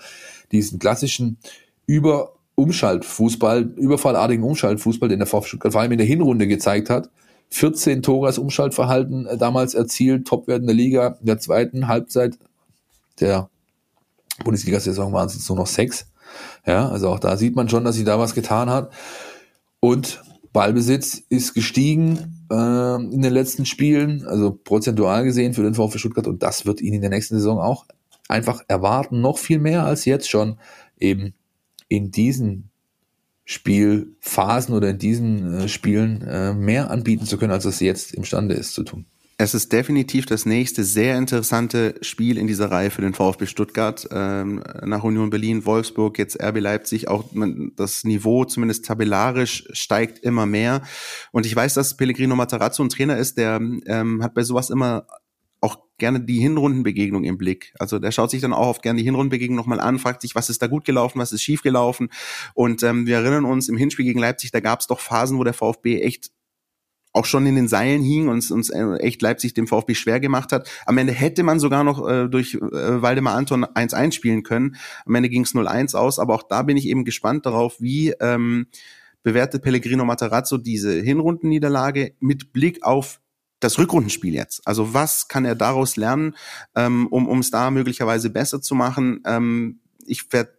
diesen 0.52 0.78
klassischen 0.78 1.38
über 1.86 2.32
Umschaltfußball, 2.56 3.62
überfallartigen 3.76 4.44
Umschaltfußball, 4.44 5.08
den 5.08 5.20
der 5.20 5.28
VfB 5.28 5.70
vor 5.70 5.80
allem 5.80 5.92
in 5.92 5.98
der 5.98 6.06
Hinrunde 6.06 6.48
gezeigt 6.48 6.90
hat. 6.90 7.08
14 7.50 8.02
Tore 8.02 8.26
als 8.26 8.38
Umschaltverhalten 8.38 9.26
äh, 9.26 9.38
damals 9.38 9.74
erzielt, 9.74 10.26
Topwert 10.26 10.60
in 10.60 10.66
der 10.66 10.74
Liga. 10.74 11.18
In 11.20 11.26
der 11.26 11.38
zweiten 11.38 11.86
Halbzeit 11.86 12.36
der 13.20 13.48
Bundesliga-Saison 14.44 15.12
waren 15.12 15.28
es 15.28 15.34
jetzt 15.34 15.48
nur 15.48 15.58
noch 15.58 15.66
sechs. 15.66 16.08
Ja, 16.66 16.88
also 16.88 17.08
auch 17.08 17.20
da 17.20 17.36
sieht 17.36 17.56
man 17.56 17.68
schon, 17.68 17.84
dass 17.84 17.94
sich 17.94 18.04
da 18.04 18.18
was 18.18 18.34
getan 18.34 18.68
hat. 18.68 18.92
Und 19.80 20.20
Ballbesitz 20.52 21.22
ist 21.28 21.54
gestiegen 21.54 22.46
äh, 22.50 22.54
in 22.96 23.22
den 23.22 23.32
letzten 23.32 23.66
Spielen, 23.66 24.24
also 24.26 24.52
prozentual 24.52 25.24
gesehen 25.24 25.54
für 25.54 25.62
den 25.62 25.74
VfB 25.74 25.98
Stuttgart 25.98 26.26
und 26.26 26.42
das 26.42 26.66
wird 26.66 26.80
ihn 26.80 26.94
in 26.94 27.00
der 27.00 27.10
nächsten 27.10 27.36
Saison 27.36 27.58
auch 27.58 27.86
einfach 28.28 28.62
erwarten, 28.68 29.20
noch 29.20 29.38
viel 29.38 29.58
mehr 29.58 29.84
als 29.84 30.04
jetzt 30.04 30.28
schon 30.28 30.58
eben 30.98 31.34
in 31.88 32.10
diesen 32.10 32.70
Spielphasen 33.44 34.74
oder 34.74 34.90
in 34.90 34.98
diesen 34.98 35.54
äh, 35.54 35.68
Spielen 35.68 36.22
äh, 36.22 36.52
mehr 36.52 36.90
anbieten 36.90 37.24
zu 37.24 37.38
können, 37.38 37.52
als 37.52 37.64
es 37.64 37.80
jetzt 37.80 38.12
imstande 38.12 38.54
ist 38.54 38.74
zu 38.74 38.82
tun. 38.82 39.06
Es 39.40 39.54
ist 39.54 39.72
definitiv 39.72 40.26
das 40.26 40.46
nächste 40.46 40.82
sehr 40.82 41.16
interessante 41.16 41.94
Spiel 42.02 42.38
in 42.38 42.48
dieser 42.48 42.72
Reihe 42.72 42.90
für 42.90 43.02
den 43.02 43.14
VfB 43.14 43.46
Stuttgart. 43.46 44.08
Ähm, 44.10 44.64
nach 44.84 45.04
Union 45.04 45.30
Berlin, 45.30 45.64
Wolfsburg, 45.64 46.18
jetzt 46.18 46.42
RB 46.42 46.58
Leipzig. 46.58 47.06
Auch 47.06 47.24
das 47.76 48.02
Niveau, 48.02 48.44
zumindest 48.46 48.86
tabellarisch, 48.86 49.68
steigt 49.70 50.18
immer 50.18 50.44
mehr. 50.44 50.82
Und 51.30 51.46
ich 51.46 51.54
weiß, 51.54 51.74
dass 51.74 51.96
Pellegrino 51.96 52.34
Matarazzo 52.34 52.82
ein 52.82 52.88
Trainer 52.88 53.16
ist, 53.16 53.38
der 53.38 53.60
ähm, 53.86 54.24
hat 54.24 54.34
bei 54.34 54.42
sowas 54.42 54.70
immer 54.70 55.06
auch 55.60 55.78
gerne 55.98 56.18
die 56.20 56.40
Hinrundenbegegnung 56.40 57.22
im 57.22 57.38
Blick. 57.38 57.72
Also 57.78 58.00
der 58.00 58.10
schaut 58.10 58.32
sich 58.32 58.40
dann 58.40 58.52
auch 58.52 58.66
oft 58.66 58.82
gerne 58.82 58.98
die 58.98 59.04
Hinrundenbegegnung 59.04 59.56
nochmal 59.56 59.78
an, 59.78 60.00
fragt 60.00 60.22
sich, 60.22 60.34
was 60.34 60.50
ist 60.50 60.62
da 60.62 60.66
gut 60.66 60.84
gelaufen, 60.84 61.20
was 61.20 61.32
ist 61.32 61.42
schief 61.42 61.62
gelaufen. 61.62 62.08
Und 62.54 62.82
ähm, 62.82 63.06
wir 63.06 63.18
erinnern 63.18 63.44
uns, 63.44 63.68
im 63.68 63.76
Hinspiel 63.76 64.04
gegen 64.04 64.18
Leipzig, 64.18 64.50
da 64.50 64.58
gab 64.58 64.80
es 64.80 64.88
doch 64.88 64.98
Phasen, 64.98 65.38
wo 65.38 65.44
der 65.44 65.54
VfB 65.54 66.00
echt 66.00 66.32
auch 67.12 67.24
schon 67.24 67.46
in 67.46 67.56
den 67.56 67.68
Seilen 67.68 68.02
hing 68.02 68.28
und 68.28 68.50
uns 68.50 68.70
echt 68.70 69.22
Leipzig 69.22 69.54
dem 69.54 69.66
VfB 69.66 69.94
schwer 69.94 70.20
gemacht 70.20 70.52
hat. 70.52 70.68
Am 70.86 70.98
Ende 70.98 71.12
hätte 71.12 71.42
man 71.42 71.58
sogar 71.58 71.84
noch 71.84 72.06
äh, 72.08 72.28
durch 72.28 72.54
äh, 72.54 72.60
Waldemar 72.60 73.34
Anton 73.34 73.64
1-1 73.64 74.12
spielen 74.12 74.42
können. 74.42 74.76
Am 75.06 75.14
Ende 75.14 75.28
ging 75.28 75.42
es 75.42 75.54
0-1 75.54 75.96
aus, 75.96 76.18
aber 76.18 76.34
auch 76.34 76.42
da 76.42 76.62
bin 76.62 76.76
ich 76.76 76.86
eben 76.86 77.04
gespannt 77.04 77.46
darauf, 77.46 77.80
wie 77.80 78.10
ähm, 78.20 78.66
bewertet 79.22 79.62
Pellegrino 79.62 80.04
Matarazzo 80.04 80.58
diese 80.58 81.00
Hinrundenniederlage 81.00 82.14
mit 82.20 82.52
Blick 82.52 82.82
auf 82.82 83.20
das 83.60 83.78
Rückrundenspiel 83.78 84.34
jetzt. 84.34 84.66
Also 84.66 84.94
was 84.94 85.28
kann 85.28 85.44
er 85.44 85.56
daraus 85.56 85.96
lernen, 85.96 86.36
ähm, 86.76 87.08
um 87.08 87.40
es 87.40 87.50
da 87.50 87.70
möglicherweise 87.70 88.30
besser 88.30 88.60
zu 88.60 88.74
machen? 88.74 89.20
Ähm, 89.26 89.80
ich 90.06 90.32
werde 90.32 90.52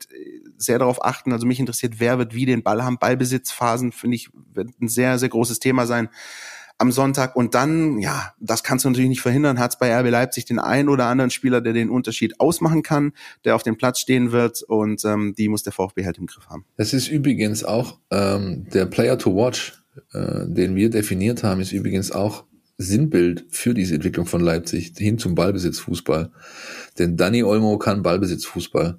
sehr 0.60 0.80
darauf 0.80 1.04
achten. 1.04 1.34
Also 1.34 1.48
mich 1.48 1.60
interessiert, 1.60 2.00
wer 2.00 2.18
wird 2.18 2.36
wie 2.36 2.46
den 2.46 2.64
Ball 2.64 2.84
haben. 2.84 3.00
Ballbesitzphasen, 3.00 3.92
finde 3.92 4.16
ich, 4.16 4.30
wird 4.54 4.70
ein 4.80 4.88
sehr, 4.88 5.18
sehr 5.18 5.30
großes 5.30 5.60
Thema 5.60 5.88
sein 5.88 6.10
am 6.80 6.92
Sonntag. 6.92 7.36
Und 7.36 7.54
dann, 7.54 8.00
ja, 8.00 8.34
das 8.40 8.64
kannst 8.64 8.86
du 8.86 8.90
natürlich 8.90 9.10
nicht 9.10 9.22
verhindern, 9.22 9.60
hat 9.60 9.72
es 9.72 9.78
bei 9.78 9.94
RB 9.94 10.10
Leipzig 10.10 10.46
den 10.46 10.60
einen 10.60 10.90
oder 10.90 11.06
anderen 11.06 11.30
Spieler, 11.30 11.62
der 11.62 11.74
den 11.74 11.90
Unterschied 11.90 12.40
ausmachen 12.40 12.84
kann, 12.84 13.12
der 13.46 13.56
auf 13.56 13.64
dem 13.64 13.78
Platz 13.78 14.00
stehen 14.00 14.32
wird. 14.32 14.64
Und 14.64 15.04
ähm, 15.06 15.36
die 15.38 15.50
muss 15.50 15.64
der 15.64 15.74
VfB 15.74 16.06
halt 16.06 16.18
im 16.18 16.26
Griff 16.26 16.48
haben. 16.48 16.66
Das 16.78 16.94
ist 16.94 17.10
übrigens 17.10 17.64
auch 17.64 18.00
ähm, 18.12 18.68
der 18.74 18.86
Player 18.86 19.18
to 19.18 19.36
Watch, 19.36 19.84
äh, 20.14 20.46
den 20.48 20.76
wir 20.76 20.90
definiert 20.90 21.44
haben, 21.44 21.60
ist 21.60 21.74
übrigens 21.74 22.12
auch 22.12 22.46
Sinnbild 22.78 23.46
für 23.50 23.74
diese 23.74 23.96
Entwicklung 23.96 24.26
von 24.26 24.40
Leipzig 24.40 24.94
hin 24.98 25.18
zum 25.20 25.36
Ballbesitzfußball. 25.36 26.32
Denn 26.98 27.18
Danny 27.18 27.44
Olmo 27.44 27.78
kann 27.78 28.04
Ballbesitzfußball. 28.04 28.98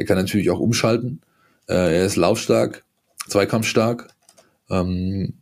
Er 0.00 0.06
kann 0.06 0.16
natürlich 0.16 0.48
auch 0.48 0.60
umschalten. 0.60 1.20
Äh, 1.68 1.98
er 1.98 2.06
ist 2.06 2.16
laufstark, 2.16 2.84
zweikampfstark, 3.28 4.08
ähm, 4.70 5.34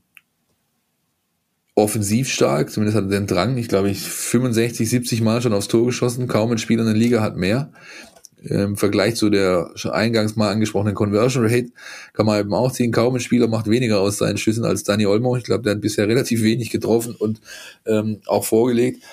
offensiv 1.77 2.29
stark, 2.29 2.73
zumindest 2.73 2.97
hat 2.97 3.05
er 3.05 3.11
den 3.11 3.29
Drang. 3.29 3.57
Ich 3.57 3.69
glaube, 3.69 3.89
ich 3.89 4.01
65, 4.01 4.91
70 4.91 5.21
Mal 5.21 5.41
schon 5.41 5.53
aufs 5.53 5.69
Tor 5.69 5.87
geschossen. 5.87 6.27
Kaum 6.27 6.51
ein 6.51 6.59
Spieler 6.59 6.81
in 6.81 6.89
der 6.89 6.97
Liga 6.97 7.21
hat 7.21 7.37
mehr. 7.37 7.71
Im 8.43 8.77
Vergleich 8.77 9.15
zu 9.15 9.31
der 9.31 9.71
schon 9.77 9.93
eingangs 9.93 10.35
mal 10.35 10.51
angesprochenen 10.51 10.97
Conversion 10.97 11.45
Rate 11.45 11.71
kann 12.15 12.27
man 12.27 12.41
eben 12.41 12.53
auch 12.53 12.73
ziehen. 12.73 12.91
Kaum 12.91 13.15
ein 13.15 13.21
Spieler 13.21 13.47
macht 13.47 13.71
weniger 13.71 14.01
aus 14.01 14.19
seinen 14.19 14.39
Schüssen 14.39 14.65
als 14.65 14.83
Dani 14.83 15.07
Olmo. 15.07 15.37
Ich 15.37 15.45
glaube, 15.45 15.63
der 15.63 15.75
hat 15.75 15.81
bisher 15.81 16.09
relativ 16.09 16.43
wenig 16.43 16.71
getroffen 16.71 17.15
und 17.15 17.41
ähm, 17.87 18.23
auch 18.27 18.45
vorgelegt. 18.45 19.05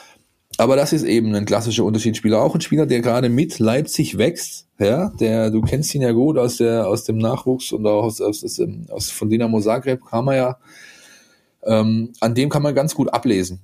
Aber 0.58 0.76
das 0.76 0.94
ist 0.94 1.04
eben 1.04 1.36
ein 1.36 1.46
klassischer 1.46 1.84
Unterschiedsspieler. 1.84 2.42
Auch 2.42 2.56
ein 2.56 2.62
Spieler, 2.62 2.86
der 2.86 3.02
gerade 3.02 3.30
mit 3.30 3.60
Leipzig 3.60 4.18
wächst. 4.18 4.68
Ja, 4.80 5.10
der, 5.20 5.52
du 5.52 5.62
kennst 5.62 5.94
ihn 5.96 6.02
ja 6.02 6.12
gut 6.12 6.38
aus 6.38 6.58
der, 6.58 6.88
aus 6.88 7.04
dem 7.04 7.18
Nachwuchs 7.18 7.72
und 7.72 7.86
auch 7.86 8.04
aus, 8.04 8.22
aus, 8.22 8.44
aus, 8.44 8.62
aus 8.90 9.10
von 9.10 9.30
Dinamo 9.30 9.60
Zagreb 9.60 10.06
kam 10.06 10.28
er 10.30 10.36
ja. 10.36 10.58
Ähm, 11.64 12.14
an 12.20 12.36
dem 12.36 12.50
kann 12.50 12.62
man 12.62 12.76
ganz 12.76 12.94
gut 12.94 13.14
ablesen, 13.14 13.62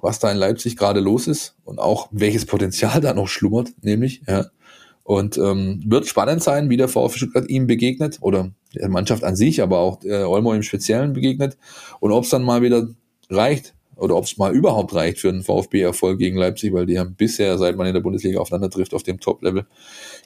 was 0.00 0.18
da 0.18 0.30
in 0.30 0.36
Leipzig 0.36 0.76
gerade 0.76 1.00
los 1.00 1.26
ist 1.26 1.56
und 1.64 1.78
auch 1.78 2.08
welches 2.10 2.44
Potenzial 2.44 3.00
da 3.00 3.14
noch 3.14 3.28
schlummert, 3.28 3.70
nämlich, 3.82 4.22
ja. 4.26 4.46
Und 5.04 5.38
ähm, 5.38 5.82
wird 5.86 6.06
spannend 6.06 6.42
sein, 6.42 6.68
wie 6.68 6.76
der 6.76 6.88
VfB 6.88 7.16
Stuttgart 7.16 7.48
ihm 7.48 7.66
begegnet 7.66 8.18
oder 8.20 8.50
der 8.74 8.90
Mannschaft 8.90 9.24
an 9.24 9.36
sich, 9.36 9.62
aber 9.62 9.78
auch 9.78 10.04
äh, 10.04 10.24
Olmo 10.24 10.52
im 10.52 10.62
Speziellen 10.62 11.14
begegnet 11.14 11.56
und 12.00 12.12
ob 12.12 12.24
es 12.24 12.30
dann 12.30 12.42
mal 12.42 12.60
wieder 12.60 12.88
reicht 13.30 13.74
oder 13.98 14.16
ob 14.16 14.24
es 14.24 14.36
mal 14.38 14.54
überhaupt 14.54 14.94
reicht 14.94 15.18
für 15.18 15.28
einen 15.28 15.42
VfB-Erfolg 15.42 16.18
gegen 16.18 16.36
Leipzig, 16.36 16.72
weil 16.72 16.86
die 16.86 16.98
haben 16.98 17.14
bisher, 17.14 17.58
seit 17.58 17.76
man 17.76 17.86
in 17.86 17.94
der 17.94 18.00
Bundesliga 18.00 18.40
aufeinander 18.40 18.70
trifft, 18.70 18.94
auf 18.94 19.02
dem 19.02 19.20
Top-Level, 19.20 19.66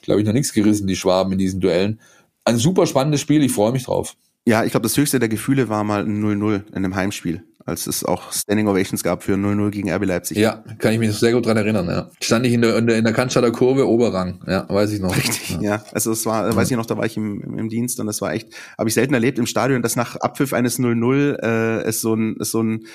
glaube 0.01 0.21
ich, 0.21 0.27
noch 0.27 0.33
nichts 0.33 0.53
gerissen, 0.53 0.87
die 0.87 0.95
Schwaben 0.95 1.31
in 1.33 1.39
diesen 1.39 1.59
Duellen. 1.59 1.99
Ein 2.45 2.57
super 2.57 2.85
spannendes 2.85 3.21
Spiel, 3.21 3.43
ich 3.43 3.51
freue 3.51 3.71
mich 3.71 3.85
drauf. 3.85 4.15
Ja, 4.45 4.63
ich 4.63 4.71
glaube, 4.71 4.83
das 4.83 4.97
höchste 4.97 5.19
der 5.19 5.29
Gefühle 5.29 5.69
war 5.69 5.83
mal 5.83 6.03
ein 6.03 6.21
0-0 6.21 6.67
in 6.67 6.75
einem 6.75 6.95
Heimspiel 6.95 7.43
als 7.65 7.87
es 7.87 8.03
auch 8.03 8.31
Standing 8.31 8.67
Ovations 8.67 9.03
gab 9.03 9.23
für 9.23 9.35
0-0 9.35 9.69
gegen 9.71 9.91
RB 9.91 10.05
Leipzig. 10.05 10.37
Ja, 10.37 10.63
kann 10.79 10.93
ich 10.93 10.99
mich 10.99 11.13
sehr 11.13 11.31
gut 11.31 11.45
dran 11.45 11.57
erinnern, 11.57 11.87
ja. 11.87 12.09
Stand 12.21 12.45
ich 12.45 12.53
in 12.53 12.61
der, 12.61 12.77
in 12.77 12.87
der, 12.87 12.97
in 12.97 13.03
der 13.03 13.13
Cannstatter 13.13 13.51
Kurve, 13.51 13.87
Oberrang, 13.87 14.41
ja, 14.47 14.67
weiß 14.67 14.91
ich 14.91 14.99
noch. 14.99 15.15
Richtig, 15.15 15.57
ja. 15.61 15.61
ja. 15.61 15.85
Also 15.91 16.11
es 16.11 16.25
war, 16.25 16.49
ja. 16.49 16.55
weiß 16.55 16.69
ich 16.69 16.77
noch, 16.77 16.85
da 16.85 16.97
war 16.97 17.05
ich 17.05 17.17
im, 17.17 17.41
im, 17.41 17.57
im 17.57 17.69
Dienst 17.69 17.99
und 17.99 18.07
das 18.07 18.21
war 18.21 18.33
echt, 18.33 18.49
habe 18.77 18.89
ich 18.89 18.93
selten 18.93 19.13
erlebt 19.13 19.39
im 19.39 19.45
Stadion, 19.45 19.81
dass 19.81 19.95
nach 19.95 20.15
Abpfiff 20.17 20.53
eines 20.53 20.79
0-0 20.79 21.41
äh, 21.41 21.83
es 21.83 22.01
so 22.01 22.13
ein, 22.13 22.35
es 22.39 22.51
so 22.51 22.61
ein 22.61 22.85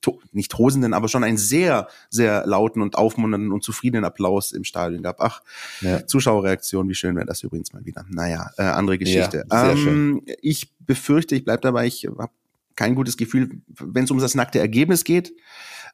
to, 0.00 0.20
nicht 0.32 0.50
tosenden, 0.50 0.94
aber 0.94 1.08
schon 1.08 1.24
einen 1.24 1.38
sehr, 1.38 1.88
sehr 2.10 2.46
lauten 2.46 2.82
und 2.82 2.96
aufmunternden 2.96 3.52
und 3.52 3.62
zufriedenen 3.62 4.04
Applaus 4.04 4.52
im 4.52 4.64
Stadion 4.64 5.02
gab. 5.02 5.20
Ach, 5.20 5.42
ja. 5.80 6.06
Zuschauerreaktion, 6.06 6.88
wie 6.88 6.94
schön 6.94 7.16
wäre 7.16 7.26
das 7.26 7.42
übrigens 7.42 7.72
mal 7.72 7.84
wieder. 7.84 8.04
Naja, 8.08 8.50
äh, 8.56 8.62
andere 8.62 8.98
Geschichte. 8.98 9.44
Ja, 9.50 9.72
ähm, 9.72 10.22
ich 10.40 10.72
befürchte, 10.80 11.34
ich 11.34 11.44
bleib 11.44 11.62
dabei, 11.62 11.86
ich 11.86 12.06
habe 12.06 12.32
kein 12.76 12.94
gutes 12.94 13.16
Gefühl, 13.16 13.62
wenn 13.66 14.04
es 14.04 14.10
um 14.10 14.18
das 14.18 14.34
nackte 14.34 14.58
Ergebnis 14.58 15.04
geht. 15.04 15.32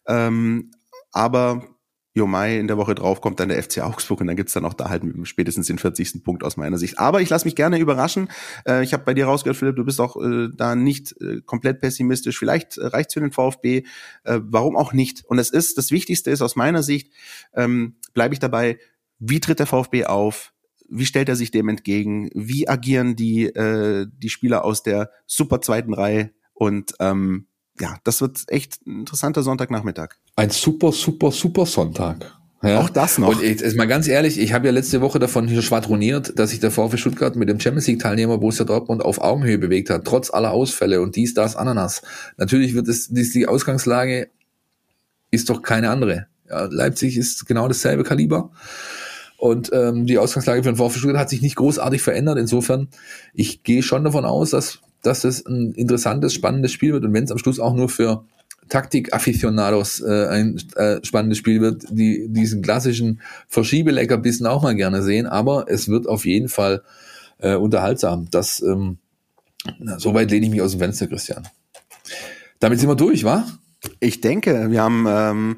Ähm, 0.07 0.70
aber 1.12 1.79
Jo 2.18 2.26
Mai 2.26 2.59
in 2.59 2.66
der 2.66 2.76
Woche 2.76 2.95
drauf 2.95 3.20
kommt 3.20 3.41
dann 3.41 3.49
der 3.49 3.62
FC 3.62 3.79
Augsburg 3.79 4.20
und 4.20 4.26
dann 4.26 4.37
gibt's 4.37 4.53
dann 4.53 4.64
auch 4.64 4.74
da 4.74 4.91
halt 4.91 5.05
spätestens 5.22 5.68
den 5.68 5.79
40. 5.79 6.24
Punkt 6.24 6.43
aus 6.43 6.57
meiner 6.57 6.76
Sicht. 6.76 6.99
Aber 6.99 7.22
ich 7.22 7.31
lasse 7.31 7.47
mich 7.47 7.55
gerne 7.55 7.79
überraschen. 7.79 8.29
Äh, 8.66 8.83
ich 8.83 8.93
habe 8.93 9.05
bei 9.05 9.14
dir 9.14 9.26
rausgehört, 9.26 9.57
Philipp, 9.57 9.76
du 9.76 9.85
bist 9.85 10.01
auch 10.01 10.16
äh, 10.16 10.49
da 10.55 10.74
nicht 10.74 11.14
äh, 11.20 11.41
komplett 11.47 11.81
pessimistisch. 11.81 12.39
Vielleicht 12.39 12.76
äh, 12.76 12.87
reicht's 12.87 13.14
für 13.14 13.20
den 13.20 13.33
VfB. 13.33 13.85
Äh, 14.24 14.41
warum 14.43 14.76
auch 14.76 14.93
nicht? 14.93 15.24
Und 15.26 15.39
es 15.39 15.51
ist, 15.51 15.79
das 15.79 15.91
Wichtigste 15.91 16.31
ist 16.31 16.43
aus 16.43 16.57
meiner 16.57 16.83
Sicht, 16.83 17.12
ähm, 17.55 17.97
bleibe 18.14 18.35
ich 18.35 18.41
dabei, 18.41 18.79
wie 19.18 19.41
tritt 19.41 19.61
der 19.61 19.66
VfB 19.66 20.05
auf? 20.05 20.53
Wie 20.91 21.07
stellt 21.07 21.29
er 21.29 21.37
sich 21.37 21.51
dem 21.51 21.68
entgegen? 21.68 22.31
Wie 22.35 22.68
agieren 22.68 23.14
die, 23.14 23.45
äh, 23.47 24.07
die 24.11 24.31
Spieler 24.31 24.64
aus 24.64 24.83
der 24.83 25.11
super 25.26 25.61
zweiten 25.61 25.95
Reihe 25.95 26.31
und 26.59 26.93
ähm, 26.99 27.47
ja, 27.81 27.97
das 28.03 28.21
wird 28.21 28.43
echt 28.49 28.85
ein 28.87 29.01
interessanter 29.01 29.43
Sonntagnachmittag. 29.43 30.17
Ein 30.35 30.51
super, 30.51 30.91
super, 30.91 31.31
super 31.31 31.65
Sonntag. 31.65 32.35
Ja. 32.61 32.81
Auch 32.81 32.91
das 32.91 33.19
noch. 33.19 33.29
Und 33.29 33.41
jetzt 33.41 33.77
mal 33.77 33.87
ganz 33.87 34.09
ehrlich, 34.09 34.37
ich 34.37 34.53
habe 34.53 34.67
ja 34.67 34.73
letzte 34.73 35.01
Woche 35.01 35.21
davon 35.21 35.47
hier 35.47 35.63
schwadroniert, 35.63 36.37
dass 36.41 36.51
sich 36.51 36.59
der 36.59 36.73
VfB 36.73 36.97
Stuttgart 36.97 37.37
mit 37.37 37.49
dem 37.49 37.61
Champions 37.61 37.87
League 37.87 38.01
Teilnehmer 38.01 38.39
Borussia 38.39 38.65
Dortmund 38.65 39.05
auf 39.05 39.21
Augenhöhe 39.21 39.59
bewegt 39.59 39.91
hat, 39.91 40.05
trotz 40.05 40.31
aller 40.31 40.51
Ausfälle 40.51 41.01
und 41.01 41.15
dies, 41.15 41.35
das, 41.35 41.55
Ananas. 41.55 42.03
Natürlich 42.37 42.75
wird 42.75 42.89
es, 42.89 43.09
die 43.09 43.47
Ausgangslage 43.47 44.31
ist 45.31 45.49
doch 45.49 45.63
keine 45.63 45.91
andere. 45.91 46.27
Ja, 46.51 46.65
Leipzig 46.65 47.17
ist 47.17 47.47
genau 47.47 47.69
dasselbe 47.69 48.03
Kaliber. 48.03 48.51
Und 49.37 49.71
ähm, 49.73 50.07
die 50.07 50.19
Ausgangslage 50.19 50.65
für 50.65 50.73
den 50.73 50.77
VfB 50.77 50.99
Stuttgart 50.99 51.21
hat 51.21 51.31
sich 51.31 51.43
nicht 51.43 51.55
großartig 51.55 52.03
verändert. 52.03 52.39
Insofern, 52.39 52.89
ich 53.35 53.63
gehe 53.63 53.85
schon 53.85 54.03
davon 54.03 54.25
aus, 54.25 54.51
dass 54.51 54.81
dass 55.03 55.24
es 55.24 55.44
ein 55.46 55.72
interessantes, 55.72 56.34
spannendes 56.34 56.72
Spiel 56.72 56.92
wird 56.92 57.05
und 57.05 57.12
wenn 57.12 57.24
es 57.24 57.30
am 57.30 57.38
Schluss 57.38 57.61
auch 57.61 57.74
nur 57.74 57.88
für 57.88 58.24
Taktik-Afficionados 58.68 60.01
äh, 60.01 60.26
ein 60.28 60.61
äh, 60.76 60.99
spannendes 61.03 61.38
Spiel 61.38 61.61
wird, 61.61 61.84
die 61.90 62.28
diesen 62.28 62.62
klassischen 62.62 63.20
Verschiebeleckerbissen 63.49 64.46
auch 64.46 64.62
mal 64.62 64.74
gerne 64.74 65.03
sehen, 65.03 65.26
aber 65.26 65.66
es 65.68 65.88
wird 65.88 66.07
auf 66.07 66.26
jeden 66.26 66.49
Fall 66.49 66.82
äh, 67.38 67.55
unterhaltsam. 67.55 68.28
Das, 68.30 68.61
ähm, 68.61 68.99
na, 69.78 69.99
soweit 69.99 70.30
lehne 70.30 70.46
ich 70.46 70.53
mich 70.53 70.62
aus 70.62 70.72
dem 70.72 70.80
Fenster, 70.80 71.07
Christian. 71.07 71.49
Damit 72.61 72.80
sind 72.80 72.88
wir 72.88 72.96
durch, 72.96 73.24
wa? 73.24 73.46
Ich 74.01 74.20
denke, 74.20 74.70
wir 74.70 74.82
haben 74.82 75.07
ähm, 75.09 75.57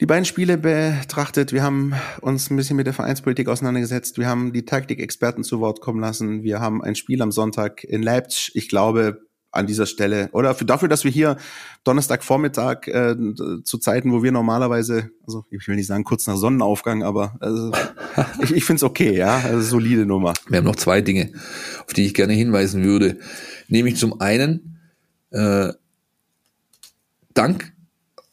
die 0.00 0.06
beiden 0.06 0.24
Spiele 0.24 0.58
betrachtet. 0.58 1.52
Wir 1.52 1.62
haben 1.62 1.94
uns 2.20 2.50
ein 2.50 2.56
bisschen 2.56 2.76
mit 2.76 2.86
der 2.86 2.94
Vereinspolitik 2.94 3.48
auseinandergesetzt. 3.48 4.18
Wir 4.18 4.28
haben 4.28 4.52
die 4.52 4.64
Taktikexperten 4.64 5.44
zu 5.44 5.60
Wort 5.60 5.80
kommen 5.80 6.00
lassen. 6.00 6.42
Wir 6.42 6.60
haben 6.60 6.82
ein 6.82 6.94
Spiel 6.94 7.22
am 7.22 7.30
Sonntag 7.30 7.84
in 7.84 8.02
Leipzig. 8.02 8.52
Ich 8.54 8.68
glaube, 8.68 9.20
an 9.52 9.66
dieser 9.66 9.86
Stelle 9.86 10.30
oder 10.32 10.54
für, 10.54 10.64
dafür, 10.64 10.88
dass 10.88 11.04
wir 11.04 11.10
hier 11.10 11.36
Donnerstagvormittag 11.84 12.88
äh, 12.88 13.14
zu 13.62 13.78
Zeiten, 13.78 14.10
wo 14.10 14.22
wir 14.22 14.32
normalerweise, 14.32 15.10
also 15.26 15.44
ich 15.50 15.68
will 15.68 15.76
nicht 15.76 15.86
sagen 15.86 16.04
kurz 16.04 16.26
nach 16.26 16.36
Sonnenaufgang, 16.36 17.02
aber 17.02 17.36
also, 17.38 17.70
ich, 18.42 18.52
ich 18.52 18.64
finde 18.64 18.78
es 18.78 18.82
okay, 18.82 19.14
ja, 19.14 19.36
also 19.36 19.60
solide 19.60 20.06
Nummer. 20.06 20.32
Wir 20.48 20.58
haben 20.58 20.64
noch 20.64 20.76
zwei 20.76 21.02
Dinge, 21.02 21.32
auf 21.86 21.92
die 21.92 22.06
ich 22.06 22.14
gerne 22.14 22.32
hinweisen 22.32 22.82
würde, 22.82 23.18
nämlich 23.68 23.96
zum 23.96 24.20
einen 24.20 24.80
äh, 25.30 25.72
Dank 27.34 27.72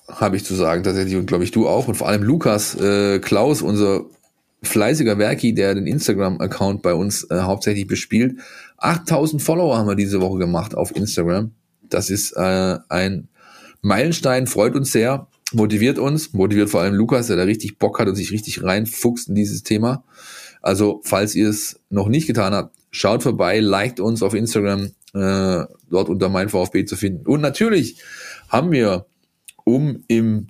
habe 0.10 0.36
ich 0.36 0.46
zu 0.46 0.56
sagen, 0.56 0.84
tatsächlich, 0.84 1.16
und 1.16 1.28
glaube 1.28 1.44
ich 1.44 1.52
du 1.52 1.68
auch, 1.68 1.88
und 1.88 1.96
vor 1.96 2.08
allem 2.08 2.24
Lukas 2.24 2.76
äh, 2.76 3.20
Klaus, 3.20 3.62
unser 3.62 4.06
fleißiger 4.64 5.18
Werki, 5.18 5.54
der 5.54 5.76
den 5.76 5.88
Instagram-Account 5.88 6.82
bei 6.82 6.94
uns 6.94 7.24
äh, 7.30 7.42
hauptsächlich 7.42 7.88
bespielt. 7.88 8.40
8000 8.78 9.42
Follower 9.42 9.78
haben 9.78 9.88
wir 9.88 9.96
diese 9.96 10.22
Woche 10.22 10.40
gemacht 10.40 10.76
auf 10.76 10.96
Instagram. 10.96 11.52
Das 11.90 12.10
ist 12.10 12.34
äh, 12.34 12.78
ein 12.90 13.30
Meilenstein, 13.82 14.48
freut 14.48 14.76
uns 14.76 14.92
sehr, 14.92 15.28
motiviert 15.54 15.98
uns, 15.98 16.34
motiviert 16.34 16.70
vor 16.70 16.82
allem 16.82 16.94
Lukas, 16.94 17.28
der 17.28 17.38
da 17.38 17.44
richtig 17.44 17.78
Bock 17.78 18.00
hat 18.00 18.08
und 18.08 18.16
sich 18.16 18.32
richtig 18.32 18.64
reinfuchst 18.64 19.30
in 19.30 19.36
dieses 19.36 19.64
Thema. 19.64 20.04
Also, 20.62 21.02
falls 21.04 21.36
ihr 21.36 21.50
es 21.50 21.80
noch 21.90 22.10
nicht 22.10 22.28
getan 22.28 22.54
habt, 22.54 22.76
schaut 22.92 23.24
vorbei, 23.24 23.60
liked 23.60 24.02
uns 24.02 24.22
auf 24.22 24.34
Instagram, 24.34 24.92
äh, 25.14 25.66
dort 25.90 26.10
unter 26.10 26.28
mein 26.28 26.50
VfB 26.50 26.86
zu 26.86 26.98
finden. 26.98 27.26
Und 27.26 27.42
natürlich 27.42 28.02
haben 28.50 28.72
wir 28.72 29.06
um 29.76 30.04
im 30.08 30.48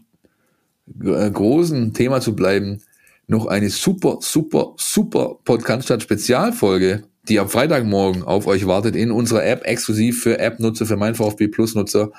äh, 1.04 1.30
großen 1.30 1.94
Thema 1.94 2.22
zu 2.22 2.36
bleiben, 2.36 2.82
noch 3.28 3.46
eine 3.46 3.70
super, 3.70 4.18
super, 4.22 4.74
super 4.78 5.38
Podcast 5.44 6.02
Spezialfolge, 6.02 7.04
die 7.28 7.40
am 7.40 7.50
Freitagmorgen 7.50 8.24
auf 8.24 8.48
euch 8.48 8.66
wartet 8.66 8.96
in 8.96 9.12
unserer 9.12 9.46
App, 9.46 9.66
exklusiv 9.66 10.24
für 10.24 10.40
App-Nutzer, 10.40 10.86
für 10.86 10.98
mein 10.98 11.16
VfB 11.16 11.48
Plus-Nutzer. 11.48 12.12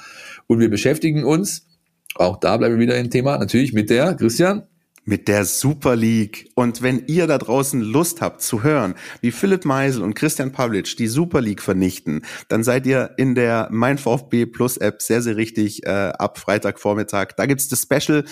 Und 0.46 0.61
wir 0.61 0.70
beschäftigen 0.70 1.24
uns, 1.24 1.66
auch 2.14 2.38
da 2.38 2.57
bleiben 2.57 2.76
wir 2.76 2.80
wieder 2.80 2.98
im 2.98 3.11
Thema, 3.11 3.38
natürlich 3.38 3.72
mit 3.72 3.90
der, 3.90 4.14
Christian, 4.14 4.62
mit 5.05 5.28
der 5.28 5.44
Super 5.44 5.96
League. 5.96 6.51
Und 6.55 6.82
wenn 6.82 7.05
ihr 7.07 7.26
da 7.26 7.38
draußen 7.38 7.80
Lust 7.80 8.20
habt 8.20 8.42
zu 8.42 8.62
hören, 8.62 8.94
wie 9.20 9.32
Philipp 9.32 9.64
Meisel 9.64 10.03
und 10.03 10.14
Christian 10.14 10.53
Pavlic 10.53 10.96
die 10.96 11.07
Super 11.07 11.40
League 11.40 11.62
vernichten, 11.62 12.22
dann 12.48 12.62
seid 12.62 12.86
ihr 12.86 13.11
in 13.16 13.34
der 13.34 13.68
Mein 13.70 13.98
VfB 13.98 14.46
Plus 14.46 14.76
App 14.76 15.03
sehr, 15.03 15.22
sehr 15.22 15.36
richtig 15.36 15.86
äh, 15.86 15.90
ab 15.90 16.38
Freitagvormittag. 16.38 17.32
Da 17.36 17.46
gibt's 17.46 17.68
das 17.68 17.82
Special 17.82 18.24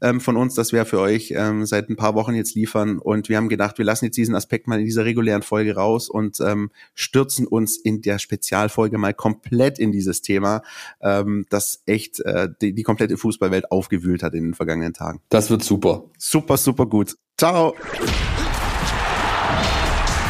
ähm, 0.00 0.20
von 0.20 0.36
uns, 0.36 0.54
das 0.54 0.72
wir 0.72 0.86
für 0.86 1.00
euch 1.00 1.34
ähm, 1.36 1.66
seit 1.66 1.90
ein 1.90 1.96
paar 1.96 2.14
Wochen 2.14 2.34
jetzt 2.34 2.54
liefern. 2.54 2.98
Und 2.98 3.28
wir 3.28 3.36
haben 3.36 3.48
gedacht, 3.48 3.78
wir 3.78 3.84
lassen 3.84 4.06
jetzt 4.06 4.16
diesen 4.16 4.34
Aspekt 4.34 4.68
mal 4.68 4.78
in 4.78 4.84
dieser 4.86 5.04
regulären 5.04 5.42
Folge 5.42 5.74
raus 5.74 6.08
und 6.08 6.40
ähm, 6.40 6.70
stürzen 6.94 7.46
uns 7.46 7.76
in 7.76 8.00
der 8.00 8.18
Spezialfolge 8.18 8.96
mal 8.96 9.12
komplett 9.12 9.78
in 9.78 9.92
dieses 9.92 10.22
Thema, 10.22 10.62
ähm, 11.00 11.46
das 11.50 11.82
echt 11.86 12.20
äh, 12.20 12.48
die, 12.60 12.74
die 12.74 12.82
komplette 12.82 13.16
Fußballwelt 13.16 13.70
aufgewühlt 13.70 14.22
hat 14.22 14.34
in 14.34 14.44
den 14.44 14.54
vergangenen 14.54 14.94
Tagen. 14.94 15.20
Das 15.28 15.50
wird 15.50 15.62
super. 15.62 16.04
Super, 16.24 16.56
super 16.56 16.86
gut. 16.86 17.16
Ciao. 17.36 17.74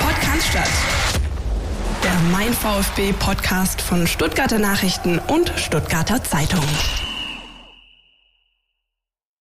Podcast 0.00 0.48
statt. 0.48 0.70
Der 2.02 2.18
Mein 2.32 2.54
VfB 2.54 3.12
Podcast 3.12 3.82
von 3.82 4.06
Stuttgarter 4.06 4.58
Nachrichten 4.58 5.18
und 5.18 5.52
Stuttgarter 5.56 6.24
Zeitung. 6.24 6.64